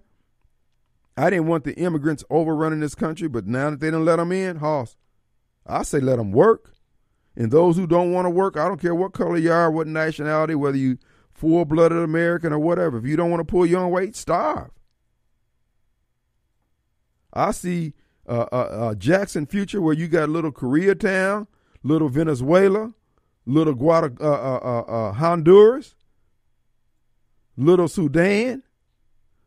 I 1.16 1.30
didn't 1.30 1.46
want 1.46 1.64
the 1.64 1.76
immigrants 1.76 2.24
overrunning 2.32 2.80
this 2.80 2.96
country, 2.96 3.28
but 3.28 3.46
now 3.46 3.70
that 3.70 3.80
they 3.80 3.92
don't 3.92 4.06
let 4.06 4.16
them 4.16 4.32
in, 4.32 4.56
Hoss, 4.56 4.98
I 5.68 5.84
say 5.84 6.00
let 6.00 6.18
them 6.18 6.32
work. 6.32 6.74
And 7.36 7.52
those 7.52 7.78
who 7.78 7.86
don't 7.86 8.12
want 8.12 8.26
to 8.26 8.32
work, 8.32 8.58
I 8.58 8.68
don't 8.68 8.82
care 8.82 8.96
what 8.96 9.14
color 9.14 9.38
you 9.38 9.52
are, 9.52 9.70
what 9.70 9.86
nationality, 9.86 10.56
whether 10.56 10.78
you 10.78 10.98
full-blooded 11.42 11.98
American 11.98 12.54
or 12.54 12.60
whatever. 12.60 13.00
If 13.00 13.06
you 13.06 13.16
don't 13.16 13.32
want 13.32 13.42
to 13.42 13.52
pull 13.52 13.66
your 13.66 13.82
own 13.82 13.90
weight, 13.90 14.16
starve. 14.16 14.70
I 17.34 17.50
see 17.50 17.94
uh, 18.30 18.46
uh, 18.52 18.56
uh, 18.56 18.96
Jackson 18.96 19.48
future 19.48 19.82
where 19.82 19.96
you 19.96 20.08
got 20.08 20.30
little 20.30 20.52
Koreatown, 20.52 21.48
little 21.82 22.10
Venezuela, 22.10 22.94
little 23.48 23.74
Guada, 23.74 24.16
uh, 24.22 24.24
uh, 24.24 24.82
uh, 24.82 25.14
Honduras, 25.14 25.96
little 27.58 27.88
Sudan, 27.88 28.62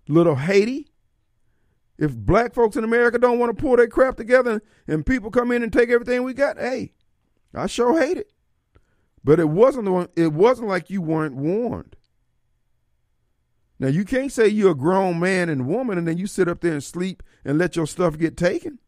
little 0.09 0.35
Haiti. 0.35 0.89
If 1.97 2.16
black 2.16 2.55
folks 2.55 2.75
in 2.75 2.83
America 2.83 3.19
don't 3.19 3.39
want 3.39 3.57
to 3.57 3.62
pull 3.62 3.77
their 3.77 3.87
crap 3.87 4.16
together 4.16 4.61
and 4.89 5.07
people 5.07 5.31
come 5.31 5.53
in 5.53 5.62
and 5.62 5.73
take 5.73 5.91
everything 5.91 6.25
we 6.25 6.35
got, 6.35 6.59
hey, 6.59 6.93
I 7.55 7.69
sure 7.69 8.01
hate 8.01 8.16
it. 8.16 8.34
But 9.25 9.41
it 9.41 9.49
wasn't 9.49 10.11
it 10.17 10.33
wasn't 10.33 10.69
like 10.69 10.91
you 10.91 11.01
weren't 11.01 11.35
warned. 11.35 11.97
Now 13.79 13.89
you 13.89 14.05
can't 14.05 14.31
say 14.31 14.47
you're 14.47 14.73
a 14.73 14.77
grown 14.77 15.19
man 15.19 15.49
and 15.49 15.67
woman 15.67 15.97
and 15.97 16.07
then 16.07 16.19
you 16.19 16.27
sit 16.27 16.47
up 16.47 16.61
there 16.61 16.75
and 16.75 16.85
sleep 16.85 17.23
and 17.45 17.59
let 17.59 17.75
your 17.75 17.87
stuff 17.87 18.19
get 18.19 18.37
taken. 18.37 18.79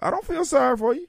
I 0.00 0.10
don't 0.10 0.26
feel 0.26 0.44
sorry 0.44 0.76
for 0.76 0.94
you. 0.94 1.06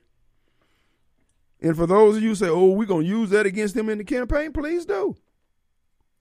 And 1.62 1.76
for 1.76 1.86
those 1.86 2.18
of 2.18 2.24
you 2.24 2.36
say, 2.36 2.48
"Oh, 2.48 2.70
we're 2.70 2.86
gonna 2.86 3.04
use 3.04 3.32
that 3.32 3.46
against 3.46 3.76
him 3.76 3.90
in 3.90 3.98
the 3.98 4.04
campaign," 4.04 4.54
please 4.54 4.86
do. 4.86 5.18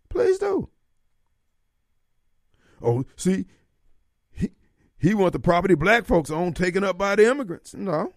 Please 0.08 0.38
do. 0.38 0.68
Oh, 2.82 3.04
see, 3.16 3.46
he 4.32 4.50
he 4.98 5.14
want 5.14 5.32
the 5.32 5.38
property 5.38 5.74
black 5.74 6.06
folks 6.06 6.30
own 6.30 6.54
taken 6.54 6.82
up 6.82 6.98
by 6.98 7.14
the 7.14 7.30
immigrants. 7.30 7.74
No, 7.74 8.14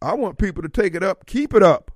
I 0.00 0.14
want 0.14 0.38
people 0.38 0.62
to 0.62 0.68
take 0.68 0.94
it 0.94 1.02
up, 1.02 1.26
keep 1.26 1.54
it 1.54 1.62
up. 1.62 1.90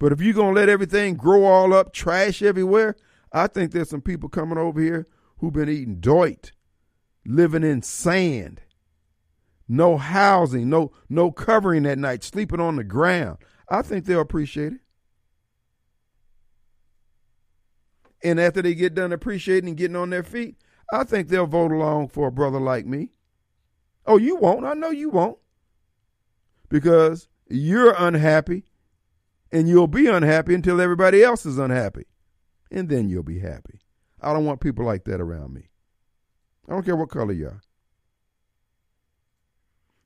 But 0.00 0.12
if 0.12 0.20
you're 0.22 0.32
gonna 0.32 0.54
let 0.54 0.70
everything 0.70 1.14
grow 1.14 1.44
all 1.44 1.74
up, 1.74 1.92
trash 1.92 2.42
everywhere, 2.42 2.96
I 3.32 3.46
think 3.46 3.70
there's 3.70 3.90
some 3.90 4.00
people 4.00 4.30
coming 4.30 4.56
over 4.56 4.80
here 4.80 5.06
who've 5.38 5.52
been 5.52 5.68
eating 5.68 6.00
doit, 6.00 6.52
living 7.26 7.62
in 7.62 7.82
sand, 7.82 8.62
no 9.68 9.98
housing, 9.98 10.70
no 10.70 10.90
no 11.10 11.30
covering 11.30 11.84
at 11.84 11.98
night, 11.98 12.24
sleeping 12.24 12.60
on 12.60 12.76
the 12.76 12.82
ground. 12.82 13.38
I 13.68 13.82
think 13.82 14.06
they'll 14.06 14.22
appreciate 14.22 14.72
it. 14.72 14.80
And 18.24 18.40
after 18.40 18.62
they 18.62 18.74
get 18.74 18.94
done 18.94 19.12
appreciating 19.12 19.68
and 19.68 19.78
getting 19.78 19.96
on 19.96 20.08
their 20.08 20.22
feet, 20.22 20.56
I 20.90 21.04
think 21.04 21.28
they'll 21.28 21.46
vote 21.46 21.72
along 21.72 22.08
for 22.08 22.28
a 22.28 22.32
brother 22.32 22.58
like 22.58 22.86
me. 22.86 23.10
Oh, 24.06 24.16
you 24.16 24.36
won't. 24.36 24.64
I 24.64 24.72
know 24.72 24.90
you 24.90 25.10
won't. 25.10 25.38
Because 26.70 27.28
you're 27.48 27.94
unhappy 27.96 28.64
and 29.52 29.68
you'll 29.68 29.86
be 29.86 30.06
unhappy 30.06 30.54
until 30.54 30.80
everybody 30.80 31.22
else 31.22 31.44
is 31.44 31.58
unhappy. 31.58 32.06
And 32.70 32.88
then 32.88 33.08
you'll 33.08 33.22
be 33.22 33.40
happy. 33.40 33.80
I 34.20 34.32
don't 34.32 34.44
want 34.44 34.60
people 34.60 34.84
like 34.84 35.04
that 35.04 35.20
around 35.20 35.54
me. 35.54 35.70
I 36.68 36.72
don't 36.72 36.84
care 36.84 36.96
what 36.96 37.10
color 37.10 37.32
you 37.32 37.48
are. 37.48 37.62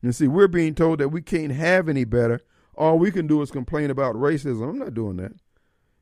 And 0.02 0.14
see, 0.14 0.28
we're 0.28 0.48
being 0.48 0.74
told 0.74 0.98
that 1.00 1.08
we 1.08 1.22
can't 1.22 1.52
have 1.52 1.88
any 1.88 2.04
better. 2.04 2.40
All 2.76 2.98
we 2.98 3.10
can 3.10 3.26
do 3.26 3.42
is 3.42 3.50
complain 3.50 3.90
about 3.90 4.14
racism. 4.14 4.68
I'm 4.68 4.78
not 4.78 4.94
doing 4.94 5.16
that. 5.16 5.32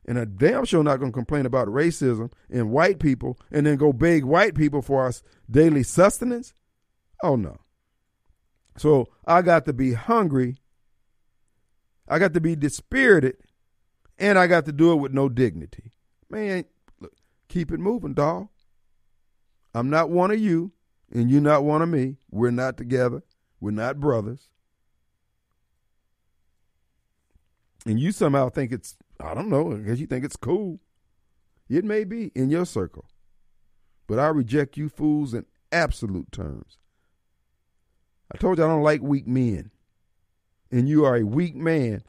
And 0.06 0.18
a 0.18 0.26
damn 0.26 0.64
sure 0.64 0.82
not 0.82 0.98
going 0.98 1.12
to 1.12 1.16
complain 1.16 1.46
about 1.46 1.68
racism 1.68 2.32
and 2.50 2.70
white 2.70 2.98
people 2.98 3.38
and 3.50 3.64
then 3.64 3.76
go 3.76 3.92
beg 3.92 4.24
white 4.24 4.54
people 4.54 4.82
for 4.82 5.02
our 5.02 5.12
daily 5.48 5.84
sustenance. 5.84 6.54
Oh, 7.22 7.36
no. 7.36 7.58
So 8.76 9.08
I 9.24 9.42
got 9.42 9.64
to 9.66 9.72
be 9.72 9.92
hungry. 9.92 10.56
I 12.08 12.18
got 12.18 12.34
to 12.34 12.40
be 12.40 12.56
dispirited. 12.56 13.36
And 14.18 14.38
I 14.38 14.46
got 14.46 14.66
to 14.66 14.72
do 14.72 14.92
it 14.92 14.96
with 14.96 15.12
no 15.12 15.28
dignity. 15.28 15.92
Man, 16.30 16.64
look, 17.00 17.12
keep 17.48 17.72
it 17.72 17.80
moving, 17.80 18.14
dog. 18.14 18.48
I'm 19.74 19.90
not 19.90 20.10
one 20.10 20.30
of 20.30 20.38
you, 20.38 20.72
and 21.10 21.30
you're 21.30 21.40
not 21.40 21.64
one 21.64 21.82
of 21.82 21.88
me. 21.88 22.18
We're 22.30 22.50
not 22.50 22.76
together. 22.76 23.24
We're 23.60 23.72
not 23.72 23.98
brothers. 23.98 24.50
And 27.84 27.98
you 27.98 28.12
somehow 28.12 28.48
think 28.48 28.70
it's, 28.70 28.96
I 29.18 29.34
don't 29.34 29.48
know, 29.48 29.64
because 29.70 30.00
you 30.00 30.06
think 30.06 30.24
it's 30.24 30.36
cool. 30.36 30.78
It 31.68 31.84
may 31.84 32.04
be 32.04 32.30
in 32.34 32.48
your 32.48 32.66
circle. 32.66 33.06
But 34.06 34.20
I 34.20 34.28
reject 34.28 34.76
you 34.76 34.88
fools 34.88 35.34
in 35.34 35.46
absolute 35.72 36.30
terms. 36.30 36.78
I 38.32 38.38
told 38.38 38.58
you 38.58 38.64
I 38.64 38.68
don't 38.68 38.82
like 38.82 39.02
weak 39.02 39.26
men. 39.26 39.71
And 40.72 40.88
you 40.88 41.04
are 41.04 41.16
a 41.16 41.22
weak 41.22 41.54
man 41.54 42.02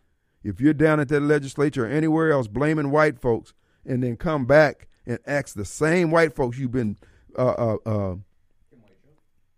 if 0.44 0.60
you're 0.60 0.73
down 0.73 0.99
at 0.99 1.10
that 1.10 1.19
legislature 1.19 1.85
or 1.85 1.90
anywhere 1.90 2.31
else 2.31 2.48
blaming 2.48 2.90
white 2.90 3.19
folks 3.19 3.53
and 3.85 4.02
then 4.02 4.18
come 4.18 4.45
back 4.45 4.88
and 5.06 5.19
ask 5.27 5.56
the 5.56 5.65
same 5.65 6.10
white 6.10 6.34
folks 6.34 6.57
you've 6.57 6.72
been 6.72 6.98
uh, 7.38 7.41
uh, 7.41 7.77
uh, 7.85 8.15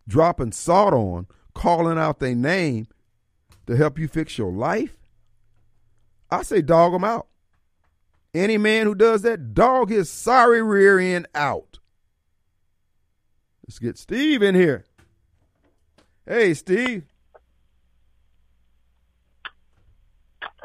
dropping 0.08 0.52
salt 0.52 0.94
on, 0.94 1.28
calling 1.54 1.98
out 1.98 2.20
their 2.20 2.36
name 2.36 2.88
to 3.68 3.76
help 3.76 3.98
you 3.98 4.08
fix 4.08 4.38
your 4.38 4.52
life, 4.52 4.98
I 6.30 6.44
say 6.44 6.62
dog 6.62 6.94
them 6.94 7.04
out. 7.04 7.28
Any 8.34 8.58
man 8.58 8.86
who 8.86 8.96
does 8.96 9.22
that, 9.22 9.54
dog 9.54 9.90
his 9.90 10.10
sorry 10.10 10.62
rear 10.62 11.00
end 11.00 11.28
out. 11.34 11.80
Let's 13.66 13.80
get 13.80 13.98
Steve 13.98 14.42
in 14.42 14.56
here. 14.56 14.86
Hey, 16.28 16.54
Steve. 16.54 17.06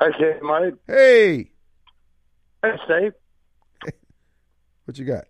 Hey, 0.00 0.38
Mike. 0.40 0.74
Hey. 0.86 1.50
Hey, 2.62 2.72
Steve. 2.84 3.12
What 4.86 4.98
you 4.98 5.04
got? 5.04 5.26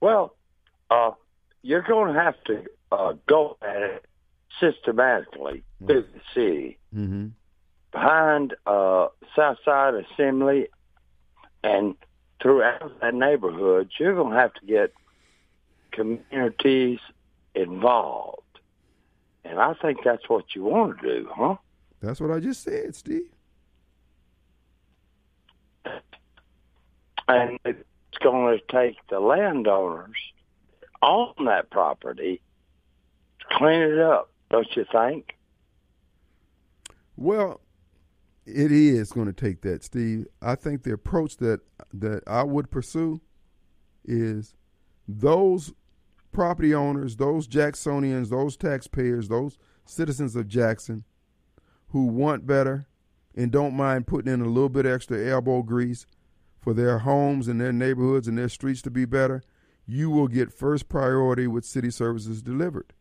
Well, 0.00 0.36
uh, 0.90 1.12
you're 1.62 1.82
going 1.82 2.14
to 2.14 2.20
have 2.20 2.34
to 2.44 2.64
uh, 2.92 3.14
go 3.26 3.56
at 3.60 3.82
it 3.82 4.04
systematically 4.60 5.64
mm-hmm. 5.82 5.86
through 5.86 6.02
the 6.02 6.20
city. 6.34 6.78
Mm-hmm. 6.94 7.28
Behind 7.90 8.54
uh, 8.66 9.08
Southside 9.34 9.94
Assembly 9.94 10.68
and 11.64 11.96
throughout 12.40 13.00
that 13.00 13.14
neighborhood, 13.14 13.90
you're 13.98 14.14
going 14.14 14.32
to 14.32 14.38
have 14.38 14.54
to 14.54 14.66
get 14.66 14.92
communities 15.90 17.00
involved. 17.54 18.42
And 19.44 19.58
I 19.58 19.74
think 19.74 19.98
that's 20.04 20.28
what 20.28 20.54
you 20.54 20.64
want 20.64 21.00
to 21.00 21.06
do, 21.06 21.28
huh? 21.34 21.56
That's 22.02 22.20
what 22.20 22.30
I 22.30 22.40
just 22.40 22.62
said, 22.62 22.94
Steve. 22.94 23.30
and 27.28 27.58
it's 27.64 28.18
going 28.22 28.58
to 28.58 28.64
take 28.70 28.96
the 29.08 29.20
landowners 29.20 30.16
on 31.00 31.32
that 31.46 31.70
property 31.70 32.40
to 33.40 33.56
clean 33.56 33.82
it 33.82 33.98
up, 33.98 34.30
don't 34.50 34.68
you 34.76 34.84
think? 34.90 35.36
Well, 37.16 37.60
it 38.46 38.72
is 38.72 39.12
going 39.12 39.26
to 39.26 39.32
take 39.32 39.62
that, 39.62 39.84
Steve. 39.84 40.26
I 40.40 40.54
think 40.54 40.82
the 40.82 40.92
approach 40.92 41.36
that 41.38 41.60
that 41.94 42.22
I 42.26 42.42
would 42.42 42.70
pursue 42.70 43.20
is 44.04 44.54
those 45.06 45.72
property 46.32 46.74
owners, 46.74 47.16
those 47.16 47.46
Jacksonians, 47.46 48.30
those 48.30 48.56
taxpayers, 48.56 49.28
those 49.28 49.58
citizens 49.84 50.34
of 50.34 50.48
Jackson 50.48 51.04
who 51.92 52.06
want 52.06 52.46
better 52.46 52.86
and 53.34 53.50
don't 53.50 53.74
mind 53.74 54.06
putting 54.06 54.32
in 54.32 54.40
a 54.40 54.48
little 54.48 54.68
bit 54.68 54.86
extra 54.86 55.24
elbow 55.26 55.62
grease 55.62 56.06
for 56.58 56.74
their 56.74 57.00
homes 57.00 57.48
and 57.48 57.60
their 57.60 57.72
neighborhoods 57.72 58.28
and 58.28 58.36
their 58.36 58.48
streets 58.48 58.82
to 58.82 58.90
be 58.90 59.04
better, 59.04 59.42
you 59.86 60.10
will 60.10 60.28
get 60.28 60.52
first 60.52 60.88
priority 60.88 61.46
with 61.46 61.64
city 61.64 61.90
services 61.90 62.42
delivered. 62.42 62.92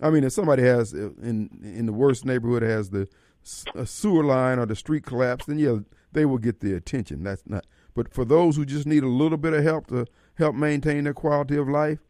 I 0.00 0.10
mean, 0.10 0.24
if 0.24 0.32
somebody 0.32 0.62
has 0.62 0.92
in 0.92 1.60
in 1.62 1.86
the 1.86 1.92
worst 1.92 2.24
neighborhood 2.24 2.62
has 2.62 2.90
the 2.90 3.08
sewer 3.42 4.24
line 4.24 4.58
or 4.58 4.66
the 4.66 4.76
street 4.76 5.04
collapse, 5.04 5.46
then 5.46 5.58
yeah, 5.58 5.78
they 6.12 6.24
will 6.24 6.38
get 6.38 6.60
the 6.60 6.74
attention. 6.74 7.22
That's 7.22 7.42
not. 7.46 7.66
But 7.94 8.12
for 8.12 8.24
those 8.24 8.56
who 8.56 8.66
just 8.66 8.86
need 8.86 9.04
a 9.04 9.08
little 9.08 9.38
bit 9.38 9.54
of 9.54 9.62
help 9.62 9.86
to 9.88 10.06
help 10.34 10.54
maintain 10.54 11.04
their 11.04 11.14
quality 11.14 11.56
of 11.56 11.68
life, 11.68 12.00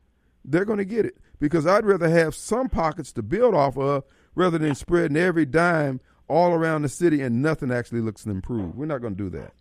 they're 0.45 0.65
going 0.65 0.79
to 0.79 0.85
get 0.85 1.07
it. 1.07 1.19
Because 1.39 1.67
I'd 1.67 1.85
rather 1.85 2.09
have 2.09 2.35
some 2.35 2.69
pockets 2.69 3.13
to 3.13 3.23
build 3.23 3.55
off 3.55 3.77
of 3.77 4.05
rather 4.37 4.59
than 4.59 4.77
spreading 4.77 5.17
every 5.17 5.47
dime 5.47 6.01
all 6.29 6.53
around 6.53 6.83
the 6.83 6.89
city 6.89 7.23
and 7.23 7.43
nothing 7.43 7.73
actually 7.73 8.01
looks 8.01 8.25
improved. 8.25 8.77
We're 8.77 8.87
not 8.87 9.01
going 9.01 9.17
to 9.17 9.23
do 9.25 9.31
that. 9.31 9.53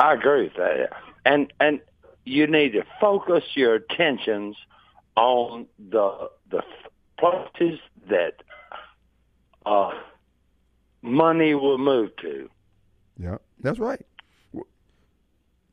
I 0.00 0.14
agree 0.14 0.44
with 0.44 0.54
that. 0.54 0.90
And 1.26 1.52
and 1.60 1.80
you 2.24 2.46
need 2.46 2.72
to 2.72 2.84
focus 3.00 3.44
your 3.54 3.74
attentions 3.74 4.56
on 5.16 5.66
the 5.90 6.30
the 6.50 6.62
places 7.18 7.80
that 8.08 8.42
uh, 9.66 9.90
money 11.02 11.54
will 11.54 11.78
move 11.78 12.14
to. 12.22 12.48
Yeah, 13.18 13.38
that's 13.60 13.78
right. 13.78 14.04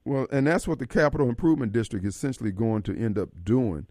Well, 0.03 0.28
and 0.32 0.45
that's 0.45 0.68
what 0.68 0.80
the 0.80 0.88
Capital 0.88 1.30
Improvement 1.30 1.72
District 1.72 2.06
is 2.06 2.16
essentially 2.16 2.52
going 2.52 2.84
to 2.84 2.98
end 2.98 3.18
up 3.18 3.30
doing. 3.44 3.88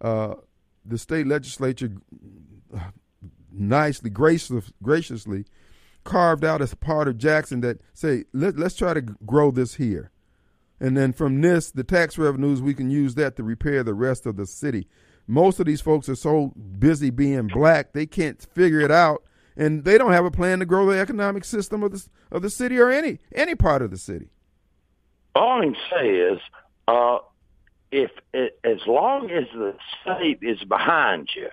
Uh, 0.00 0.36
the 0.84 0.96
state 0.96 1.26
legislature 1.26 1.92
nicely, 3.58 4.10
gracious, 4.10 4.72
graciously 4.82 5.44
carved 6.04 6.44
out 6.44 6.62
as 6.62 6.74
part 6.74 7.06
of 7.06 7.18
Jackson 7.18 7.60
that 7.60 7.80
say, 7.92 8.24
Let, 8.32 8.58
let's 8.58 8.74
try 8.74 8.94
to 8.94 9.02
grow 9.02 9.50
this 9.50 9.74
here. 9.74 10.10
And 10.80 10.96
then 10.96 11.12
from 11.12 11.40
this, 11.40 11.70
the 11.70 11.84
tax 11.84 12.16
revenues, 12.16 12.62
we 12.62 12.74
can 12.74 12.90
use 12.90 13.14
that 13.16 13.36
to 13.36 13.42
repair 13.42 13.82
the 13.82 13.94
rest 13.94 14.26
of 14.26 14.36
the 14.36 14.46
city. 14.46 14.86
Most 15.26 15.60
of 15.60 15.66
these 15.66 15.80
folks 15.80 16.08
are 16.08 16.14
so 16.14 16.54
busy 16.78 17.10
being 17.10 17.48
black, 17.48 17.92
they 17.92 18.06
can't 18.06 18.40
figure 18.54 18.80
it 18.80 18.90
out. 18.90 19.22
And 19.56 19.84
they 19.84 19.98
don't 19.98 20.12
have 20.12 20.24
a 20.24 20.30
plan 20.30 20.60
to 20.60 20.66
grow 20.66 20.86
the 20.86 20.98
economic 20.98 21.44
system 21.44 21.82
of 21.82 21.90
the, 21.90 22.06
of 22.30 22.42
the 22.42 22.50
city 22.50 22.78
or 22.78 22.90
any 22.90 23.18
any 23.34 23.56
part 23.56 23.82
of 23.82 23.90
the 23.90 23.98
city. 23.98 24.30
all 25.34 25.62
I'm 25.62 25.74
saying 25.90 26.14
is, 26.14 26.38
uh, 26.86 27.18
if 27.90 28.12
as 28.62 28.78
long 28.86 29.30
as 29.32 29.44
the 29.52 29.74
state 30.00 30.38
is 30.42 30.62
behind 30.62 31.30
you, 31.34 31.48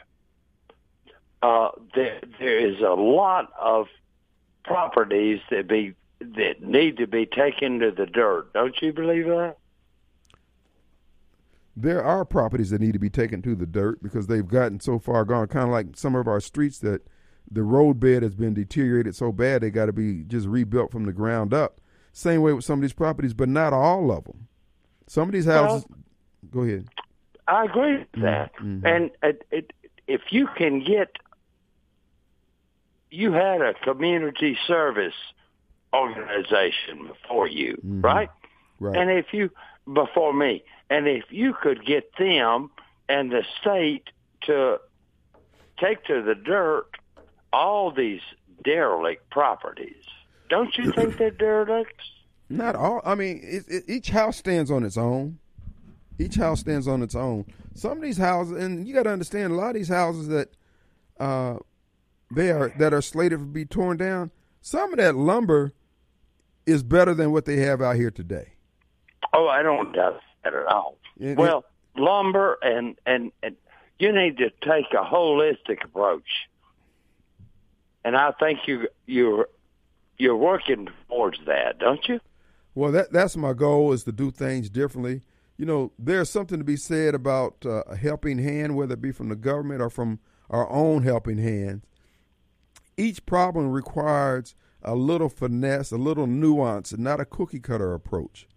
uh, 1.45 1.69
there 1.93 2.19
there 2.39 2.57
is 2.57 2.79
a 2.81 2.93
lot 2.93 3.51
of 3.59 3.87
properties 4.63 5.39
that 5.51 5.67
be 5.67 5.93
that 6.19 6.61
need 6.61 6.97
to 6.97 7.07
be 7.07 7.25
taken 7.25 7.79
to 7.79 7.91
the 7.91 8.05
dirt. 8.05 8.51
Don't 8.53 8.75
you 8.81 8.91
believe 8.91 9.25
that? 9.25 9.57
There 11.77 12.03
are 12.03 12.25
properties 12.25 12.69
that 12.69 12.81
need 12.81 12.93
to 12.93 12.99
be 12.99 13.09
taken 13.09 13.41
to 13.43 13.53
the 13.53 13.65
dirt 13.65 14.01
because 14.01 14.27
they've 14.27 14.47
gotten 14.47 14.79
so 14.79 14.97
far 14.97 15.25
gone. 15.25 15.47
Kind 15.47 15.65
of 15.65 15.71
like 15.71 15.87
some 15.95 16.15
of 16.15 16.27
our 16.27 16.39
streets 16.39 16.79
that 16.79 17.05
the 17.51 17.63
road 17.63 17.99
bed 17.99 18.23
has 18.23 18.33
been 18.33 18.53
deteriorated 18.53 19.15
so 19.15 19.31
bad 19.31 19.61
they 19.61 19.69
got 19.69 19.85
to 19.85 19.93
be 19.93 20.23
just 20.23 20.47
rebuilt 20.47 20.91
from 20.91 21.03
the 21.03 21.13
ground 21.13 21.53
up. 21.53 21.79
Same 22.11 22.41
way 22.41 22.53
with 22.53 22.63
some 22.63 22.79
of 22.79 22.81
these 22.81 22.93
properties, 22.93 23.33
but 23.33 23.49
not 23.49 23.73
all 23.73 24.09
of 24.09 24.23
them. 24.23 24.47
Some 25.05 25.27
of 25.27 25.33
these 25.33 25.45
houses. 25.45 25.85
Well, 25.89 25.99
go 26.49 26.61
ahead. 26.61 26.87
I 27.47 27.65
agree 27.65 27.97
with 27.99 28.23
that. 28.23 28.55
Mm-hmm. 28.55 28.87
And 28.87 29.11
it, 29.21 29.45
it, 29.51 29.73
if 30.07 30.21
you 30.31 30.47
can 30.57 30.79
get, 30.83 31.17
you 33.11 33.31
had 33.31 33.61
a 33.61 33.73
community 33.73 34.57
service 34.67 35.13
organization 35.93 37.07
before 37.07 37.47
you, 37.47 37.73
mm-hmm. 37.77 38.01
right? 38.01 38.29
Right. 38.79 38.99
And 38.99 39.09
if 39.09 39.27
you 39.31 39.51
before 39.91 40.33
me, 40.33 40.63
and 40.89 41.07
if 41.07 41.25
you 41.29 41.53
could 41.53 41.85
get 41.85 42.11
them 42.17 42.69
and 43.07 43.31
the 43.31 43.43
state 43.61 44.09
to 44.41 44.79
take 45.79 46.03
to 46.05 46.21
the 46.21 46.35
dirt 46.35 46.87
all 47.53 47.91
these 47.91 48.21
derelict 48.63 49.29
properties, 49.29 50.03
don't 50.49 50.75
you 50.77 50.91
think 50.91 51.17
they're 51.17 51.31
derelicts? 51.31 52.03
Not 52.49 52.75
all. 52.75 53.01
I 53.03 53.15
mean, 53.15 53.41
it, 53.43 53.63
it, 53.67 53.83
each 53.87 54.09
house 54.09 54.37
stands 54.37 54.69
on 54.69 54.83
its 54.83 54.97
own. 54.97 55.39
Each 56.19 56.35
house 56.35 56.59
stands 56.59 56.87
on 56.87 57.01
its 57.01 57.15
own. 57.15 57.45
Some 57.73 57.93
of 57.93 58.01
these 58.01 58.17
houses, 58.17 58.63
and 58.63 58.87
you 58.87 58.93
got 58.93 59.03
to 59.03 59.09
understand, 59.09 59.51
a 59.51 59.55
lot 59.55 59.69
of 59.69 59.75
these 59.75 59.89
houses 59.89 60.27
that 60.27 60.49
uh, 61.19 61.57
they 62.31 62.51
are 62.51 62.73
that 62.77 62.93
are 62.93 63.01
slated 63.01 63.39
to 63.39 63.45
be 63.45 63.65
torn 63.65 63.97
down. 63.97 64.31
Some 64.61 64.93
of 64.93 64.99
that 64.99 65.15
lumber 65.15 65.73
is 66.65 66.83
better 66.83 67.13
than 67.13 67.31
what 67.31 67.45
they 67.45 67.57
have 67.57 67.81
out 67.81 67.95
here 67.95 68.11
today. 68.11 68.53
Oh, 69.33 69.47
I 69.47 69.61
don't 69.61 69.93
doubt 69.93 70.19
that 70.43 70.53
at 70.53 70.65
all. 70.65 70.97
It, 71.19 71.37
well, 71.37 71.65
it, 71.95 72.01
lumber 72.01 72.57
and, 72.61 72.95
and 73.05 73.31
and 73.43 73.55
you 73.99 74.11
need 74.11 74.37
to 74.37 74.49
take 74.49 74.91
a 74.93 75.03
holistic 75.03 75.83
approach, 75.83 76.47
and 78.03 78.15
I 78.15 78.31
think 78.39 78.59
you 78.67 78.87
you're 79.05 79.47
you're 80.17 80.35
working 80.35 80.87
towards 81.07 81.39
that, 81.45 81.79
don't 81.79 82.07
you? 82.07 82.19
Well, 82.73 82.91
that 82.91 83.11
that's 83.11 83.37
my 83.37 83.53
goal 83.53 83.93
is 83.93 84.03
to 84.03 84.11
do 84.11 84.31
things 84.31 84.69
differently. 84.69 85.21
You 85.57 85.65
know, 85.65 85.91
there's 85.97 86.29
something 86.29 86.57
to 86.57 86.65
be 86.65 86.75
said 86.75 87.15
about 87.15 87.65
uh, 87.65 87.83
a 87.83 87.95
helping 87.95 88.39
hand, 88.39 88.75
whether 88.75 88.93
it 88.95 89.01
be 89.01 89.13
from 89.13 89.29
the 89.29 89.37
government 89.37 89.81
or 89.81 89.89
from 89.89 90.19
our 90.49 90.69
own 90.69 91.03
helping 91.03 91.37
hands. 91.37 91.83
Each 92.97 93.25
problem 93.25 93.71
requires 93.71 94.55
a 94.81 94.95
little 94.95 95.29
finesse, 95.29 95.91
a 95.91 95.97
little 95.97 96.27
nuance, 96.27 96.91
and 96.91 97.03
not 97.03 97.19
a 97.19 97.25
cookie 97.25 97.59
cutter 97.59 97.93
approach. 97.93 98.47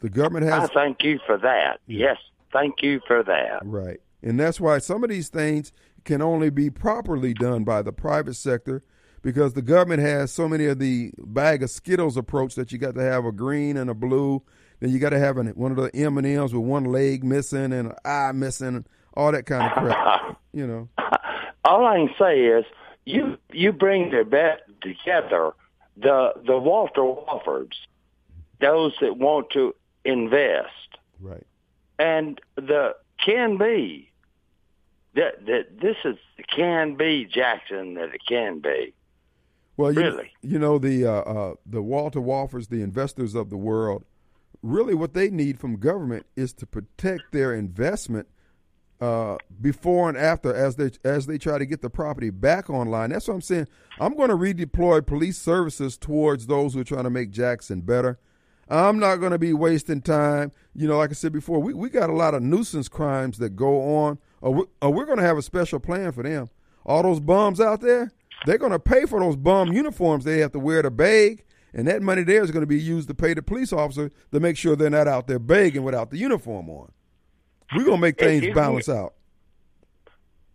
The 0.00 0.10
government 0.10 0.46
has. 0.46 0.70
I 0.70 0.74
thank 0.74 1.02
you 1.04 1.20
for 1.24 1.38
that. 1.38 1.80
Yes, 1.86 2.18
thank 2.52 2.82
you 2.82 3.00
for 3.06 3.22
that. 3.22 3.60
Right. 3.64 4.00
And 4.22 4.38
that's 4.38 4.60
why 4.60 4.78
some 4.78 5.04
of 5.04 5.10
these 5.10 5.28
things 5.28 5.72
can 6.04 6.20
only 6.20 6.50
be 6.50 6.70
properly 6.70 7.32
done 7.34 7.64
by 7.64 7.82
the 7.82 7.92
private 7.92 8.34
sector 8.34 8.82
because 9.22 9.54
the 9.54 9.62
government 9.62 10.02
has 10.02 10.32
so 10.32 10.48
many 10.48 10.66
of 10.66 10.78
the 10.78 11.12
bag 11.18 11.62
of 11.62 11.70
Skittles 11.70 12.16
approach 12.16 12.56
that 12.56 12.72
you 12.72 12.78
got 12.78 12.94
to 12.96 13.02
have 13.02 13.24
a 13.24 13.32
green 13.32 13.76
and 13.76 13.88
a 13.88 13.94
blue. 13.94 14.42
Then 14.80 14.90
you 14.90 14.98
got 14.98 15.10
to 15.10 15.18
have 15.18 15.38
an, 15.38 15.46
one 15.48 15.70
of 15.70 15.76
the 15.76 15.94
M 15.94 16.18
and 16.18 16.26
M's 16.26 16.52
with 16.52 16.64
one 16.64 16.84
leg 16.84 17.22
missing 17.22 17.72
and 17.72 17.88
an 17.88 17.92
eye 18.04 18.32
missing, 18.32 18.84
all 19.14 19.30
that 19.30 19.46
kind 19.46 19.64
of 19.64 19.72
crap. 19.72 20.40
you 20.52 20.66
know. 20.66 20.88
All 21.64 21.86
I 21.86 21.98
can 21.98 22.10
say 22.18 22.40
is 22.40 22.64
you 23.04 23.38
you 23.52 23.72
bring 23.72 24.10
the 24.10 24.24
bet 24.24 24.62
together 24.80 25.52
the 25.96 26.32
the 26.46 26.58
Walter 26.58 27.02
Wolfords, 27.02 27.76
those 28.60 28.94
that 29.00 29.16
want 29.16 29.50
to 29.50 29.74
invest. 30.04 30.68
Right. 31.20 31.46
And 31.98 32.40
the 32.56 32.96
can 33.24 33.58
be 33.58 34.10
that 35.14 35.44
that 35.46 35.80
this 35.80 35.96
is 36.04 36.16
can 36.48 36.96
be 36.96 37.24
Jackson 37.24 37.94
that 37.94 38.14
it 38.14 38.22
can 38.26 38.60
be. 38.60 38.94
Well, 39.76 39.92
you, 39.92 40.00
really, 40.00 40.30
you 40.42 40.58
know 40.58 40.78
the 40.78 41.06
uh, 41.06 41.12
uh, 41.12 41.54
the 41.66 41.82
Walter 41.82 42.20
Wolfords, 42.20 42.68
the 42.68 42.82
investors 42.82 43.34
of 43.34 43.50
the 43.50 43.56
world, 43.56 44.04
really 44.62 44.94
what 44.94 45.14
they 45.14 45.30
need 45.30 45.58
from 45.58 45.76
government 45.76 46.26
is 46.36 46.52
to 46.54 46.66
protect 46.66 47.32
their 47.32 47.54
investment 47.54 48.28
uh, 49.02 49.36
before 49.60 50.08
and 50.08 50.16
after 50.16 50.54
as 50.54 50.76
they 50.76 50.92
as 51.04 51.26
they 51.26 51.36
try 51.36 51.58
to 51.58 51.66
get 51.66 51.82
the 51.82 51.90
property 51.90 52.30
back 52.30 52.70
online. 52.70 53.10
That's 53.10 53.26
what 53.26 53.34
I'm 53.34 53.40
saying. 53.40 53.66
I'm 53.98 54.16
going 54.16 54.28
to 54.28 54.36
redeploy 54.36 55.04
police 55.04 55.36
services 55.38 55.98
towards 55.98 56.46
those 56.46 56.74
who 56.74 56.80
are 56.80 56.84
trying 56.84 57.02
to 57.04 57.10
make 57.10 57.32
Jackson 57.32 57.80
better. 57.80 58.20
I'm 58.68 59.00
not 59.00 59.16
going 59.16 59.32
to 59.32 59.40
be 59.40 59.52
wasting 59.52 60.02
time. 60.02 60.52
You 60.72 60.86
know, 60.86 60.98
like 60.98 61.10
I 61.10 61.14
said 61.14 61.32
before, 61.32 61.58
we, 61.58 61.74
we 61.74 61.90
got 61.90 62.10
a 62.10 62.14
lot 62.14 62.34
of 62.34 62.42
nuisance 62.44 62.88
crimes 62.88 63.38
that 63.38 63.56
go 63.56 63.96
on. 63.96 64.18
Or, 64.40 64.54
we, 64.54 64.64
or 64.80 64.92
we're 64.92 65.04
going 65.04 65.18
to 65.18 65.24
have 65.24 65.36
a 65.36 65.42
special 65.42 65.80
plan 65.80 66.12
for 66.12 66.22
them. 66.22 66.48
All 66.86 67.02
those 67.02 67.18
bums 67.18 67.60
out 67.60 67.80
there, 67.80 68.12
they're 68.46 68.56
going 68.56 68.72
to 68.72 68.78
pay 68.78 69.04
for 69.06 69.18
those 69.18 69.36
bum 69.36 69.72
uniforms 69.72 70.24
they 70.24 70.38
have 70.38 70.52
to 70.52 70.60
wear 70.60 70.80
to 70.80 70.92
beg. 70.92 71.44
And 71.74 71.88
that 71.88 72.02
money 72.02 72.22
there 72.22 72.42
is 72.42 72.52
going 72.52 72.62
to 72.62 72.68
be 72.68 72.80
used 72.80 73.08
to 73.08 73.14
pay 73.14 73.34
the 73.34 73.42
police 73.42 73.72
officer 73.72 74.12
to 74.30 74.40
make 74.40 74.56
sure 74.56 74.76
they're 74.76 74.90
not 74.90 75.08
out 75.08 75.26
there 75.26 75.40
begging 75.40 75.82
without 75.82 76.10
the 76.10 76.18
uniform 76.18 76.70
on. 76.70 76.92
We're 77.74 77.84
going 77.84 77.96
to 77.96 78.00
make 78.00 78.18
things 78.18 78.54
balance 78.54 78.88
out. 78.88 79.14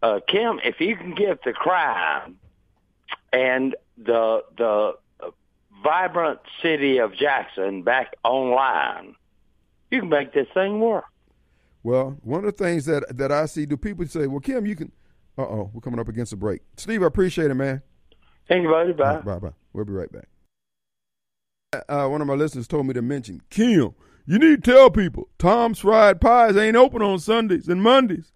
Uh, 0.01 0.19
Kim, 0.27 0.59
if 0.63 0.79
you 0.79 0.95
can 0.95 1.15
get 1.15 1.43
the 1.43 1.53
crime 1.53 2.37
and 3.33 3.75
the 3.97 4.43
the 4.57 4.93
vibrant 5.83 6.39
city 6.61 6.99
of 6.99 7.15
Jackson 7.15 7.81
back 7.81 8.15
online, 8.23 9.15
you 9.89 10.01
can 10.01 10.09
make 10.09 10.33
this 10.33 10.47
thing 10.53 10.79
work. 10.79 11.05
Well, 11.83 12.17
one 12.21 12.45
of 12.45 12.57
the 12.57 12.63
things 12.63 12.85
that 12.85 13.17
that 13.17 13.31
I 13.31 13.45
see, 13.47 13.65
do 13.65 13.77
people 13.77 14.05
say, 14.05 14.27
"Well, 14.27 14.39
Kim, 14.39 14.65
you 14.65 14.75
can"? 14.75 14.91
Uh 15.37 15.43
oh, 15.43 15.71
we're 15.73 15.81
coming 15.81 15.99
up 15.99 16.07
against 16.07 16.33
a 16.33 16.37
break. 16.37 16.61
Steve, 16.77 17.01
I 17.01 17.07
appreciate 17.07 17.49
it, 17.49 17.55
man. 17.55 17.81
Thank 18.47 18.63
you, 18.63 18.69
buddy. 18.69 18.93
Bye. 18.93 19.15
Right, 19.15 19.25
bye, 19.25 19.39
bye. 19.39 19.53
We'll 19.73 19.85
be 19.85 19.93
right 19.93 20.11
back. 20.11 20.27
Uh, 21.89 22.07
one 22.07 22.21
of 22.21 22.27
my 22.27 22.33
listeners 22.33 22.67
told 22.67 22.87
me 22.87 22.93
to 22.93 23.01
mention 23.01 23.41
Kim. 23.49 23.93
You 24.29 24.39
need 24.39 24.61
to 24.61 24.71
tell 24.71 24.91
people 24.91 25.29
Tom's 25.39 25.79
Fried 25.79 26.19
Pies 26.19 26.57
ain't 26.57 26.75
open 26.75 27.01
on 27.01 27.17
Sundays 27.17 27.69
and 27.69 27.81
Mondays. 27.81 28.33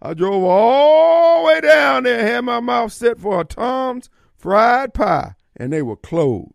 I 0.00 0.14
drove 0.14 0.42
all 0.42 1.42
the 1.42 1.46
way 1.46 1.60
down 1.60 2.04
there 2.04 2.26
had 2.26 2.40
my 2.40 2.60
mouth 2.60 2.90
set 2.90 3.18
for 3.18 3.42
a 3.42 3.44
Tom's 3.44 4.08
Fried 4.34 4.94
Pie, 4.94 5.34
and 5.54 5.70
they 5.70 5.82
were 5.82 5.96
closed. 5.96 6.52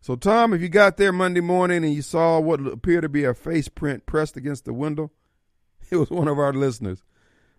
So, 0.00 0.14
Tom, 0.14 0.54
if 0.54 0.60
you 0.60 0.68
got 0.68 0.98
there 0.98 1.12
Monday 1.12 1.40
morning 1.40 1.84
and 1.84 1.92
you 1.92 2.02
saw 2.02 2.38
what 2.38 2.64
appeared 2.64 3.02
to 3.02 3.08
be 3.08 3.24
a 3.24 3.34
face 3.34 3.68
print 3.68 4.06
pressed 4.06 4.36
against 4.36 4.66
the 4.66 4.72
window, 4.72 5.10
it 5.90 5.96
was 5.96 6.10
one 6.10 6.28
of 6.28 6.38
our 6.38 6.52
listeners. 6.52 7.02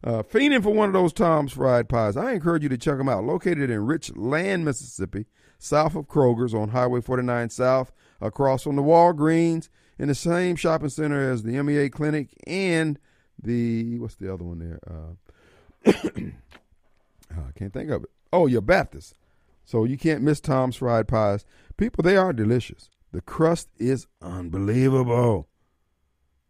Uh, 0.01 0.23
fiending 0.23 0.63
for 0.63 0.73
one 0.73 0.87
of 0.87 0.93
those 0.93 1.11
Tom's 1.11 1.51
fried 1.51 1.89
pies. 1.89 2.15
I 2.15 2.31
encourage 2.31 2.63
you 2.63 2.69
to 2.69 2.77
check 2.77 2.97
them 2.97 3.09
out. 3.09 3.25
Located 3.25 3.69
in 3.69 3.85
Richland, 3.85 4.63
Mississippi, 4.63 5.25
south 5.59 5.95
of 5.95 6.07
Kroger's 6.07 6.53
on 6.53 6.69
Highway 6.69 7.01
49 7.01 7.49
South, 7.49 7.91
across 8.21 8.63
from 8.63 8.77
the 8.77 8.83
Walgreens, 8.83 9.67
in 9.99 10.07
the 10.07 10.15
same 10.15 10.55
shopping 10.55 10.89
center 10.89 11.31
as 11.31 11.43
the 11.43 11.61
MEA 11.61 11.89
Clinic 11.89 12.29
and 12.45 12.99
the, 13.41 13.99
what's 13.99 14.15
the 14.15 14.33
other 14.33 14.43
one 14.43 14.59
there? 14.59 14.79
Uh, 17.29 17.41
I 17.45 17.51
can't 17.59 17.73
think 17.73 17.89
of 17.91 18.03
it. 18.03 18.09
Oh, 18.31 18.47
your 18.47 18.61
Baptist. 18.61 19.15
So 19.65 19.83
you 19.83 19.97
can't 19.97 20.23
miss 20.23 20.39
Tom's 20.39 20.77
fried 20.77 21.09
pies. 21.09 21.45
People, 21.75 22.01
they 22.01 22.15
are 22.15 22.31
delicious. 22.31 22.89
The 23.11 23.21
crust 23.21 23.67
is 23.77 24.07
unbelievable. 24.21 25.49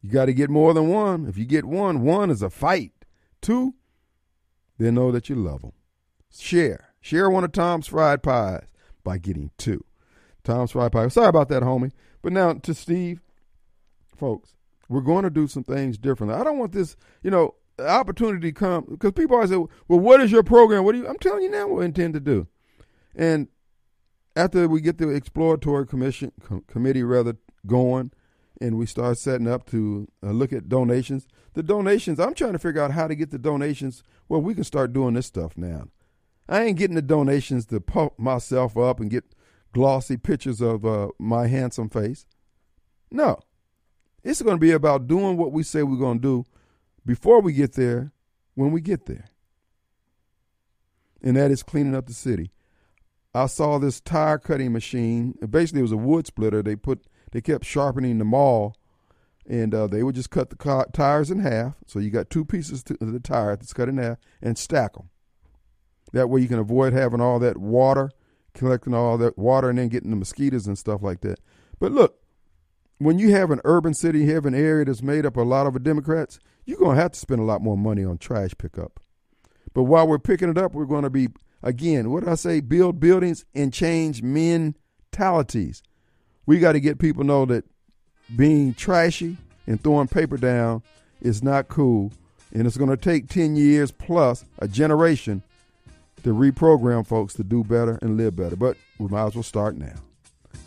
You 0.02 0.12
got 0.12 0.26
to 0.26 0.34
get 0.34 0.50
more 0.50 0.74
than 0.74 0.88
one. 0.88 1.26
If 1.28 1.38
you 1.38 1.46
get 1.46 1.66
one, 1.66 2.02
one 2.02 2.30
is 2.30 2.42
a 2.42 2.50
fight. 2.50 2.94
Two, 3.42 3.74
they 4.78 4.92
know 4.92 5.12
that 5.12 5.30
you 5.30 5.36
love 5.36 5.62
them. 5.62 5.74
Share. 6.32 6.94
Share 7.02 7.30
one 7.30 7.44
of 7.44 7.52
Tom's 7.52 7.88
fried 7.88 8.22
pies 8.22 8.68
by 9.04 9.18
getting 9.18 9.52
two. 9.58 9.84
Tom's 10.44 10.72
fried 10.72 10.92
pies. 10.92 11.14
Sorry 11.14 11.28
about 11.28 11.50
that, 11.50 11.64
homie. 11.64 11.92
But 12.22 12.34
now 12.34 12.54
to 12.54 12.74
Steve, 12.74 13.22
folks, 14.18 14.56
we're 14.90 15.02
going 15.02 15.24
to 15.24 15.30
do 15.30 15.48
some 15.48 15.64
things 15.64 15.98
differently. 15.98 16.40
I 16.40 16.44
don't 16.44 16.60
want 16.60 16.72
this, 16.72 16.96
you 17.24 17.32
know, 17.32 17.56
opportunity 17.80 18.52
come 18.52 18.86
because 18.90 19.12
people 19.12 19.36
always 19.36 19.52
say, 19.52 19.58
"Well, 19.88 20.00
what 20.00 20.22
is 20.22 20.32
your 20.32 20.44
program? 20.44 20.84
What 20.84 20.94
do 20.94 21.00
you?" 21.00 21.08
I'm 21.08 21.20
telling 21.20 21.44
you 21.44 21.50
now 21.50 21.68
what 21.68 21.80
we 21.80 21.86
intend 21.86 22.14
to 22.16 22.20
do. 22.20 22.48
And 23.16 23.48
after 24.36 24.68
we 24.68 24.82
get 24.82 24.98
the 24.98 25.10
exploratory 25.10 25.86
commission 25.86 26.32
com- 26.44 26.64
committee 26.68 27.04
rather 27.04 27.38
going, 27.66 28.12
and 28.60 28.78
we 28.78 28.86
start 28.86 29.18
setting 29.18 29.48
up 29.48 29.70
to 29.70 30.08
uh, 30.24 30.32
look 30.32 30.52
at 30.52 30.70
donations, 30.70 31.28
the 31.54 31.64
donations. 31.64 32.20
I'm 32.20 32.34
trying 32.34 32.54
to 32.54 32.60
figure 32.60 32.82
out 32.82 32.92
how 32.92 33.08
to 33.08 33.16
get 33.16 33.32
the 33.32 33.38
donations. 33.38 34.04
Well, 34.30 34.42
we 34.42 34.56
can 34.56 34.64
start 34.64 34.94
doing 34.94 35.14
this 35.14 35.28
stuff 35.28 35.58
now. 35.58 35.88
I 36.50 36.64
ain't 36.64 36.78
getting 36.78 36.96
the 36.96 37.02
donations 37.02 37.66
to 37.68 37.82
pump 37.82 38.18
myself 38.18 38.78
up 38.78 39.00
and 39.00 39.10
get 39.10 39.36
glossy 39.74 40.18
pictures 40.18 40.62
of 40.62 40.86
uh, 40.86 41.10
my 41.20 41.48
handsome 41.48 41.90
face. 41.90 42.26
No, 43.12 43.40
It's 44.28 44.42
going 44.42 44.58
to 44.58 44.62
be 44.62 44.72
about 44.72 45.08
doing 45.08 45.38
what 45.38 45.54
we 45.54 45.64
say 45.64 45.84
we're 45.84 45.96
going 45.96 46.20
to 46.20 46.22
do 46.22 46.46
before 47.06 47.40
we 47.40 47.54
get 47.54 47.74
there, 47.76 48.12
when 48.56 48.74
we 48.74 48.82
get 48.82 49.06
there. 49.06 49.30
And 51.24 51.38
that 51.38 51.50
is 51.50 51.64
cleaning 51.64 51.96
up 51.96 52.08
the 52.08 52.14
city. 52.14 52.52
I 53.34 53.46
saw 53.46 53.80
this 53.80 54.02
tire 54.02 54.38
cutting 54.38 54.74
machine. 54.74 55.36
Basically, 55.50 55.80
it 55.80 55.84
was 55.84 55.94
a 55.94 55.98
wood 55.98 56.28
splitter. 56.28 56.62
They 56.62 56.76
put 56.76 57.08
they 57.32 57.40
kept 57.40 57.64
sharpening 57.64 58.18
the 58.18 58.26
maul, 58.26 58.76
and 59.48 59.74
uh, 59.74 59.88
they 59.88 60.04
would 60.04 60.16
just 60.16 60.30
cut 60.30 60.50
the 60.50 60.86
tires 60.92 61.32
in 61.32 61.40
half. 61.40 61.76
So 61.86 62.00
you 62.00 62.10
got 62.10 62.30
two 62.30 62.44
pieces 62.44 62.84
of 63.00 63.14
the 63.14 63.22
tire 63.22 63.56
that's 63.56 63.72
cut 63.72 63.88
in 63.88 63.98
half, 63.98 64.18
and 64.42 64.58
stack 64.58 64.96
them. 64.96 65.10
That 66.12 66.28
way, 66.28 66.42
you 66.42 66.50
can 66.50 66.60
avoid 66.60 66.92
having 66.92 67.22
all 67.22 67.40
that 67.40 67.58
water, 67.58 68.12
collecting 68.54 68.94
all 68.94 69.18
that 69.20 69.38
water, 69.38 69.70
and 69.70 69.80
then 69.80 69.88
getting 69.88 70.10
the 70.10 70.18
mosquitoes 70.18 70.68
and 70.68 70.78
stuff 70.78 71.02
like 71.02 71.22
that. 71.22 71.40
But 71.80 71.94
look, 71.94 72.20
when 73.00 73.20
you 73.20 73.32
have 73.32 73.52
an 73.52 73.62
urban 73.64 73.94
city, 73.94 74.20
you 74.20 74.34
have 74.34 74.46
an 74.46 74.56
area 74.56 74.86
that's 74.86 75.04
made 75.04 75.26
up 75.26 75.38
a 75.38 75.42
lot 75.42 75.68
of 75.68 75.82
Democrats, 75.84 76.40
you're 76.66 76.80
going 76.80 76.96
to 76.96 77.02
have 77.02 77.12
to 77.12 77.20
spend 77.20 77.40
a 77.40 77.46
lot 77.46 77.62
more 77.62 77.78
money 77.78 78.04
on 78.04 78.18
trash 78.18 78.52
pickup. 78.58 79.00
But 79.74 79.84
while 79.84 80.08
we're 80.08 80.20
picking 80.20 80.50
it 80.50 80.58
up, 80.58 80.74
we're 80.74 80.86
going 80.86 81.04
to 81.04 81.10
be, 81.10 81.30
again, 81.62 82.10
what 82.12 82.22
did 82.22 82.30
I 82.30 82.36
say? 82.36 82.60
Build 82.60 83.00
buildings 83.00 83.46
and 83.54 83.72
change 83.72 84.24
mentalities. 84.24 85.84
We 86.46 86.60
got 86.60 86.72
to 86.74 86.80
get 86.80 87.00
people 87.00 87.24
to 87.24 87.28
know 87.28 87.46
that 87.46 87.66
being 88.36 88.74
trashy 88.74 89.38
and 89.68 89.82
throwing 89.82 90.08
paper 90.08 90.38
down 90.38 90.82
is 91.22 91.44
not 91.44 91.68
cool. 91.68 92.12
And 92.54 92.66
it's 92.66 92.78
going 92.78 92.90
to 92.90 92.98
take 92.98 93.30
10 93.30 93.56
years 93.56 93.92
plus 93.92 94.44
a 94.60 94.68
generation 94.68 95.44
to 96.24 96.34
reprogram 96.34 97.06
folks 97.06 97.34
to 97.36 97.44
do 97.44 97.64
better 97.64 98.00
and 98.02 98.18
live 98.18 98.36
better. 98.36 98.56
But 98.56 98.78
we 98.98 99.08
might 99.08 99.28
as 99.28 99.36
well 99.36 99.44
start 99.44 99.78
now. 99.78 99.94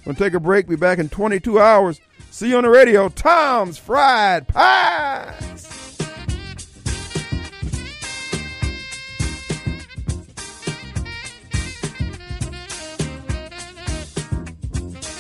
Gonna 0.05 0.17
take 0.17 0.35
a 0.35 0.41
break. 0.41 0.67
Be 0.67 0.77
back 0.77 0.99
in 0.99 1.09
22 1.09 1.61
hours. 1.61 2.01
See 2.31 2.51
you 2.51 2.57
on 2.57 2.63
the 2.63 2.71
radio. 2.71 3.09
Tom's 3.09 3.77
Fried 3.77 4.47
Pies. 4.49 5.90